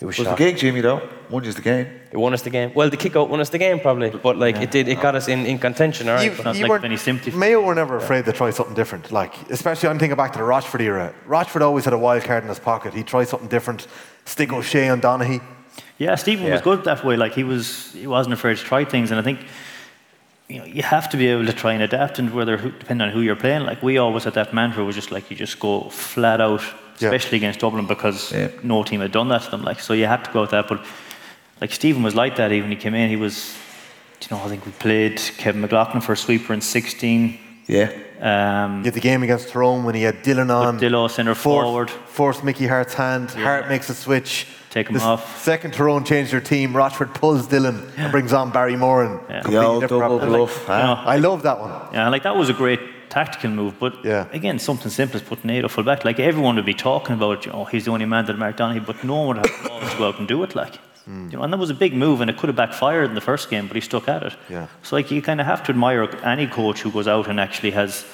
It 0.02 0.06
was 0.06 0.18
Was 0.18 0.26
the 0.28 0.32
shocking. 0.32 0.48
gig, 0.48 0.58
Jimmy, 0.58 0.82
though? 0.82 1.02
Won 1.30 1.44
you 1.44 1.52
the 1.52 1.62
game. 1.62 1.88
It 2.12 2.18
won 2.18 2.34
us 2.34 2.42
the 2.42 2.50
game. 2.50 2.72
Well, 2.74 2.90
the 2.90 2.96
kick 2.98 3.16
out 3.18 3.30
won 3.30 3.40
us 3.42 3.50
the 3.50 3.58
game 3.58 3.80
probably, 3.82 4.10
but 4.10 4.38
like 4.38 4.56
it 4.58 4.72
did, 4.72 4.88
it 4.88 5.02
got 5.02 5.14
us 5.16 5.28
in, 5.28 5.46
in 5.46 5.60
contention. 5.60 6.08
All 6.08 6.16
right, 6.16 6.32
You- 6.32 6.44
but- 6.44 6.56
you 6.56 6.68
weren't- 6.68 7.36
Mayo 7.36 7.62
were 7.62 7.76
never 7.76 7.98
afraid 7.98 8.24
to 8.26 8.32
try 8.32 8.50
something 8.52 8.74
different. 8.76 9.12
Like, 9.12 9.34
especially 9.52 9.90
I'm 9.90 10.00
thinking 10.00 10.16
back 10.16 10.32
to 10.34 10.40
the 10.40 10.46
Rochford 10.46 10.82
era. 10.82 11.14
Rochford 11.26 11.62
always 11.62 11.84
had 11.86 11.94
a 11.94 11.98
wild 11.98 12.24
card 12.24 12.44
in 12.44 12.50
his 12.50 12.60
pocket. 12.60 12.94
He'd 12.94 13.08
try 13.08 13.26
something 13.26 13.50
different. 13.50 13.88
Stick 14.26 14.54
O'Shea 14.54 14.88
on 14.90 15.02
Donaghy. 15.02 15.42
Yeah, 15.98 16.16
Stephen 16.16 16.50
was 16.50 16.62
good 16.62 16.86
that 16.86 17.04
way. 17.04 17.18
Like 17.18 17.34
he 17.34 17.44
was, 17.44 17.92
he 17.94 18.08
wasn't 18.08 18.34
afraid 18.34 18.58
to 18.58 18.64
try 18.64 18.86
things, 18.86 19.12
and 19.12 19.20
I 19.20 19.24
think 19.24 19.40
you 20.48 20.60
know, 20.60 20.66
you 20.66 20.82
have 20.82 21.10
to 21.10 21.18
be 21.18 21.28
able 21.28 21.46
to 21.46 21.54
try 21.54 21.74
and 21.74 21.84
adapt, 21.84 22.18
and 22.20 22.34
whether 22.34 22.56
depending 22.58 23.06
on 23.08 23.14
who 23.14 23.20
you're 23.22 23.36
playing. 23.36 23.64
Like 23.66 23.84
we 23.84 23.98
always 23.98 24.24
had 24.24 24.34
that 24.34 24.54
mantra 24.54 24.84
was 24.84 24.96
just 24.96 25.12
like 25.12 25.30
you 25.30 25.36
just 25.38 25.60
go 25.60 25.90
flat 25.90 26.40
out, 26.42 26.64
Yeah. 27.00 27.10
especially 27.10 27.38
against 27.38 27.60
Dublin 27.60 27.86
because 27.88 28.34
no 28.64 28.84
team 28.84 29.00
had 29.02 29.12
done 29.12 29.30
that 29.30 29.42
to 29.44 29.52
them. 29.52 29.64
Like 29.64 29.80
so, 29.80 29.94
you 29.94 30.06
had 30.06 30.24
to 30.26 30.32
go 30.32 30.42
with 30.42 30.52
that. 30.52 30.68
But 30.68 30.84
like 31.62 31.72
Stephen 31.72 32.04
was 32.04 32.16
like 32.16 32.36
that. 32.38 32.52
Even 32.52 32.70
he 32.70 32.76
came 32.78 32.94
in, 32.96 33.10
he 33.10 33.16
was. 33.16 33.56
Do 34.20 34.28
You 34.30 34.38
know, 34.38 34.46
I 34.46 34.50
think 34.50 34.66
we 34.66 34.72
played 34.74 35.18
Kevin 35.38 35.62
McLoughlin 35.62 36.02
for 36.02 36.12
a 36.14 36.18
sweeper 36.18 36.54
in 36.54 36.60
16. 36.62 37.40
Yeah. 37.68 37.90
Um, 38.20 38.80
You 38.80 38.86
had 38.86 38.94
the 38.94 39.00
game 39.00 39.24
against 39.24 39.48
Tyrone 39.50 39.86
when 39.86 39.96
he 39.96 40.02
had 40.04 40.24
Dillon 40.24 40.52
on. 40.52 40.78
Dillo 40.80 41.10
centre 41.10 41.36
Forced- 41.36 41.64
forward. 41.66 41.90
Forced 41.90 42.44
Mickey 42.44 42.68
Harte's 42.68 42.96
hand. 42.96 43.32
Harte 43.32 43.70
makes 43.70 43.90
a 43.90 43.94
switch. 43.94 44.46
Take 44.72 44.88
him 44.90 44.96
The 44.98 45.02
off. 45.02 45.42
Second 45.42 45.74
Tyrone 45.74 46.04
changed 46.04 46.32
their 46.34 46.42
team. 46.42 46.76
Rochford 46.76 47.14
pulls 47.16 47.48
Dillon 47.48 47.82
and 47.98 48.12
brings 48.12 48.34
on 48.34 48.52
Barry 48.52 48.76
Moran. 48.76 49.12
Yeah. 49.30 49.42
Completely 49.42 49.52
The 49.52 49.66
old 49.66 49.82
different 49.84 50.02
double 50.04 50.20
proposition. 50.20 50.38
bluff. 50.46 50.62
You 50.68 50.86
know, 50.86 51.00
I 51.14 51.18
love 51.18 51.44
that 51.44 51.60
one. 51.62 51.72
Yeah, 51.94 52.10
like 52.10 52.24
that 52.24 52.36
was 52.36 52.50
a 52.50 52.54
great 52.54 52.80
tactical 53.10 53.50
move, 53.50 53.74
but 53.80 53.94
Yeah. 54.06 54.26
again, 54.34 54.60
something 54.60 54.90
simple 54.92 55.18
as 55.18 55.24
putting 55.24 55.48
Nato 55.48 55.68
full 55.68 55.84
back. 55.84 56.06
Like 56.06 56.20
everyone 56.20 56.56
would 56.56 56.66
be 56.66 56.74
talking 56.74 57.16
about, 57.16 57.46
you 57.46 57.52
know, 57.52 57.66
he's 57.66 57.86
the 57.86 57.92
only 57.92 58.06
man 58.06 58.26
that 58.26 58.38
Mark 58.38 58.58
Donaghy, 58.58 58.86
but 58.86 59.04
no 59.04 59.16
one 59.16 59.28
would 59.28 59.38
have 59.46 59.64
the 59.64 59.70
balls 59.70 59.92
to 59.92 59.98
go 59.98 60.08
out 60.08 60.20
and 60.20 60.28
do 60.28 60.44
it. 60.44 60.56
Like, 60.56 60.76
Hmm. 61.06 61.28
you 61.32 61.38
know, 61.38 61.44
and 61.44 61.52
that 61.54 61.58
was 61.58 61.70
a 61.72 61.74
big 61.86 61.94
move, 61.96 62.22
and 62.22 62.30
it 62.30 62.38
could 62.38 62.50
have 62.50 62.56
backfired 62.56 63.10
in 63.10 63.16
the 63.16 63.22
first 63.22 63.50
game, 63.50 63.66
but 63.68 63.76
he 63.76 63.82
stuck 63.82 64.08
at 64.08 64.22
it. 64.24 64.34
Yeah. 64.50 64.68
So 64.84 64.96
like, 64.96 65.10
you 65.12 65.22
kind 65.22 65.40
of 65.42 65.48
have 65.48 65.64
to 65.64 65.72
admire 65.72 66.08
any 66.24 66.46
coach 66.48 66.82
who 66.82 66.92
goes 66.92 67.08
out 67.08 67.28
and 67.28 67.40
actually 67.40 67.72
has, 67.72 68.06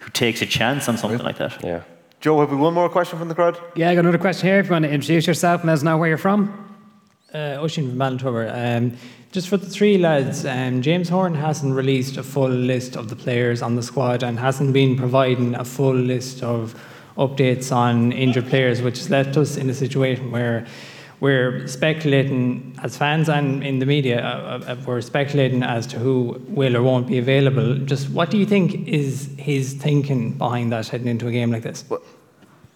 who 0.00 0.10
takes 0.10 0.40
a 0.42 0.46
chance 0.46 0.88
on 0.88 0.96
something 0.96 1.22
like 1.24 1.38
that. 1.38 1.54
Yeah. 1.64 1.80
Joe, 2.20 2.40
have 2.40 2.50
we 2.50 2.56
one 2.56 2.74
more 2.74 2.88
question 2.88 3.18
from 3.18 3.28
the 3.28 3.34
crowd? 3.34 3.58
Yeah, 3.76 3.90
I 3.90 3.94
got 3.94 4.00
another 4.00 4.18
question 4.18 4.48
here. 4.48 4.58
If 4.60 4.66
you 4.66 4.72
want 4.72 4.84
to 4.84 4.90
introduce 4.90 5.26
yourself 5.26 5.60
and 5.62 5.68
let 5.68 5.74
us 5.74 5.82
know 5.82 5.96
where 5.98 6.08
you're 6.08 6.18
from. 6.18 6.64
Uh, 7.34 7.58
Oisin 7.60 7.88
from 7.88 7.98
Manitoba. 7.98 8.76
Um, 8.76 8.92
just 9.30 9.48
for 9.48 9.56
the 9.56 9.66
three 9.66 9.98
lads, 9.98 10.46
um, 10.46 10.80
James 10.80 11.08
Horan 11.08 11.34
hasn't 11.34 11.74
released 11.74 12.16
a 12.16 12.22
full 12.22 12.48
list 12.48 12.96
of 12.96 13.08
the 13.08 13.16
players 13.16 13.60
on 13.62 13.76
the 13.76 13.82
squad 13.82 14.22
and 14.22 14.38
hasn't 14.38 14.72
been 14.72 14.96
providing 14.96 15.54
a 15.54 15.64
full 15.64 15.94
list 15.94 16.42
of 16.42 16.74
updates 17.16 17.74
on 17.74 18.12
injured 18.12 18.46
players, 18.46 18.80
which 18.80 18.98
has 18.98 19.10
left 19.10 19.36
us 19.36 19.56
in 19.56 19.68
a 19.68 19.74
situation 19.74 20.30
where 20.30 20.66
we're 21.20 21.66
speculating 21.66 22.78
as 22.82 22.96
fans 22.96 23.28
and 23.28 23.64
in 23.64 23.80
the 23.80 23.86
media, 23.86 24.24
uh, 24.24 24.60
uh, 24.66 24.76
we're 24.86 25.00
speculating 25.00 25.62
as 25.64 25.86
to 25.88 25.98
who 25.98 26.40
will 26.48 26.76
or 26.76 26.82
won't 26.82 27.08
be 27.08 27.18
available. 27.18 27.76
Just 27.78 28.08
what 28.10 28.30
do 28.30 28.38
you 28.38 28.46
think 28.46 28.86
is 28.86 29.28
his 29.36 29.74
thinking 29.74 30.32
behind 30.38 30.72
that 30.72 30.86
heading 30.86 31.08
into 31.08 31.26
a 31.26 31.32
game 31.32 31.50
like 31.50 31.64
this? 31.64 31.84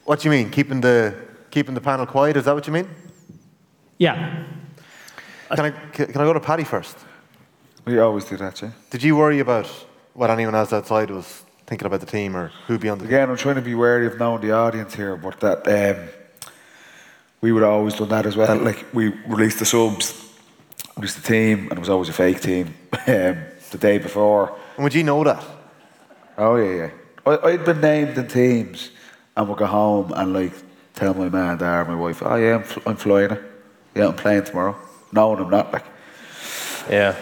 What 0.04 0.20
do 0.20 0.24
you 0.24 0.30
mean? 0.30 0.50
Keeping 0.50 0.80
the 0.80 1.14
keeping 1.50 1.74
the 1.74 1.80
panel 1.80 2.04
quiet? 2.04 2.36
Is 2.36 2.46
that 2.46 2.54
what 2.54 2.66
you 2.66 2.72
mean? 2.72 2.88
Yeah. 3.98 4.44
Can 5.54 5.66
I 5.66 5.70
can 5.70 6.20
I 6.20 6.24
go 6.24 6.32
to 6.32 6.40
Paddy 6.40 6.64
first? 6.64 6.96
We 7.84 7.98
always 7.98 8.24
do 8.24 8.36
that, 8.36 8.62
yeah. 8.62 8.70
Did 8.90 9.02
you 9.02 9.16
worry 9.16 9.40
about 9.40 9.66
what 10.14 10.30
anyone 10.30 10.54
else 10.54 10.72
outside 10.72 11.10
was 11.10 11.42
thinking 11.66 11.86
about 11.86 12.00
the 12.00 12.06
team 12.06 12.36
or 12.36 12.52
who'd 12.66 12.80
be 12.80 12.88
on 12.88 12.98
the 12.98 13.04
Again, 13.04 13.28
I'm 13.30 13.36
trying 13.36 13.56
to 13.56 13.62
be 13.62 13.74
wary 13.74 14.06
of 14.06 14.18
knowing 14.18 14.40
the 14.40 14.52
audience 14.52 14.94
here, 14.94 15.16
but 15.16 15.40
that 15.40 15.66
um, 15.66 16.08
we 17.40 17.50
would 17.52 17.62
have 17.62 17.72
always 17.72 17.94
done 17.94 18.08
that 18.10 18.26
as 18.26 18.36
well. 18.36 18.56
Like 18.56 18.86
we 18.94 19.08
released 19.26 19.58
the 19.58 19.64
subs, 19.64 20.28
released 20.96 21.16
the 21.22 21.28
team, 21.28 21.62
and 21.68 21.72
it 21.72 21.78
was 21.78 21.88
always 21.88 22.08
a 22.08 22.12
fake 22.12 22.40
team 22.40 22.74
um, 23.06 23.36
the 23.70 23.78
day 23.78 23.98
before. 23.98 24.56
And 24.76 24.84
would 24.84 24.94
you 24.94 25.02
know 25.02 25.24
that? 25.24 25.44
Oh 26.38 26.56
yeah, 26.56 26.74
yeah. 26.76 26.90
I, 27.26 27.48
I'd 27.48 27.64
been 27.64 27.80
named 27.80 28.16
in 28.16 28.28
teams, 28.28 28.90
and 29.36 29.48
would 29.48 29.58
go 29.58 29.66
home 29.66 30.12
and 30.14 30.32
like 30.32 30.52
tell 30.94 31.14
my 31.14 31.28
man 31.28 31.58
there, 31.58 31.84
my 31.84 31.94
wife, 31.94 32.22
oh 32.22 32.36
yeah, 32.36 32.56
I'm, 32.56 32.62
fl- 32.62 32.88
I'm 32.88 32.96
flying 32.96 33.32
it. 33.32 33.42
Yeah, 33.94 34.08
I'm 34.08 34.16
playing 34.16 34.44
tomorrow. 34.44 34.76
No, 35.12 35.36
I'm 35.36 35.51
not. 35.51 35.72
Like, 35.72 35.84
Yeah. 36.90 37.14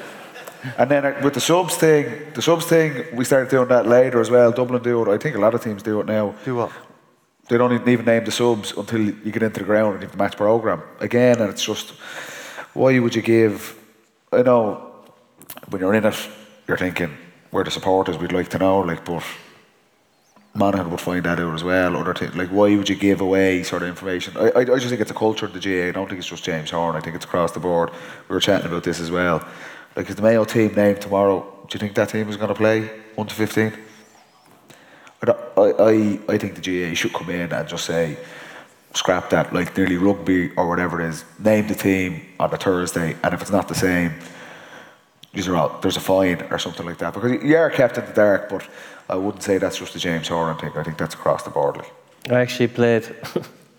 and 0.79 0.91
then 0.91 1.05
uh, 1.07 1.21
with 1.23 1.35
the 1.35 1.41
subs 1.41 1.77
thing, 1.77 2.33
the 2.35 2.43
subs 2.43 2.67
thing, 2.67 3.05
we 3.17 3.25
started 3.25 3.49
doing 3.51 3.69
that 3.69 3.87
later 3.87 4.21
as 4.21 4.31
well. 4.31 4.53
Dublin 4.53 4.83
do 4.83 5.03
it. 5.03 5.15
I 5.15 5.19
think 5.19 5.37
a 5.37 5.41
lot 5.41 5.55
of 5.55 5.63
teams 5.63 5.83
do 5.83 6.01
it 6.01 6.07
now. 6.07 6.35
Do 6.45 6.57
what? 6.57 6.71
They 7.49 7.59
don't 7.59 7.73
even 7.89 8.05
name 8.05 8.25
the 8.25 8.31
subs 8.31 8.73
until 8.77 9.01
you 9.01 9.33
get 9.33 9.43
into 9.43 9.61
the 9.61 9.67
ground 9.67 9.95
and 9.95 10.03
you 10.03 10.07
have 10.09 10.17
the 10.17 10.23
match 10.23 10.37
program 10.37 10.83
again. 11.01 11.41
And 11.41 11.51
it's 11.51 11.65
just, 11.65 11.91
why 12.75 12.99
would 12.99 13.15
you 13.15 13.23
give? 13.23 13.77
I 14.33 14.43
know 14.43 14.93
when 15.69 15.81
you're 15.81 15.95
in 15.95 16.05
it, 16.05 16.29
you're 16.69 16.77
thinking 16.79 17.11
we're 17.51 17.65
the 17.65 17.71
supporters. 17.73 18.17
We'd 18.19 18.31
like 18.33 18.49
to 18.51 18.59
know, 18.59 18.79
like, 18.81 19.05
but 19.05 19.25
Monaghan 20.55 20.91
would 20.91 21.01
find 21.01 21.25
that 21.25 21.39
out 21.39 21.55
as 21.55 21.63
well. 21.63 21.97
Other 21.97 22.15
things, 22.15 22.35
like, 22.35 22.49
why 22.49 22.75
would 22.75 22.89
you 22.89 22.97
give 22.97 23.21
away 23.21 23.63
sort 23.63 23.83
of 23.83 23.89
information? 23.89 24.37
I, 24.37 24.51
I, 24.51 24.61
I 24.61 24.65
just 24.65 24.89
think 24.89 25.01
it's 25.01 25.11
a 25.11 25.15
culture 25.15 25.47
of 25.47 25.53
the 25.53 25.61
GAA. 25.61 25.89
I 25.89 25.93
don't 25.93 26.09
think 26.09 26.19
it's 26.19 26.29
just 26.29 26.45
James 26.45 26.71
Horan. 26.71 26.97
I 26.97 27.01
think 27.01 27.15
it's 27.15 27.25
across 27.25 27.53
the 27.53 27.61
board. 27.61 27.91
We 28.29 28.35
were 28.35 28.41
chatting 28.41 28.67
about 28.67 28.83
this 28.83 29.01
as 29.01 29.11
well. 29.11 29.47
Like, 29.95 30.09
is 30.09 30.17
the 30.17 30.23
Mayo 30.23 30.45
team 30.45 30.75
named 30.75 31.01
tomorrow? 31.01 31.41
Do 31.69 31.77
you 31.77 31.81
think 31.81 31.95
that 31.95 32.09
team 32.09 32.29
is 32.29 32.37
going 32.37 32.49
to 32.49 32.55
play 32.55 32.91
one 33.15 33.27
to 33.29 33.35
fifteen? 33.35 33.73
I, 35.23 35.33
I, 35.59 36.19
I, 36.29 36.39
think 36.39 36.61
the 36.61 36.63
GAA 36.63 36.95
should 36.95 37.13
come 37.13 37.29
in 37.29 37.53
and 37.53 37.69
just 37.69 37.85
say, 37.85 38.17
scrap 38.95 39.31
that, 39.31 39.53
like 39.53 39.77
nearly 39.77 39.99
rugby 39.99 40.51
or 40.53 40.67
whatever 40.67 41.01
it 41.01 41.09
is, 41.09 41.25
name 41.39 41.69
the 41.69 41.75
team 41.75 42.23
on 42.39 42.53
a 42.53 42.57
Thursday, 42.57 43.17
and 43.23 43.35
if 43.35 43.43
it's 43.43 43.51
not 43.51 43.69
the 43.69 43.75
same, 43.75 44.15
these 45.33 45.47
are 45.47 45.57
all, 45.57 45.79
there's 45.81 45.97
a 45.97 46.01
fine 46.01 46.43
or 46.51 46.59
something 46.59 46.87
like 46.87 46.99
that. 46.99 47.15
Because 47.15 47.43
you 47.43 47.57
are 47.57 47.71
kept 47.71 47.99
in 47.99 48.07
the 48.07 48.13
dark, 48.13 48.49
but 48.49 48.67
I 49.11 49.17
wouldn't 49.17 49.43
say 49.43 49.59
that's 49.59 49.79
just 49.79 49.97
a 49.97 49.99
James 49.99 50.29
Horan 50.29 50.57
thing. 50.57 50.71
I 50.77 50.85
think 50.85 50.97
that's 50.97 51.15
across 51.15 51.43
the 51.43 51.51
board. 51.51 51.85
I 52.31 52.35
actually 52.35 52.69
played. 52.69 53.05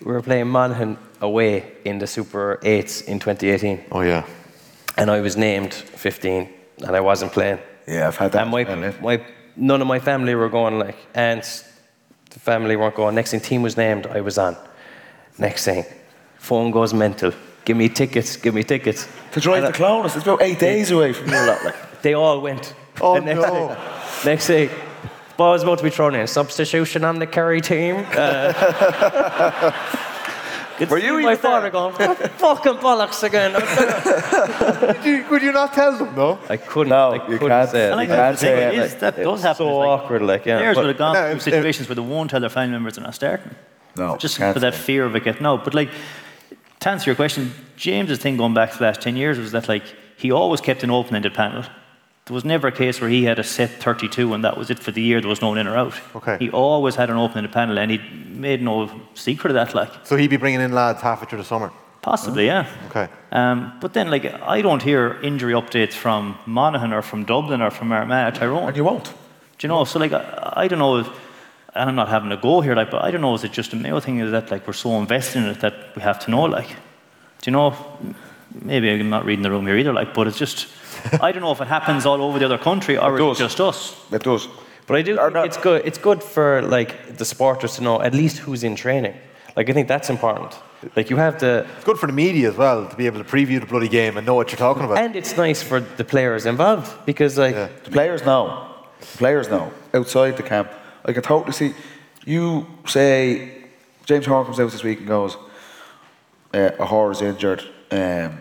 we 0.00 0.12
were 0.12 0.22
playing 0.22 0.48
Monaghan 0.48 0.96
away 1.20 1.72
in 1.84 1.98
the 1.98 2.06
Super 2.06 2.58
8s 2.62 3.04
in 3.04 3.18
2018. 3.18 3.84
Oh 3.92 4.00
yeah. 4.00 4.24
And 4.96 5.10
I 5.10 5.20
was 5.20 5.36
named 5.36 5.74
15, 5.74 6.48
and 6.86 6.96
I 6.96 7.00
wasn't 7.00 7.32
playing. 7.32 7.58
Yeah, 7.86 8.08
I've 8.08 8.16
had 8.16 8.32
that. 8.32 8.42
And 8.42 8.50
my, 8.50 8.94
my 9.02 9.24
none 9.56 9.82
of 9.82 9.86
my 9.86 9.98
family 9.98 10.34
were 10.34 10.48
going. 10.48 10.78
Like 10.78 10.96
aunts, 11.14 11.64
the 12.30 12.40
family 12.40 12.76
weren't 12.76 12.94
going. 12.94 13.14
Next 13.14 13.32
thing, 13.32 13.40
team 13.40 13.62
was 13.62 13.76
named. 13.76 14.06
I 14.06 14.22
was 14.22 14.38
on. 14.38 14.56
Next 15.36 15.66
thing, 15.66 15.84
phone 16.38 16.70
goes 16.70 16.94
mental. 16.94 17.32
Give 17.66 17.76
me 17.76 17.88
tickets. 17.90 18.36
Give 18.36 18.54
me 18.54 18.62
tickets. 18.62 19.08
To 19.32 19.40
drive 19.40 19.64
And 19.64 19.74
the 19.74 19.76
Clones, 19.76 20.16
it's 20.16 20.24
about 20.24 20.42
eight 20.42 20.58
days 20.58 20.90
away 20.90 21.12
from 21.12 21.28
you 21.28 21.46
lot. 21.46 21.64
Like. 21.64 22.02
They 22.02 22.14
all 22.14 22.40
went. 22.40 22.74
Oh, 23.00 23.14
The 23.14 23.22
next 23.22 23.40
no. 23.40 23.68
Thing, 23.68 24.03
next 24.24 24.46
thing, 24.46 24.70
ball 25.36 25.52
was 25.52 25.62
about 25.62 25.78
to 25.78 25.84
be 25.84 25.90
thrown 25.90 26.14
in. 26.14 26.26
Substitution 26.26 27.04
on 27.04 27.18
the 27.18 27.26
Kerry 27.26 27.60
team. 27.60 28.04
Uh, 28.12 29.72
Were 30.90 30.98
you 30.98 31.12
my 31.14 31.20
even 31.20 31.36
father 31.36 31.70
going, 31.70 31.94
fucking 31.94 32.74
bollocks 32.74 33.22
again. 33.22 33.52
Could 34.96 35.04
you, 35.06 35.22
could 35.24 35.42
you 35.42 35.52
not 35.52 35.72
tell 35.72 35.96
them? 35.96 36.14
No. 36.16 36.38
I 36.48 36.56
couldn't. 36.56 36.90
No, 36.90 37.10
I 37.12 37.14
you 37.14 37.38
couldn't 37.38 37.48
can't. 37.48 37.70
say 37.70 37.84
it. 37.86 37.92
And 37.92 37.96
like, 37.96 38.08
You 38.08 38.14
can't 38.16 38.36
the 38.36 38.40
thing 38.46 38.56
say 38.56 38.64
it, 38.66 38.74
is, 38.74 38.90
like, 38.92 39.00
that 39.00 39.16
does 39.22 39.42
happen. 39.42 39.56
so 39.58 39.76
like, 39.78 39.88
awkward, 39.88 40.22
like 40.22 40.44
yeah. 40.46 40.58
Players 40.58 40.76
would 40.76 40.86
have 40.86 40.98
gone 40.98 41.14
No, 41.14 41.26
through 41.28 41.36
if- 41.36 41.42
situations 41.42 41.88
where 41.88 41.94
they 41.94 42.02
won't 42.02 42.28
tell 42.30 42.40
their 42.40 42.48
family 42.50 42.72
members 42.72 42.96
they're 42.96 43.04
not 43.04 43.14
starting. 43.14 43.54
No, 43.96 44.16
Just 44.16 44.36
for 44.38 44.58
that 44.58 44.74
fear 44.74 45.04
of 45.04 45.14
it 45.14 45.22
getting 45.22 45.46
out. 45.46 45.62
But 45.62 45.74
like, 45.74 45.90
to 46.80 46.88
answer 46.90 47.08
your 47.08 47.14
question, 47.14 47.52
James's 47.76 48.18
thing 48.18 48.36
going 48.36 48.54
back 48.54 48.72
to 48.72 48.78
the 48.78 48.82
last 48.84 49.00
10 49.00 49.16
years 49.16 49.38
was 49.38 49.52
that 49.52 49.68
like, 49.68 49.84
he 50.16 50.32
always 50.32 50.60
kept 50.60 50.82
an 50.82 50.90
open-ended 50.90 51.34
panel. 51.34 51.62
There 52.26 52.34
was 52.34 52.44
never 52.44 52.68
a 52.68 52.72
case 52.72 53.00
where 53.02 53.10
he 53.10 53.24
had 53.24 53.38
a 53.38 53.44
set 53.44 53.70
32 53.82 54.32
and 54.32 54.44
that 54.44 54.56
was 54.56 54.70
it 54.70 54.78
for 54.78 54.90
the 54.92 55.02
year. 55.02 55.20
There 55.20 55.28
was 55.28 55.42
no 55.42 55.48
one 55.48 55.58
in 55.58 55.66
or 55.66 55.76
out. 55.76 55.94
Okay. 56.16 56.38
He 56.40 56.50
always 56.50 56.94
had 56.94 57.10
an 57.10 57.16
open-ended 57.16 57.52
panel 57.52 57.78
and 57.78 57.90
he 57.90 57.98
made 58.28 58.62
no 58.62 58.90
secret 59.14 59.50
of 59.50 59.54
that. 59.56 59.74
Like, 59.74 59.90
So 60.06 60.16
he'd 60.16 60.30
be 60.30 60.38
bringing 60.38 60.62
in 60.62 60.72
lads 60.72 61.02
halfway 61.02 61.28
through 61.28 61.38
the 61.38 61.44
summer. 61.44 61.70
possibly, 62.00 62.46
yeah. 62.46 62.66
Okay. 62.88 63.08
Um, 63.30 63.72
but 63.80 63.92
then, 63.92 64.10
like, 64.10 64.24
I 64.24 64.62
don't 64.62 64.82
hear 64.82 65.18
injury 65.22 65.52
updates 65.52 65.92
from 65.92 66.38
Monaghan 66.46 66.92
or 66.94 67.02
from 67.02 67.24
Dublin 67.24 67.60
or 67.60 67.70
from 67.70 67.92
Armagh, 67.92 68.28
or 68.32 68.38
Tyrone. 68.38 68.68
And 68.68 68.76
you 68.76 68.84
won't. 68.84 69.04
Do 69.04 69.66
you 69.66 69.68
know? 69.68 69.84
So, 69.84 69.98
like, 69.98 70.12
I, 70.12 70.52
I 70.64 70.68
don't 70.68 70.78
know. 70.78 70.98
If, 71.00 71.08
and 71.74 71.88
I'm 71.90 71.96
not 71.96 72.08
having 72.08 72.30
a 72.32 72.36
go 72.36 72.60
here, 72.62 72.74
like, 72.74 72.90
but 72.90 73.02
I 73.02 73.10
don't 73.10 73.20
know. 73.20 73.34
Is 73.34 73.44
it 73.44 73.52
just 73.52 73.72
a 73.72 73.76
Mayo 73.76 74.00
thing? 74.00 74.20
Is 74.20 74.30
that 74.30 74.50
like 74.50 74.66
we're 74.66 74.72
so 74.74 74.92
invested 74.98 75.38
in 75.42 75.48
it 75.50 75.60
that 75.60 75.74
we 75.96 76.02
have 76.02 76.18
to 76.24 76.30
know? 76.30 76.42
Like, 76.44 76.68
do 76.68 77.50
you 77.50 77.52
know? 77.52 77.74
Maybe 78.62 78.88
I'm 78.90 79.10
not 79.10 79.24
reading 79.24 79.42
the 79.42 79.50
room 79.50 79.66
here 79.66 79.76
either. 79.76 79.92
Like, 79.92 80.14
but 80.14 80.26
it's 80.28 80.38
just 80.38 80.68
I 81.20 81.32
don't 81.32 81.42
know 81.42 81.52
if 81.52 81.60
it 81.60 81.68
happens 81.68 82.06
all 82.06 82.22
over 82.22 82.38
the 82.38 82.44
other 82.44 82.58
country 82.58 82.96
or 82.98 83.18
It 83.18 83.30
it's 83.30 83.38
just 83.38 83.60
us. 83.60 83.94
It 84.12 84.22
does. 84.22 84.48
But 84.86 84.96
I 84.98 85.02
do 85.02 85.16
think 85.16 85.36
it's 85.46 85.56
good. 85.56 85.82
It's 85.84 85.98
good 85.98 86.22
for 86.22 86.62
like 86.62 87.16
the 87.16 87.24
supporters 87.24 87.76
to 87.76 87.82
know 87.82 88.02
at 88.02 88.12
least 88.14 88.38
who's 88.38 88.62
in 88.64 88.76
training. 88.76 89.14
Like 89.56 89.70
I 89.70 89.72
think 89.72 89.88
that's 89.88 90.10
important. 90.10 90.52
Like 90.96 91.08
you 91.10 91.16
have 91.16 91.38
the, 91.40 91.66
It's 91.76 91.84
good 91.84 91.98
for 91.98 92.06
the 92.06 92.12
media 92.12 92.50
as 92.50 92.56
well 92.56 92.86
to 92.88 92.96
be 92.96 93.06
able 93.06 93.22
to 93.24 93.28
preview 93.36 93.58
the 93.60 93.66
bloody 93.66 93.88
game 93.88 94.16
and 94.18 94.26
know 94.26 94.34
what 94.34 94.50
you're 94.50 94.58
talking 94.58 94.84
about. 94.84 94.98
and 94.98 95.16
it's 95.16 95.36
nice 95.36 95.62
for 95.62 95.80
the 95.80 96.04
players 96.04 96.44
involved 96.44 96.90
because 97.06 97.38
like 97.38 97.54
Yeah. 97.54 97.68
The 97.84 97.90
players 97.90 98.24
know. 98.24 98.68
The 99.00 99.18
players 99.18 99.48
know. 99.48 99.72
Outside 99.94 100.36
the 100.36 100.42
camp. 100.42 100.70
I 101.04 101.12
can 101.12 101.22
totally 101.22 101.52
see. 101.52 101.72
You 102.26 102.66
say, 102.86 103.64
James 104.06 104.26
Horan 104.26 104.44
comes 104.44 104.58
out 104.60 104.70
this 104.70 104.82
week 104.82 104.98
and 104.98 105.08
goes, 105.08 105.36
uh, 106.54 106.70
O'Hora's 106.80 107.20
injured, 107.22 107.62
um, 107.90 108.38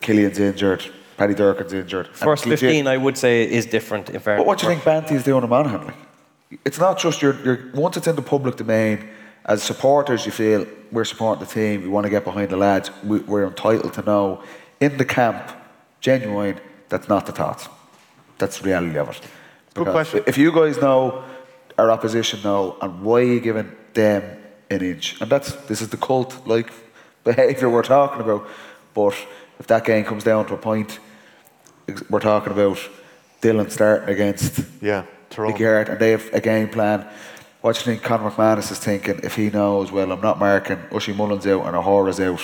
Cillian's 0.00 0.38
injured, 0.38 0.84
Paddy 1.20 1.34
Durcan's 1.34 1.74
injured. 1.74 2.08
first 2.08 2.46
legit- 2.46 2.60
fifteen, 2.60 2.86
I 2.86 2.96
would 2.96 3.16
say 3.24 3.34
is 3.58 3.66
different. 3.66 4.08
In 4.08 4.20
fairness, 4.20 4.40
But 4.40 4.46
what 4.48 4.58
do 4.58 4.62
you 4.66 4.72
think 4.72 4.84
Banty's 4.84 5.22
doing 5.22 5.44
in 5.44 5.50
Monaghan? 5.50 5.82
Like, 5.88 5.96
it's 6.64 6.78
not 6.78 6.98
just 6.98 7.20
your, 7.20 7.34
your. 7.44 7.56
Once 7.74 7.98
it's 7.98 8.06
in 8.06 8.16
the 8.16 8.22
public 8.34 8.56
domain, 8.56 8.96
as 9.44 9.62
supporters, 9.62 10.24
you 10.24 10.32
feel 10.32 10.66
we're 10.90 11.04
supporting 11.04 11.44
the 11.46 11.52
team. 11.52 11.82
We 11.82 11.88
want 11.88 12.04
to 12.04 12.10
get 12.10 12.24
behind 12.24 12.48
the 12.48 12.56
lads. 12.56 12.90
We, 13.04 13.18
we're 13.18 13.46
entitled 13.46 13.92
to 13.98 14.02
know 14.02 14.42
in 14.80 14.96
the 14.96 15.04
camp, 15.04 15.42
genuine. 16.00 16.58
That's 16.88 17.08
not 17.08 17.26
the 17.26 17.32
thoughts. 17.32 17.68
That's 18.38 18.58
the 18.58 18.64
reality 18.70 18.96
of 18.98 19.10
it. 19.10 19.20
Good 19.74 19.88
question. 19.88 20.24
If 20.26 20.38
you 20.38 20.50
guys 20.52 20.80
know 20.80 21.22
our 21.78 21.90
opposition 21.90 22.40
know, 22.42 22.76
and 22.80 23.02
why 23.02 23.20
are 23.20 23.32
you 23.34 23.40
giving 23.40 23.70
them 23.92 24.22
an 24.70 24.80
inch? 24.82 25.20
And 25.20 25.30
that's 25.30 25.52
this 25.68 25.82
is 25.82 25.88
the 25.90 25.98
cult 25.98 26.46
like 26.46 26.72
behaviour 27.24 27.68
we're 27.68 27.82
talking 27.82 28.22
about. 28.22 28.48
But 28.94 29.14
if 29.60 29.66
that 29.66 29.84
game 29.84 30.04
comes 30.04 30.24
down 30.24 30.46
to 30.46 30.54
a 30.54 30.56
point, 30.56 30.90
ex- 30.90 31.00
we're 32.10 32.20
talking 32.20 32.52
about 32.52 32.78
Dillon 33.40 33.70
starting 33.70 34.08
against 34.08 34.60
Yeah, 34.80 35.04
Tyrone. 35.30 35.52
Mickey 35.52 35.64
Harte, 35.64 35.88
and 35.90 35.98
they 35.98 36.10
have 36.12 36.28
a 36.32 36.40
game 36.40 36.68
plan. 36.68 37.06
What 37.60 37.74
do 37.74 37.80
you 37.80 37.84
think 37.84 38.02
Conor 38.02 38.30
McManus 38.30 38.70
is 38.72 38.78
thinking 38.78 39.20
if 39.22 39.34
he 39.36 39.50
knows, 39.50 39.92
well, 39.92 40.10
I'm 40.12 40.20
not 40.20 40.38
marking 40.38 40.78
Oisín 40.90 41.16
Mullin's 41.16 41.46
out 41.46 41.66
and 41.66 41.76
O'Hora's 41.76 42.18
out? 42.20 42.40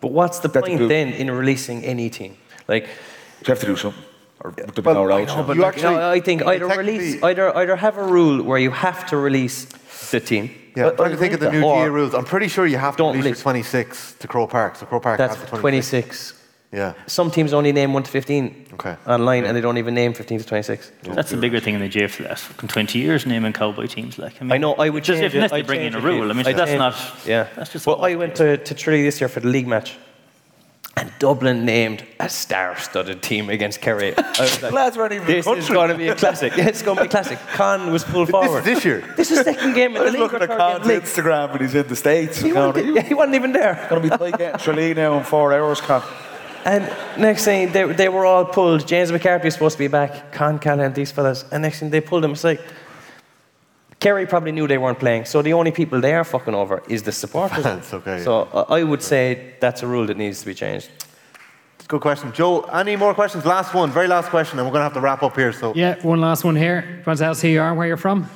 But 0.00 0.12
what's 0.12 0.38
the 0.40 0.48
That's 0.48 0.66
point 0.66 0.78
good. 0.78 0.90
then 0.90 1.08
in 1.12 1.30
releasing 1.30 1.84
any 1.84 2.10
team? 2.10 2.36
Like, 2.66 2.84
You 2.84 3.46
have 3.46 3.60
to 3.60 3.66
do 3.66 3.76
something. 3.76 4.02
Or 4.42 4.52
there'll 4.52 4.72
be 4.72 4.80
Well, 4.80 4.94
no 5.06 5.12
I 5.12 5.24
know, 5.24 5.42
but 5.42 5.56
You 5.56 5.62
like, 5.62 5.74
actually- 5.74 5.96
no, 5.96 6.10
I 6.10 6.20
think 6.20 6.42
either 6.42 6.66
release, 6.66 7.22
either 7.22 7.54
either 7.56 7.76
have 7.76 7.98
a 7.98 8.02
rule 8.04 8.42
where 8.42 8.58
you 8.58 8.70
have 8.70 9.04
to 9.10 9.16
release 9.18 9.66
the 10.10 10.18
team. 10.20 10.50
Yeah, 10.74 10.86
I- 10.86 10.90
I'm 10.90 10.96
trying 10.96 11.10
to 11.10 11.16
think 11.18 11.34
of 11.34 11.40
the 11.40 11.50
new 11.52 11.58
with. 11.58 11.66
GAA 11.66 11.84
rules. 11.84 12.14
I'm 12.14 12.24
pretty 12.24 12.48
sure 12.48 12.66
you 12.66 12.78
have 12.78 12.96
to 12.96 13.02
release 13.04 13.22
release. 13.24 13.42
26 13.42 14.14
to 14.20 14.26
Croke 14.28 14.50
Park. 14.50 14.76
So 14.76 14.86
Croke 14.86 15.02
Park 15.02 15.18
That's 15.18 15.34
has 15.36 15.44
the 15.50 15.56
26. 15.58 16.30
26. 16.30 16.39
Yeah. 16.72 16.94
Some 17.08 17.32
teams 17.32 17.52
only 17.52 17.72
name 17.72 17.92
1 17.92 18.04
to 18.04 18.10
15 18.10 18.66
Okay. 18.74 18.96
online 19.06 19.44
and 19.44 19.56
they 19.56 19.60
don't 19.60 19.78
even 19.78 19.92
name 19.92 20.14
15 20.14 20.38
to 20.38 20.46
26. 20.46 20.92
That's 21.02 21.30
the 21.30 21.36
bigger 21.36 21.58
thing 21.58 21.74
in 21.74 21.80
the 21.80 21.88
J 21.88 22.06
for 22.06 22.22
the 22.22 22.28
last 22.28 22.48
20 22.58 22.96
years, 22.98 23.26
naming 23.26 23.52
cowboy 23.52 23.86
teams. 23.88 24.18
Like, 24.18 24.40
I, 24.40 24.44
mean, 24.44 24.52
I 24.52 24.58
know, 24.58 24.74
I 24.74 24.88
would 24.88 25.02
just 25.02 25.20
change 25.20 25.26
if 25.26 25.34
it. 25.34 25.38
unless 25.38 25.50
they 25.50 25.58
I'd 25.58 25.66
bring 25.66 25.82
in 25.82 25.94
a 25.96 26.00
rule. 26.00 26.30
I 26.30 26.32
mean, 26.32 26.46
I'd 26.46 26.56
that's 26.56 26.72
not. 26.72 26.94
Yeah. 27.26 27.48
That's 27.56 27.72
just. 27.72 27.86
Well, 27.88 28.04
I 28.04 28.14
went 28.14 28.36
to, 28.36 28.56
to 28.56 28.74
Tralee 28.74 29.02
this 29.02 29.20
year 29.20 29.28
for 29.28 29.40
the 29.40 29.48
league 29.48 29.66
match. 29.66 29.96
And 30.96 31.10
Dublin 31.18 31.64
named 31.64 32.04
a 32.18 32.28
star-studded 32.28 33.22
team 33.22 33.48
against 33.48 33.80
Kerry. 33.80 34.12
I 34.18 34.30
was 34.38 34.62
like, 34.62 34.72
Lads 34.72 34.96
weren't 34.96 35.12
even 35.12 35.26
this 35.26 35.46
the 35.46 35.52
is 35.52 35.68
going 35.68 35.88
to 35.90 35.96
be 35.96 36.08
a 36.08 36.14
classic. 36.14 36.56
Yeah, 36.56 36.66
it's 36.68 36.82
going 36.82 36.96
to 36.98 37.02
be 37.04 37.06
a 37.06 37.10
classic. 37.10 37.38
Con 37.54 37.92
was 37.92 38.04
pulled 38.04 38.28
forward. 38.28 38.64
This 38.64 38.78
is 38.78 38.82
this 38.82 38.84
year. 38.84 39.14
This 39.16 39.30
is 39.30 39.40
second 39.40 39.74
game 39.74 39.92
in 39.92 39.96
I 39.96 40.00
the 40.00 40.04
was 40.04 40.12
league. 40.12 40.20
looking 40.22 40.42
at 40.42 40.48
third 40.48 40.58
game 40.58 40.76
in 40.76 40.82
the 40.82 40.88
league. 40.94 41.02
Instagram 41.02 41.52
when 41.52 41.60
he's 41.62 41.74
in 41.74 41.86
the 41.88 41.96
States. 41.96 42.38
He 42.40 42.52
wasn't, 42.52 42.94
yeah, 42.94 43.02
he 43.02 43.14
wasn't 43.14 43.36
even 43.36 43.52
there. 43.52 43.86
Going 43.88 44.02
to 44.02 44.10
be 44.10 44.16
playing 44.16 44.34
getting 44.36 44.58
Tralee 44.60 44.94
now 44.94 45.16
in 45.18 45.24
four 45.24 45.52
hours, 45.52 45.80
Con. 45.80 46.02
And 46.64 46.84
next 47.18 47.44
thing, 47.44 47.72
they, 47.72 47.84
they 47.92 48.08
were 48.08 48.26
all 48.26 48.44
pulled. 48.44 48.86
James 48.86 49.10
McCarthy 49.10 49.46
was 49.46 49.54
supposed 49.54 49.76
to 49.76 49.78
be 49.78 49.88
back, 49.88 50.32
Con 50.32 50.56
O'Callaghan, 50.56 50.92
these 50.92 51.10
fellas. 51.10 51.44
And 51.50 51.62
next 51.62 51.80
thing, 51.80 51.90
they 51.90 52.00
pulled 52.00 52.24
him. 52.24 52.32
It's 52.32 52.44
like, 52.44 52.60
Kerry 53.98 54.26
probably 54.26 54.52
knew 54.52 54.66
they 54.66 54.78
weren't 54.78 54.98
playing, 54.98 55.26
so 55.26 55.42
the 55.42 55.52
only 55.52 55.70
people 55.70 56.00
they 56.00 56.14
are 56.14 56.24
fucking 56.24 56.54
over 56.54 56.82
is 56.88 57.02
the 57.02 57.12
supporters. 57.12 57.62
Fans, 57.62 57.92
okay, 57.92 58.24
So 58.24 58.48
uh, 58.52 58.64
I 58.70 58.82
would 58.82 59.02
say 59.02 59.54
that's 59.60 59.82
a 59.82 59.86
rule 59.86 60.06
that 60.06 60.16
needs 60.16 60.40
to 60.40 60.46
be 60.46 60.54
changed. 60.54 60.90
Good 61.86 62.00
question. 62.00 62.32
Joe, 62.32 62.62
any 62.62 62.96
more 62.96 63.14
questions? 63.14 63.44
Last 63.44 63.74
one, 63.74 63.90
very 63.90 64.06
last 64.06 64.30
question, 64.30 64.58
and 64.58 64.66
we're 64.66 64.72
going 64.72 64.80
to 64.80 64.84
have 64.84 64.94
to 64.94 65.00
wrap 65.00 65.22
up 65.22 65.34
here. 65.36 65.52
So 65.52 65.74
Yeah, 65.74 66.00
one 66.02 66.20
last 66.20 66.44
one 66.44 66.56
here. 66.56 66.82
Do 66.82 66.86
you 66.86 67.02
want 67.04 67.18
to 67.18 67.24
tell 67.24 67.34
who 67.34 67.48
you 67.48 67.60
are 67.60 67.74
where 67.74 67.88
you're 67.88 67.96
from? 67.96 68.30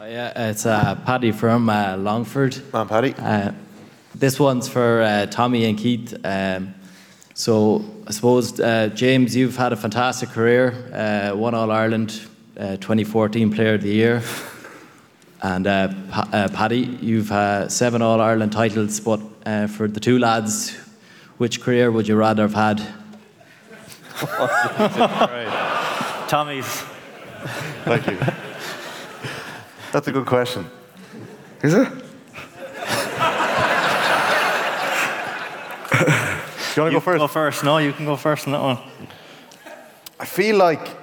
Uh, 0.00 0.04
yeah, 0.04 0.48
it's 0.50 0.64
uh, 0.64 0.94
Paddy 1.04 1.32
from 1.32 1.68
uh, 1.68 1.96
Longford. 1.96 2.62
Man, 2.72 2.86
Paddy. 2.86 3.12
Uh, 3.18 3.52
this 4.14 4.38
one's 4.38 4.68
for 4.68 5.02
uh, 5.02 5.26
Tommy 5.26 5.64
and 5.64 5.76
Keith. 5.76 6.14
Um, 6.24 6.74
so 7.40 7.82
I 8.06 8.10
suppose 8.10 8.60
uh, 8.60 8.88
James, 8.88 9.34
you've 9.34 9.56
had 9.56 9.72
a 9.72 9.76
fantastic 9.76 10.28
career. 10.28 10.74
Uh, 10.92 11.34
won 11.34 11.54
All 11.54 11.70
Ireland, 11.70 12.20
uh, 12.54 12.76
2014 12.76 13.50
Player 13.50 13.76
of 13.76 13.82
the 13.82 13.88
Year, 13.88 14.22
and 15.40 15.66
uh, 15.66 15.88
pa- 16.10 16.28
uh, 16.34 16.48
Paddy, 16.48 16.98
you've 17.00 17.32
uh, 17.32 17.66
seven 17.70 18.02
All 18.02 18.20
Ireland 18.20 18.52
titles. 18.52 19.00
But 19.00 19.20
uh, 19.46 19.68
for 19.68 19.88
the 19.88 20.00
two 20.00 20.18
lads, 20.18 20.76
which 21.38 21.62
career 21.62 21.90
would 21.90 22.06
you 22.06 22.16
rather 22.16 22.46
have 22.46 22.52
had? 22.52 22.86
Tommy's. 26.28 26.66
thank 27.84 28.06
you. 28.06 28.18
That's 29.92 30.08
a 30.08 30.12
good 30.12 30.26
question. 30.26 30.66
Is 31.62 31.72
it? 31.72 31.88
Do 36.74 36.80
you 36.80 36.82
want 36.82 36.92
to 36.92 36.96
go 36.96 37.00
first? 37.00 37.18
Go 37.18 37.26
first. 37.26 37.64
No, 37.64 37.78
you 37.78 37.92
can 37.92 38.06
go 38.06 38.16
first 38.16 38.46
on 38.46 38.52
that 38.52 38.62
one. 38.62 38.78
I 40.20 40.24
feel 40.24 40.56
like 40.56 40.96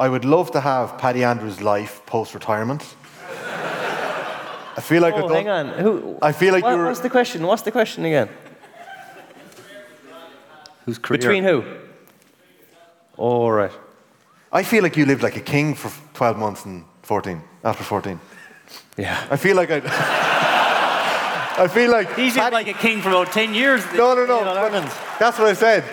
I 0.00 0.08
would 0.08 0.24
love 0.24 0.50
to 0.52 0.60
have 0.60 0.96
Paddy 0.96 1.24
Andrews' 1.24 1.60
life 1.60 2.00
post 2.06 2.32
retirement. 2.32 2.82
I 4.78 4.80
feel 4.80 5.02
like 5.02 5.14
I've 5.14 5.24
oh, 5.24 5.28
done- 5.28 5.36
hang 5.36 5.48
on. 5.48 5.68
Who, 5.78 6.18
I 6.22 6.32
feel 6.32 6.54
like 6.54 6.62
what, 6.62 6.72
you 6.72 6.78
were- 6.78 6.86
What's 6.86 7.00
the 7.00 7.10
question? 7.10 7.46
What's 7.46 7.62
the 7.62 7.72
question 7.72 8.04
again? 8.04 8.28
Whose 10.86 10.98
career? 10.98 11.18
Between 11.18 11.44
who? 11.44 11.64
All 13.16 13.52
right. 13.52 13.72
I 14.52 14.62
feel 14.62 14.82
like 14.82 14.96
you 14.96 15.04
lived 15.04 15.22
like 15.22 15.36
a 15.36 15.40
king 15.40 15.74
for 15.74 15.90
12 16.14 16.38
months 16.38 16.64
and 16.64 16.84
14, 17.02 17.42
after 17.64 17.84
14. 17.84 18.20
Yeah. 18.96 19.26
I 19.30 19.36
feel 19.36 19.56
like 19.56 19.70
I. 19.70 20.44
I 21.58 21.68
feel 21.68 21.90
like 21.90 22.14
He's 22.14 22.36
lived 22.36 22.52
like 22.52 22.68
a 22.68 22.72
king 22.74 23.00
for 23.00 23.08
about 23.08 23.32
10 23.32 23.54
years. 23.54 23.82
No, 23.94 24.14
no, 24.14 24.26
no. 24.26 24.38
in 24.40 24.44
but 24.44 24.56
Ireland. 24.56 24.90
That's 25.18 25.38
what 25.38 25.48
I 25.48 25.54
said. 25.54 25.84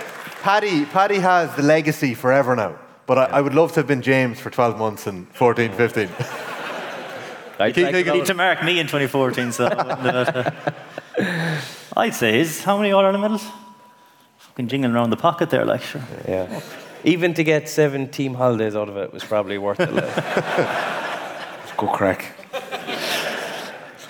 Paddy, 0.42 0.86
Paddy 0.86 1.20
has 1.20 1.56
the 1.56 1.64
legacy 1.64 2.14
forever 2.16 2.56
now. 2.56 2.76
But 3.06 3.18
I, 3.18 3.24
I 3.38 3.42
would 3.42 3.54
love 3.54 3.72
to 3.74 3.80
have 3.80 3.88
been 3.88 4.02
James 4.02 4.40
for 4.40 4.50
12 4.50 4.78
months 4.78 5.08
and 5.08 5.28
14, 5.36 5.72
15. 5.74 6.10
I'd 7.60 7.74
Keep 7.76 7.84
like 7.86 7.94
taking- 7.94 8.14
Need 8.14 8.26
to 8.26 8.34
mark 8.34 8.64
me 8.64 8.80
in 8.80 8.88
2014, 8.88 9.52
so. 9.52 9.66
I 9.68 9.76
wouldn't 9.76 10.04
do 10.04 10.12
that. 10.12 10.76
I'd 11.98 12.14
say 12.16 12.40
his. 12.40 12.64
How 12.64 12.78
many 12.78 12.92
All 12.92 13.02
Ireland 13.06 13.22
medals? 13.22 13.46
Fucking 14.40 14.68
jingling 14.68 14.94
around 14.94 15.12
the 15.12 15.18
pocket 15.18 15.50
there, 15.50 15.64
like, 15.66 15.82
sure. 15.82 16.02
Yeah. 16.28 16.62
Even 17.06 17.34
to 17.36 17.44
get 17.44 17.70
seven 17.70 18.10
team 18.10 18.34
holidays 18.34 18.76
out 18.76 18.90
of 18.90 18.98
it 18.98 19.14
was 19.14 19.24
probably 19.24 19.58
worth 19.58 19.80
it. 19.80 19.94
like. 19.94 20.16
Good 21.78 21.90
crack. 21.90 22.32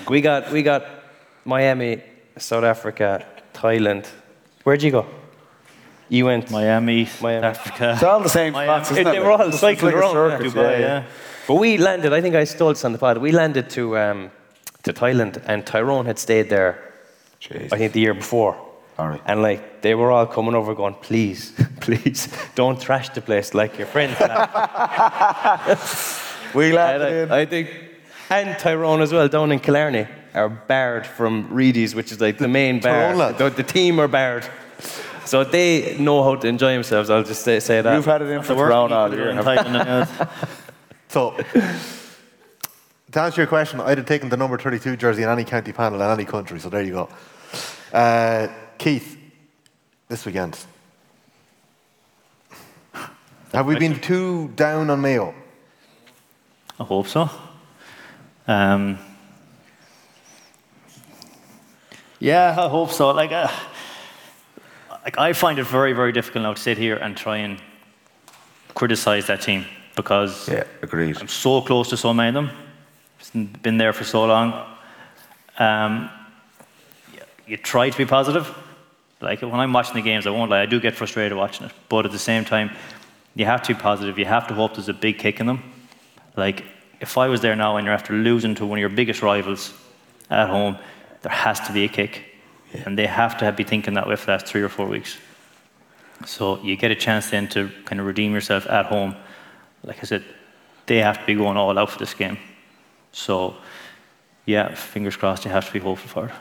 we 0.09 0.21
got 0.21 0.51
we 0.51 0.61
got 0.61 0.85
Miami, 1.45 2.01
South 2.37 2.63
Africa, 2.63 3.25
Thailand. 3.53 4.07
Where'd 4.63 4.81
you 4.83 4.91
go? 4.91 5.05
You 6.09 6.25
went 6.25 6.51
Miami, 6.51 7.07
Miami. 7.21 7.45
Africa. 7.47 7.93
It's 7.93 8.03
all 8.03 8.19
the 8.19 8.29
same 8.29 8.53
Miami. 8.53 8.83
spots, 8.83 8.91
isn't 8.91 9.03
They 9.11 9.19
were 9.19 9.31
all 9.31 9.51
cycling 9.51 9.95
like 9.95 10.01
around, 10.03 10.13
circus, 10.13 10.53
Dubai, 10.53 10.79
yeah. 10.79 11.03
But 11.47 11.55
we 11.55 11.77
landed. 11.77 12.13
I 12.13 12.21
think 12.21 12.35
I 12.35 12.43
stole 12.45 12.69
this 12.69 12.85
on 12.85 12.91
the 12.93 12.97
pod. 12.97 13.17
We 13.17 13.31
landed 13.31 13.69
to 13.71 13.97
um, 13.97 14.31
to 14.83 14.93
Thailand, 14.93 15.41
and 15.45 15.65
Tyrone 15.65 16.05
had 16.05 16.19
stayed 16.19 16.49
there. 16.49 16.77
I 17.71 17.77
think 17.77 17.91
the 17.93 17.99
year 17.99 18.13
before. 18.13 18.55
All 18.97 19.09
right. 19.09 19.21
And 19.25 19.41
like 19.41 19.81
they 19.81 19.95
were 19.95 20.11
all 20.11 20.25
coming 20.27 20.55
over, 20.55 20.73
going, 20.75 20.95
"Please, 21.01 21.51
please, 21.81 22.29
don't 22.55 22.79
trash 22.79 23.09
the 23.09 23.21
place 23.21 23.53
like 23.53 23.77
your 23.77 23.87
friends." 23.87 24.17
We 26.53 26.65
And 26.67 26.75
landed. 26.75 27.31
I, 27.31 27.39
I 27.41 27.45
think, 27.45 27.69
and 28.29 28.57
Tyrone 28.59 29.01
as 29.01 29.11
well, 29.11 29.27
down 29.27 29.51
in 29.51 29.59
Killarney, 29.59 30.05
are 30.33 30.49
barred 30.49 31.05
from 31.05 31.47
Reidy's, 31.53 31.95
which 31.95 32.11
is 32.11 32.19
like 32.19 32.37
the 32.37 32.47
main 32.47 32.79
bar. 32.79 33.33
The, 33.33 33.49
the 33.49 33.63
team 33.63 33.99
are 33.99 34.07
barred. 34.07 34.47
So 35.25 35.43
they 35.43 35.97
know 35.97 36.23
how 36.23 36.35
to 36.35 36.47
enjoy 36.47 36.73
themselves, 36.73 37.09
I'll 37.09 37.23
just 37.23 37.43
say, 37.43 37.59
say 37.59 37.81
that. 37.81 37.95
You've 37.95 38.05
had 38.05 38.21
it 38.21 38.29
in 38.29 38.41
for 38.41 38.53
The 38.53 38.55
work 38.59 38.71
all 38.71 39.13
year. 39.13 39.29
in 39.29 39.37
haven't 39.37 39.73
you? 39.73 39.79
Thailand, 39.79 39.85
yeah. 39.85 40.29
So, 41.07 41.31
to 43.11 43.21
answer 43.21 43.41
your 43.41 43.47
question, 43.47 43.79
I'd 43.79 43.97
have 43.99 44.07
taken 44.07 44.29
the 44.29 44.37
number 44.37 44.57
32 44.57 44.97
jersey 44.97 45.23
in 45.23 45.29
any 45.29 45.43
county 45.45 45.71
panel 45.71 46.01
in 46.01 46.09
any 46.09 46.25
country, 46.25 46.59
so 46.59 46.69
there 46.69 46.81
you 46.81 46.91
go. 46.93 47.09
Uh, 47.93 48.47
Keith, 48.77 49.17
this 50.09 50.25
weekend. 50.25 50.57
Have 53.53 53.67
we 53.67 53.77
been 53.77 53.99
too 53.99 54.49
down 54.55 54.89
on 54.89 54.99
Mayo? 54.99 55.35
I 56.79 56.83
hope 56.83 57.07
so. 57.07 57.29
Um, 58.47 58.97
yeah, 62.23 62.55
I 62.57 62.69
hope 62.69 62.91
so. 62.91 63.11
Like, 63.11 63.33
uh, 63.33 63.51
like, 65.03 65.17
I 65.17 65.33
find 65.33 65.59
it 65.59 65.65
very, 65.65 65.91
very 65.91 66.13
difficult 66.13 66.43
now 66.43 66.53
to 66.53 66.61
sit 66.61 66.77
here 66.77 66.95
and 66.95 67.17
try 67.17 67.37
and 67.37 67.59
criticize 68.73 69.27
that 69.27 69.41
team 69.41 69.65
because 69.95 70.47
Yeah, 70.47 70.63
agreed. 70.81 71.17
I'm 71.19 71.27
so 71.27 71.61
close 71.61 71.89
to 71.89 71.97
so 71.97 72.13
many 72.13 72.29
of 72.29 72.33
them. 72.33 72.49
It's 73.19 73.29
been 73.61 73.77
there 73.77 73.91
for 73.91 74.05
so 74.05 74.25
long. 74.25 74.53
Um, 75.59 76.09
you 77.45 77.57
try 77.57 77.89
to 77.89 77.97
be 77.97 78.05
positive. 78.05 78.47
Like 79.19 79.41
when 79.41 79.59
I'm 79.59 79.73
watching 79.73 79.95
the 79.95 80.01
games, 80.01 80.25
I 80.25 80.29
won't 80.29 80.49
lie, 80.49 80.61
I 80.61 80.65
do 80.65 80.79
get 80.79 80.95
frustrated 80.95 81.37
watching 81.37 81.67
it. 81.67 81.73
But 81.89 82.05
at 82.05 82.13
the 82.13 82.19
same 82.19 82.45
time, 82.45 82.71
you 83.35 83.45
have 83.45 83.61
to 83.63 83.73
be 83.73 83.79
positive. 83.79 84.17
You 84.17 84.25
have 84.25 84.47
to 84.47 84.53
hope 84.53 84.75
there's 84.75 84.87
a 84.87 84.93
big 84.93 85.19
kick 85.19 85.41
in 85.41 85.45
them. 85.45 85.61
Like 86.37 86.63
if 87.01 87.17
I 87.17 87.27
was 87.27 87.41
there 87.41 87.55
now 87.55 87.75
and 87.75 87.85
you're 87.85 87.93
after 87.93 88.13
losing 88.13 88.55
to 88.55 88.65
one 88.65 88.77
of 88.77 88.81
your 88.81 88.89
biggest 88.89 89.21
rivals 89.21 89.73
at 90.29 90.47
home, 90.47 90.77
there 91.23 91.31
has 91.31 91.59
to 91.61 91.73
be 91.73 91.85
a 91.85 91.89
kick, 91.89 92.23
and 92.85 92.97
they 92.97 93.07
have 93.07 93.37
to 93.39 93.45
have, 93.45 93.57
be 93.57 93.63
thinking 93.63 93.95
that 93.95 94.07
way 94.07 94.15
for 94.15 94.27
the 94.27 94.31
last 94.33 94.45
three 94.45 94.61
or 94.61 94.69
four 94.69 94.85
weeks. 94.85 95.17
So 96.25 96.61
you 96.61 96.75
get 96.77 96.91
a 96.91 96.95
chance 96.95 97.31
then 97.31 97.47
to 97.49 97.69
kind 97.85 97.99
of 97.99 98.05
redeem 98.05 98.33
yourself 98.33 98.67
at 98.67 98.85
home. 98.85 99.15
Like 99.83 99.99
I 99.99 100.03
said, 100.03 100.23
they 100.85 100.99
have 100.99 101.19
to 101.19 101.25
be 101.25 101.33
going 101.35 101.57
all 101.57 101.77
out 101.77 101.89
for 101.89 101.99
this 101.99 102.13
game. 102.13 102.37
So, 103.11 103.55
yeah, 104.45 104.73
fingers 104.75 105.15
crossed. 105.15 105.45
You 105.45 105.51
have 105.51 105.65
to 105.67 105.73
be 105.73 105.79
hopeful 105.79 106.09
for 106.09 106.27
it. 106.27 106.35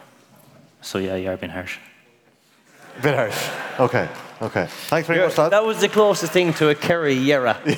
So 0.83 0.99
yeah, 0.99 1.17
you 1.17 1.31
are 1.31 1.37
being 1.37 1.53
harsh. 1.53 1.79
A 2.99 3.03
Bit 3.03 3.15
harsh. 3.15 3.51
Okay, 3.79 4.09
Okay. 4.43 4.67
Thanks 4.89 5.07
very 5.07 5.19
You're- 5.21 5.29
much, 5.29 5.39
lads. 5.39 5.51
That 5.53 5.65
was 5.65 5.81
the 5.81 5.89
closest 5.89 6.33
thing 6.33 6.53
to 6.55 6.69
a 6.71 6.75
Kerry 6.75 7.15
Yera. 7.15 7.57
When 7.65 7.77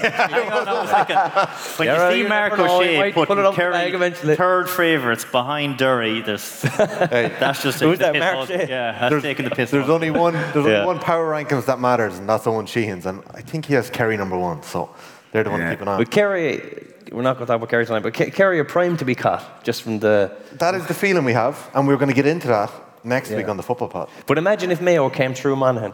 Yera, 1.89 2.09
you 2.09 2.13
see 2.15 2.19
you 2.23 2.29
Mark 2.29 2.53
never 2.53 2.57
know, 2.67 2.81
he 2.81 2.87
O'Shea 2.89 2.99
might 2.99 3.15
putting 3.15 3.27
put 3.37 3.39
it 3.39 3.45
up 3.47 3.55
the 3.55 3.61
Kerry 3.61 4.37
third 4.37 4.71
favourites 4.71 5.25
behind 5.25 5.77
Derry, 5.79 6.21
there's, 6.23 6.63
that's 6.63 7.63
just 7.63 7.81
Who's 7.81 7.99
taking 7.99 8.15
the 8.15 8.19
that, 8.21 8.35
Mark 8.35 8.37
off- 8.39 8.49
Yeah, 8.51 8.93
that's 8.93 9.11
There's- 9.11 9.23
taking 9.23 9.45
the 9.45 9.51
piss 9.55 9.71
There's 9.71 9.85
off. 9.85 9.91
only 9.91 10.11
one. 10.11 10.33
There's 10.33 10.55
Yeah. 10.67 10.81
only 10.81 10.87
one 10.87 10.99
power 11.01 11.31
rankings 11.31 11.67
that 11.67 11.79
matters, 11.81 12.19
and 12.19 12.29
that's 12.29 12.47
Owen 12.47 12.67
Sheehan's, 12.67 13.07
and 13.07 13.23
I 13.35 13.43
think 13.43 13.67
he 13.67 13.75
has 13.75 13.91
Kerry 13.91 14.17
number 14.17 14.39
one. 14.39 14.63
So 14.63 14.89
they're 15.33 15.45
the 15.45 15.51
one 15.51 15.61
to 15.61 15.71
keep 15.71 15.81
an 15.83 15.89
eye 15.89 15.93
on. 15.93 15.99
But 15.99 16.11
Kerry, 16.11 16.87
we're 17.13 17.23
not 17.23 17.35
going 17.35 17.47
to 17.47 17.53
talk 17.53 17.57
about 17.57 17.69
Kerry 17.69 17.85
tonight, 17.85 18.03
but 18.03 18.15
Kerry 18.15 18.59
are 18.59 18.65
primed 18.65 19.01
to 19.01 19.05
be 19.05 19.15
caught 19.15 19.63
just 19.65 19.83
from 19.83 19.99
the. 19.99 20.33
That 20.55 20.75
is 20.75 20.87
the 20.87 20.95
feeling 20.95 21.25
we 21.25 21.35
have, 21.35 21.69
and 21.75 21.87
we're 21.87 21.97
going 21.97 22.09
to 22.09 22.15
get 22.15 22.27
into 22.27 22.49
that 22.49 22.71
next 23.05 23.31
Yeah. 23.31 23.37
week 23.37 23.49
on 23.49 23.57
the 23.59 23.63
football 23.63 23.89
pod. 23.89 24.09
But 24.27 24.39
imagine 24.39 24.71
if 24.71 24.81
Mayo 24.81 25.11
came 25.11 25.35
through 25.35 25.57
Monaghan. 25.57 25.93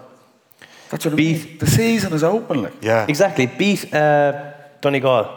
That's 0.91 1.05
what 1.05 1.15
I 1.15 1.17
mean. 1.17 1.59
The 1.59 1.67
season 1.67 2.13
is 2.13 2.23
open, 2.25 2.63
like. 2.63 2.75
Yeah. 2.83 3.07
Exactly. 3.09 3.47
Beat 3.47 3.93
uh, 3.95 4.53
Donegal. 4.81 5.29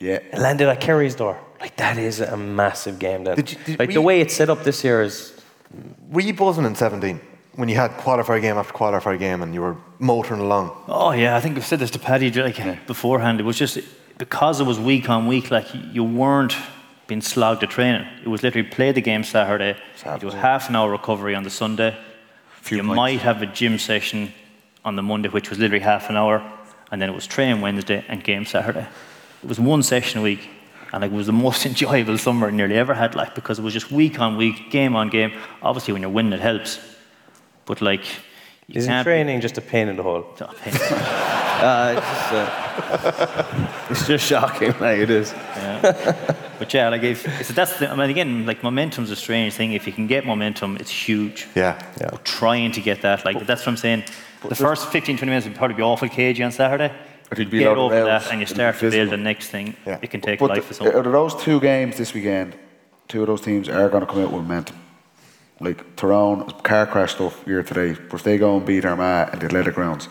Yeah. 0.00 0.18
And 0.32 0.42
landed 0.42 0.68
at 0.68 0.80
Kerry's 0.80 1.14
door. 1.14 1.38
Like, 1.60 1.76
that 1.76 1.96
is 1.98 2.20
a 2.20 2.36
massive 2.36 2.98
game 2.98 3.24
then. 3.24 3.36
Did 3.36 3.52
you- 3.52 3.58
did 3.64 3.78
like, 3.78 3.88
we- 3.88 3.94
the 3.94 4.02
way 4.02 4.20
it's 4.20 4.34
set 4.34 4.48
up 4.50 4.64
this 4.64 4.82
year 4.84 5.02
is. 5.02 5.32
Were 6.10 6.22
you 6.22 6.34
buzzing 6.34 6.64
in 6.64 6.74
17 6.74 7.20
when 7.54 7.68
you 7.68 7.76
had 7.76 7.92
qualifier 7.92 8.40
game 8.40 8.56
after 8.56 8.72
qualifier 8.72 9.18
game 9.18 9.42
and 9.42 9.54
you 9.54 9.60
were 9.60 9.76
motoring 10.00 10.40
along? 10.40 10.70
Oh 10.88 11.12
yeah, 11.12 11.36
I 11.36 11.40
think 11.40 11.56
I've 11.56 11.64
said 11.66 11.78
this 11.78 11.90
to 11.92 11.98
Paddy 11.98 12.30
like 12.32 12.86
beforehand. 12.86 13.38
It 13.38 13.44
was 13.44 13.56
just 13.56 13.78
because 14.18 14.60
it 14.60 14.64
was 14.64 14.80
week 14.80 15.08
on 15.08 15.28
week, 15.28 15.50
like 15.52 15.66
you 15.92 16.02
weren't 16.02 16.56
being 17.06 17.20
slogged 17.20 17.62
at 17.62 17.70
training. 17.70 18.04
It 18.24 18.28
was 18.28 18.42
literally 18.42 18.68
play 18.68 18.90
the 18.92 19.00
game 19.00 19.22
Saturday, 19.22 19.76
you 20.04 20.18
do 20.18 20.30
half 20.30 20.68
an 20.68 20.76
hour 20.76 20.90
recovery 20.90 21.34
on 21.36 21.42
the 21.44 21.50
Sunday. 21.50 21.96
you 22.68 22.82
might 22.82 23.20
have 23.20 23.42
a 23.42 23.46
gym 23.46 23.78
session 23.78 24.32
on 24.84 24.96
the 24.96 25.02
Monday, 25.02 25.28
which 25.28 25.50
was 25.50 25.58
literally 25.58 25.82
half 25.82 26.10
an 26.10 26.16
hour, 26.16 26.42
and 26.90 27.00
then 27.00 27.08
it 27.08 27.14
was 27.14 27.26
train 27.26 27.60
Wednesday 27.60 28.04
and 28.08 28.22
game 28.24 28.44
Saturday. 28.44 28.86
It 29.42 29.48
was 29.48 29.60
one 29.60 29.82
session 29.82 30.20
a 30.20 30.22
week, 30.22 30.48
and 30.92 31.02
like, 31.02 31.12
it 31.12 31.14
was 31.14 31.26
the 31.26 31.32
most 31.48 31.66
enjoyable 31.66 32.18
summer 32.18 32.48
I 32.48 32.50
nearly 32.50 32.76
ever 32.76 32.94
had, 32.94 33.14
like 33.14 33.34
because 33.34 33.58
it 33.58 33.62
was 33.62 33.72
just 33.72 33.90
week 33.90 34.20
on 34.20 34.36
week, 34.36 34.70
game 34.70 34.96
on 34.96 35.08
game. 35.08 35.32
Obviously, 35.62 35.92
when 35.92 36.02
you're 36.02 36.10
winning, 36.10 36.32
it 36.32 36.40
helps, 36.40 36.78
but 37.66 37.80
like. 37.80 38.04
You 38.66 38.78
Isn't 38.78 38.92
can't 38.92 39.04
training 39.04 39.40
just 39.40 39.58
a 39.58 39.60
pain 39.60 39.88
in 39.88 39.96
the 39.96 40.04
hole? 40.04 40.24
uh, 40.40 40.46
it's, 40.64 40.78
just, 40.78 42.32
uh, 42.32 43.86
it's 43.90 44.06
just 44.06 44.24
shocking, 44.24 44.72
like 44.78 45.00
it 45.00 45.10
is. 45.10 45.32
Yeah. 45.32 46.36
but 46.56 46.72
yeah, 46.72 46.88
like 46.88 47.02
if 47.02 47.22
so 47.44 47.52
that's 47.52 47.80
the, 47.80 47.90
I 47.90 47.96
mean 47.96 48.10
again, 48.10 48.46
like 48.46 48.62
momentum's 48.62 49.10
a 49.10 49.16
strange 49.16 49.54
thing. 49.54 49.72
If 49.72 49.88
you 49.88 49.92
can 49.92 50.06
get 50.06 50.24
momentum, 50.24 50.76
it's 50.76 50.90
huge. 50.90 51.48
Yeah. 51.56 51.84
yeah. 52.00 52.10
trying 52.22 52.70
to 52.70 52.80
get 52.80 53.02
that, 53.02 53.24
like 53.24 53.44
that's 53.44 53.62
what 53.62 53.72
I'm 53.72 53.76
saying. 53.76 54.04
The 54.48 54.54
first 54.54 54.88
15, 54.88 55.16
20 55.18 55.26
minutes 55.30 55.46
would 55.46 55.56
probably 55.56 55.76
be 55.76 55.82
awful 55.82 56.08
cagey 56.08 56.42
on 56.42 56.52
Saturday. 56.52 56.92
It'll 57.30 57.44
be 57.44 57.58
a 57.58 57.60
get 57.60 57.68
lot 57.68 57.78
over 57.78 58.04
that 58.04 58.30
and 58.32 58.40
you 58.40 58.46
start 58.46 58.78
to 58.78 58.90
build 58.90 59.10
the 59.10 59.16
next 59.16 59.48
thing. 59.50 59.76
It 59.86 60.10
can 60.10 60.20
take 60.20 60.40
But 60.40 60.50
life 60.50 60.62
the- 60.62 60.68
for 60.68 60.74
someone. 60.74 60.96
out 60.96 61.06
of 61.06 61.12
those 61.12 61.34
two 61.42 61.60
games 61.60 61.96
this 61.96 62.12
weekend, 62.14 62.56
two 63.08 63.20
of 63.22 63.26
those 63.28 63.40
teams 63.40 63.68
are 63.68 63.88
going 63.88 64.00
to 64.04 64.06
come 64.06 64.22
out 64.22 64.32
with 64.32 64.42
momentum. 64.42 64.76
Like 65.60 65.94
Tyrone, 65.96 66.48
car 66.62 66.86
crash 66.86 67.12
stuff 67.14 67.46
year 67.46 67.62
today, 67.62 67.92
but 68.08 68.16
if 68.16 68.22
they 68.22 68.38
go 68.38 68.56
and 68.56 68.64
beat 68.64 68.84
Armagh 68.86 69.28
and 69.32 69.40
the 69.42 69.46
Athletic 69.46 69.74
Grounds, 69.74 70.08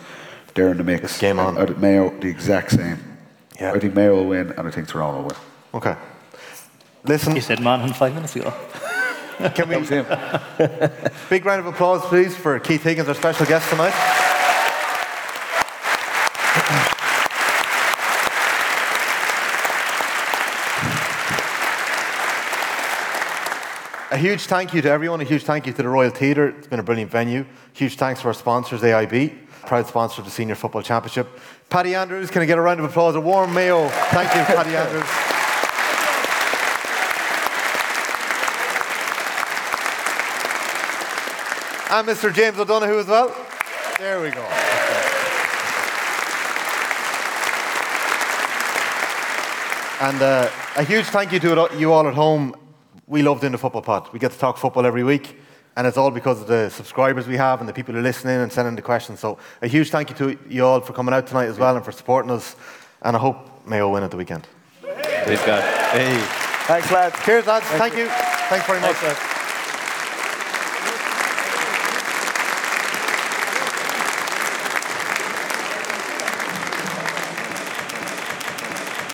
they're 0.54 0.70
in 0.70 0.76
the 0.76 0.84
mix. 0.84 1.18
game 1.18 1.38
on. 1.40 1.58
And, 1.58 1.70
uh, 1.70 1.78
Mayo, 1.78 2.10
the 2.20 2.28
exact 2.28 2.70
same. 2.70 2.98
Yeah. 3.60 3.72
I 3.72 3.78
think 3.80 3.94
Mayo 3.94 4.14
will 4.14 4.26
win, 4.26 4.52
and 4.56 4.68
I 4.68 4.70
think 4.70 4.86
Tyrone 4.88 5.16
will 5.16 5.22
win. 5.24 5.36
Okay. 5.74 5.96
Listen. 7.04 7.34
You 7.34 7.40
said 7.42 7.60
Monaghan 7.60 7.92
five 7.94 8.14
minutes 8.14 8.36
ago. 8.36 8.54
Can 9.54 9.68
we? 9.68 9.76
Big 11.30 11.46
round 11.46 11.60
of 11.60 11.66
applause, 11.66 12.02
please, 12.02 12.36
for 12.36 12.58
Keith 12.60 12.82
Higgins, 12.82 13.08
our 13.08 13.14
special 13.14 13.46
guest 13.46 13.70
tonight. 13.70 13.94
A 24.10 24.16
huge 24.18 24.42
thank 24.42 24.74
you 24.74 24.82
to 24.82 24.90
everyone. 24.90 25.22
A 25.22 25.24
huge 25.24 25.44
thank 25.44 25.66
you 25.66 25.72
to 25.72 25.82
the 25.82 25.88
Royal 25.88 26.10
Theatre. 26.10 26.48
It's 26.48 26.66
been 26.66 26.80
a 26.80 26.82
brilliant 26.82 27.10
venue. 27.10 27.46
Huge 27.72 27.96
thanks 27.96 28.20
to 28.20 28.26
our 28.28 28.34
sponsors, 28.34 28.82
AIB, 28.82 29.32
proud 29.64 29.86
sponsor 29.86 30.20
of 30.20 30.26
the 30.26 30.30
Senior 30.30 30.56
Football 30.56 30.82
Championship. 30.82 31.28
Paddy 31.70 31.94
Andrews, 31.94 32.30
can 32.30 32.42
I 32.42 32.44
get 32.44 32.58
a 32.58 32.60
round 32.60 32.80
of 32.80 32.84
applause? 32.84 33.14
A 33.14 33.20
warm 33.20 33.54
Mayo. 33.54 33.88
Thank 33.88 34.34
you, 34.34 34.54
Paddy 34.54 34.76
Andrews. 34.76 35.39
And 41.90 42.06
Mr. 42.06 42.32
James 42.32 42.56
O'Donoghue 42.56 43.00
as 43.00 43.08
well. 43.08 43.34
There 43.98 44.20
we 44.20 44.30
go. 44.30 44.46
And 50.00 50.22
uh, 50.22 50.48
a 50.76 50.84
huge 50.84 51.06
thank 51.06 51.32
you 51.32 51.40
to 51.40 51.68
you 51.76 51.92
all 51.92 52.06
at 52.06 52.14
home. 52.14 52.54
We 53.08 53.22
love 53.22 53.40
doing 53.40 53.50
the 53.50 53.58
football 53.58 53.82
pod. 53.82 54.08
We 54.12 54.20
get 54.20 54.30
to 54.30 54.38
talk 54.38 54.56
football 54.56 54.86
every 54.86 55.02
week, 55.02 55.36
and 55.76 55.84
it's 55.84 55.96
all 55.96 56.12
because 56.12 56.40
of 56.40 56.46
the 56.46 56.70
subscribers 56.70 57.26
we 57.26 57.36
have 57.36 57.58
and 57.58 57.68
the 57.68 57.72
people 57.72 57.92
who 57.92 57.98
are 57.98 58.04
listening 58.04 58.36
and 58.40 58.52
sending 58.52 58.76
the 58.76 58.82
questions. 58.82 59.18
So 59.18 59.38
a 59.60 59.66
huge 59.66 59.90
thank 59.90 60.10
you 60.10 60.16
to 60.16 60.38
you 60.48 60.64
all 60.64 60.80
for 60.80 60.92
coming 60.92 61.12
out 61.12 61.26
tonight 61.26 61.46
as 61.46 61.58
well 61.58 61.74
and 61.74 61.84
for 61.84 61.90
supporting 61.90 62.30
us. 62.30 62.54
And 63.02 63.16
I 63.16 63.18
hope 63.18 63.66
Mayo 63.66 63.90
win 63.90 64.04
at 64.04 64.12
the 64.12 64.16
weekend. 64.16 64.46
Please 64.80 65.42
God. 65.44 65.62
Hey. 65.90 66.18
Thanks, 66.66 66.92
lads. 66.92 67.16
Cheers, 67.24 67.46
lads. 67.48 67.66
Thank 67.66 67.96
you. 67.96 68.06
Thanks 68.06 68.64
very 68.64 68.80
much. 68.80 69.39